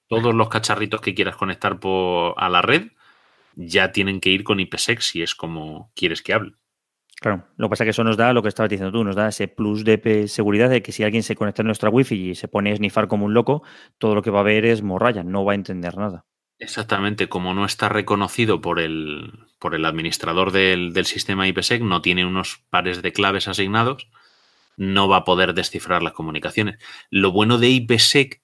Todos 0.06 0.34
los 0.34 0.48
cacharritos 0.48 1.00
que 1.00 1.14
quieras 1.14 1.36
conectar 1.36 1.80
por, 1.80 2.34
a 2.36 2.48
la 2.48 2.62
red 2.62 2.88
ya 3.56 3.90
tienen 3.90 4.20
que 4.20 4.30
ir 4.30 4.44
con 4.44 4.60
IPsec 4.60 5.00
si 5.00 5.22
es 5.22 5.34
como 5.34 5.92
quieres 5.96 6.22
que 6.22 6.32
hable. 6.32 6.52
Claro, 7.20 7.48
lo 7.56 7.66
que 7.66 7.70
pasa 7.70 7.84
es 7.84 7.86
que 7.86 7.90
eso 7.90 8.04
nos 8.04 8.16
da 8.16 8.32
lo 8.32 8.42
que 8.42 8.48
estabas 8.48 8.70
diciendo 8.70 8.96
tú, 8.96 9.02
nos 9.02 9.16
da 9.16 9.28
ese 9.28 9.48
plus 9.48 9.84
de 9.84 10.28
seguridad 10.28 10.70
de 10.70 10.82
que 10.82 10.92
si 10.92 11.02
alguien 11.02 11.24
se 11.24 11.34
conecta 11.34 11.62
a 11.62 11.64
nuestra 11.64 11.90
wifi 11.90 12.30
y 12.30 12.34
se 12.36 12.46
pone 12.46 12.72
a 12.72 12.76
snifar 12.76 13.08
como 13.08 13.24
un 13.24 13.34
loco, 13.34 13.64
todo 13.98 14.14
lo 14.14 14.22
que 14.22 14.30
va 14.30 14.40
a 14.40 14.44
ver 14.44 14.64
es 14.64 14.82
morralla, 14.82 15.24
no 15.24 15.44
va 15.44 15.52
a 15.52 15.56
entender 15.56 15.96
nada. 15.96 16.24
Exactamente, 16.60 17.28
como 17.28 17.54
no 17.54 17.64
está 17.64 17.88
reconocido 17.88 18.60
por 18.60 18.80
el, 18.80 19.32
por 19.58 19.74
el 19.74 19.84
administrador 19.84 20.52
del, 20.52 20.92
sistema 21.06 21.46
IPsec, 21.46 21.82
no 21.82 22.02
tiene 22.02 22.24
unos 22.24 22.64
pares 22.70 23.00
de 23.02 23.12
claves 23.12 23.46
asignados, 23.48 24.08
no 24.76 25.08
va 25.08 25.18
a 25.18 25.24
poder 25.24 25.54
descifrar 25.54 26.02
las 26.02 26.14
comunicaciones. 26.14 26.78
Lo 27.10 27.32
bueno 27.32 27.58
de 27.58 27.68
IPsec 27.68 28.42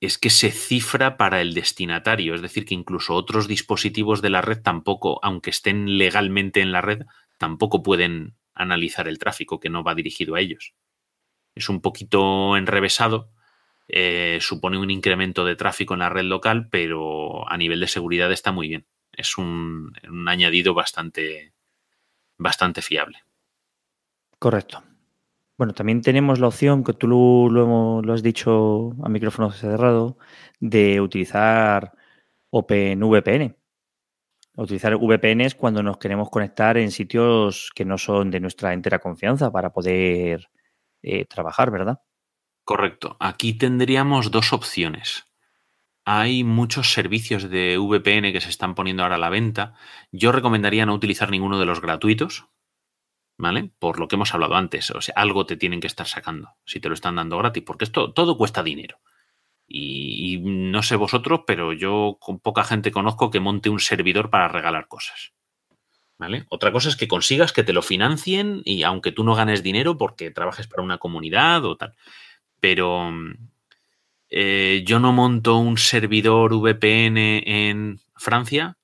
es 0.00 0.18
que 0.18 0.30
se 0.30 0.50
cifra 0.50 1.16
para 1.16 1.40
el 1.40 1.54
destinatario, 1.54 2.34
es 2.34 2.42
decir, 2.42 2.64
que 2.64 2.74
incluso 2.74 3.14
otros 3.14 3.48
dispositivos 3.48 4.20
de 4.20 4.30
la 4.30 4.40
red 4.42 4.60
tampoco, 4.62 5.20
aunque 5.22 5.50
estén 5.50 5.98
legalmente 5.98 6.60
en 6.60 6.72
la 6.72 6.80
red, 6.80 7.02
tampoco 7.38 7.82
pueden 7.82 8.36
analizar 8.54 9.08
el 9.08 9.18
tráfico 9.18 9.60
que 9.60 9.70
no 9.70 9.82
va 9.82 9.94
dirigido 9.94 10.34
a 10.34 10.40
ellos. 10.40 10.74
Es 11.54 11.68
un 11.68 11.80
poquito 11.80 12.56
enrevesado, 12.56 13.30
eh, 13.88 14.38
supone 14.40 14.78
un 14.78 14.90
incremento 14.90 15.44
de 15.44 15.56
tráfico 15.56 15.94
en 15.94 16.00
la 16.00 16.08
red 16.08 16.24
local, 16.24 16.68
pero 16.70 17.48
a 17.50 17.56
nivel 17.56 17.80
de 17.80 17.88
seguridad 17.88 18.32
está 18.32 18.52
muy 18.52 18.68
bien. 18.68 18.86
Es 19.12 19.36
un, 19.36 19.92
añadido 20.26 20.72
bastante, 20.74 21.52
bastante 22.38 22.80
fiable. 22.80 23.18
Correcto. 24.38 24.82
Bueno, 25.58 25.74
también 25.74 26.00
tenemos 26.00 26.40
la 26.40 26.48
opción, 26.48 26.82
que 26.82 26.94
tú 26.94 27.06
lo, 27.06 28.02
lo, 28.02 28.12
has 28.12 28.22
dicho 28.22 28.92
a 29.04 29.08
micrófono 29.08 29.52
cerrado, 29.52 30.16
de 30.58 31.00
utilizar 31.00 31.92
OpenVPN. 32.50 33.56
Utilizar 34.62 34.96
VPNs 34.96 35.56
cuando 35.56 35.82
nos 35.82 35.98
queremos 35.98 36.30
conectar 36.30 36.76
en 36.76 36.92
sitios 36.92 37.70
que 37.74 37.84
no 37.84 37.98
son 37.98 38.30
de 38.30 38.38
nuestra 38.38 38.72
entera 38.72 39.00
confianza 39.00 39.50
para 39.50 39.72
poder 39.72 40.50
eh, 41.02 41.24
trabajar, 41.24 41.72
¿verdad? 41.72 42.00
Correcto. 42.64 43.16
Aquí 43.18 43.54
tendríamos 43.54 44.30
dos 44.30 44.52
opciones. 44.52 45.26
Hay 46.04 46.44
muchos 46.44 46.92
servicios 46.92 47.50
de 47.50 47.76
VPN 47.76 48.32
que 48.32 48.40
se 48.40 48.50
están 48.50 48.76
poniendo 48.76 49.02
ahora 49.02 49.16
a 49.16 49.18
la 49.18 49.30
venta. 49.30 49.74
Yo 50.12 50.30
recomendaría 50.30 50.86
no 50.86 50.94
utilizar 50.94 51.30
ninguno 51.30 51.58
de 51.58 51.66
los 51.66 51.80
gratuitos, 51.80 52.46
¿vale? 53.36 53.72
Por 53.80 53.98
lo 53.98 54.06
que 54.06 54.14
hemos 54.14 54.32
hablado 54.32 54.54
antes. 54.54 54.92
O 54.92 55.00
sea, 55.00 55.14
algo 55.16 55.44
te 55.44 55.56
tienen 55.56 55.80
que 55.80 55.88
estar 55.88 56.06
sacando 56.06 56.50
si 56.64 56.78
te 56.78 56.88
lo 56.88 56.94
están 56.94 57.16
dando 57.16 57.38
gratis, 57.38 57.64
porque 57.66 57.84
esto 57.84 58.12
todo 58.12 58.38
cuesta 58.38 58.62
dinero. 58.62 59.00
Y, 59.74 60.38
no 60.42 60.82
sé 60.82 60.96
vosotros, 60.96 61.40
pero 61.46 61.72
yo 61.72 62.18
con 62.20 62.40
poca 62.40 62.62
gente 62.62 62.90
conozco 62.90 63.30
que 63.30 63.40
monte 63.40 63.70
un 63.70 63.80
servidor 63.80 64.28
para 64.28 64.48
regalar 64.48 64.86
cosas. 64.86 65.32
¿Vale? 66.18 66.44
Otra 66.50 66.72
cosa 66.72 66.90
es 66.90 66.96
que 66.96 67.08
consigas 67.08 67.52
que 67.52 67.64
te 67.64 67.72
lo 67.72 67.82
financien 67.82 68.60
y 68.64 68.82
aunque 68.82 69.12
tú 69.12 69.24
no 69.24 69.34
ganes 69.34 69.62
dinero 69.62 69.96
porque 69.96 70.30
trabajes 70.30 70.66
para 70.66 70.82
una 70.82 70.98
comunidad 70.98 71.64
o 71.64 71.76
tal. 71.76 71.94
Pero 72.60 73.10
eh, 74.28 74.82
yo 74.86 75.00
no 75.00 75.12
monto 75.12 75.56
un 75.56 75.78
servidor 75.78 76.54
VPN 76.54 77.42
en 77.46 78.00
Francia 78.14 78.76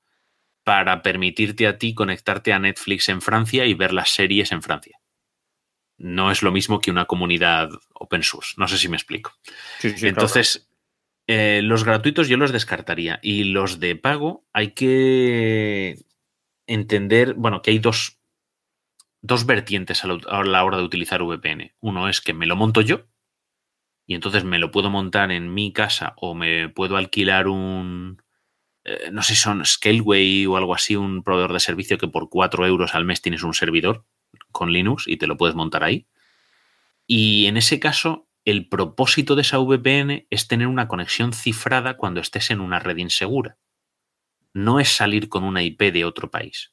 para 0.65 1.03
permitirte 1.03 1.67
a 1.67 1.79
ti 1.79 1.95
conectarte 1.95 2.53
a 2.53 2.59
Netflix 2.59 3.09
en 3.09 3.21
Francia 3.23 3.67
y 3.67 3.75
ver 3.75 3.93
las 3.93 4.11
series 4.11 4.53
en 4.53 4.63
Francia. 4.63 4.99
No 5.97 6.31
es 6.31 6.43
lo 6.43 6.53
mismo 6.53 6.81
que 6.81 6.91
una 6.91 7.05
comunidad 7.07 7.71
open 7.95 8.23
source. 8.23 8.55
No 8.57 8.69
sé 8.69 8.79
si 8.79 8.89
me 8.89 8.97
explico. 8.97 9.33
Entonces, 9.83 10.68
eh, 11.29 11.61
los 11.63 11.85
gratuitos 11.85 12.27
yo 12.29 12.37
los 12.37 12.53
descartaría. 12.53 13.21
Y 13.23 13.45
los 13.45 13.79
de 13.79 13.95
pago 13.95 14.47
hay 14.53 14.73
que 14.73 15.99
entender, 16.67 17.35
bueno, 17.35 17.63
que 17.63 17.71
hay 17.71 17.79
dos, 17.79 18.19
dos 19.23 19.47
vertientes 19.47 20.05
a 20.05 20.09
la 20.09 20.65
hora 20.65 20.79
de 20.79 20.83
utilizar 20.83 21.23
VPN. 21.23 21.75
Uno 21.81 22.09
es 22.09 22.21
que 22.21 22.33
me 22.33 22.47
lo 22.47 22.57
monto 22.57 22.81
yo 22.81 23.07
y 24.07 24.15
entonces 24.15 24.43
me 24.43 24.59
lo 24.59 24.71
puedo 24.71 24.89
montar 24.89 25.31
en 25.31 25.53
mi 25.53 25.71
casa 25.71 26.15
o 26.17 26.35
me 26.35 26.71
puedo 26.71 26.97
alquilar 26.97 27.47
un, 27.47 28.23
eh, 28.85 29.11
no 29.13 29.21
sé 29.23 29.35
si 29.35 29.41
son 29.43 29.67
Scaleway 29.67 30.47
o 30.47 30.57
algo 30.57 30.75
así, 30.75 30.97
un 30.97 31.23
proveedor 31.23 31.53
de 31.53 31.61
servicio 31.61 31.99
que 31.99 32.09
por 32.09 32.31
4 32.31 32.67
euros 32.67 32.95
al 32.95 33.05
mes 33.05 33.21
tienes 33.21 33.43
un 33.43 33.53
servidor 33.53 34.07
con 34.51 34.73
Linux 34.73 35.07
y 35.07 35.19
te 35.19 35.27
lo 35.27 35.37
puedes 35.37 35.55
montar 35.55 35.85
ahí. 35.85 36.07
Y 37.07 37.47
en 37.47 37.59
ese 37.59 37.81
caso, 37.81 38.28
el 38.51 38.69
propósito 38.69 39.35
de 39.35 39.43
esa 39.43 39.59
VPN 39.59 40.27
es 40.31 40.49
tener 40.49 40.69
una 40.69 40.89
conexión 40.89 41.33
cifrada 41.33 41.97
cuando 41.97 42.21
estés 42.21 42.51
en 42.51 42.61
una 42.61 42.79
red 42.79 42.97
insegura. 42.97 43.59
No 44.55 44.81
es 44.81 44.89
salir 44.89 45.29
con 45.29 45.45
una 45.45 45.63
IP 45.63 45.93
de 45.93 46.05
otro 46.05 46.31
país 46.31 46.73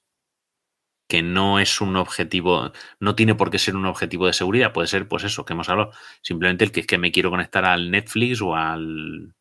que 1.08 1.22
no 1.22 1.60
es 1.60 1.82
un 1.82 1.96
objetivo, 1.98 2.72
no 3.00 3.16
tiene 3.16 3.36
por 3.36 3.52
qué 3.52 3.60
ser 3.60 3.76
un 3.76 3.86
objetivo 3.86 4.26
de 4.26 4.34
seguridad, 4.34 4.74
puede 4.74 4.88
ser 4.88 5.08
pues 5.08 5.24
eso 5.24 5.46
que 5.46 5.54
hemos 5.54 5.70
hablado, 5.70 5.92
simplemente 6.22 6.64
el 6.66 6.72
que 6.72 6.80
es 6.80 6.88
que 6.88 6.98
me 6.98 7.12
quiero 7.12 7.30
conectar 7.30 7.64
al 7.64 7.92
Netflix 7.92 8.42
o 8.42 8.56
al 8.56 9.36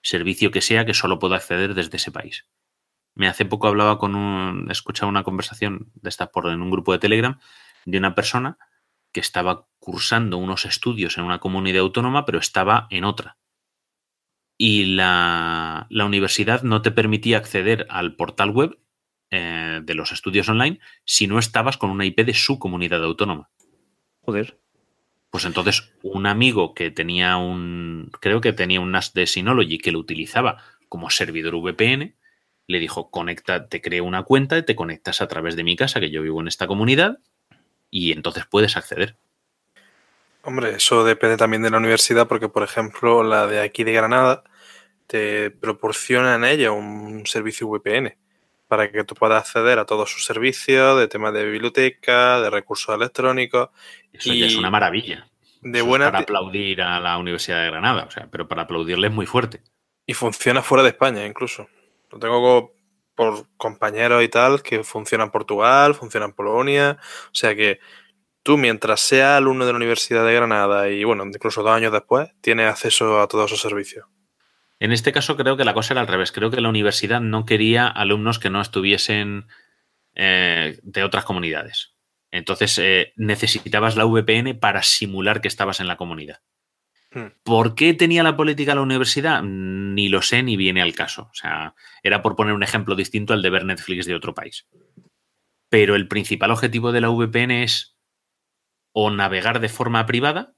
servicio 0.00 0.52
que 0.52 0.60
sea 0.60 0.84
que 0.84 0.94
solo 0.94 1.18
puedo 1.18 1.34
acceder 1.34 1.74
desde 1.74 1.96
ese 1.96 2.12
país. 2.12 2.46
Me 3.14 3.28
hace 3.28 3.44
poco 3.44 3.66
hablaba 3.66 3.98
con 3.98 4.14
un, 4.14 4.66
he 4.68 4.72
escuchado 4.72 5.08
una 5.08 5.24
conversación 5.24 5.90
de 5.94 6.08
esta 6.08 6.30
por 6.30 6.48
en 6.48 6.62
un 6.62 6.70
grupo 6.70 6.92
de 6.92 6.98
Telegram 6.98 7.40
de 7.84 7.98
una 7.98 8.14
persona 8.14 8.58
que 9.12 9.20
estaba 9.20 9.66
cursando 9.82 10.38
unos 10.38 10.64
estudios 10.64 11.18
en 11.18 11.24
una 11.24 11.40
comunidad 11.40 11.80
autónoma, 11.80 12.24
pero 12.24 12.38
estaba 12.38 12.86
en 12.90 13.02
otra. 13.02 13.36
Y 14.56 14.84
la, 14.84 15.88
la 15.90 16.04
universidad 16.04 16.62
no 16.62 16.82
te 16.82 16.92
permitía 16.92 17.38
acceder 17.38 17.84
al 17.90 18.14
portal 18.14 18.50
web 18.50 18.78
eh, 19.32 19.80
de 19.82 19.94
los 19.94 20.12
estudios 20.12 20.48
online 20.48 20.78
si 21.04 21.26
no 21.26 21.40
estabas 21.40 21.78
con 21.78 21.90
una 21.90 22.04
IP 22.04 22.20
de 22.20 22.32
su 22.32 22.60
comunidad 22.60 23.02
autónoma. 23.02 23.50
Joder. 24.20 24.60
Pues 25.30 25.46
entonces, 25.46 25.92
un 26.02 26.26
amigo 26.26 26.74
que 26.74 26.92
tenía 26.92 27.36
un. 27.36 28.10
Creo 28.20 28.40
que 28.40 28.52
tenía 28.52 28.80
un 28.80 28.92
NAS 28.92 29.14
de 29.14 29.26
Synology 29.26 29.78
que 29.78 29.90
lo 29.90 29.98
utilizaba 29.98 30.62
como 30.88 31.10
servidor 31.10 31.56
VPN, 31.56 32.14
le 32.68 32.78
dijo: 32.78 33.10
conecta, 33.10 33.68
te 33.68 33.80
creo 33.80 34.04
una 34.04 34.22
cuenta 34.22 34.58
y 34.58 34.64
te 34.64 34.76
conectas 34.76 35.20
a 35.22 35.26
través 35.26 35.56
de 35.56 35.64
mi 35.64 35.74
casa, 35.74 35.98
que 35.98 36.10
yo 36.10 36.22
vivo 36.22 36.40
en 36.40 36.46
esta 36.46 36.68
comunidad, 36.68 37.18
y 37.90 38.12
entonces 38.12 38.44
puedes 38.46 38.76
acceder. 38.76 39.18
Hombre, 40.42 40.76
eso 40.76 41.04
depende 41.04 41.36
también 41.36 41.62
de 41.62 41.70
la 41.70 41.78
universidad, 41.78 42.26
porque, 42.26 42.48
por 42.48 42.62
ejemplo, 42.62 43.22
la 43.22 43.46
de 43.46 43.60
aquí 43.60 43.84
de 43.84 43.92
Granada 43.92 44.42
te 45.06 45.50
proporciona 45.50 46.34
en 46.34 46.44
ella 46.44 46.72
un 46.72 47.26
servicio 47.26 47.68
VPN 47.68 48.16
para 48.66 48.90
que 48.90 49.04
tú 49.04 49.14
puedas 49.14 49.42
acceder 49.42 49.78
a 49.78 49.84
todos 49.84 50.10
sus 50.10 50.24
servicios 50.24 50.98
de 50.98 51.06
temas 51.06 51.34
de 51.34 51.44
biblioteca, 51.44 52.40
de 52.40 52.48
recursos 52.48 52.94
electrónicos. 52.94 53.68
Eso 54.12 54.32
ya 54.32 54.46
es 54.46 54.56
una 54.56 54.70
maravilla. 54.70 55.28
De 55.60 55.82
buena 55.82 56.06
para 56.06 56.20
aplaudir 56.20 56.82
a 56.82 56.98
la 56.98 57.18
Universidad 57.18 57.62
de 57.62 57.70
Granada, 57.70 58.04
o 58.04 58.10
sea, 58.10 58.28
pero 58.30 58.48
para 58.48 58.62
aplaudirle 58.62 59.08
es 59.08 59.12
muy 59.12 59.26
fuerte. 59.26 59.62
Y 60.06 60.14
funciona 60.14 60.62
fuera 60.62 60.82
de 60.82 60.88
España 60.88 61.24
incluso. 61.24 61.68
Lo 62.10 62.18
tengo 62.18 62.72
por 63.14 63.46
compañeros 63.56 64.24
y 64.24 64.28
tal 64.28 64.62
que 64.62 64.82
funciona 64.82 65.24
en 65.24 65.30
Portugal, 65.30 65.94
funciona 65.94 66.26
en 66.26 66.32
Polonia. 66.32 66.98
O 67.26 67.34
sea 67.34 67.54
que 67.54 67.78
tú, 68.42 68.58
mientras 68.58 69.00
seas 69.00 69.38
alumno 69.38 69.66
de 69.66 69.72
la 69.72 69.76
Universidad 69.76 70.24
de 70.26 70.34
Granada 70.34 70.90
y 70.90 71.04
bueno, 71.04 71.24
incluso 71.24 71.62
dos 71.62 71.72
años 71.72 71.92
después, 71.92 72.30
tienes 72.40 72.68
acceso 72.68 73.20
a 73.20 73.28
todos 73.28 73.50
esos 73.50 73.60
servicios. 73.60 74.06
En 74.82 74.90
este 74.90 75.12
caso 75.12 75.36
creo 75.36 75.56
que 75.56 75.64
la 75.64 75.74
cosa 75.74 75.94
era 75.94 76.00
al 76.00 76.08
revés. 76.08 76.32
Creo 76.32 76.50
que 76.50 76.60
la 76.60 76.68
universidad 76.68 77.20
no 77.20 77.46
quería 77.46 77.86
alumnos 77.86 78.40
que 78.40 78.50
no 78.50 78.60
estuviesen 78.60 79.46
eh, 80.16 80.80
de 80.82 81.04
otras 81.04 81.24
comunidades. 81.24 81.94
Entonces 82.32 82.78
eh, 82.78 83.12
necesitabas 83.14 83.96
la 83.96 84.06
VPN 84.06 84.58
para 84.58 84.82
simular 84.82 85.40
que 85.40 85.46
estabas 85.46 85.78
en 85.78 85.86
la 85.86 85.96
comunidad. 85.96 86.40
Hmm. 87.12 87.26
¿Por 87.44 87.76
qué 87.76 87.94
tenía 87.94 88.24
la 88.24 88.36
política 88.36 88.74
la 88.74 88.80
universidad? 88.80 89.42
Ni 89.44 90.08
lo 90.08 90.20
sé 90.20 90.42
ni 90.42 90.56
viene 90.56 90.82
al 90.82 90.94
caso. 90.94 91.28
O 91.30 91.34
sea, 91.34 91.76
era 92.02 92.22
por 92.22 92.34
poner 92.34 92.54
un 92.54 92.64
ejemplo 92.64 92.96
distinto 92.96 93.34
al 93.34 93.42
de 93.42 93.50
ver 93.50 93.64
Netflix 93.64 94.06
de 94.06 94.16
otro 94.16 94.34
país. 94.34 94.66
Pero 95.68 95.94
el 95.94 96.08
principal 96.08 96.50
objetivo 96.50 96.90
de 96.90 97.02
la 97.02 97.10
VPN 97.10 97.62
es 97.62 97.96
o 98.92 99.10
navegar 99.10 99.60
de 99.60 99.68
forma 99.68 100.06
privada 100.06 100.54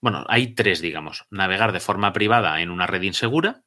bueno, 0.00 0.24
hay 0.28 0.54
tres, 0.54 0.80
digamos. 0.80 1.26
Navegar 1.30 1.72
de 1.72 1.80
forma 1.80 2.12
privada 2.12 2.60
en 2.60 2.70
una 2.70 2.86
red 2.86 3.02
insegura, 3.02 3.64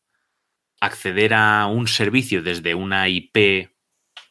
acceder 0.79 1.33
a 1.33 1.65
un 1.67 1.87
servicio 1.87 2.41
desde 2.41 2.75
una 2.75 3.09
IP 3.09 3.71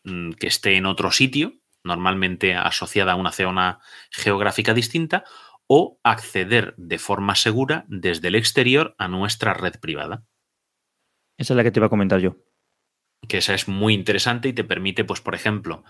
mm, 0.05 0.33
que 0.33 0.47
esté 0.47 0.77
en 0.77 0.87
otro 0.87 1.11
sitio, 1.11 1.55
normalmente 1.85 2.55
asociada 2.55 3.13
a 3.13 3.17
una 3.17 3.33
zona 3.33 3.81
geográfica 4.11 4.75
distinta, 4.75 5.25
o 5.67 6.01
acceder 6.03 6.75
de 6.79 6.99
forma 6.99 7.35
segura 7.35 7.85
desde 7.89 8.29
el 8.29 8.37
exterior 8.37 8.95
a 8.97 9.09
nuestra 9.09 9.53
red 9.53 9.75
privada. 9.79 10.25
Esa 11.37 11.53
es 11.53 11.57
la 11.57 11.63
que 11.63 11.71
te 11.71 11.79
iba 11.79 11.89
a 11.89 11.91
comentar 11.91 12.21
yo. 12.21 12.37
Que 13.29 13.39
esa 13.39 13.53
es 13.53 13.69
muy 13.69 13.93
interesante 13.93 14.49
y 14.49 14.55
te 14.55 14.65
permite, 14.65 15.05
pues, 15.05 15.21
por 15.21 15.35
ejemplo, 15.35 15.85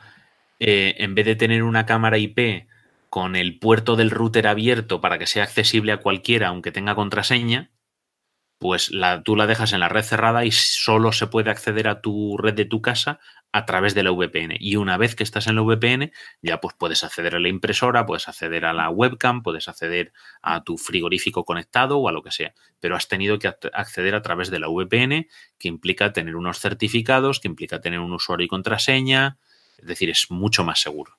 eh, 0.59 0.97
en 0.99 1.15
vez 1.15 1.27
de 1.27 1.37
tener 1.37 1.63
una 1.63 1.87
cámara 1.87 2.19
IP 2.19 2.67
con 3.11 3.37
el 3.37 3.59
puerto 3.59 3.97
del 3.97 4.11
router 4.11 4.47
abierto 4.47 5.01
para 5.01 5.19
que 5.19 5.27
sea 5.27 5.45
accesible 5.45 5.93
a 5.93 5.99
cualquiera 5.99 6.49
aunque 6.49 6.73
tenga 6.73 6.95
contraseña, 6.95 7.71
pues 8.59 8.91
tú 9.25 9.37
la 9.37 9.47
dejas 9.47 9.73
en 9.73 9.81
la 9.81 9.89
red 9.89 10.03
cerrada 10.03 10.45
y 10.45 10.51
solo 10.51 11.13
se 11.13 11.29
puede 11.29 11.51
acceder 11.51 11.89
a 11.89 12.01
tu 12.01 12.37
red 12.37 12.55
de 12.55 12.65
tu 12.65 12.83
casa 12.83 13.21
a 13.53 13.65
través 13.65 13.95
de 13.95 14.03
la 14.03 14.11
VPN. 14.11 14.57
Y 14.59 14.77
una 14.77 14.97
vez 14.99 15.15
que 15.15 15.23
estás 15.23 15.47
en 15.47 15.55
la 15.57 15.63
VPN, 15.63 16.13
ya 16.43 16.61
pues 16.61 16.75
puedes 16.77 17.05
acceder 17.05 17.37
a 17.37 17.41
la 17.41 17.49
impresora, 17.49 18.05
puedes 18.05 18.29
acceder 18.29 18.65
a 18.67 18.73
la 18.73 18.91
webcam, 18.91 19.43
puedes 19.43 19.69
acceder 19.69 20.13
a 20.43 20.65
tu 20.65 20.77
frigorífico 20.77 21.45
conectado 21.45 21.99
o 21.99 22.09
a 22.09 22.13
lo 22.13 22.23
que 22.23 22.33
sea. 22.33 22.53
Pero 22.81 22.97
has 22.97 23.09
tenido 23.09 23.39
que 23.39 23.49
acceder 23.73 24.15
a 24.15 24.23
través 24.23 24.51
de 24.51 24.59
la 24.59 24.69
VPN, 24.69 25.29
que 25.59 25.69
implica 25.69 26.13
tener 26.13 26.37
unos 26.37 26.59
certificados, 26.59 27.41
que 27.41 27.49
implica 27.49 27.81
tener 27.81 28.01
un 28.01 28.13
usuario 28.13 28.45
y 28.45 28.49
contraseña. 28.49 29.39
Es 29.79 29.87
decir, 29.87 30.11
es 30.11 30.31
mucho 30.31 30.65
más 30.65 30.81
seguro 30.81 31.19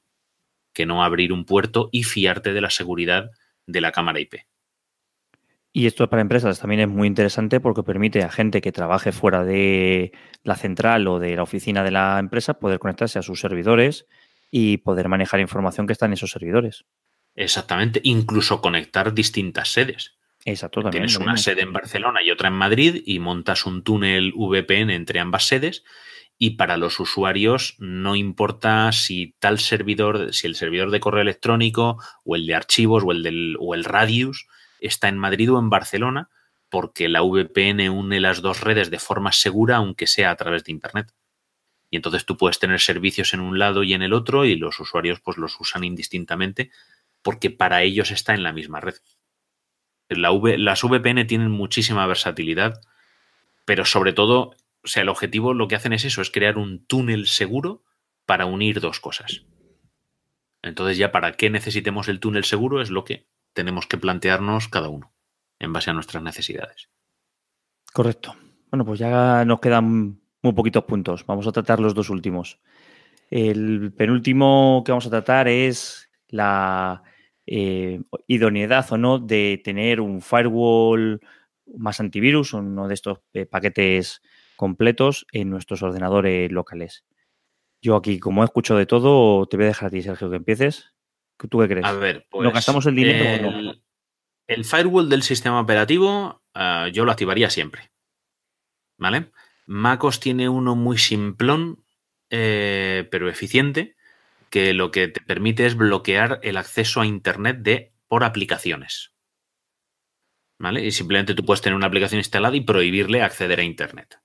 que 0.80 0.85
no 0.85 1.03
abrir 1.03 1.34
un 1.34 1.43
puerto 1.43 1.89
y 1.91 2.03
fiarte 2.03 2.53
de 2.53 2.61
la 2.61 2.69
seguridad 2.69 3.31
de 3.68 3.81
la 3.81 3.91
cámara 3.91 4.22
IP. 4.22 4.35
Y 5.73 5.88
esto 5.88 6.10
para 6.10 6.22
empresas 6.22 6.57
también 6.57 6.80
es 6.80 6.88
muy 6.88 7.06
interesante 7.06 7.60
porque 7.60 7.84
permite 7.84 8.23
a 8.23 8.31
gente 8.31 8.61
que 8.61 8.72
trabaje 8.72 9.11
fuera 9.11 9.43
de 9.43 10.14
la 10.41 10.56
central 10.56 11.06
o 11.10 11.19
de 11.19 11.35
la 11.35 11.43
oficina 11.43 11.84
de 11.84 11.91
la 11.91 12.18
empresa 12.18 12.60
poder 12.60 12.80
conectarse 12.80 13.19
a 13.19 13.23
sus 13.23 13.41
servidores 13.41 14.06
y 14.51 14.77
poder 14.77 15.10
manejar 15.10 15.41
información 15.41 15.85
que 15.85 15.91
está 15.91 16.06
en 16.06 16.14
esos 16.14 16.31
servidores. 16.31 16.85
Exactamente, 17.35 17.99
incluso 18.06 18.61
conectar 18.61 19.14
distintas 19.14 19.73
sedes. 19.73 20.15
Exacto, 20.45 20.89
Tienes 20.89 21.18
una 21.18 21.35
sede 21.35 21.64
en 21.64 21.73
Barcelona 21.73 22.23
y 22.23 22.31
otra 22.31 22.47
en 22.47 22.53
Madrid 22.53 23.03
y 23.06 23.19
montas 23.19 23.65
un 23.65 23.84
túnel 23.84 24.31
VPN 24.34 24.91
entre 24.91 25.19
ambas 25.19 25.45
sedes 25.45 25.84
y 26.41 26.52
para 26.52 26.78
los 26.78 27.02
usuarios 27.02 27.76
no 27.80 28.16
importa 28.16 28.91
si 28.94 29.36
tal 29.40 29.60
servidor, 29.60 30.34
si 30.34 30.48
el 30.48 30.56
servidor 30.56 30.90
de 30.90 31.02
correo 31.02 31.22
electrónico 31.22 32.02
o 32.24 32.38
el 32.38 32.48
de 32.48 32.56
archivos 32.56 33.03
o 33.06 33.11
el, 33.11 33.22
del, 33.22 33.57
o 33.60 33.76
el 33.76 33.84
Radius 33.84 34.48
está 34.80 35.10
en 35.10 35.18
Madrid 35.18 35.52
o 35.52 35.60
en 35.60 35.70
Barcelona, 35.70 36.30
porque 36.70 37.10
la 37.10 37.22
VPN 37.22 37.90
une 37.90 38.22
las 38.22 38.41
dos 38.41 38.61
redes 38.61 38.90
de 38.90 38.99
forma 38.99 39.34
segura, 39.34 39.76
aunque 39.76 40.07
sea 40.07 40.32
a 40.32 40.36
través 40.38 40.64
de 40.64 40.72
Internet. 40.72 41.11
Y 41.91 41.98
entonces 41.98 42.26
tú 42.26 42.38
puedes 42.38 42.57
tener 42.57 42.80
servicios 42.80 43.34
en 43.34 43.41
un 43.41 43.60
lado 43.60 43.84
y 43.84 43.94
en 43.94 44.02
el 44.02 44.14
otro 44.14 44.45
y 44.45 44.56
los 44.56 44.80
usuarios 44.80 45.20
pues 45.20 45.38
los 45.38 45.60
usan 45.60 45.84
indistintamente 45.84 46.72
porque 47.22 47.49
para 47.49 47.84
ellos 47.84 48.11
está 48.11 48.34
en 48.34 48.44
la 48.44 48.53
misma 48.53 48.80
red. 48.80 48.95
las 50.07 50.84
VPN 50.84 51.28
tienen 51.28 51.52
muchísima 51.52 52.07
versatilidad, 52.07 52.80
pero 53.66 53.84
sobre 53.84 54.14
todo, 54.14 54.56
o 54.84 54.88
sea, 54.88 55.03
el 55.03 55.10
objetivo 55.10 55.53
lo 55.53 55.68
que 55.68 55.76
hacen 55.76 55.93
es 55.93 56.06
eso, 56.06 56.22
es 56.22 56.31
crear 56.31 56.57
un 56.57 56.85
túnel 56.85 57.27
seguro 57.27 57.84
para 58.26 58.45
unir 58.45 58.80
dos 58.80 58.99
cosas. 58.99 59.45
Entonces 60.61 60.97
ya 60.97 61.11
para 61.11 61.34
qué 61.34 61.49
necesitemos 61.49 62.07
el 62.07 62.19
túnel 62.19 62.43
seguro 62.43 62.81
es 62.81 62.89
lo 62.89 63.03
que 63.03 63.27
tenemos 63.53 63.88
que 63.88 63.97
plantearnos 63.97 64.68
cada 64.68 64.89
uno 64.89 65.14
en 65.60 65.73
base 65.73 65.89
a 65.89 65.93
nuestras 65.93 66.23
necesidades. 66.23 66.89
Correcto. 67.93 68.35
Bueno, 68.72 68.85
pues 68.85 68.99
ya 68.99 69.43
nos 69.45 69.60
quedan 69.60 70.22
muy 70.41 70.53
poquitos 70.53 70.84
puntos. 70.84 71.26
Vamos 71.26 71.47
a 71.47 71.51
tratar 71.51 71.80
los 71.80 71.93
dos 71.93 72.10
últimos. 72.10 72.60
El 73.30 73.93
penúltimo 73.93 74.84
que 74.85 74.91
vamos 74.91 75.07
a 75.07 75.10
tratar 75.10 75.47
es 75.47 76.10
la 76.27 77.03
eh, 77.45 78.01
idoneidad 78.27 78.91
o 78.91 78.97
no 78.97 79.19
de 79.19 79.61
tener 79.64 80.01
un 80.01 80.22
firewall 80.22 81.19
más 81.77 81.99
antivirus, 81.99 82.53
uno 82.53 82.88
de 82.88 82.93
estos 82.93 83.19
eh, 83.34 83.45
paquetes 83.45 84.22
completos 84.60 85.26
en 85.31 85.49
nuestros 85.49 85.84
ordenadores 85.84 86.52
locales. 86.52 87.06
Yo 87.81 87.95
aquí, 87.95 88.19
como 88.19 88.41
he 88.41 88.45
escuchado 88.45 88.77
de 88.77 88.86
todo, 88.86 89.45
te 89.45 89.56
voy 89.56 89.64
a 89.64 89.69
dejar 89.69 89.88
a 89.88 89.90
ti, 89.90 90.02
Sergio, 90.02 90.30
que 90.30 90.36
empieces. 90.36 90.91
¿Tú 91.38 91.60
qué 91.60 91.69
crees? 91.69 91.86
A 91.86 91.94
ver, 91.94 92.27
pues, 92.30 92.44
¿No 92.44 92.52
gastamos 92.52 92.86
el 92.86 92.95
dinero 92.95 93.48
o 93.48 93.52
no? 93.61 93.73
El 94.48 94.65
firewall 94.65 95.07
del 95.07 95.23
sistema 95.23 95.61
operativo 95.61 96.44
ah, 96.53 96.90
yo 96.91 97.06
lo 97.06 97.11
activaría 97.14 97.49
siempre. 97.49 97.90
¿Vale? 98.98 99.31
MacOS 99.65 100.19
tiene 100.19 100.49
uno 100.49 100.76
muy 100.76 100.98
simplón, 100.98 101.86
eh, 102.30 103.07
pero 103.10 103.30
eficiente, 103.30 103.95
que 104.49 104.73
lo 104.73 104.91
que 104.91 105.07
te 105.07 105.22
permite 105.22 105.68
es 105.68 105.77
bloquear 105.77 106.41
el 106.44 106.57
acceso 106.57 106.99
a 106.99 107.06
Internet 107.06 107.60
de, 107.60 107.94
por 108.10 108.26
aplicaciones. 108.26 109.14
¿Vale? 110.57 110.84
Y 110.84 110.91
simplemente 110.91 111.34
tú 111.34 111.45
puedes 111.45 111.61
tener 111.61 111.77
una 111.77 111.88
aplicación 111.88 112.19
instalada 112.19 112.57
y 112.57 112.61
prohibirle 112.61 113.22
acceder 113.22 113.61
a 113.61 113.64
Internet. 113.64 114.19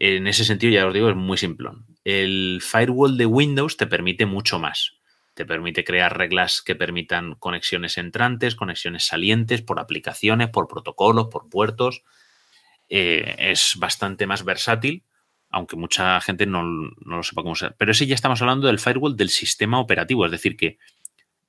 En 0.00 0.26
ese 0.26 0.46
sentido, 0.46 0.72
ya 0.72 0.86
os 0.86 0.94
digo, 0.94 1.10
es 1.10 1.14
muy 1.14 1.36
simplón. 1.36 1.84
El 2.04 2.62
firewall 2.62 3.18
de 3.18 3.26
Windows 3.26 3.76
te 3.76 3.86
permite 3.86 4.24
mucho 4.24 4.58
más. 4.58 4.94
Te 5.34 5.44
permite 5.44 5.84
crear 5.84 6.16
reglas 6.16 6.62
que 6.62 6.74
permitan 6.74 7.34
conexiones 7.34 7.98
entrantes, 7.98 8.54
conexiones 8.54 9.04
salientes, 9.04 9.60
por 9.60 9.78
aplicaciones, 9.78 10.48
por 10.48 10.68
protocolos, 10.68 11.28
por 11.30 11.50
puertos. 11.50 12.02
Eh, 12.88 13.36
es 13.38 13.74
bastante 13.76 14.26
más 14.26 14.42
versátil, 14.42 15.04
aunque 15.50 15.76
mucha 15.76 16.18
gente 16.22 16.46
no, 16.46 16.62
lo 16.62 17.22
sepa 17.22 17.42
cómo 17.42 17.54
ser. 17.54 17.74
Pero 17.76 17.92
ese 17.92 18.06
ya 18.06 18.14
estamos 18.14 18.40
hablando 18.40 18.68
del 18.68 18.78
firewall 18.78 19.18
del 19.18 19.28
sistema 19.28 19.78
operativo, 19.78 20.24
es 20.24 20.32
decir, 20.32 20.56
que 20.56 20.78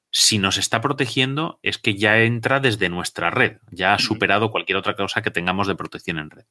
si 0.09 0.39
nos 0.39 0.57
está 0.57 0.81
protegiendo 0.81 1.61
es 1.63 1.77
que 1.77 1.95
ya 1.95 2.19
entra 2.19 2.59
desde 2.59 2.89
nuestra 2.89 3.29
red, 3.29 3.59
ya 3.71 3.93
ha 3.93 3.99
superado 3.99 4.51
cualquier 4.51 4.77
otra 4.77 4.97
cosa 4.97 5.21
que 5.21 5.31
tengamos 5.31 5.67
de 5.67 5.75
protección 5.75 6.19
en 6.19 6.29
red. 6.29 6.43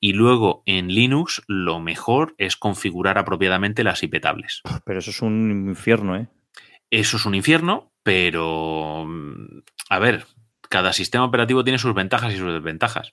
Y 0.00 0.12
luego 0.12 0.62
en 0.66 0.88
Linux 0.88 1.42
lo 1.48 1.80
mejor 1.80 2.34
es 2.38 2.56
configurar 2.56 3.18
apropiadamente 3.18 3.84
las 3.84 4.02
IP 4.02 4.20
tables. 4.20 4.62
Pero 4.84 4.98
eso 4.98 5.10
es 5.10 5.22
un 5.22 5.68
infierno, 5.68 6.16
¿eh? 6.16 6.28
Eso 6.90 7.18
es 7.18 7.26
un 7.26 7.34
infierno, 7.34 7.92
pero 8.02 9.04
mm, 9.06 9.60
a 9.90 9.98
ver, 9.98 10.24
cada 10.70 10.94
sistema 10.94 11.24
operativo 11.24 11.62
tiene 11.62 11.78
sus 11.78 11.92
ventajas 11.92 12.32
y 12.32 12.38
sus 12.38 12.50
desventajas. 12.50 13.12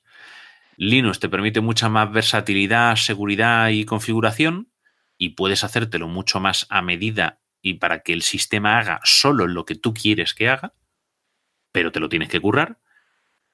Linux 0.78 1.20
te 1.20 1.30
permite 1.30 1.62
mucha 1.62 1.90
más 1.90 2.12
versatilidad, 2.12 2.96
seguridad 2.96 3.70
y 3.70 3.86
configuración 3.86 4.70
y 5.18 5.30
puedes 5.30 5.64
hacértelo 5.64 6.08
mucho 6.08 6.40
más 6.40 6.68
a 6.70 6.82
medida 6.82 7.40
y 7.62 7.76
para 7.76 8.00
que 8.00 8.14
el 8.14 8.22
sistema 8.22 8.78
haga 8.78 9.00
solo 9.04 9.48
lo 9.48 9.66
que 9.66 9.76
tú 9.76 9.94
quieres 9.94 10.34
que 10.34 10.50
haga, 10.50 10.74
pero 11.72 11.92
te 11.92 12.00
lo 12.00 12.10
tienes 12.10 12.30
que 12.30 12.40
currar. 12.40 12.80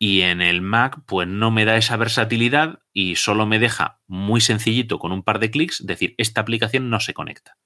Y 0.03 0.21
en 0.21 0.41
el 0.41 0.63
Mac, 0.63 0.97
pues 1.05 1.27
no 1.27 1.51
me 1.51 1.63
da 1.63 1.77
esa 1.77 1.95
versatilidad 1.95 2.79
y 2.91 3.17
solo 3.17 3.45
me 3.45 3.59
deja 3.59 3.99
muy 4.07 4.41
sencillito 4.41 4.97
con 4.97 5.11
un 5.11 5.21
par 5.21 5.37
de 5.37 5.51
clics 5.51 5.85
decir, 5.85 6.15
esta 6.17 6.41
aplicación 6.41 6.89
no 6.89 6.99
se 6.99 7.13
conecta. 7.13 7.59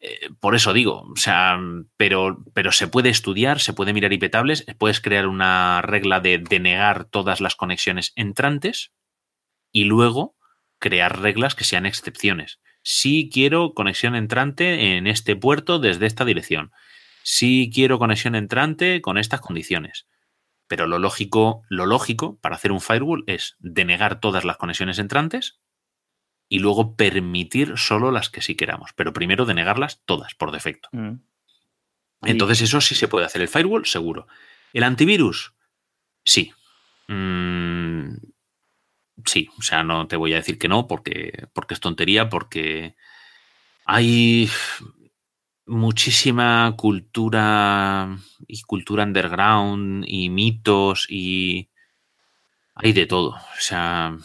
Eh, 0.00 0.30
por 0.40 0.54
eso 0.54 0.72
digo, 0.72 1.02
o 1.02 1.16
sea, 1.16 1.60
pero, 1.98 2.42
pero 2.54 2.72
se 2.72 2.88
puede 2.88 3.10
estudiar, 3.10 3.60
se 3.60 3.74
puede 3.74 3.92
mirar 3.92 4.14
IP 4.14 4.30
tables, 4.30 4.64
puedes 4.78 5.02
crear 5.02 5.26
una 5.26 5.82
regla 5.82 6.20
de 6.20 6.38
denegar 6.38 7.04
todas 7.04 7.42
las 7.42 7.56
conexiones 7.56 8.14
entrantes 8.16 8.94
y 9.70 9.84
luego 9.84 10.34
crear 10.78 11.20
reglas 11.20 11.54
que 11.54 11.64
sean 11.64 11.84
excepciones. 11.84 12.58
Si 12.82 13.28
quiero 13.30 13.74
conexión 13.74 14.14
entrante 14.14 14.96
en 14.96 15.06
este 15.06 15.36
puerto 15.36 15.78
desde 15.78 16.06
esta 16.06 16.24
dirección. 16.24 16.72
Si 17.22 17.70
quiero 17.70 17.98
conexión 17.98 18.34
entrante 18.34 19.02
con 19.02 19.18
estas 19.18 19.42
condiciones. 19.42 20.07
Pero 20.68 20.86
lo 20.86 20.98
lógico, 20.98 21.62
lo 21.68 21.86
lógico 21.86 22.38
para 22.40 22.56
hacer 22.56 22.72
un 22.72 22.80
firewall 22.80 23.24
es 23.26 23.56
denegar 23.58 24.20
todas 24.20 24.44
las 24.44 24.58
conexiones 24.58 24.98
entrantes 24.98 25.58
y 26.48 26.60
luego 26.60 26.94
permitir 26.94 27.76
solo 27.76 28.10
las 28.10 28.30
que 28.30 28.42
sí 28.42 28.54
queramos, 28.54 28.92
pero 28.94 29.12
primero 29.12 29.44
denegarlas 29.44 30.02
todas 30.04 30.34
por 30.34 30.52
defecto. 30.52 30.88
Mm. 30.92 31.20
Entonces 32.22 32.62
eso 32.62 32.80
sí 32.80 32.94
se 32.94 33.08
puede 33.08 33.26
hacer. 33.26 33.42
El 33.42 33.48
firewall, 33.48 33.86
seguro. 33.86 34.26
El 34.72 34.82
antivirus, 34.82 35.54
sí. 36.24 36.52
Mm, 37.06 38.14
sí, 39.24 39.48
o 39.58 39.62
sea, 39.62 39.82
no 39.82 40.06
te 40.06 40.16
voy 40.16 40.32
a 40.32 40.36
decir 40.36 40.58
que 40.58 40.68
no 40.68 40.86
porque, 40.86 41.48
porque 41.52 41.74
es 41.74 41.80
tontería, 41.80 42.28
porque 42.28 42.96
hay 43.84 44.50
muchísima 45.68 46.74
cultura 46.76 48.18
y 48.46 48.62
cultura 48.62 49.04
underground 49.04 50.04
y 50.06 50.30
mitos 50.30 51.06
y 51.08 51.70
hay 52.74 52.92
de 52.92 53.06
todo. 53.06 53.30
O 53.30 53.60
sea, 53.60 54.16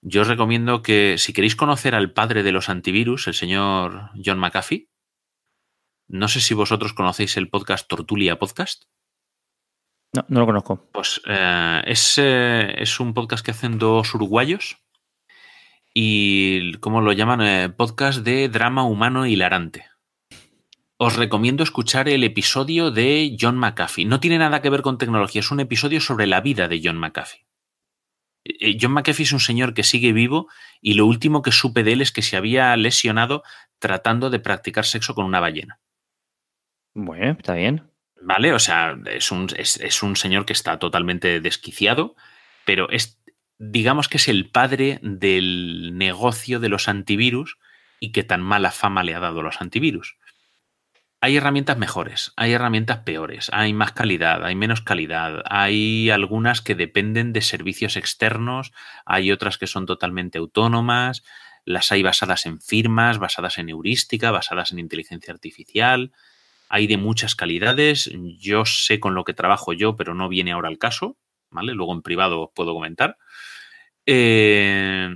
yo 0.00 0.22
os 0.22 0.28
recomiendo 0.28 0.82
que 0.82 1.16
si 1.18 1.32
queréis 1.32 1.56
conocer 1.56 1.94
al 1.94 2.12
padre 2.12 2.42
de 2.42 2.52
los 2.52 2.68
antivirus, 2.68 3.28
el 3.28 3.34
señor 3.34 4.10
John 4.22 4.38
McAfee, 4.38 4.88
no 6.08 6.28
sé 6.28 6.40
si 6.40 6.54
vosotros 6.54 6.92
conocéis 6.92 7.36
el 7.36 7.48
podcast 7.48 7.88
Tortulia 7.88 8.38
Podcast. 8.38 8.84
No, 10.14 10.24
no 10.28 10.40
lo 10.40 10.46
conozco. 10.46 10.88
Pues 10.92 11.22
eh, 11.26 11.82
es, 11.86 12.18
eh, 12.18 12.74
es, 12.76 13.00
un 13.00 13.14
podcast 13.14 13.44
que 13.44 13.52
hacen 13.52 13.78
dos 13.78 14.14
uruguayos 14.14 14.76
y, 15.94 16.74
¿cómo 16.78 17.00
lo 17.00 17.12
llaman? 17.12 17.40
Eh, 17.40 17.68
podcast 17.70 18.20
de 18.20 18.48
drama 18.48 18.84
humano 18.84 19.26
hilarante. 19.26 19.91
Os 21.04 21.16
recomiendo 21.16 21.64
escuchar 21.64 22.08
el 22.08 22.22
episodio 22.22 22.92
de 22.92 23.36
John 23.36 23.58
McAfee. 23.58 24.04
No 24.04 24.20
tiene 24.20 24.38
nada 24.38 24.62
que 24.62 24.70
ver 24.70 24.82
con 24.82 24.98
tecnología, 24.98 25.40
es 25.40 25.50
un 25.50 25.58
episodio 25.58 26.00
sobre 26.00 26.28
la 26.28 26.40
vida 26.40 26.68
de 26.68 26.80
John 26.80 26.96
McAfee. 26.96 27.44
Eh, 28.44 28.78
John 28.80 28.92
McAfee 28.92 29.24
es 29.24 29.32
un 29.32 29.40
señor 29.40 29.74
que 29.74 29.82
sigue 29.82 30.12
vivo 30.12 30.46
y 30.80 30.94
lo 30.94 31.04
último 31.06 31.42
que 31.42 31.50
supe 31.50 31.82
de 31.82 31.94
él 31.94 32.02
es 32.02 32.12
que 32.12 32.22
se 32.22 32.36
había 32.36 32.76
lesionado 32.76 33.42
tratando 33.80 34.30
de 34.30 34.38
practicar 34.38 34.84
sexo 34.84 35.16
con 35.16 35.24
una 35.24 35.40
ballena. 35.40 35.80
Bueno, 36.94 37.32
está 37.32 37.54
bien. 37.54 37.90
Vale, 38.20 38.52
o 38.52 38.60
sea, 38.60 38.96
es 39.06 39.32
un, 39.32 39.48
es, 39.56 40.02
un 40.04 40.14
señor 40.14 40.46
que 40.46 40.52
está 40.52 40.78
totalmente 40.78 41.40
desquiciado, 41.40 42.14
pero 42.64 42.88
es, 42.90 43.20
digamos 43.58 44.06
que 44.06 44.18
es 44.18 44.28
el 44.28 44.50
padre 44.50 45.00
del 45.02 45.98
negocio 45.98 46.60
de 46.60 46.68
los 46.68 46.86
antivirus 46.86 47.58
y 47.98 48.12
que 48.12 48.22
tan 48.22 48.40
mala 48.40 48.70
fama 48.70 49.02
le 49.02 49.16
ha 49.16 49.18
dado 49.18 49.42
los 49.42 49.60
antivirus. 49.60 50.16
Hay 51.24 51.36
herramientas 51.36 51.78
mejores, 51.78 52.32
hay 52.34 52.50
herramientas 52.50 52.98
peores, 53.04 53.48
hay 53.52 53.72
más 53.72 53.92
calidad, 53.92 54.44
hay 54.44 54.56
menos 54.56 54.80
calidad, 54.80 55.44
hay 55.44 56.10
algunas 56.10 56.62
que 56.62 56.74
dependen 56.74 57.32
de 57.32 57.42
servicios 57.42 57.96
externos, 57.96 58.72
hay 59.06 59.30
otras 59.30 59.56
que 59.56 59.68
son 59.68 59.86
totalmente 59.86 60.38
autónomas, 60.38 61.22
las 61.64 61.92
hay 61.92 62.02
basadas 62.02 62.44
en 62.44 62.60
firmas, 62.60 63.18
basadas 63.20 63.58
en 63.58 63.68
heurística, 63.68 64.32
basadas 64.32 64.72
en 64.72 64.80
inteligencia 64.80 65.32
artificial, 65.32 66.10
hay 66.68 66.88
de 66.88 66.96
muchas 66.96 67.36
calidades, 67.36 68.10
yo 68.40 68.64
sé 68.64 68.98
con 68.98 69.14
lo 69.14 69.22
que 69.22 69.32
trabajo 69.32 69.72
yo, 69.72 69.94
pero 69.94 70.14
no 70.14 70.28
viene 70.28 70.50
ahora 70.50 70.70
al 70.70 70.78
caso, 70.78 71.18
¿vale? 71.50 71.72
Luego 71.74 71.94
en 71.94 72.02
privado 72.02 72.40
os 72.40 72.50
puedo 72.52 72.74
comentar. 72.74 73.16
Eh, 74.06 75.08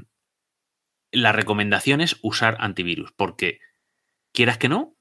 la 1.10 1.32
recomendación 1.32 2.00
es 2.00 2.16
usar 2.22 2.58
antivirus, 2.60 3.10
porque 3.10 3.58
quieras 4.32 4.58
que 4.58 4.68
no, 4.68 4.95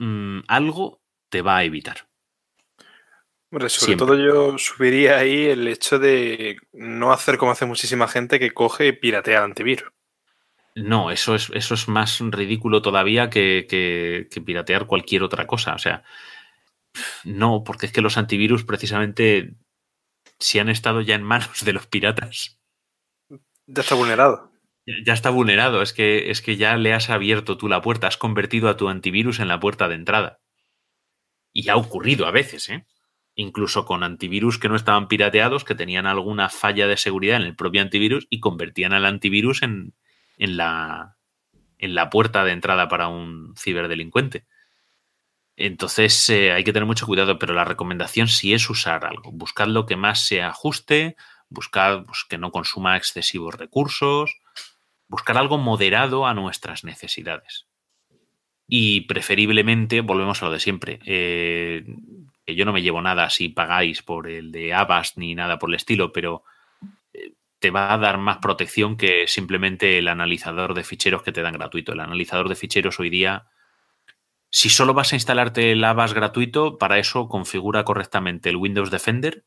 Mm, 0.00 0.40
algo 0.48 1.02
te 1.28 1.42
va 1.42 1.58
a 1.58 1.64
evitar. 1.64 2.08
sobre 3.68 3.96
todo 3.96 4.16
yo 4.16 4.56
subiría 4.56 5.18
ahí 5.18 5.44
el 5.46 5.68
hecho 5.68 5.98
de 5.98 6.56
no 6.72 7.12
hacer 7.12 7.36
como 7.36 7.52
hace 7.52 7.66
muchísima 7.66 8.08
gente 8.08 8.40
que 8.40 8.52
coge 8.52 8.88
y 8.88 8.92
piratea 8.92 9.38
el 9.38 9.44
antivirus. 9.44 9.92
No, 10.74 11.10
eso 11.10 11.34
es, 11.34 11.50
eso 11.52 11.74
es 11.74 11.86
más 11.88 12.18
ridículo 12.20 12.80
todavía 12.80 13.28
que, 13.28 13.66
que, 13.68 14.40
piratear 14.40 14.86
cualquier 14.86 15.22
otra 15.22 15.46
cosa. 15.46 15.74
O 15.74 15.78
sea, 15.78 16.02
no, 17.24 17.62
porque 17.62 17.86
es 17.86 17.92
que 17.92 18.00
los 18.00 18.16
antivirus 18.16 18.64
precisamente 18.64 19.54
si 20.38 20.60
han 20.60 20.70
estado 20.70 21.02
ya 21.02 21.14
en 21.14 21.24
manos 21.24 21.62
de 21.62 21.74
los 21.74 21.86
piratas. 21.86 22.58
Ya 23.66 23.82
está 23.82 23.94
vulnerado. 23.94 24.49
Ya 25.04 25.12
está 25.12 25.30
vulnerado, 25.30 25.82
es 25.82 25.92
que, 25.92 26.30
es 26.30 26.42
que 26.42 26.56
ya 26.56 26.76
le 26.76 26.92
has 26.92 27.10
abierto 27.10 27.56
tú 27.56 27.68
la 27.68 27.82
puerta, 27.82 28.06
has 28.06 28.16
convertido 28.16 28.68
a 28.68 28.76
tu 28.76 28.88
antivirus 28.88 29.40
en 29.40 29.48
la 29.48 29.60
puerta 29.60 29.88
de 29.88 29.94
entrada. 29.94 30.40
Y 31.52 31.68
ha 31.68 31.76
ocurrido 31.76 32.26
a 32.26 32.30
veces, 32.30 32.68
¿eh? 32.68 32.86
Incluso 33.34 33.84
con 33.84 34.02
antivirus 34.02 34.58
que 34.58 34.68
no 34.68 34.76
estaban 34.76 35.08
pirateados, 35.08 35.64
que 35.64 35.74
tenían 35.74 36.06
alguna 36.06 36.48
falla 36.48 36.86
de 36.86 36.96
seguridad 36.96 37.36
en 37.36 37.42
el 37.42 37.56
propio 37.56 37.82
antivirus 37.82 38.26
y 38.30 38.40
convertían 38.40 38.92
al 38.92 39.06
antivirus 39.06 39.62
en, 39.62 39.94
en, 40.36 40.56
la, 40.56 41.16
en 41.78 41.94
la 41.94 42.10
puerta 42.10 42.44
de 42.44 42.52
entrada 42.52 42.88
para 42.88 43.08
un 43.08 43.54
ciberdelincuente. 43.56 44.46
Entonces 45.56 46.28
eh, 46.30 46.52
hay 46.52 46.64
que 46.64 46.72
tener 46.72 46.86
mucho 46.86 47.06
cuidado, 47.06 47.38
pero 47.38 47.52
la 47.54 47.64
recomendación 47.64 48.28
sí 48.28 48.54
es 48.54 48.68
usar 48.70 49.04
algo. 49.04 49.30
Buscad 49.32 49.68
lo 49.68 49.86
que 49.86 49.96
más 49.96 50.26
se 50.26 50.42
ajuste, 50.42 51.16
buscad 51.48 52.04
pues, 52.06 52.24
que 52.28 52.38
no 52.38 52.50
consuma 52.50 52.96
excesivos 52.96 53.54
recursos, 53.54 54.39
buscar 55.10 55.36
algo 55.36 55.58
moderado 55.58 56.26
a 56.26 56.34
nuestras 56.34 56.84
necesidades. 56.84 57.66
Y 58.68 59.02
preferiblemente, 59.02 60.00
volvemos 60.00 60.40
a 60.40 60.46
lo 60.46 60.52
de 60.52 60.60
siempre, 60.60 61.00
eh, 61.04 61.84
que 62.46 62.54
yo 62.54 62.64
no 62.64 62.72
me 62.72 62.82
llevo 62.82 63.02
nada 63.02 63.28
si 63.28 63.48
pagáis 63.48 64.02
por 64.02 64.28
el 64.28 64.52
de 64.52 64.72
Avast 64.72 65.18
ni 65.18 65.34
nada 65.34 65.58
por 65.58 65.68
el 65.68 65.74
estilo, 65.74 66.12
pero 66.12 66.44
eh, 67.12 67.32
te 67.58 67.72
va 67.72 67.92
a 67.92 67.98
dar 67.98 68.18
más 68.18 68.38
protección 68.38 68.96
que 68.96 69.26
simplemente 69.26 69.98
el 69.98 70.06
analizador 70.06 70.74
de 70.74 70.84
ficheros 70.84 71.24
que 71.24 71.32
te 71.32 71.42
dan 71.42 71.54
gratuito. 71.54 71.92
El 71.92 72.00
analizador 72.00 72.48
de 72.48 72.54
ficheros 72.54 73.00
hoy 73.00 73.10
día, 73.10 73.48
si 74.48 74.70
solo 74.70 74.94
vas 74.94 75.12
a 75.12 75.16
instalarte 75.16 75.72
el 75.72 75.82
Avast 75.82 76.14
gratuito, 76.14 76.78
para 76.78 77.00
eso 77.00 77.28
configura 77.28 77.84
correctamente 77.84 78.48
el 78.48 78.56
Windows 78.56 78.92
Defender 78.92 79.44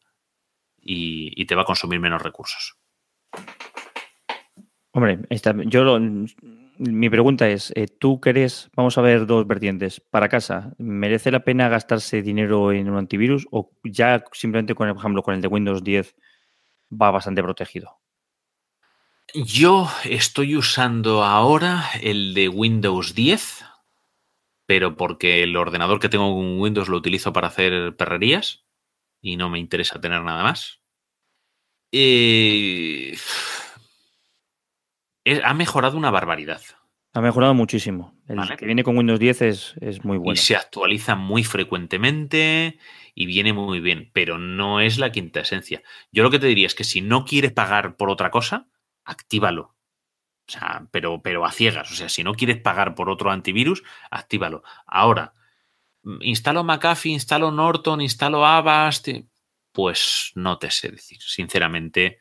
y, 0.82 1.46
te 1.46 1.56
va 1.56 1.62
a 1.62 1.66
consumir 1.66 2.02
menos 2.02 2.22
recursos. 2.22 2.76
Hombre, 4.96 5.20
yo 5.66 6.00
mi 6.78 7.10
pregunta 7.10 7.50
es, 7.50 7.74
eh, 7.76 7.88
¿tú 7.88 8.20
crees, 8.20 8.70
vamos 8.76 8.96
a 8.98 9.02
ver 9.02 9.26
dos 9.26 9.48
vertientes, 9.48 10.00
para 10.00 10.30
casa, 10.30 10.74
¿merece 10.78 11.32
la 11.32 11.44
pena 11.44 11.68
gastarse 11.68 12.22
dinero 12.22 12.72
en 12.72 12.90
un 12.90 12.98
antivirus 12.98 13.48
o 13.50 13.72
ya 13.84 14.24
simplemente, 14.34 14.76
con, 14.76 14.88
por 14.90 14.98
ejemplo, 14.98 15.24
con 15.24 15.34
el 15.34 15.42
de 15.42 15.48
Windows 15.48 15.84
10 15.84 16.16
va 16.92 17.10
bastante 17.10 17.42
protegido? 17.42 18.00
Yo 19.34 19.90
estoy 20.04 20.56
usando 20.56 21.24
ahora 21.24 21.86
el 22.02 22.36
de 22.36 22.50
Windows 22.50 23.16
10, 23.16 23.66
pero 24.68 24.96
porque 24.96 25.42
el 25.42 25.58
ordenador 25.58 26.00
que 26.00 26.10
tengo 26.10 26.36
con 26.36 26.60
Windows 26.60 26.88
lo 26.88 26.98
utilizo 26.98 27.34
para 27.34 27.48
hacer 27.48 27.96
perrerías 27.96 28.64
y 29.22 29.38
no 29.38 29.50
me 29.50 29.58
interesa 29.58 30.00
tener 30.00 30.22
nada 30.22 30.44
más. 30.44 30.82
Eh, 31.92 33.16
ha 35.44 35.54
mejorado 35.54 35.98
una 35.98 36.12
barbaridad. 36.12 36.62
Ha 37.14 37.22
mejorado 37.22 37.54
muchísimo. 37.54 38.16
El 38.28 38.58
que 38.58 38.66
viene 38.66 38.84
con 38.84 38.98
Windows 38.98 39.20
10 39.20 39.42
es, 39.44 39.76
es, 39.82 40.04
muy 40.04 40.18
bueno. 40.18 40.34
Y 40.34 40.38
se 40.38 40.56
actualiza 40.56 41.16
muy 41.16 41.44
frecuentemente 41.44 42.80
y 43.14 43.28
viene 43.28 43.54
muy 43.54 43.80
bien, 43.80 44.10
pero 44.14 44.40
no 44.40 44.82
es 44.82 44.98
la 44.98 45.12
quinta 45.12 45.42
esencia. 45.42 45.84
Yo 46.12 46.24
lo 46.24 46.32
que 46.32 46.40
te 46.40 46.48
diría 46.48 46.66
es 46.66 46.74
que 46.74 46.84
si 46.84 47.02
no 47.02 47.24
quieres 47.24 47.52
pagar 47.52 47.98
por 47.98 48.10
otra 48.10 48.32
cosa, 48.32 48.68
actívalo. 49.06 49.76
O 50.48 50.52
sea, 50.52 50.88
pero, 50.92 51.22
pero 51.22 51.46
a 51.46 51.52
ciegas. 51.52 51.92
O 51.92 51.96
sea, 51.96 52.10
si 52.10 52.24
no 52.24 52.34
quieres 52.34 52.60
pagar 52.60 52.96
por 52.96 53.10
otro 53.10 53.32
antivirus, 53.32 53.84
actívalo. 54.10 54.64
Ahora, 54.86 55.34
instalo 56.22 56.64
McAfee, 56.64 57.12
instalo 57.12 57.52
Norton, 57.52 58.02
instalo 58.02 58.46
Avast. 58.46 59.10
Pues 59.72 60.32
no 60.36 60.58
te 60.58 60.72
sé 60.72 60.90
decir. 60.90 61.22
Sinceramente, 61.22 62.18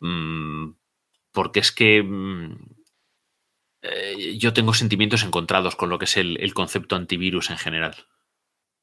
mm, 0.00 0.70
porque 1.36 1.60
es 1.60 1.70
que 1.70 2.02
mm, 2.02 2.56
eh, 3.82 4.38
yo 4.38 4.54
tengo 4.54 4.72
sentimientos 4.72 5.22
encontrados 5.22 5.76
con 5.76 5.90
lo 5.90 5.98
que 5.98 6.06
es 6.06 6.16
el, 6.16 6.54
concepto 6.54 6.96
antivirus 6.96 7.50
en 7.50 7.58
general. 7.58 7.94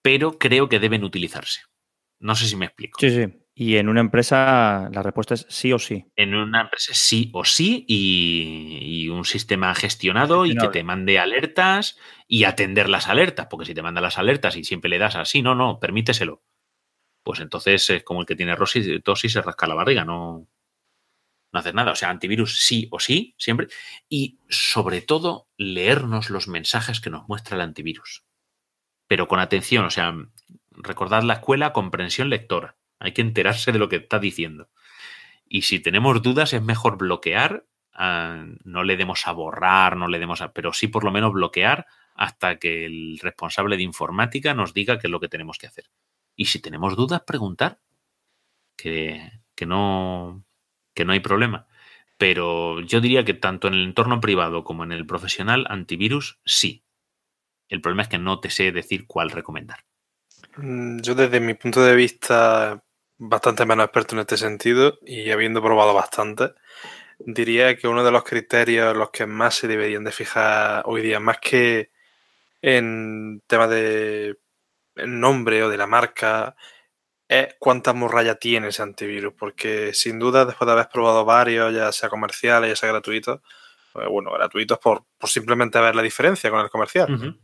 Pero 0.04 0.38
creo 0.38 0.70
que 0.70 0.80
deben 0.80 1.04
utilizarse. 1.04 1.62
No 2.20 2.36
sé 2.36 2.46
si 2.46 2.56
me 2.56 2.68
explico. 2.68 3.00
Sí, 3.00 3.10
sí. 3.10 3.26
Y 3.56 3.78
en 3.78 3.90
una 3.90 4.02
empresa 4.02 4.88
la 4.94 5.02
respuesta 5.02 5.34
es 5.34 5.48
sí 5.50 5.74
o 5.74 5.80
sí. 5.80 6.06
En 6.16 6.36
una 6.36 6.62
empresa 6.62 6.94
sí 6.94 7.32
o 7.34 7.44
sí 7.44 7.86
y, 7.88 9.10
un 9.10 9.26
sistema 9.26 9.74
gestionado 9.74 10.46
y 10.46 10.56
que 10.56 10.68
te 10.68 10.84
mande 10.84 11.18
alertas 11.18 11.98
y 12.28 12.44
atender 12.44 12.88
las 12.88 13.08
alertas, 13.08 13.48
porque 13.50 13.66
si 13.66 13.74
te 13.74 13.82
manda 13.82 14.00
las 14.00 14.20
alertas 14.20 14.58
y 14.58 14.64
siempre 14.64 14.92
le 14.92 15.00
das 15.00 15.16
así, 15.16 15.42
no, 15.42 15.56
no, 15.56 15.80
permíteselo. 15.80 16.44
Pues 17.24 17.40
entonces 17.40 17.90
es 17.90 18.04
como 18.04 18.22
el 18.22 18.28
que 18.28 18.36
tiene 18.36 18.56
tos 19.04 19.26
y 19.26 19.30
se 19.30 19.42
rasca 19.42 19.66
la 19.66 19.76
barriga, 19.76 20.06
no, 20.06 20.48
no 21.54 21.60
hacer 21.60 21.76
nada. 21.76 21.92
O 21.92 21.96
sea, 21.96 22.10
antivirus 22.10 22.58
sí 22.58 22.88
o 22.92 23.00
sí, 23.00 23.36
siempre. 23.38 23.68
Y 24.10 24.40
sobre 24.50 25.02
todo, 25.02 25.48
leernos 25.56 26.30
los 26.30 26.48
mensajes 26.48 27.00
que 27.00 27.12
nos 27.12 27.28
muestra 27.30 27.56
el 27.56 27.62
antivirus. 27.62 28.26
Pero 29.08 29.28
con 29.28 29.40
atención, 29.40 29.86
o 29.86 29.92
sea, 29.92 30.14
recordad 30.72 31.24
la 31.24 31.36
escuela, 31.36 31.72
comprensión 31.72 32.30
lectora. 32.30 32.76
Hay 33.00 33.14
que 33.14 33.22
enterarse 33.22 33.72
de 33.72 33.80
lo 33.80 33.88
que 33.88 33.98
está 33.98 34.18
diciendo. 34.20 34.70
Y 35.48 35.62
si 35.62 35.80
tenemos 35.80 36.22
dudas, 36.22 36.54
es 36.54 36.64
mejor 36.64 36.98
bloquear. 36.98 37.68
Ah, 37.94 38.46
no 38.64 38.84
le 38.84 38.98
demos 38.98 39.28
a 39.28 39.32
borrar, 39.32 39.96
no 39.96 40.08
le 40.08 40.18
demos 40.18 40.42
a. 40.42 40.54
Pero 40.54 40.74
sí, 40.74 40.88
por 40.88 41.04
lo 41.04 41.12
menos, 41.12 41.34
bloquear 41.34 41.86
hasta 42.16 42.58
que 42.58 42.86
el 42.86 43.20
responsable 43.22 43.78
de 43.78 43.84
informática 43.84 44.54
nos 44.54 44.74
diga 44.74 44.98
qué 44.98 45.08
es 45.08 45.12
lo 45.12 45.20
que 45.20 45.30
tenemos 45.30 45.58
que 45.58 45.68
hacer. 45.68 45.86
Y 46.36 46.46
si 46.46 46.60
tenemos 46.60 46.96
dudas, 46.96 47.22
preguntar. 47.22 47.80
Que, 48.76 49.30
que 49.54 49.68
no 49.68 50.44
que 50.94 51.06
no 51.06 51.14
hay 51.14 51.20
problema. 51.20 51.68
Pero 52.18 52.82
yo 52.82 53.02
diría 53.02 53.26
que 53.26 53.34
tanto 53.34 53.68
en 53.68 53.74
el 53.74 53.84
entorno 53.84 54.22
privado 54.22 54.64
como 54.64 54.84
en 54.84 54.92
el 54.92 55.06
profesional, 55.06 55.66
antivirus 55.70 56.40
sí. 56.46 56.84
El 57.70 57.82
problema 57.82 58.04
es 58.04 58.10
que 58.10 58.20
no 58.20 58.40
te 58.40 58.50
sé 58.50 58.72
decir 58.72 59.08
cuál 59.08 59.32
recomendar. 59.32 59.80
Mm, 60.58 61.00
yo 61.02 61.16
desde 61.16 61.40
mi 61.40 61.56
punto 61.56 61.84
de 61.84 61.96
vista, 61.96 62.84
bastante 63.18 63.66
menos 63.66 63.86
experto 63.86 64.16
en 64.16 64.22
este 64.22 64.38
sentido 64.38 65.00
y 65.06 65.32
habiendo 65.32 65.62
probado 65.62 65.94
bastante, 65.94 66.54
diría 67.20 67.76
que 67.76 67.88
uno 67.88 68.04
de 68.04 68.12
los 68.12 68.24
criterios 68.24 68.96
los 68.96 69.10
que 69.12 69.26
más 69.26 69.56
se 69.56 69.68
deberían 69.68 70.04
de 70.04 70.12
fijar 70.12 70.84
hoy 70.86 71.02
día, 71.02 71.20
más 71.20 71.40
que 71.40 71.92
en 72.62 73.42
temas 73.48 73.70
de 73.70 74.38
nombre 74.96 75.64
o 75.64 75.70
de 75.70 75.78
la 75.78 75.88
marca, 75.88 76.56
es 77.34 77.56
cuánta 77.60 77.94
morralla 77.94 78.36
tiene 78.36 78.70
ese 78.70 78.84
antivirus, 78.84 79.34
porque 79.34 79.94
sin 79.94 80.20
duda 80.20 80.46
después 80.46 80.66
de 80.68 80.74
haber 80.74 80.90
probado 80.90 81.26
varios, 81.26 81.74
ya 81.74 81.92
sea 81.92 82.10
comerciales, 82.10 82.70
ya 82.70 82.76
sea 82.76 82.90
gratuitos, 82.90 83.42
pues 83.92 84.08
bueno, 84.08 84.32
gratuitos 84.32 84.78
por, 84.80 85.04
simplemente 85.26 85.80
ver 85.80 85.96
la 85.96 86.02
diferencia 86.02 86.50
con 86.50 86.62
el 86.62 86.70
comercial. 86.70 87.38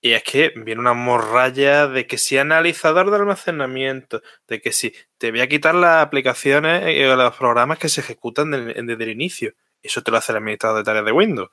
Y 0.00 0.12
es 0.12 0.22
que 0.22 0.52
viene 0.54 0.80
una 0.80 0.92
morralla 0.92 1.86
de 1.86 2.06
que 2.06 2.18
si 2.18 2.36
analizador 2.36 3.10
de 3.10 3.16
almacenamiento, 3.16 4.20
de 4.46 4.60
que 4.60 4.70
si 4.70 4.94
te 5.16 5.30
voy 5.30 5.40
a 5.40 5.48
quitar 5.48 5.74
las 5.74 6.04
aplicaciones 6.04 6.94
y 6.94 7.02
los 7.02 7.34
programas 7.36 7.78
que 7.78 7.88
se 7.88 8.02
ejecutan 8.02 8.50
desde 8.50 9.04
el 9.04 9.10
inicio. 9.10 9.54
Eso 9.82 10.02
te 10.02 10.10
lo 10.10 10.18
hace 10.18 10.32
el 10.32 10.38
administrador 10.38 10.78
de 10.78 10.84
tareas 10.84 11.06
de 11.06 11.12
Windows. 11.12 11.50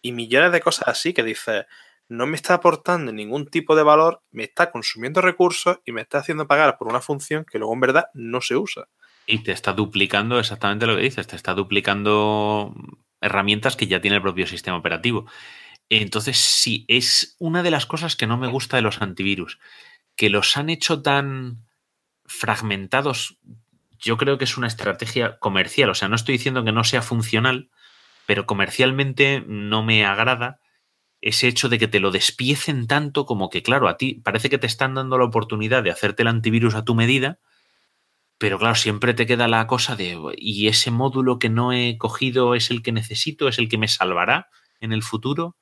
Y 0.00 0.12
millones 0.12 0.50
de 0.50 0.60
cosas 0.62 0.88
así 0.88 1.12
que 1.12 1.22
dices, 1.22 1.66
no 2.10 2.26
me 2.26 2.34
está 2.34 2.54
aportando 2.54 3.12
ningún 3.12 3.46
tipo 3.46 3.76
de 3.76 3.84
valor, 3.84 4.22
me 4.32 4.42
está 4.42 4.72
consumiendo 4.72 5.20
recursos 5.20 5.78
y 5.86 5.92
me 5.92 6.00
está 6.00 6.18
haciendo 6.18 6.48
pagar 6.48 6.76
por 6.76 6.88
una 6.88 7.00
función 7.00 7.46
que 7.50 7.58
luego 7.58 7.72
en 7.72 7.80
verdad 7.80 8.06
no 8.14 8.40
se 8.40 8.56
usa. 8.56 8.88
Y 9.26 9.44
te 9.44 9.52
está 9.52 9.72
duplicando 9.72 10.40
exactamente 10.40 10.86
lo 10.86 10.96
que 10.96 11.02
dices, 11.02 11.28
te 11.28 11.36
está 11.36 11.54
duplicando 11.54 12.74
herramientas 13.20 13.76
que 13.76 13.86
ya 13.86 14.00
tiene 14.00 14.16
el 14.16 14.22
propio 14.22 14.48
sistema 14.48 14.76
operativo. 14.76 15.30
Entonces, 15.88 16.36
sí, 16.36 16.84
es 16.88 17.36
una 17.38 17.62
de 17.62 17.70
las 17.70 17.86
cosas 17.86 18.16
que 18.16 18.26
no 18.26 18.36
me 18.36 18.48
gusta 18.48 18.76
de 18.76 18.82
los 18.82 19.00
antivirus, 19.00 19.60
que 20.16 20.30
los 20.30 20.56
han 20.56 20.68
hecho 20.68 21.02
tan 21.02 21.64
fragmentados. 22.26 23.38
Yo 24.00 24.16
creo 24.16 24.36
que 24.36 24.44
es 24.44 24.56
una 24.56 24.66
estrategia 24.66 25.38
comercial, 25.38 25.90
o 25.90 25.94
sea, 25.94 26.08
no 26.08 26.16
estoy 26.16 26.32
diciendo 26.32 26.64
que 26.64 26.72
no 26.72 26.82
sea 26.82 27.02
funcional, 27.02 27.70
pero 28.26 28.46
comercialmente 28.46 29.44
no 29.46 29.84
me 29.84 30.04
agrada 30.04 30.59
ese 31.20 31.48
hecho 31.48 31.68
de 31.68 31.78
que 31.78 31.88
te 31.88 32.00
lo 32.00 32.10
despiecen 32.10 32.86
tanto 32.86 33.26
como 33.26 33.50
que, 33.50 33.62
claro, 33.62 33.88
a 33.88 33.96
ti 33.96 34.14
parece 34.14 34.48
que 34.48 34.58
te 34.58 34.66
están 34.66 34.94
dando 34.94 35.18
la 35.18 35.24
oportunidad 35.24 35.82
de 35.82 35.90
hacerte 35.90 36.22
el 36.22 36.28
antivirus 36.28 36.74
a 36.74 36.84
tu 36.84 36.94
medida, 36.94 37.38
pero 38.38 38.58
claro, 38.58 38.74
siempre 38.74 39.12
te 39.12 39.26
queda 39.26 39.48
la 39.48 39.66
cosa 39.66 39.96
de, 39.96 40.18
y 40.38 40.68
ese 40.68 40.90
módulo 40.90 41.38
que 41.38 41.50
no 41.50 41.74
he 41.74 41.98
cogido 41.98 42.54
es 42.54 42.70
el 42.70 42.82
que 42.82 42.92
necesito, 42.92 43.48
es 43.48 43.58
el 43.58 43.68
que 43.68 43.76
me 43.76 43.86
salvará 43.86 44.48
en 44.80 44.92
el 44.92 45.02
futuro. 45.02 45.56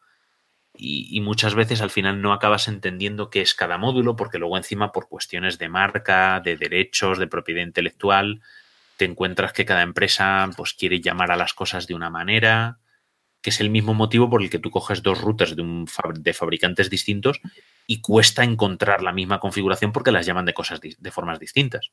Y, 0.81 1.21
muchas 1.23 1.57
veces 1.57 1.81
al 1.81 1.91
final 1.91 2.23
no 2.23 2.33
acabas 2.33 2.69
entendiendo 2.69 3.31
qué 3.31 3.41
es 3.41 3.55
cada 3.55 3.79
módulo, 3.79 4.15
porque 4.15 4.39
luego 4.39 4.57
encima 4.57 4.93
por 4.93 5.09
cuestiones 5.09 5.59
de 5.59 5.69
marca, 5.69 6.39
de 6.39 6.57
derechos, 6.57 7.19
de 7.19 7.27
propiedad 7.27 7.65
intelectual, 7.65 8.43
te 8.97 9.07
encuentras 9.07 9.53
que 9.53 9.65
cada 9.65 9.83
empresa 9.83 10.49
pues 10.57 10.75
quiere 10.75 11.01
llamar 11.01 11.33
a 11.33 11.37
las 11.37 11.55
cosas 11.55 11.89
de 11.89 11.95
una 11.95 12.11
manera 12.11 12.79
que 13.41 13.51
es 13.51 13.61
el 13.61 13.71
mismo 13.71 13.95
motivo 13.95 14.29
por 14.29 14.43
el 14.43 14.51
que 14.51 14.59
tú 14.59 14.71
coges 14.71 15.03
dos 15.03 15.21
routers 15.21 15.55
de, 15.55 15.63
un 15.63 15.87
de 16.15 16.33
fabricantes 16.33 16.91
distintos 16.91 17.41
y 17.87 18.01
cuesta 18.01 18.45
encontrar 18.45 19.03
la 19.03 19.13
misma 19.13 19.41
configuración 19.41 19.93
porque 19.93 20.13
las 20.13 20.27
llaman 20.27 20.45
de 20.45 20.55
cosas 20.55 20.81
de 20.81 21.11
formas 21.11 21.39
distintas. 21.39 21.93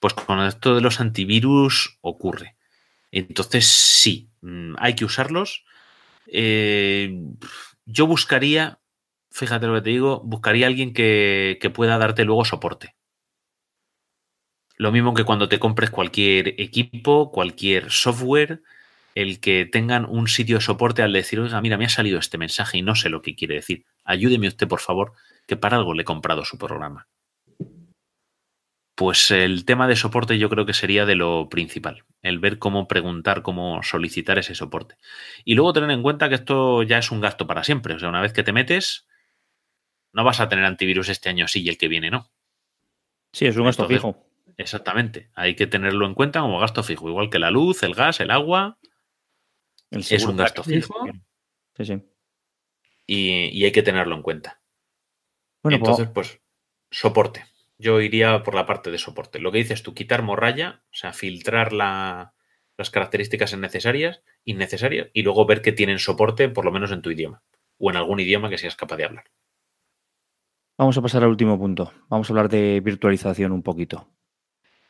Pues 0.00 0.14
con 0.14 0.40
esto 0.40 0.74
de 0.74 0.80
los 0.80 1.00
antivirus 1.00 1.98
ocurre. 2.00 2.56
Entonces 3.10 3.66
sí, 3.66 4.28
mm, 4.42 4.74
hay 4.78 4.94
que 4.94 5.04
usarlos. 5.04 5.64
Eh, 6.26 7.18
yo 7.86 8.06
buscaría, 8.06 8.80
fíjate 9.30 9.66
lo 9.66 9.74
que 9.74 9.82
te 9.82 9.90
digo, 9.90 10.20
buscaría 10.24 10.66
alguien 10.66 10.92
que, 10.92 11.58
que 11.60 11.70
pueda 11.70 11.98
darte 11.98 12.24
luego 12.24 12.44
soporte. 12.44 12.94
Lo 14.76 14.92
mismo 14.92 15.14
que 15.14 15.24
cuando 15.24 15.48
te 15.48 15.58
compres 15.58 15.90
cualquier 15.90 16.60
equipo, 16.60 17.30
cualquier 17.30 17.90
software, 17.90 18.60
el 19.16 19.40
que 19.40 19.64
tengan 19.64 20.04
un 20.04 20.28
sitio 20.28 20.58
de 20.58 20.60
soporte 20.60 21.02
al 21.02 21.14
decir, 21.14 21.40
oiga, 21.40 21.58
mira, 21.62 21.78
me 21.78 21.86
ha 21.86 21.88
salido 21.88 22.18
este 22.18 22.36
mensaje 22.36 22.76
y 22.76 22.82
no 22.82 22.94
sé 22.94 23.08
lo 23.08 23.22
que 23.22 23.34
quiere 23.34 23.54
decir. 23.54 23.86
Ayúdeme 24.04 24.46
usted, 24.46 24.68
por 24.68 24.80
favor, 24.80 25.14
que 25.46 25.56
para 25.56 25.78
algo 25.78 25.94
le 25.94 26.02
he 26.02 26.04
comprado 26.04 26.44
su 26.44 26.58
programa. 26.58 27.08
Pues 28.94 29.30
el 29.30 29.64
tema 29.64 29.88
de 29.88 29.96
soporte 29.96 30.38
yo 30.38 30.50
creo 30.50 30.66
que 30.66 30.74
sería 30.74 31.06
de 31.06 31.14
lo 31.14 31.48
principal, 31.48 32.04
el 32.20 32.38
ver 32.38 32.58
cómo 32.58 32.88
preguntar, 32.88 33.40
cómo 33.40 33.82
solicitar 33.82 34.38
ese 34.38 34.54
soporte. 34.54 34.96
Y 35.46 35.54
luego 35.54 35.72
tener 35.72 35.90
en 35.92 36.02
cuenta 36.02 36.28
que 36.28 36.34
esto 36.34 36.82
ya 36.82 36.98
es 36.98 37.10
un 37.10 37.22
gasto 37.22 37.46
para 37.46 37.64
siempre. 37.64 37.94
O 37.94 37.98
sea, 37.98 38.10
una 38.10 38.20
vez 38.20 38.34
que 38.34 38.42
te 38.42 38.52
metes, 38.52 39.06
no 40.12 40.24
vas 40.24 40.40
a 40.40 40.50
tener 40.50 40.66
antivirus 40.66 41.08
este 41.08 41.30
año 41.30 41.48
sí 41.48 41.62
y 41.62 41.70
el 41.70 41.78
que 41.78 41.88
viene 41.88 42.10
no. 42.10 42.30
Sí, 43.32 43.46
es 43.46 43.56
un 43.56 43.64
gasto 43.64 43.88
fijo. 43.88 44.26
Exactamente. 44.58 45.30
Hay 45.34 45.56
que 45.56 45.66
tenerlo 45.66 46.04
en 46.06 46.12
cuenta 46.12 46.40
como 46.40 46.58
gasto 46.58 46.82
fijo, 46.82 47.08
igual 47.08 47.30
que 47.30 47.38
la 47.38 47.50
luz, 47.50 47.82
el 47.82 47.94
gas, 47.94 48.20
el 48.20 48.30
agua 48.30 48.78
es 49.98 50.24
un 50.24 50.36
gasto 50.36 50.62
fijo. 50.62 51.06
Sí, 51.76 51.84
sí. 51.84 52.02
Y, 53.06 53.64
hay 53.64 53.72
que 53.72 53.82
tenerlo 53.82 54.16
en 54.16 54.22
cuenta. 54.22 54.60
Bueno, 55.62 55.78
pues 55.78 55.90
Entonces, 55.90 56.08
pues, 56.12 56.40
soporte. 56.90 57.44
Yo 57.78 58.00
iría 58.00 58.42
por 58.42 58.54
la 58.54 58.66
parte 58.66 58.90
de 58.90 58.98
soporte. 58.98 59.38
Lo 59.38 59.52
que 59.52 59.58
dices 59.58 59.82
tú, 59.82 59.94
quitar 59.94 60.22
morralla, 60.22 60.82
o 60.90 60.94
sea, 60.94 61.12
filtrar 61.12 61.72
las 61.72 62.90
características 62.90 63.56
necesarias, 63.56 64.22
innecesarias, 64.44 65.08
y 65.12 65.22
luego 65.22 65.46
ver 65.46 65.62
que 65.62 65.72
tienen 65.72 65.98
soporte, 65.98 66.48
por 66.48 66.64
lo 66.64 66.72
menos 66.72 66.90
en 66.90 67.02
tu 67.02 67.10
idioma, 67.10 67.42
o 67.78 67.90
en 67.90 67.96
algún 67.96 68.20
idioma 68.20 68.48
que 68.48 68.58
seas 68.58 68.76
capaz 68.76 68.96
de 68.96 69.04
hablar. 69.04 69.24
Vamos 70.78 70.96
a 70.98 71.02
pasar 71.02 71.22
al 71.22 71.30
último 71.30 71.58
punto. 71.58 71.92
Vamos 72.08 72.28
a 72.28 72.32
hablar 72.32 72.48
de 72.48 72.80
virtualización 72.80 73.52
un 73.52 73.62
poquito. 73.62 74.08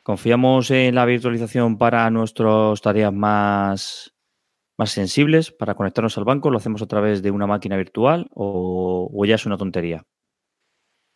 ¿Confiamos 0.03 0.71
en 0.71 0.95
la 0.95 1.05
virtualización 1.05 1.77
para 1.77 2.09
nuestras 2.09 2.81
tareas 2.81 3.13
más 3.13 4.16
más 4.77 4.91
sensibles 4.91 5.51
para 5.51 5.75
conectarnos 5.75 6.17
al 6.17 6.23
banco? 6.23 6.49
¿Lo 6.49 6.57
hacemos 6.57 6.81
a 6.81 6.87
través 6.87 7.21
de 7.21 7.31
una 7.31 7.47
máquina 7.47 7.77
virtual 7.77 8.27
o, 8.33 9.23
ya 9.25 9.35
es 9.35 9.45
una 9.45 9.57
tontería? 9.57 10.05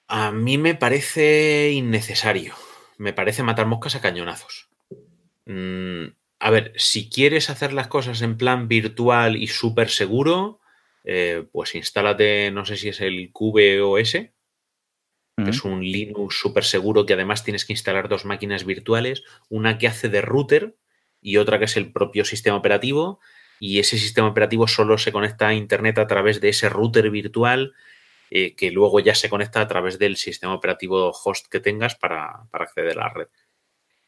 A 0.08 0.32
mí 0.32 0.58
me 0.58 0.76
parece 0.76 1.72
innecesario. 1.72 2.54
Me 2.98 3.14
parece 3.14 3.44
matar 3.44 3.68
moscas 3.68 3.96
a 3.96 4.02
cañonazos. 4.02 4.70
Mm, 5.46 6.08
a 6.40 6.50
ver, 6.50 6.74
si 6.76 7.10
quieres 7.10 7.50
hacer 7.50 7.72
las 7.72 7.88
cosas 7.88 8.22
en 8.22 8.38
plan 8.38 8.68
virtual 8.68 9.38
y 9.38 9.48
súper 9.48 9.90
seguro, 9.90 10.60
eh, 11.04 11.46
pues 11.52 11.76
instálate, 11.76 12.52
no 12.52 12.66
sé 12.66 12.78
si 12.78 12.90
es 12.90 13.02
el 13.02 13.32
QBOS, 13.32 14.12
que 15.44 15.50
es 15.50 15.64
un 15.64 15.82
Linux 15.82 16.38
súper 16.38 16.64
seguro 16.64 17.06
que 17.06 17.14
además 17.14 17.44
tienes 17.44 17.66
que 17.66 17.74
instalar 17.74 18.10
dos 18.10 18.26
máquinas 18.26 18.64
virtuales, 18.64 19.24
una 19.50 19.80
que 19.80 19.88
hace 19.88 20.10
de 20.10 20.22
router 20.22 20.78
y 21.20 21.38
otra 21.38 21.58
que 21.58 21.66
es 21.66 21.78
el 21.78 21.92
propio 21.92 22.26
sistema 22.26 22.58
operativo 22.58 23.20
y 23.64 23.78
ese 23.78 24.00
sistema 24.00 24.28
operativo 24.28 24.68
solo 24.68 24.98
se 24.98 25.12
conecta 25.12 25.50
a 25.50 25.54
Internet 25.54 26.00
a 26.00 26.08
través 26.08 26.42
de 26.42 26.50
ese 26.50 26.68
router 26.68 27.12
virtual 27.12 27.76
eh, 28.32 28.56
que 28.56 28.72
luego 28.72 29.00
ya 29.00 29.14
se 29.14 29.30
conecta 29.30 29.62
a 29.62 29.68
través 29.68 30.00
del 30.00 30.18
sistema 30.18 30.56
operativo 30.56 31.12
host 31.12 31.46
que 31.48 31.60
tengas 31.60 31.94
para, 31.94 32.48
acceder 32.52 32.98
a 32.98 33.04
la 33.04 33.10
red. 33.10 33.28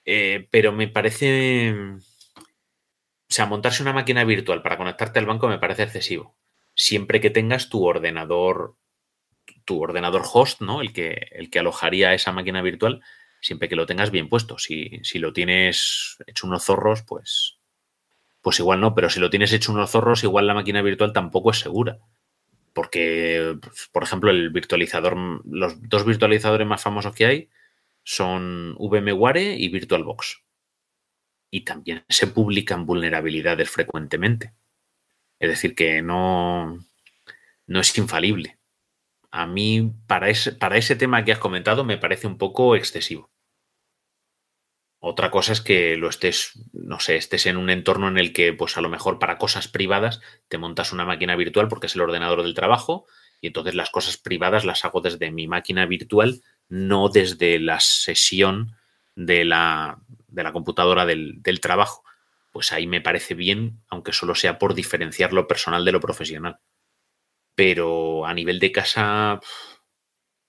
Eh, 0.05 0.47
pero 0.49 0.71
me 0.71 0.87
parece... 0.87 1.71
O 1.71 3.29
sea, 3.29 3.45
montarse 3.45 3.83
una 3.83 3.93
máquina 3.93 4.23
virtual 4.23 4.63
para 4.63 4.75
conectarte 4.75 5.19
al 5.19 5.27
banco 5.27 5.47
me 5.47 5.59
parece 5.59 5.83
excesivo. 5.83 6.35
Siempre 6.73 7.21
que 7.21 7.29
tengas 7.29 7.69
tu 7.69 7.85
ordenador, 7.85 8.75
tu 9.65 9.83
ordenador 9.83 10.23
host, 10.33 10.61
¿no? 10.61 10.81
El 10.81 10.93
que, 10.93 11.27
el 11.29 11.51
que 11.51 11.59
alojaría 11.59 12.15
esa 12.15 12.31
máquina 12.31 12.63
virtual, 12.63 13.03
siempre 13.39 13.69
que 13.69 13.75
lo 13.75 13.85
tengas 13.85 14.09
bien 14.09 14.29
puesto. 14.29 14.57
Si, 14.57 14.99
si 15.03 15.19
lo 15.19 15.31
tienes 15.31 16.17
hecho 16.25 16.47
unos 16.47 16.63
zorros, 16.63 17.03
pues, 17.03 17.59
pues 18.43 18.59
igual 18.59 18.81
no, 18.81 18.93
pero 18.93 19.09
si 19.09 19.21
lo 19.21 19.29
tienes 19.29 19.53
hecho 19.53 19.71
unos 19.71 19.89
zorros, 19.89 20.23
igual 20.23 20.45
la 20.45 20.53
máquina 20.53 20.81
virtual 20.81 21.13
tampoco 21.13 21.51
es 21.51 21.59
segura. 21.59 21.99
Porque, 22.73 23.57
por 23.93 24.03
ejemplo, 24.03 24.29
el 24.31 24.49
virtualizador, 24.49 25.15
los 25.45 25.81
dos 25.87 26.05
virtualizadores 26.05 26.67
más 26.67 26.83
famosos 26.83 27.15
que 27.15 27.25
hay 27.25 27.49
son 28.03 28.75
VMware 28.77 29.57
y 29.57 29.69
VirtualBox. 29.69 30.43
Y 31.51 31.61
también 31.61 32.03
se 32.09 32.27
publican 32.27 32.85
vulnerabilidades 32.85 33.69
frecuentemente. 33.69 34.53
Es 35.39 35.49
decir, 35.49 35.73
que 35.73 36.01
no, 36.01 36.79
no 37.67 37.79
es 37.79 37.97
infalible. 37.97 38.57
A 39.31 39.47
mí, 39.47 39.93
para 40.05 40.29
ese, 40.29 40.51
para 40.51 40.77
ese 40.77 40.97
tema 40.97 41.23
que 41.23 41.31
has 41.31 41.39
comentado, 41.39 41.85
me 41.85 41.97
parece 41.97 42.27
un 42.27 42.37
poco 42.37 42.75
excesivo. 42.75 43.31
Otra 45.05 45.31
cosa 45.31 45.51
es 45.51 45.59
que 45.59 45.97
lo 45.97 46.07
estés, 46.07 46.53
no 46.71 46.97
sé, 47.01 47.17
estés 47.17 47.45
en 47.47 47.57
un 47.57 47.69
entorno 47.69 48.07
en 48.07 48.17
el 48.17 48.31
que, 48.31 48.53
pues 48.53 48.77
a 48.77 48.81
lo 48.81 48.87
mejor 48.87 49.19
para 49.19 49.37
cosas 49.37 49.67
privadas 49.67 50.21
te 50.47 50.57
montas 50.57 50.93
una 50.93 51.03
máquina 51.03 51.35
virtual 51.35 51.67
porque 51.67 51.87
es 51.87 51.95
el 51.95 52.01
ordenador 52.01 52.41
del 52.41 52.53
trabajo 52.53 53.05
y 53.41 53.47
entonces 53.47 53.75
las 53.75 53.89
cosas 53.89 54.15
privadas 54.15 54.63
las 54.63 54.85
hago 54.85 55.01
desde 55.01 55.29
mi 55.29 55.45
máquina 55.45 55.85
virtual, 55.87 56.41
no 56.69 57.09
desde 57.09 57.59
la 57.59 57.81
sesión 57.81 58.77
de 59.13 59.43
la, 59.43 59.99
de 60.29 60.41
la 60.41 60.53
computadora 60.53 61.05
del, 61.05 61.41
del 61.43 61.59
trabajo. 61.59 62.05
Pues 62.53 62.71
ahí 62.71 62.87
me 62.87 63.01
parece 63.01 63.33
bien, 63.33 63.81
aunque 63.89 64.13
solo 64.13 64.35
sea 64.35 64.57
por 64.57 64.73
diferenciar 64.73 65.33
lo 65.33 65.49
personal 65.49 65.83
de 65.83 65.91
lo 65.91 65.99
profesional. 65.99 66.59
Pero 67.55 68.25
a 68.25 68.33
nivel 68.33 68.57
de 68.57 68.71
casa 68.71 69.41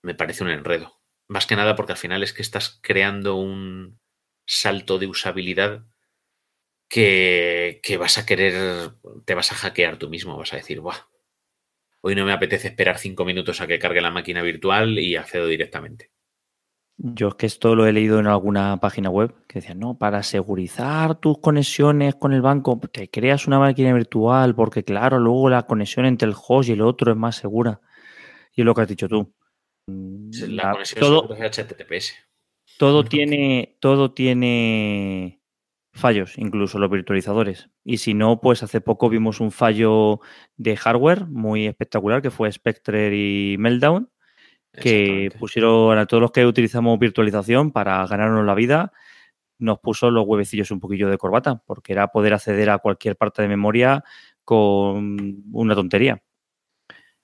me 0.01 0.15
parece 0.15 0.45
un 0.45 0.51
enredo. 0.51 1.01
Más 1.27 1.45
que 1.45 1.57
nada 1.57 1.75
porque 1.75 1.91
al 1.91 1.99
final 1.99 2.23
es 2.23 2.33
que 2.33 2.43
estás 2.43 2.79
creando 2.81 3.35
un, 3.35 3.99
salto 4.47 4.99
de 4.99 5.07
usabilidad 5.07 5.85
que, 6.89 7.97
vas 7.99 8.19
a 8.19 8.27
querer, 8.27 8.93
te 9.25 9.35
vas 9.35 9.53
a 9.53 9.57
hackear 9.57 9.99
tú 9.99 10.09
mismo, 10.09 10.37
vas 10.37 10.53
a 10.53 10.57
decir, 10.57 10.81
Buah, 10.81 11.09
hoy 12.01 12.15
no 12.15 12.25
me 12.25 12.33
apetece 12.33 12.69
esperar 12.69 12.99
cinco 12.99 13.25
minutos 13.25 13.61
a 13.61 13.67
que 13.67 13.79
cargue 13.79 14.01
la 14.01 14.11
máquina 14.11 14.43
virtual 14.43 14.99
y 14.99 15.17
accedo 15.17 15.47
directamente. 15.47 16.11
Yo 16.97 17.29
es 17.29 17.35
que 17.35 17.47
esto 17.47 17.75
lo 17.75 17.87
he 17.87 17.93
leído 17.93 18.21
en 18.21 18.29
alguna 18.29 18.79
página 18.79 19.11
web 19.11 19.35
que 19.49 19.59
decía, 19.59 19.75
no, 19.75 19.99
para 19.99 20.23
segurizar 20.23 21.17
tus 21.17 21.39
conexiones 21.39 22.15
con 22.15 22.33
el 22.33 22.41
banco, 22.41 22.81
te 22.93 23.11
creas 23.11 23.49
una 23.49 23.59
máquina 23.59 23.93
virtual 23.93 24.55
porque 24.55 24.85
claro, 24.85 25.19
luego 25.19 25.49
la 25.51 25.65
conexión 25.65 26.07
entre 26.07 26.29
el 26.29 26.37
host 26.37 26.69
y 26.69 26.73
el 26.73 26.83
otro 26.83 27.11
es 27.11 27.19
más 27.19 27.37
segura. 27.37 27.81
Y 28.55 28.61
es 28.61 28.65
lo 28.65 28.75
que 28.75 28.83
has 28.83 28.89
dicho 28.89 29.09
tú. 29.09 29.35
La, 29.87 30.71
conexión 30.71 31.33
es 31.33 31.59
HTTPS. 31.59 32.15
Todo 32.79 33.05
tiene, 33.05 33.77
todo 33.81 34.13
tiene 34.13 35.41
fallos, 35.93 36.37
incluso 36.39 36.79
los 36.79 36.91
virtualizadores. 36.91 37.71
Y 37.85 37.99
si 37.99 38.15
no, 38.15 38.41
pues 38.41 38.63
hace 38.63 38.81
poco 38.81 39.09
vimos 39.09 39.41
un 39.41 39.53
fallo 39.53 40.21
de 40.57 40.77
hardware 40.77 41.27
muy 41.27 41.67
espectacular 41.67 42.21
que 42.21 42.31
fue 42.31 42.51
Spectre 42.51 43.17
y 43.17 43.57
Meltdown, 43.59 44.11
que 44.73 45.31
pusieron 45.39 45.97
a 45.99 46.07
todos 46.07 46.21
los 46.21 46.33
que 46.33 46.45
utilizamos 46.47 46.99
virtualización 46.99 47.71
para 47.71 48.05
ganarnos 48.07 48.45
la 48.45 48.55
vida, 48.55 48.93
nos 49.59 49.79
puso 49.79 50.11
los 50.11 50.27
huevecillos 50.27 50.71
un 50.73 50.81
poquillo 50.81 51.09
de 51.09 51.19
corbata, 51.19 51.63
porque 51.67 51.93
era 51.93 52.09
poder 52.09 52.35
acceder 52.35 52.71
a 52.71 52.79
cualquier 52.79 53.17
parte 53.17 53.43
de 53.43 53.49
memoria 53.49 54.05
con 54.45 55.45
una 55.53 55.75
tontería. 55.77 56.23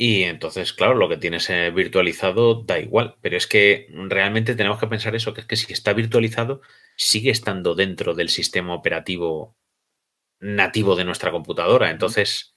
Y 0.03 0.23
entonces, 0.23 0.73
claro, 0.73 0.95
lo 0.95 1.11
que 1.11 1.19
tienes 1.19 1.51
eh, 1.51 1.71
virtualizado 1.71 2.63
da 2.63 2.79
igual, 2.79 3.19
pero 3.21 3.37
es 3.37 3.47
que 3.47 3.87
realmente 4.09 4.55
tenemos 4.55 4.81
que 4.81 4.87
pensar 4.87 5.15
eso, 5.15 5.35
que 5.35 5.43
es 5.43 5.47
que 5.47 5.57
si 5.57 5.75
está 5.75 5.93
virtualizado, 5.93 6.63
sigue 6.97 7.31
estando 7.31 7.75
dentro 7.75 8.15
del 8.15 8.31
sistema 8.31 8.75
operativo 8.75 9.59
nativo 10.39 10.97
de 10.97 11.05
nuestra 11.05 11.31
computadora. 11.31 11.91
Entonces, 11.91 12.57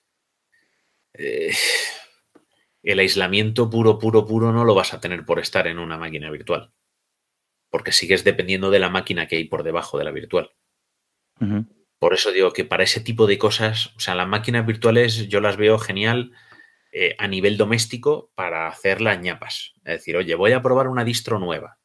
eh, 1.16 1.52
el 2.82 3.00
aislamiento 3.00 3.70
puro, 3.70 4.00
puro, 4.00 4.26
puro 4.26 4.54
no 4.54 4.64
lo 4.64 4.74
vas 4.74 4.94
a 4.94 5.02
tener 5.02 5.26
por 5.26 5.40
estar 5.40 5.68
en 5.68 5.80
una 5.80 5.98
máquina 5.98 6.32
virtual, 6.32 6.72
porque 7.70 7.92
sigues 7.92 8.24
dependiendo 8.24 8.72
de 8.72 8.80
la 8.80 8.90
máquina 8.90 9.28
que 9.28 9.36
hay 9.36 9.44
por 9.50 9.64
debajo 9.64 9.98
de 9.98 10.06
la 10.06 10.12
virtual. 10.12 10.52
Por 12.00 12.14
eso 12.14 12.32
digo 12.32 12.54
que 12.54 12.64
para 12.64 12.86
ese 12.86 13.02
tipo 13.02 13.28
de 13.28 13.38
cosas, 13.38 13.88
o 13.98 14.00
sea, 14.00 14.16
las 14.16 14.30
máquinas 14.30 14.66
virtuales 14.66 15.28
yo 15.28 15.42
las 15.42 15.58
veo 15.58 15.78
genial 15.78 16.32
eh, 16.96 17.16
a 17.18 17.28
nivel 17.28 17.58
doméstico 17.58 18.30
para 18.36 18.68
hacer 18.68 19.02
las 19.02 19.20
ñapas. 19.20 19.74
Es 19.78 19.98
decir, 19.98 20.16
oye, 20.16 20.36
voy 20.36 20.52
a 20.52 20.62
probar 20.62 20.88
una 20.88 21.04
distro 21.04 21.40
nueva, 21.40 21.80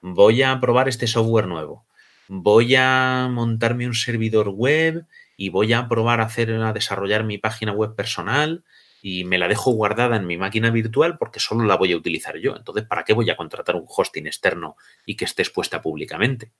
voy 0.00 0.42
a 0.42 0.60
probar 0.60 0.88
este 0.88 1.08
software 1.08 1.48
nuevo, 1.48 1.88
voy 2.28 2.76
a 2.76 3.28
montarme 3.32 3.88
un 3.88 3.94
servidor 3.94 4.50
web 4.50 5.06
y 5.36 5.48
voy 5.48 5.72
a 5.72 5.88
probar 5.88 6.20
a 6.20 6.26
hacer 6.26 6.52
a 6.52 6.72
desarrollar 6.72 7.24
mi 7.24 7.36
página 7.38 7.72
web 7.72 7.96
personal 7.96 8.62
y 9.02 9.24
me 9.24 9.38
la 9.38 9.48
dejo 9.48 9.72
guardada 9.72 10.16
en 10.16 10.26
mi 10.28 10.36
máquina 10.36 10.70
virtual 10.70 11.18
porque 11.18 11.40
solo 11.40 11.64
la 11.64 11.76
voy 11.76 11.92
a 11.92 11.96
utilizar 11.96 12.38
yo. 12.38 12.54
Entonces, 12.56 12.86
¿para 12.86 13.02
qué 13.02 13.12
voy 13.12 13.28
a 13.30 13.36
contratar 13.36 13.74
un 13.74 13.86
hosting 13.88 14.28
externo 14.28 14.76
y 15.04 15.16
que 15.16 15.24
esté 15.24 15.42
expuesta 15.42 15.82
públicamente? 15.82 16.52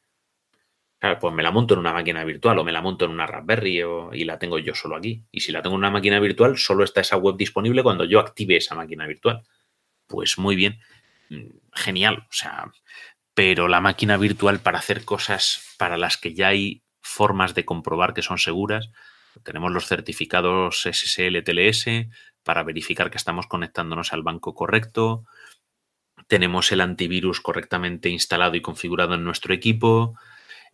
Claro, 1.05 1.19
pues 1.19 1.35
me 1.35 1.43
la 1.43 1.51
monto 1.51 1.75
en 1.75 1.81
una 1.81 1.93
máquina 1.93 2.25
virtual 2.25 2.59
o 2.59 2.65
me 2.65 2.73
la 2.73 2.81
monto 2.81 3.05
en 3.05 3.11
una 3.11 3.27
Raspberry 3.27 3.83
y 4.15 4.25
la 4.25 4.39
tengo 4.39 4.59
yo 4.59 4.75
solo 4.75 4.97
aquí. 4.97 5.23
Y 5.31 5.41
si 5.41 5.53
la 5.53 5.61
tengo 5.61 5.75
en 5.75 5.81
una 5.81 5.91
máquina 5.91 6.19
virtual, 6.19 6.57
solo 6.57 6.83
está 6.83 7.03
esa 7.03 7.19
web 7.19 7.37
disponible 7.37 7.83
cuando 7.83 8.07
yo 8.07 8.21
active 8.21 8.57
esa 8.57 8.75
máquina 8.75 9.07
virtual. 9.07 9.43
Pues 10.07 10.39
muy 10.39 10.57
bien, 10.57 10.81
mm, 11.29 11.45
genial. 11.75 12.25
O 12.31 12.33
sea, 12.33 12.73
pero 13.35 13.69
la 13.69 13.83
máquina 13.83 14.17
virtual 14.17 14.61
para 14.61 14.79
hacer 14.79 15.05
cosas 15.05 15.75
para 15.77 15.99
las 15.99 16.17
que 16.17 16.33
ya 16.33 16.49
hay 16.49 16.83
formas 17.03 17.55
de 17.55 17.67
comprobar 17.67 18.15
que 18.15 18.23
son 18.23 18.39
seguras, 18.39 18.89
tenemos 19.43 19.73
los 19.73 19.87
certificados 19.87 20.87
SSL 20.87 21.43
TLS 21.45 21.85
para 22.45 22.63
verificar 22.63 23.11
que 23.11 23.19
estamos 23.19 23.47
conectándonos 23.47 24.15
al 24.15 24.23
banco 24.23 24.55
correcto, 24.55 25.27
tenemos 26.29 26.73
el 26.73 26.81
antivirus 26.81 27.43
correctamente 27.43 28.09
instalado 28.09 28.57
y 28.57 28.63
configurado 28.63 29.13
en 29.13 29.25
nuestro 29.25 29.53
equipo, 29.53 30.17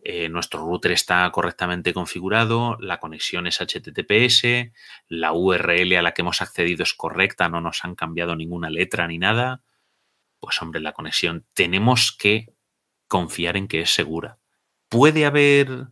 eh, 0.03 0.29
nuestro 0.29 0.65
router 0.65 0.93
está 0.93 1.29
correctamente 1.31 1.93
configurado, 1.93 2.75
la 2.79 2.99
conexión 2.99 3.45
es 3.45 3.59
HTTPS, 3.61 4.71
la 5.07 5.31
URL 5.31 5.95
a 5.95 6.01
la 6.01 6.13
que 6.13 6.23
hemos 6.23 6.41
accedido 6.41 6.81
es 6.81 6.95
correcta, 6.95 7.49
no 7.49 7.61
nos 7.61 7.85
han 7.85 7.93
cambiado 7.93 8.35
ninguna 8.35 8.71
letra 8.71 9.07
ni 9.07 9.19
nada. 9.19 9.63
Pues 10.39 10.59
hombre, 10.61 10.81
la 10.81 10.93
conexión 10.93 11.45
tenemos 11.53 12.11
que 12.11 12.47
confiar 13.07 13.57
en 13.57 13.67
que 13.67 13.81
es 13.81 13.93
segura. 13.93 14.39
¿Puede 14.89 15.25
haber 15.25 15.87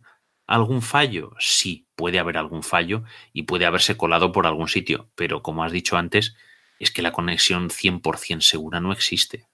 algún 0.48 0.82
fallo? 0.82 1.36
Sí, 1.38 1.86
puede 1.94 2.18
haber 2.18 2.36
algún 2.36 2.64
fallo 2.64 3.04
y 3.32 3.44
puede 3.44 3.64
haberse 3.64 3.96
colado 3.96 4.32
por 4.32 4.44
algún 4.44 4.66
sitio, 4.66 5.08
pero 5.14 5.40
como 5.40 5.62
has 5.62 5.70
dicho 5.70 5.96
antes, 5.96 6.34
es 6.80 6.90
que 6.90 7.02
la 7.02 7.12
conexión 7.12 7.70
100% 7.70 8.40
segura 8.40 8.80
no 8.80 8.92
existe. 8.92 9.46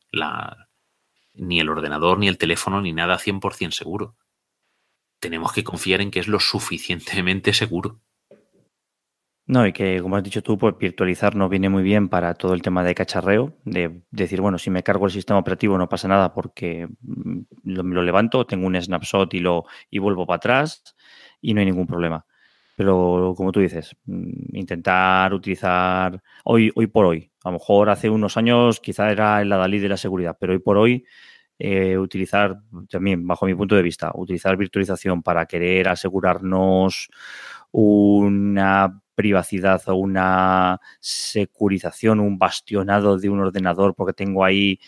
Ni 1.34 1.60
el 1.60 1.68
ordenador, 1.68 2.18
ni 2.18 2.28
el 2.28 2.38
teléfono, 2.38 2.80
ni 2.80 2.94
nada 2.94 3.18
100% 3.18 3.72
seguro 3.72 4.16
tenemos 5.18 5.52
que 5.52 5.64
confiar 5.64 6.00
en 6.00 6.10
que 6.10 6.20
es 6.20 6.28
lo 6.28 6.40
suficientemente 6.40 7.52
seguro. 7.52 8.00
No, 9.48 9.64
y 9.64 9.72
que 9.72 10.00
como 10.02 10.16
has 10.16 10.24
dicho 10.24 10.42
tú, 10.42 10.58
pues 10.58 10.76
virtualizar 10.76 11.36
nos 11.36 11.48
viene 11.48 11.68
muy 11.68 11.84
bien 11.84 12.08
para 12.08 12.34
todo 12.34 12.52
el 12.52 12.62
tema 12.62 12.82
de 12.82 12.96
cacharreo, 12.96 13.56
de 13.64 14.02
decir, 14.10 14.40
bueno, 14.40 14.58
si 14.58 14.70
me 14.70 14.82
cargo 14.82 15.06
el 15.06 15.12
sistema 15.12 15.38
operativo 15.38 15.78
no 15.78 15.88
pasa 15.88 16.08
nada 16.08 16.34
porque 16.34 16.88
mm, 17.00 17.40
lo, 17.62 18.02
levanto, 18.02 18.44
tengo 18.44 18.66
un 18.66 18.80
snapshot 18.80 19.32
y 19.34 19.38
lo 19.38 19.64
y 19.88 20.00
vuelvo 20.00 20.26
para 20.26 20.38
atrás 20.38 20.96
y 21.40 21.54
no 21.54 21.60
hay 21.60 21.66
ningún 21.66 21.86
problema. 21.86 22.26
Pero 22.76 23.34
como 23.36 23.52
tú 23.52 23.60
dices, 23.60 23.96
mm, 24.06 24.56
intentar 24.56 25.32
utilizar 25.32 26.20
hoy, 26.44 26.72
hoy 26.74 26.88
por 26.88 27.06
hoy, 27.06 27.30
a 27.44 27.50
lo 27.50 27.52
mejor 27.54 27.90
hace 27.90 28.10
unos 28.10 28.36
años 28.36 28.80
quizá 28.80 29.10
era 29.12 29.44
la 29.44 29.56
Dalí 29.58 29.78
de 29.78 29.88
la 29.88 29.96
seguridad, 29.96 30.36
pero 30.40 30.54
hoy 30.54 30.58
por 30.58 30.76
hoy 30.76 31.04
eh, 31.58 31.98
utilizar, 31.98 32.60
también 32.90 33.26
bajo 33.26 33.46
mi 33.46 33.54
punto 33.54 33.74
de 33.76 33.82
vista, 33.82 34.12
utilizar 34.14 34.56
virtualización 34.56 35.22
para 35.22 35.46
querer 35.46 35.88
asegurarnos 35.88 37.08
una 37.72 39.02
privacidad 39.14 39.82
o 39.88 39.96
una 39.96 40.80
securización, 41.00 42.20
un 42.20 42.38
bastionado 42.38 43.18
de 43.18 43.30
un 43.30 43.40
ordenador 43.40 43.94
porque 43.94 44.12
tengo 44.12 44.44
ahí, 44.44 44.80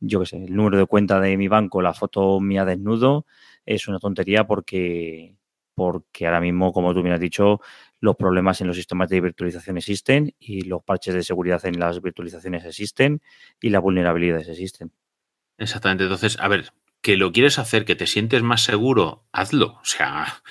yo 0.00 0.20
qué 0.20 0.26
sé, 0.26 0.44
el 0.44 0.54
número 0.56 0.78
de 0.78 0.86
cuenta 0.86 1.20
de 1.20 1.36
mi 1.36 1.48
banco, 1.48 1.82
la 1.82 1.94
foto 1.94 2.40
mía 2.40 2.64
desnudo, 2.64 3.26
es 3.64 3.88
una 3.88 3.98
tontería 3.98 4.46
porque, 4.46 5.36
porque 5.74 6.26
ahora 6.26 6.40
mismo, 6.40 6.72
como 6.72 6.94
tú 6.94 7.02
bien 7.02 7.14
has 7.14 7.20
dicho, 7.20 7.60
los 8.00 8.16
problemas 8.16 8.60
en 8.60 8.68
los 8.68 8.76
sistemas 8.76 9.08
de 9.08 9.20
virtualización 9.20 9.78
existen 9.78 10.34
y 10.38 10.62
los 10.62 10.82
parches 10.84 11.14
de 11.14 11.22
seguridad 11.22 11.64
en 11.66 11.78
las 11.78 12.02
virtualizaciones 12.02 12.64
existen 12.64 13.22
y 13.60 13.70
las 13.70 13.82
vulnerabilidades 13.82 14.48
existen. 14.48 14.92
Exactamente. 15.58 16.04
Entonces, 16.04 16.38
a 16.40 16.48
ver, 16.48 16.72
que 17.02 17.16
lo 17.16 17.32
quieres 17.32 17.58
hacer, 17.58 17.84
que 17.84 17.96
te 17.96 18.06
sientes 18.06 18.42
más 18.42 18.62
seguro, 18.62 19.26
hazlo. 19.32 19.78
O 19.80 19.84
sea, 19.84 20.42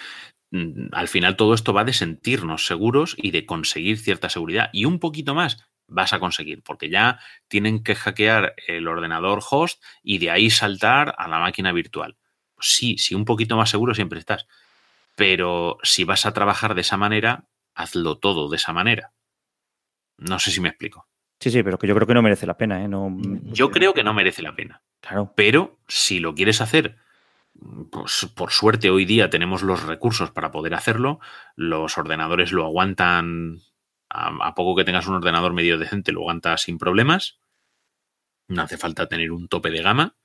mm, 0.52 0.88
al 0.94 1.07
final 1.07 1.36
todo 1.36 1.53
esto 1.53 1.73
va 1.73 1.84
de 1.84 1.94
sentirnos 1.94 2.65
seguros 2.65 3.15
y 3.18 3.32
de 3.32 3.45
conseguir 3.45 3.99
cierta 3.99 4.30
seguridad. 4.30 4.69
Y 4.73 4.86
un 4.86 4.99
poquito 4.99 5.36
más 5.36 5.57
vas 5.88 6.14
a 6.14 6.19
conseguir, 6.19 6.64
porque 6.64 6.90
ya 6.90 7.19
tienen 7.48 7.84
que 7.84 7.95
hackear 7.95 8.56
el 8.68 8.88
ordenador 8.88 9.40
host 9.49 9.84
y 10.03 10.18
de 10.19 10.32
ahí 10.32 10.49
saltar 10.49 11.14
a 11.18 11.27
la 11.27 11.40
máquina 11.40 11.72
virtual. 11.72 12.18
sí, 12.60 12.98
sí, 12.98 13.15
un 13.15 13.26
poquito 13.26 13.57
más 13.57 13.69
seguro 13.69 13.94
siempre 13.95 14.19
estás. 14.19 14.48
Pero 15.15 15.77
si 15.84 16.03
vas 16.06 16.26
a 16.26 16.34
trabajar 16.34 16.76
de 16.76 16.82
esa 16.82 16.98
manera, 16.98 17.45
hazlo 17.76 18.18
todo 18.19 18.49
de 18.49 18.57
esa 18.57 18.73
manera. 18.73 19.14
No 20.32 20.40
sé 20.40 20.52
si 20.52 20.60
me 20.60 20.68
explico. 20.68 21.07
Sí, 21.39 21.51
sí, 21.51 21.63
pero 21.63 21.77
que 21.77 21.87
yo 21.87 21.95
creo 21.95 22.07
que 22.07 22.13
no 22.13 22.21
merece 22.21 22.45
la 22.45 22.57
pena. 22.57 22.83
¿eh? 22.83 22.87
No... 22.87 23.15
Yo 23.43 23.71
creo 23.71 23.93
que 23.93 24.03
no 24.03 24.13
merece 24.13 24.41
la 24.41 24.55
pena. 24.55 24.81
Claro. 25.01 25.33
Pero 25.35 25.77
si 25.87 26.19
lo 26.19 26.33
quieres 26.33 26.61
hacer, 26.61 26.97
pues 27.91 28.27
por 28.35 28.51
suerte 28.51 28.89
hoy 28.89 29.05
día 29.05 29.29
tenemos 29.29 29.61
los 29.61 29.83
recursos 29.83 30.31
para 30.31 30.51
poder 30.51 30.73
hacerlo. 30.73 31.19
Los 31.55 31.97
ordenadores 31.97 32.51
lo 32.51 32.65
aguantan. 32.65 33.59
A, 34.09 34.55
poco 34.55 34.77
que 34.77 34.85
tengas 34.85 35.07
un 35.07 35.15
ordenador 35.15 35.53
medio 35.53 35.77
decente, 35.77 36.13
lo 36.13 36.21
aguanta 36.21 36.57
sin 36.57 36.77
problemas. 36.77 37.39
No 38.47 38.61
hace 38.61 38.77
falta 38.77 39.07
tener 39.07 39.31
un 39.31 39.47
tope 39.47 39.71
de 39.71 39.81
gama. 39.81 40.15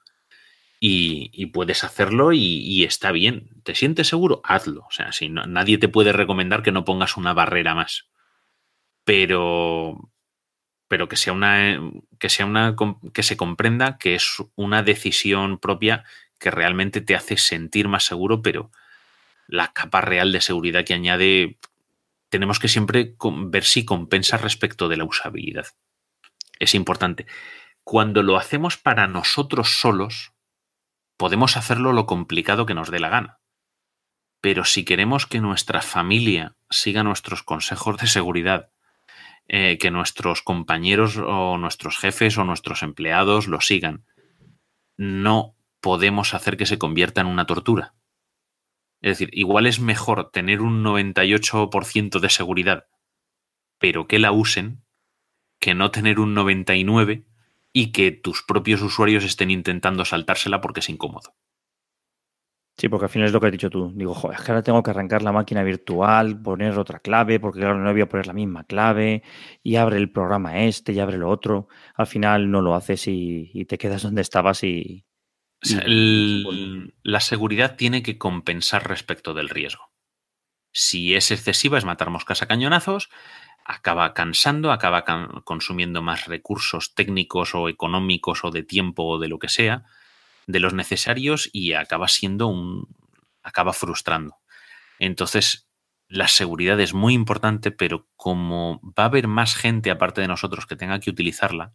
Y, 0.82 1.46
puedes 1.46 1.84
hacerlo 1.84 2.32
y, 2.32 2.84
está 2.84 3.12
bien. 3.12 3.50
¿Te 3.64 3.74
sientes 3.74 4.08
seguro? 4.08 4.40
Hazlo. 4.44 4.82
O 4.82 4.90
sea, 4.90 5.12
si 5.12 5.28
nadie 5.28 5.76
te 5.76 5.88
puede 5.88 6.12
recomendar 6.12 6.62
que 6.62 6.72
no 6.72 6.84
pongas 6.84 7.16
una 7.16 7.34
barrera 7.34 7.74
más. 7.74 8.08
Pero, 9.04 10.10
pero 10.90 11.08
que 11.08 11.14
sea 11.14 11.32
una 11.32 11.80
que 12.18 12.28
sea 12.28 12.46
una 12.46 12.74
que 13.14 13.22
se 13.22 13.36
comprenda 13.36 13.96
que 13.96 14.16
es 14.16 14.42
una 14.56 14.82
decisión 14.82 15.58
propia 15.58 16.02
que 16.40 16.50
realmente 16.50 17.00
te 17.00 17.14
hace 17.14 17.36
sentir 17.36 17.86
más 17.86 18.02
seguro, 18.02 18.42
pero 18.42 18.72
la 19.46 19.72
capa 19.72 20.00
real 20.00 20.32
de 20.32 20.40
seguridad 20.40 20.84
que 20.84 20.94
añade 20.94 21.58
tenemos 22.28 22.58
que 22.58 22.66
siempre 22.66 23.14
ver 23.20 23.62
si 23.62 23.84
compensa 23.84 24.36
respecto 24.36 24.88
de 24.88 24.96
la 24.96 25.04
usabilidad. 25.04 25.68
Es 26.58 26.74
importante. 26.74 27.26
Cuando 27.84 28.24
lo 28.24 28.36
hacemos 28.36 28.76
para 28.76 29.06
nosotros 29.06 29.78
solos, 29.78 30.32
podemos 31.16 31.56
hacerlo 31.56 31.92
lo 31.92 32.06
complicado 32.06 32.66
que 32.66 32.74
nos 32.74 32.90
dé 32.90 32.98
la 32.98 33.10
gana. 33.10 33.38
Pero 34.40 34.64
si 34.64 34.84
queremos 34.84 35.26
que 35.26 35.40
nuestra 35.40 35.82
familia 35.82 36.56
siga 36.68 37.04
nuestros 37.04 37.44
consejos 37.44 37.96
de 37.98 38.08
seguridad 38.08 38.70
eh, 39.48 39.78
que 39.78 39.90
nuestros 39.90 40.42
compañeros 40.42 41.16
o 41.16 41.58
nuestros 41.58 41.98
jefes 41.98 42.38
o 42.38 42.44
nuestros 42.44 42.82
empleados 42.82 43.48
lo 43.48 43.60
sigan. 43.60 44.04
No 44.96 45.56
podemos 45.80 46.34
hacer 46.34 46.56
que 46.56 46.66
se 46.66 46.78
convierta 46.78 47.20
en 47.20 47.26
una 47.26 47.46
tortura. 47.46 47.94
Es 49.00 49.18
decir, 49.18 49.30
igual 49.32 49.66
es 49.66 49.80
mejor 49.80 50.30
tener 50.30 50.60
un 50.60 50.84
98% 50.84 52.20
de 52.20 52.28
seguridad, 52.28 52.86
pero 53.78 54.06
que 54.06 54.18
la 54.18 54.30
usen, 54.30 54.84
que 55.58 55.74
no 55.74 55.90
tener 55.90 56.20
un 56.20 56.34
99% 56.34 57.24
y 57.72 57.92
que 57.92 58.10
tus 58.10 58.42
propios 58.42 58.82
usuarios 58.82 59.24
estén 59.24 59.50
intentando 59.50 60.04
saltársela 60.04 60.60
porque 60.60 60.80
es 60.80 60.88
incómodo. 60.88 61.34
Sí, 62.76 62.88
porque 62.88 63.04
al 63.04 63.10
final 63.10 63.26
es 63.26 63.32
lo 63.32 63.40
que 63.40 63.46
has 63.46 63.52
dicho 63.52 63.68
tú. 63.68 63.92
Digo, 63.94 64.14
joder, 64.14 64.38
es 64.38 64.44
que 64.44 64.52
ahora 64.52 64.62
tengo 64.62 64.82
que 64.82 64.90
arrancar 64.90 65.22
la 65.22 65.32
máquina 65.32 65.62
virtual, 65.62 66.40
poner 66.40 66.78
otra 66.78 66.98
clave, 67.00 67.38
porque 67.38 67.60
claro, 67.60 67.78
no 67.78 67.92
voy 67.92 68.00
a 68.00 68.08
poner 68.08 68.26
la 68.26 68.32
misma 68.32 68.64
clave, 68.64 69.22
y 69.62 69.76
abre 69.76 69.98
el 69.98 70.10
programa 70.10 70.64
este 70.64 70.92
y 70.92 71.00
abre 71.00 71.18
lo 71.18 71.28
otro. 71.28 71.68
Al 71.94 72.06
final 72.06 72.50
no 72.50 72.62
lo 72.62 72.74
haces 72.74 73.06
y, 73.06 73.64
te 73.66 73.76
quedas 73.76 74.02
donde 74.04 74.22
estabas 74.22 74.64
y... 74.64 75.04
la 77.02 77.20
seguridad 77.20 77.76
tiene 77.76 78.02
que 78.02 78.16
compensar 78.16 78.88
respecto 78.88 79.34
del 79.34 79.50
riesgo. 79.50 79.90
Si 80.72 81.14
es 81.14 81.30
excesiva, 81.30 81.78
es 81.78 81.84
matar 81.84 82.10
moscas 82.10 82.42
a 82.42 82.46
cañonazos, 82.46 83.10
acaba 83.64 84.14
cansando, 84.14 84.72
acaba 84.72 85.04
consumiendo 85.44 86.00
más 86.02 86.26
recursos 86.26 86.94
técnicos 86.94 87.54
o 87.54 87.68
económicos 87.68 88.44
o 88.44 88.50
de 88.50 88.62
tiempo 88.62 89.04
o 89.04 89.18
de 89.18 89.28
lo 89.28 89.38
que 89.38 89.48
sea, 89.48 89.84
de 90.52 90.60
los 90.60 90.74
necesarios 90.74 91.48
y 91.52 91.72
acaba 91.74 92.08
siendo 92.08 92.46
un. 92.46 92.88
acaba 93.42 93.72
frustrando. 93.72 94.36
Entonces, 94.98 95.68
la 96.08 96.28
seguridad 96.28 96.80
es 96.80 96.92
muy 96.92 97.14
importante, 97.14 97.70
pero 97.70 98.08
como 98.16 98.80
va 98.82 99.04
a 99.04 99.06
haber 99.06 99.28
más 99.28 99.54
gente 99.54 99.90
aparte 99.90 100.20
de 100.20 100.28
nosotros 100.28 100.66
que 100.66 100.76
tenga 100.76 100.98
que 100.98 101.10
utilizarla, 101.10 101.72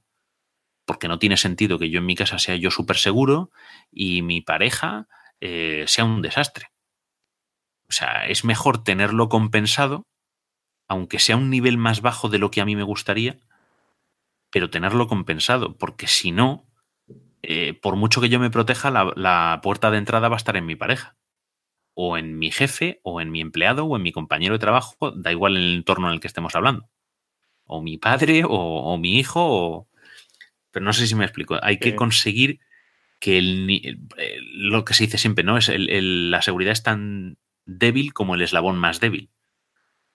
porque 0.86 1.08
no 1.08 1.20
tiene 1.20 1.38
sentido 1.38 1.80
que 1.80 1.90
yo 1.90 2.00
en 2.00 2.06
mi 2.06 2.16
casa 2.16 2.38
sea 2.38 2.56
yo 2.56 2.70
súper 2.70 2.98
seguro 2.98 3.52
y 3.92 4.22
mi 4.22 4.42
pareja 4.42 5.08
eh, 5.40 5.86
sea 5.88 6.06
un 6.06 6.22
desastre. 6.22 6.68
O 7.88 7.94
sea, 7.94 8.28
es 8.28 8.44
mejor 8.44 8.84
tenerlo 8.84 9.30
compensado, 9.30 10.06
aunque 10.88 11.20
sea 11.20 11.38
un 11.38 11.50
nivel 11.50 11.78
más 11.78 12.02
bajo 12.02 12.30
de 12.30 12.40
lo 12.40 12.52
que 12.52 12.62
a 12.62 12.66
mí 12.66 12.76
me 12.76 12.84
gustaría, 12.84 13.38
pero 14.50 14.70
tenerlo 14.70 15.08
compensado, 15.08 15.78
porque 15.78 16.08
si 16.08 16.32
no, 16.32 16.66
eh, 17.48 17.74
por 17.74 17.96
mucho 17.96 18.22
que 18.22 18.30
yo 18.30 18.40
me 18.40 18.50
proteja, 18.50 18.92
la, 18.92 19.60
puerta 19.62 19.92
de 19.92 19.98
entrada 19.98 20.30
va 20.30 20.36
a 20.36 20.38
estar 20.38 20.58
en 20.58 20.66
mi 20.66 20.76
pareja, 20.76 21.16
o 21.94 22.18
en 22.18 22.38
mi 22.38 22.52
jefe, 22.52 23.00
o 23.04 23.22
en 23.22 23.32
mi 23.32 23.42
empleado, 23.42 23.86
o 23.86 23.96
en 23.96 24.02
mi 24.02 24.12
compañero 24.12 24.56
de 24.56 24.60
trabajo, 24.60 25.12
da 25.12 25.32
igual 25.32 25.58
el 25.58 25.76
entorno 25.76 26.08
en 26.08 26.14
el 26.14 26.20
que 26.20 26.28
estemos 26.28 26.56
hablando. 26.56 26.90
O 27.66 27.82
mi 27.82 27.98
padre, 27.98 28.44
o, 28.48 28.98
mi 28.98 29.18
hijo, 29.20 29.42
o... 29.44 29.88
Pero 30.72 30.86
no 30.86 30.94
sé 30.94 31.08
si 31.08 31.16
me 31.16 31.26
explico. 31.26 31.58
Hay 31.62 31.80
que 31.80 31.96
conseguir 31.96 32.60
que 33.20 33.42
lo 33.42 34.86
que 34.86 34.94
se 34.94 35.06
dice 35.06 35.18
siempre, 35.18 35.44
¿no? 35.44 35.58
Es 35.58 35.72
la 35.76 36.42
seguridad 36.42 36.74
es 36.74 36.84
tan 36.84 37.38
débil 37.66 38.14
como 38.14 38.36
el 38.36 38.42
eslabón 38.42 38.78
más 38.78 39.00
débil. 39.00 39.32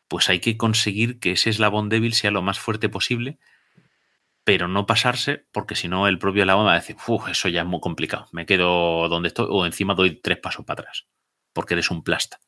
Pues 0.07 0.29
hay 0.29 0.41
que 0.41 0.57
conseguir 0.57 1.19
que 1.19 1.33
ese 1.33 1.51
eslabón 1.51 1.89
débil 1.89 2.13
sea 2.13 2.31
lo 2.31 2.43
más 2.43 2.59
fuerte 2.59 2.89
posible, 2.89 3.39
pero 4.51 4.67
no 4.67 4.85
pasarse, 4.85 5.47
porque 5.53 5.77
si 5.77 5.87
no 5.87 6.09
el 6.09 6.19
propio 6.19 6.43
eslabón 6.43 6.67
va 6.67 6.73
a 6.73 6.81
decir, 6.81 6.97
uff, 7.07 7.29
eso 7.29 7.49
ya 7.49 7.61
es 7.61 7.67
muy 7.69 7.79
complicado, 7.79 8.27
me 8.33 8.47
quedo 8.47 9.09
donde 9.09 9.29
estoy 9.29 9.47
o 9.49 9.65
encima 9.65 9.95
doy 9.95 10.17
tres 10.21 10.39
pasos 10.39 10.65
para 10.65 10.81
atrás, 10.81 11.07
porque 11.53 11.75
eres 11.75 11.93
un 11.93 12.03
plasta. 12.03 12.41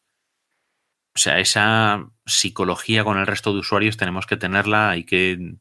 O 1.14 1.20
sea, 1.20 1.38
esa 1.38 2.10
psicología 2.26 3.04
con 3.04 3.18
el 3.18 3.26
resto 3.28 3.52
de 3.52 3.60
usuarios 3.60 3.96
tenemos 3.96 4.26
que 4.26 4.36
tenerla, 4.36 4.90
hay 4.90 5.04
que 5.04 5.58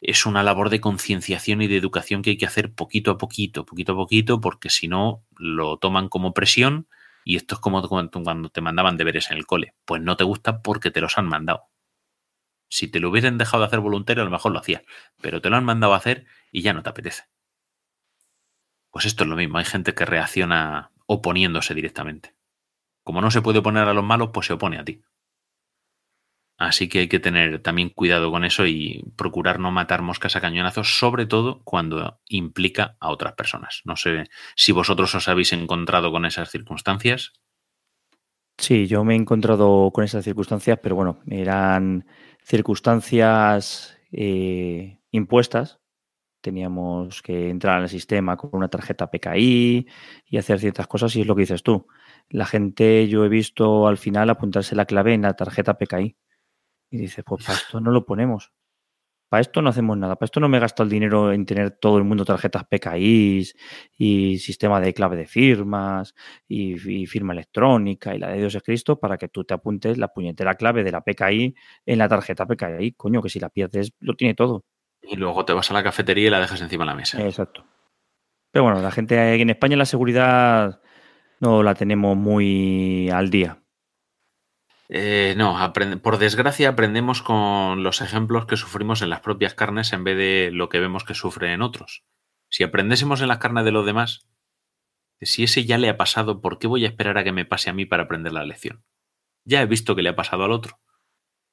es 0.00 0.24
una 0.24 0.42
labor 0.42 0.70
de 0.70 0.80
concienciación 0.80 1.60
y 1.60 1.66
de 1.66 1.76
educación 1.76 2.22
que 2.22 2.30
hay 2.30 2.38
que 2.38 2.46
hacer 2.46 2.72
poquito 2.72 3.10
a 3.10 3.18
poquito, 3.18 3.66
poquito 3.66 3.92
a 3.92 3.96
poquito, 3.96 4.40
porque 4.40 4.70
si 4.70 4.88
no 4.88 5.26
lo 5.36 5.76
toman 5.76 6.08
como 6.08 6.32
presión 6.32 6.88
y 7.22 7.36
esto 7.36 7.56
es 7.56 7.60
como 7.60 7.86
cuando 7.86 8.48
te 8.48 8.62
mandaban 8.62 8.96
deberes 8.96 9.30
en 9.30 9.36
el 9.36 9.44
cole. 9.44 9.74
Pues 9.84 10.00
no 10.00 10.16
te 10.16 10.24
gusta 10.24 10.62
porque 10.62 10.90
te 10.90 11.02
los 11.02 11.18
han 11.18 11.26
mandado. 11.26 11.69
Si 12.70 12.88
te 12.88 13.00
lo 13.00 13.10
hubiesen 13.10 13.36
dejado 13.36 13.62
de 13.62 13.66
hacer 13.66 13.80
voluntario, 13.80 14.22
a 14.22 14.24
lo 14.24 14.30
mejor 14.30 14.52
lo 14.52 14.60
hacías, 14.60 14.82
pero 15.20 15.42
te 15.42 15.50
lo 15.50 15.56
han 15.56 15.64
mandado 15.64 15.92
a 15.92 15.96
hacer 15.96 16.26
y 16.52 16.62
ya 16.62 16.72
no 16.72 16.82
te 16.82 16.90
apetece. 16.90 17.24
Pues 18.90 19.04
esto 19.04 19.24
es 19.24 19.30
lo 19.30 19.36
mismo, 19.36 19.58
hay 19.58 19.64
gente 19.64 19.94
que 19.94 20.04
reacciona 20.04 20.90
oponiéndose 21.06 21.74
directamente. 21.74 22.34
Como 23.02 23.20
no 23.20 23.30
se 23.30 23.42
puede 23.42 23.58
oponer 23.58 23.88
a 23.88 23.94
los 23.94 24.04
malos, 24.04 24.30
pues 24.32 24.46
se 24.46 24.52
opone 24.52 24.78
a 24.78 24.84
ti. 24.84 25.02
Así 26.58 26.88
que 26.88 27.00
hay 27.00 27.08
que 27.08 27.18
tener 27.18 27.62
también 27.62 27.88
cuidado 27.88 28.30
con 28.30 28.44
eso 28.44 28.66
y 28.66 29.02
procurar 29.16 29.58
no 29.58 29.70
matar 29.70 30.02
moscas 30.02 30.36
a 30.36 30.42
cañonazos, 30.42 30.98
sobre 30.98 31.24
todo 31.24 31.62
cuando 31.64 32.20
implica 32.28 32.96
a 33.00 33.10
otras 33.10 33.32
personas. 33.32 33.80
No 33.84 33.96
sé 33.96 34.28
si 34.54 34.70
vosotros 34.70 35.14
os 35.14 35.26
habéis 35.28 35.54
encontrado 35.54 36.12
con 36.12 36.26
esas 36.26 36.50
circunstancias. 36.50 37.32
Sí, 38.58 38.86
yo 38.86 39.04
me 39.04 39.14
he 39.14 39.16
encontrado 39.16 39.90
con 39.90 40.04
esas 40.04 40.22
circunstancias, 40.22 40.78
pero 40.82 40.96
bueno, 40.96 41.20
eran 41.28 42.04
circunstancias 42.50 43.96
eh, 44.10 44.98
impuestas. 45.12 45.80
Teníamos 46.42 47.22
que 47.22 47.48
entrar 47.48 47.80
al 47.80 47.88
sistema 47.88 48.36
con 48.36 48.50
una 48.52 48.68
tarjeta 48.68 49.10
PKI 49.10 49.86
y 50.26 50.36
hacer 50.36 50.58
ciertas 50.58 50.86
cosas, 50.86 51.14
y 51.14 51.20
es 51.20 51.26
lo 51.26 51.36
que 51.36 51.42
dices 51.42 51.62
tú. 51.62 51.86
La 52.28 52.46
gente, 52.46 53.08
yo 53.08 53.24
he 53.24 53.28
visto 53.28 53.86
al 53.86 53.98
final 53.98 54.30
apuntarse 54.30 54.74
la 54.74 54.86
clave 54.86 55.14
en 55.14 55.22
la 55.22 55.34
tarjeta 55.34 55.78
PKI 55.78 56.16
y 56.90 56.98
dice, 56.98 57.22
pues 57.22 57.44
para 57.44 57.58
esto 57.58 57.80
no 57.80 57.90
lo 57.92 58.04
ponemos. 58.04 58.52
Para 59.30 59.42
esto 59.42 59.62
no 59.62 59.70
hacemos 59.70 59.96
nada. 59.96 60.16
Para 60.16 60.24
esto 60.24 60.40
no 60.40 60.48
me 60.48 60.58
gasto 60.58 60.82
el 60.82 60.88
dinero 60.88 61.32
en 61.32 61.46
tener 61.46 61.70
todo 61.70 61.98
el 61.98 62.04
mundo 62.04 62.24
tarjetas 62.24 62.64
PKI 62.64 63.48
y 63.96 64.38
sistema 64.38 64.80
de 64.80 64.92
clave 64.92 65.16
de 65.16 65.26
firmas 65.26 66.16
y, 66.48 67.06
firma 67.06 67.32
electrónica 67.32 68.12
y 68.12 68.18
la 68.18 68.28
de 68.28 68.38
Dios 68.38 68.56
es 68.56 68.62
Cristo 68.64 68.98
para 68.98 69.16
que 69.18 69.28
tú 69.28 69.44
te 69.44 69.54
apuntes 69.54 69.98
la 69.98 70.08
puñetera 70.08 70.56
clave 70.56 70.82
de 70.82 70.90
la 70.90 71.02
PKI 71.02 71.54
en 71.86 71.98
la 71.98 72.08
tarjeta 72.08 72.44
PKI. 72.44 72.94
Coño, 72.96 73.22
que 73.22 73.28
si 73.28 73.38
la 73.38 73.50
pierdes 73.50 73.92
lo 74.00 74.14
tiene 74.14 74.34
todo. 74.34 74.64
Y 75.00 75.14
luego 75.14 75.44
te 75.44 75.52
vas 75.52 75.70
a 75.70 75.74
la 75.74 75.84
cafetería 75.84 76.26
y 76.26 76.30
la 76.30 76.40
dejas 76.40 76.60
encima 76.60 76.82
de 76.82 76.90
la 76.90 76.96
mesa. 76.96 77.24
Exacto. 77.24 77.64
Pero 78.50 78.64
bueno, 78.64 78.82
la 78.82 78.90
gente 78.90 79.40
en 79.40 79.50
España 79.50 79.76
la 79.76 79.84
seguridad 79.84 80.80
no 81.38 81.62
la 81.62 81.74
tenemos 81.76 82.16
muy 82.16 83.08
al 83.10 83.30
día. 83.30 83.59
Eh, 84.92 85.34
no, 85.36 85.56
por 86.02 86.18
desgracia 86.18 86.68
aprendemos 86.68 87.22
con 87.22 87.84
los 87.84 88.00
ejemplos 88.00 88.46
que 88.46 88.56
sufrimos 88.56 89.02
en 89.02 89.10
las 89.10 89.20
propias 89.20 89.54
carnes 89.54 89.92
en 89.92 90.02
vez 90.02 90.16
de 90.16 90.50
lo 90.52 90.68
que 90.68 90.80
vemos 90.80 91.04
que 91.04 91.14
sufre 91.14 91.52
en 91.52 91.62
otros. 91.62 92.02
Si 92.48 92.64
aprendésemos 92.64 93.20
en 93.20 93.28
las 93.28 93.38
carnes 93.38 93.64
de 93.64 93.70
los 93.70 93.86
demás, 93.86 94.26
si 95.20 95.44
ese 95.44 95.64
ya 95.64 95.78
le 95.78 95.88
ha 95.88 95.96
pasado, 95.96 96.40
¿por 96.40 96.58
qué 96.58 96.66
voy 96.66 96.84
a 96.84 96.88
esperar 96.88 97.18
a 97.18 97.22
que 97.24 97.30
me 97.30 97.44
pase 97.44 97.70
a 97.70 97.72
mí 97.72 97.86
para 97.86 98.02
aprender 98.02 98.32
la 98.32 98.44
lección? 98.44 98.82
Ya 99.44 99.62
he 99.62 99.66
visto 99.66 99.94
que 99.94 100.02
le 100.02 100.08
ha 100.08 100.16
pasado 100.16 100.42
al 100.42 100.50
otro. 100.50 100.80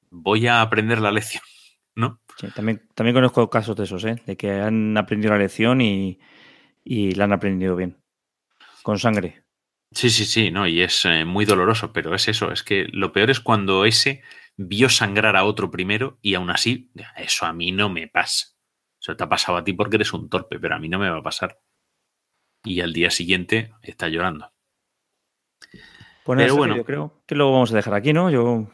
Voy 0.10 0.48
a 0.48 0.62
aprender 0.62 1.00
la 1.00 1.12
lección, 1.12 1.44
¿no? 1.96 2.20
también, 2.56 2.90
también 2.96 3.14
conozco 3.14 3.52
casos 3.52 3.76
de 3.76 3.84
esos, 3.84 4.04
¿eh? 4.06 4.20
de 4.26 4.36
que 4.36 4.52
han 4.52 4.98
aprendido 4.98 5.34
la 5.34 5.40
lección 5.40 5.82
y 5.82 6.18
la 6.84 7.26
han 7.26 7.34
aprendido 7.34 7.76
bien. 7.76 7.98
Con 8.82 8.98
sangre. 8.98 9.47
Sí, 9.98 10.12
sí, 10.12 10.26
sí, 10.26 10.52
no, 10.52 10.68
y 10.68 10.84
es 10.84 11.06
eh, 11.06 11.26
muy 11.26 11.44
doloroso, 11.44 11.92
pero 11.92 12.14
es 12.14 12.28
eso, 12.28 12.52
es 12.52 12.62
que 12.62 12.86
lo 12.92 13.12
peor 13.12 13.32
es 13.32 13.40
cuando 13.40 13.84
ese 13.84 14.22
vio 14.56 14.90
sangrar 14.90 15.36
a 15.36 15.44
otro 15.44 15.72
primero 15.72 16.20
y 16.22 16.36
aún 16.36 16.52
así, 16.52 16.92
eso 17.16 17.48
a 17.48 17.54
mí 17.54 17.72
no 17.72 17.90
me 17.90 18.08
pasa. 18.08 18.50
Eso 19.02 19.18
te 19.18 19.24
ha 19.24 19.28
pasado 19.28 19.58
a 19.58 19.64
ti 19.64 19.74
porque 19.74 19.96
eres 19.96 20.14
un 20.14 20.30
torpe, 20.30 20.60
pero 20.60 20.76
a 20.76 20.78
mí 20.78 20.88
no 20.88 21.00
me 21.00 21.10
va 21.10 21.18
a 21.18 21.24
pasar. 21.24 21.60
Y 22.64 22.82
al 22.82 22.94
día 22.94 23.10
siguiente 23.10 23.74
está 23.82 24.08
llorando. 24.08 24.54
Pues 26.24 26.38
pero 26.38 26.56
bueno, 26.56 26.76
yo 26.76 26.86
creo 26.86 27.24
que 27.26 27.34
lo 27.34 27.52
vamos 27.52 27.72
a 27.72 27.78
dejar 27.78 27.96
aquí, 27.96 28.14
¿no? 28.14 28.30
Yo, 28.30 28.68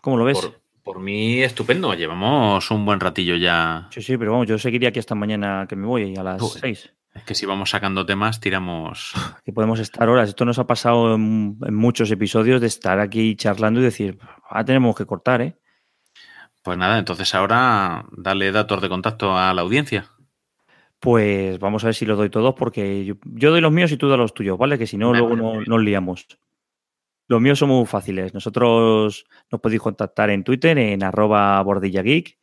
¿cómo 0.00 0.16
lo 0.16 0.24
ves? 0.24 0.40
Por, 0.82 0.98
mí, 0.98 1.40
estupendo. 1.40 1.94
Llevamos 1.94 2.68
un 2.72 2.84
buen 2.84 2.98
ratillo 2.98 3.36
ya. 3.36 3.86
Sí, 3.92 4.02
sí, 4.02 4.18
pero 4.18 4.32
vamos, 4.32 4.48
yo 4.48 4.58
seguiría 4.58 4.88
aquí 4.88 4.98
hasta 4.98 5.14
mañana 5.14 5.66
que 5.68 5.76
me 5.76 5.86
voy 5.86 6.16
a 6.16 6.24
las 6.24 6.50
seis. 6.50 6.92
Es 7.14 7.22
que 7.24 7.34
si 7.34 7.46
vamos 7.46 7.70
sacando 7.70 8.06
temas, 8.06 8.40
tiramos. 8.40 9.12
Que 9.44 9.52
podemos 9.52 9.80
estar 9.80 10.08
horas. 10.08 10.28
Esto 10.28 10.44
nos 10.44 10.58
ha 10.58 10.66
pasado 10.66 11.14
en, 11.14 11.58
muchos 11.74 12.10
episodios 12.10 12.60
de 12.60 12.66
estar 12.66 13.00
aquí 13.00 13.34
charlando 13.36 13.80
y 13.80 13.84
decir, 13.84 14.18
ah, 14.50 14.64
tenemos 14.64 14.96
que 14.96 15.06
cortar, 15.06 15.42
¿eh? 15.42 15.56
Pues 16.62 16.76
nada, 16.76 16.98
entonces 16.98 17.34
ahora 17.34 18.04
dale 18.12 18.52
datos 18.52 18.82
de 18.82 18.88
contacto 18.88 19.36
a 19.36 19.54
la 19.54 19.62
audiencia. 19.62 20.10
Pues 21.00 21.58
vamos 21.58 21.84
a 21.84 21.88
ver 21.88 21.94
si 21.94 22.04
los 22.04 22.18
doy 22.18 22.28
todos, 22.28 22.54
porque 22.54 23.04
yo, 23.04 23.16
doy 23.50 23.60
los 23.60 23.72
míos 23.72 23.92
y 23.92 23.96
tú 23.96 24.08
das 24.08 24.18
los 24.18 24.34
tuyos, 24.34 24.58
¿vale? 24.58 24.76
Que 24.76 24.86
si 24.86 24.98
no, 24.98 25.12
luego 25.12 25.36
no, 25.36 25.60
nos 25.62 25.80
liamos. 25.80 26.26
Los 27.28 27.40
míos 27.40 27.58
son 27.58 27.68
muy 27.68 27.86
fáciles. 27.86 28.34
Nosotros 28.34 29.26
nos 29.50 29.60
podéis 29.60 29.80
contactar 29.80 30.30
en 30.30 30.44
Twitter, 30.44 30.76
en 30.76 31.02
arroba 31.02 31.62
bordillageek 31.62 32.37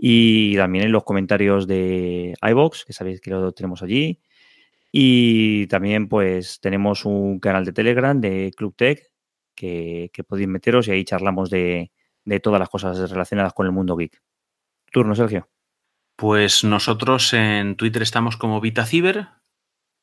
y 0.00 0.56
también 0.56 0.84
en 0.84 0.92
los 0.92 1.02
comentarios 1.02 1.66
de 1.66 2.36
iBox, 2.40 2.84
que 2.84 2.92
sabéis 2.92 3.20
que 3.20 3.30
lo 3.30 3.50
tenemos 3.52 3.82
allí. 3.82 4.22
Y 4.92 5.66
también 5.66 6.08
pues 6.08 6.60
tenemos 6.60 7.04
un 7.04 7.40
canal 7.40 7.64
de 7.64 7.72
Telegram 7.72 8.20
de 8.20 8.52
Club 8.56 8.76
Tech 8.76 9.10
que, 9.56 10.12
podéis 10.26 10.48
meteros 10.48 10.86
y 10.86 10.92
ahí 10.92 11.04
charlamos 11.04 11.50
de, 11.50 11.90
todas 12.42 12.60
las 12.60 12.68
cosas 12.68 13.10
relacionadas 13.10 13.52
con 13.52 13.66
el 13.66 13.72
mundo 13.72 13.96
geek. 13.96 14.22
Turno, 14.92 15.16
Sergio. 15.16 15.48
Pues 16.14 16.62
nosotros 16.62 17.34
en 17.34 17.74
Twitter 17.76 18.02
estamos 18.02 18.36
como 18.36 18.60
VitaCiber, 18.60 19.30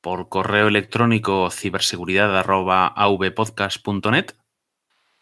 por 0.02 0.28
correo 0.28 0.68
electrónico 0.68 1.50
ciberseguridad.avpodcast.net 1.52 4.34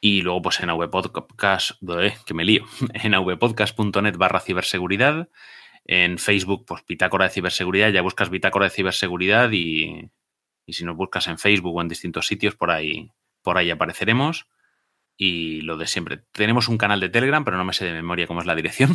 y 0.06 0.22
luego, 0.22 0.42
pues 0.42 0.60
en 0.60 0.70
avpodcast, 0.70 1.80
que 2.26 2.34
me 2.34 2.44
lío, 2.44 2.66
en 2.94 3.14
avpodcast.net 3.14 4.18
barra 4.18 4.42
ciberseguridad. 4.42 5.30
En 5.86 6.18
Facebook, 6.18 6.66
pues 6.68 6.84
Bitácora 6.86 7.24
de 7.24 7.32
Ciberseguridad, 7.32 7.90
ya 7.90 8.02
buscas 8.02 8.30
Bitácora 8.30 8.66
de 8.66 8.72
Ciberseguridad 8.72 9.50
y, 9.54 10.12
y, 10.66 10.74
si 10.74 10.84
nos 10.84 10.98
buscas 10.98 11.28
en 11.28 11.38
Facebook 11.40 11.74
o 11.74 11.82
en 11.82 11.88
distintos 11.88 12.28
sitios, 12.28 12.54
por 12.54 12.70
ahí, 12.70 13.12
por 13.44 13.58
ahí 13.58 13.72
apareceremos. 13.72 14.50
Y 15.16 15.62
lo 15.62 15.78
de 15.78 15.88
siempre. 15.88 16.26
Tenemos 16.34 16.68
un 16.68 16.78
canal 16.78 17.00
de 17.00 17.08
Telegram, 17.08 17.46
pero 17.46 17.56
no 17.56 17.64
me 17.64 17.72
sé 17.72 17.86
de 17.86 17.94
memoria 17.94 18.28
cómo 18.28 18.42
es 18.42 18.46
la 18.46 18.56
dirección. 18.56 18.94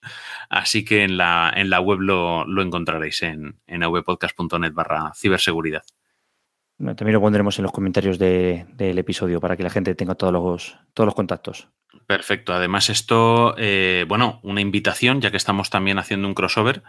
Así 0.48 0.86
que 0.86 1.02
en 1.02 1.18
la, 1.18 1.52
en 1.54 1.68
la 1.68 1.80
web 1.80 2.00
lo, 2.00 2.46
lo 2.46 2.62
encontraréis 2.62 3.20
en, 3.20 3.60
en 3.66 3.82
avpodcast.net 3.82 4.72
barra 4.72 5.12
ciberseguridad. 5.14 5.82
También 6.78 7.14
lo 7.14 7.20
pondremos 7.20 7.58
en 7.58 7.62
los 7.62 7.72
comentarios 7.72 8.18
del 8.18 8.98
episodio 8.98 9.40
para 9.40 9.56
que 9.56 9.62
la 9.62 9.70
gente 9.70 9.94
tenga 9.94 10.14
todos 10.14 10.32
los, 10.32 10.76
todos 10.92 11.06
los 11.06 11.14
contactos. 11.14 11.68
Perfecto. 12.06 12.52
Además, 12.52 12.90
esto, 12.90 13.54
eh, 13.56 14.04
bueno, 14.06 14.40
una 14.42 14.60
invitación, 14.60 15.20
ya 15.20 15.30
que 15.30 15.38
estamos 15.38 15.70
también 15.70 15.98
haciendo 15.98 16.28
un 16.28 16.34
crossover. 16.34 16.82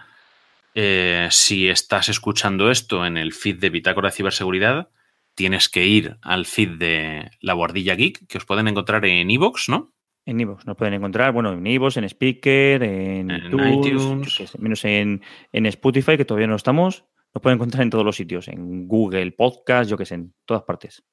Eh, 0.76 1.28
si 1.32 1.70
estás 1.70 2.10
escuchando 2.10 2.70
esto 2.70 3.06
en 3.06 3.18
el 3.18 3.34
feed 3.34 3.60
de 3.60 3.70
Bitácora 3.70 4.10
de 4.10 4.16
Ciberseguridad, 4.16 4.90
tienes 5.34 5.70
que 5.70 5.86
ir 5.86 6.18
al 6.22 6.46
feed 6.46 6.78
de 6.78 7.32
La 7.40 7.54
Guardilla 7.54 7.96
Geek, 7.96 8.28
que 8.28 8.38
os 8.38 8.46
pueden 8.46 8.68
encontrar 8.68 9.06
en 9.06 9.32
Evox, 9.32 9.70
¿no? 9.70 9.94
En 10.26 10.42
Evox, 10.42 10.66
nos 10.66 10.76
pueden 10.76 10.96
encontrar, 10.96 11.32
bueno, 11.32 11.54
en 11.54 11.66
Evox, 11.66 11.96
en 11.96 12.04
Speaker, 12.04 12.84
en, 12.84 13.32
iTunes, 13.32 14.54
menos 14.60 14.84
en, 14.84 15.22
en 15.54 15.66
Spotify, 15.68 16.18
que 16.18 16.26
todavía 16.26 16.48
no 16.48 16.56
estamos. 16.58 17.06
Nos 17.34 17.42
pueden 17.42 17.58
encontrar 17.58 17.84
en 17.84 17.90
todos 17.90 18.06
los 18.06 18.16
sitios, 18.16 18.48
en 18.48 18.88
Google, 18.88 19.32
Podcast, 19.32 19.90
yo 19.90 19.98
que 19.98 20.06
sé, 20.06 20.16
en 20.16 20.34
todas 20.46 20.64
partes. 20.64 21.04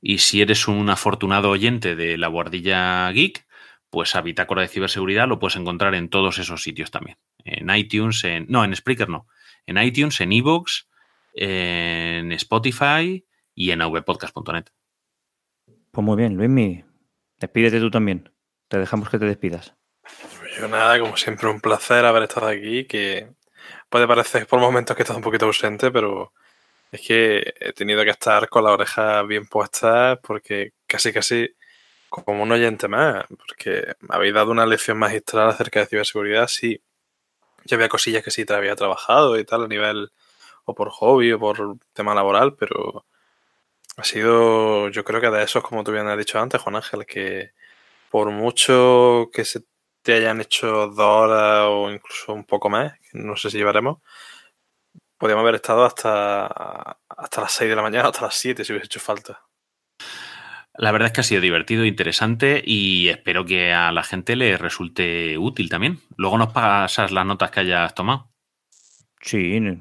Y 0.00 0.18
si 0.18 0.42
eres 0.42 0.66
un 0.66 0.90
afortunado 0.90 1.50
oyente 1.50 1.94
de 1.94 2.18
la 2.18 2.26
Guardilla 2.26 3.10
Geek, 3.12 3.46
pues 3.88 4.16
a 4.16 4.22
Bitácora 4.22 4.62
de 4.62 4.68
Ciberseguridad 4.68 5.28
lo 5.28 5.38
puedes 5.38 5.56
encontrar 5.56 5.94
en 5.94 6.08
todos 6.08 6.38
esos 6.38 6.62
sitios 6.62 6.90
también. 6.90 7.18
En 7.44 7.68
iTunes, 7.74 8.24
en. 8.24 8.46
No, 8.48 8.64
en 8.64 8.74
Spreaker 8.74 9.08
no. 9.08 9.26
En 9.66 9.76
iTunes, 9.76 10.20
en 10.20 10.32
Evox, 10.32 10.88
en 11.34 12.32
Spotify 12.32 13.24
y 13.54 13.70
en 13.70 13.82
avpodcast.net. 13.82 14.64
Pues 15.90 16.04
muy 16.04 16.16
bien, 16.16 16.36
Luismi. 16.36 16.84
Despídete 17.38 17.80
tú 17.80 17.90
también. 17.90 18.32
Te 18.68 18.78
dejamos 18.78 19.10
que 19.10 19.18
te 19.18 19.26
despidas. 19.26 19.74
Yo 20.58 20.68
nada, 20.68 20.98
como 20.98 21.16
siempre, 21.16 21.50
un 21.50 21.60
placer 21.60 22.04
haber 22.04 22.22
estado 22.22 22.48
aquí. 22.48 22.86
Que 22.86 23.34
puede 23.92 24.08
parecer 24.08 24.46
por 24.48 24.60
momentos 24.60 24.96
que 24.96 25.02
estás 25.04 25.16
un 25.16 25.22
poquito 25.22 25.46
ausente, 25.46 25.90
pero 25.92 26.32
Es 26.92 27.02
que 27.06 27.54
he 27.60 27.72
tenido 27.74 28.04
que 28.04 28.10
estar 28.12 28.48
con 28.50 28.64
la 28.64 28.72
oreja 28.72 29.22
bien 29.24 29.46
puesta 29.48 30.20
porque 30.22 30.72
casi 30.88 31.12
casi 31.12 31.54
como 32.10 32.42
un 32.44 32.52
oyente 32.52 32.88
más, 32.88 33.26
porque 33.28 33.94
me 34.00 34.16
habéis 34.16 34.34
dado 34.34 34.52
una 34.52 34.66
lección 34.66 34.98
magistral 34.98 35.50
acerca 35.50 35.80
de 35.80 35.86
ciberseguridad, 35.88 36.48
sí. 36.48 36.82
Ya 37.66 37.76
había 37.76 37.88
cosillas 37.88 38.24
que 38.24 38.30
sí 38.32 38.44
te 38.44 38.54
había 38.54 38.76
trabajado 38.76 39.38
y 39.38 39.44
tal 39.44 39.64
a 39.64 39.68
nivel 39.68 40.10
o 40.64 40.74
por 40.74 40.90
hobby 40.90 41.32
o 41.32 41.38
por 41.40 41.76
tema 41.94 42.14
laboral, 42.14 42.56
pero 42.56 43.06
ha 43.96 44.04
sido, 44.04 44.88
yo 44.90 45.04
creo 45.04 45.20
que 45.20 45.30
de 45.30 45.42
esos, 45.44 45.62
como 45.62 45.84
tú 45.84 45.92
bien 45.92 46.08
has 46.08 46.18
dicho 46.18 46.38
antes, 46.40 46.60
Juan 46.62 46.76
Ángel, 46.76 47.06
que 47.06 47.52
por 48.10 48.30
mucho 48.30 49.30
que 49.32 49.44
se 49.44 49.62
te 50.02 50.14
hayan 50.14 50.40
hecho 50.40 50.88
dos 50.88 50.98
horas 50.98 51.66
o 51.68 51.90
incluso 51.90 52.32
un 52.32 52.44
poco 52.44 52.68
más, 52.68 52.92
no 53.12 53.36
sé 53.36 53.50
si 53.50 53.58
llevaremos, 53.58 53.98
podríamos 55.16 55.42
haber 55.42 55.56
estado 55.56 55.84
hasta, 55.84 56.46
hasta 57.08 57.40
las 57.40 57.52
6 57.52 57.70
de 57.70 57.76
la 57.76 57.82
mañana, 57.82 58.08
hasta 58.08 58.22
las 58.22 58.34
7 58.34 58.64
si 58.64 58.72
hubiese 58.72 58.86
hecho 58.86 59.00
falta. 59.00 59.40
La 60.74 60.90
verdad 60.90 61.06
es 61.06 61.12
que 61.12 61.20
ha 61.20 61.24
sido 61.24 61.40
divertido, 61.40 61.84
interesante 61.84 62.62
y 62.64 63.08
espero 63.08 63.44
que 63.44 63.72
a 63.72 63.92
la 63.92 64.02
gente 64.02 64.36
le 64.36 64.56
resulte 64.56 65.36
útil 65.36 65.68
también. 65.68 66.00
Luego 66.16 66.38
nos 66.38 66.52
pasas 66.52 67.12
las 67.12 67.26
notas 67.26 67.50
que 67.50 67.60
hayas 67.60 67.94
tomado. 67.94 68.30
Sí. 69.20 69.60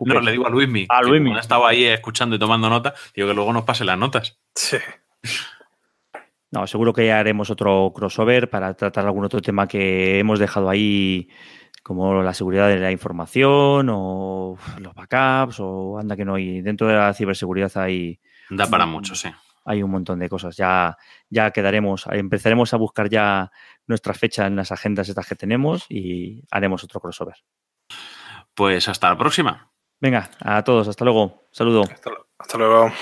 No, 0.00 0.20
le 0.20 0.32
digo 0.32 0.46
a 0.46 0.50
Luismi. 0.50 0.86
A 0.88 1.02
Luismi. 1.02 1.34
Ha 1.34 1.40
estado 1.40 1.66
ahí 1.66 1.84
escuchando 1.84 2.36
y 2.36 2.38
tomando 2.38 2.70
notas. 2.70 2.94
Digo 3.14 3.28
que 3.28 3.34
luego 3.34 3.52
nos 3.52 3.64
pase 3.64 3.84
las 3.84 3.98
notas. 3.98 4.38
Sí. 4.54 4.78
No, 6.54 6.68
seguro 6.68 6.92
que 6.92 7.06
ya 7.06 7.18
haremos 7.18 7.50
otro 7.50 7.92
crossover 7.92 8.48
para 8.48 8.74
tratar 8.74 9.04
algún 9.04 9.24
otro 9.24 9.42
tema 9.42 9.66
que 9.66 10.20
hemos 10.20 10.38
dejado 10.38 10.70
ahí, 10.70 11.28
como 11.82 12.22
la 12.22 12.32
seguridad 12.32 12.68
de 12.68 12.78
la 12.78 12.92
información 12.92 13.88
o 13.90 14.56
los 14.78 14.94
backups 14.94 15.58
o 15.58 15.98
anda 15.98 16.14
que 16.14 16.24
no 16.24 16.36
hay. 16.36 16.62
Dentro 16.62 16.86
de 16.86 16.94
la 16.94 17.12
ciberseguridad 17.12 17.76
hay. 17.76 18.20
Da 18.50 18.68
para 18.68 18.86
mucho, 18.86 19.16
sí. 19.16 19.28
Hay 19.64 19.82
un 19.82 19.90
montón 19.90 20.20
de 20.20 20.28
cosas. 20.28 20.56
Ya, 20.56 20.96
ya 21.28 21.50
quedaremos, 21.50 22.06
empezaremos 22.12 22.72
a 22.72 22.76
buscar 22.76 23.08
ya 23.08 23.50
nuestra 23.88 24.14
fecha 24.14 24.46
en 24.46 24.54
las 24.54 24.70
agendas 24.70 25.08
estas 25.08 25.26
que 25.26 25.34
tenemos 25.34 25.86
y 25.88 26.44
haremos 26.52 26.84
otro 26.84 27.00
crossover. 27.00 27.34
Pues 28.54 28.88
hasta 28.88 29.08
la 29.08 29.18
próxima. 29.18 29.72
Venga, 30.00 30.30
a 30.38 30.62
todos, 30.62 30.86
hasta 30.86 31.04
luego. 31.04 31.48
Saludo. 31.50 31.82
Hasta, 31.82 32.12
hasta 32.38 32.58
luego. 32.58 32.92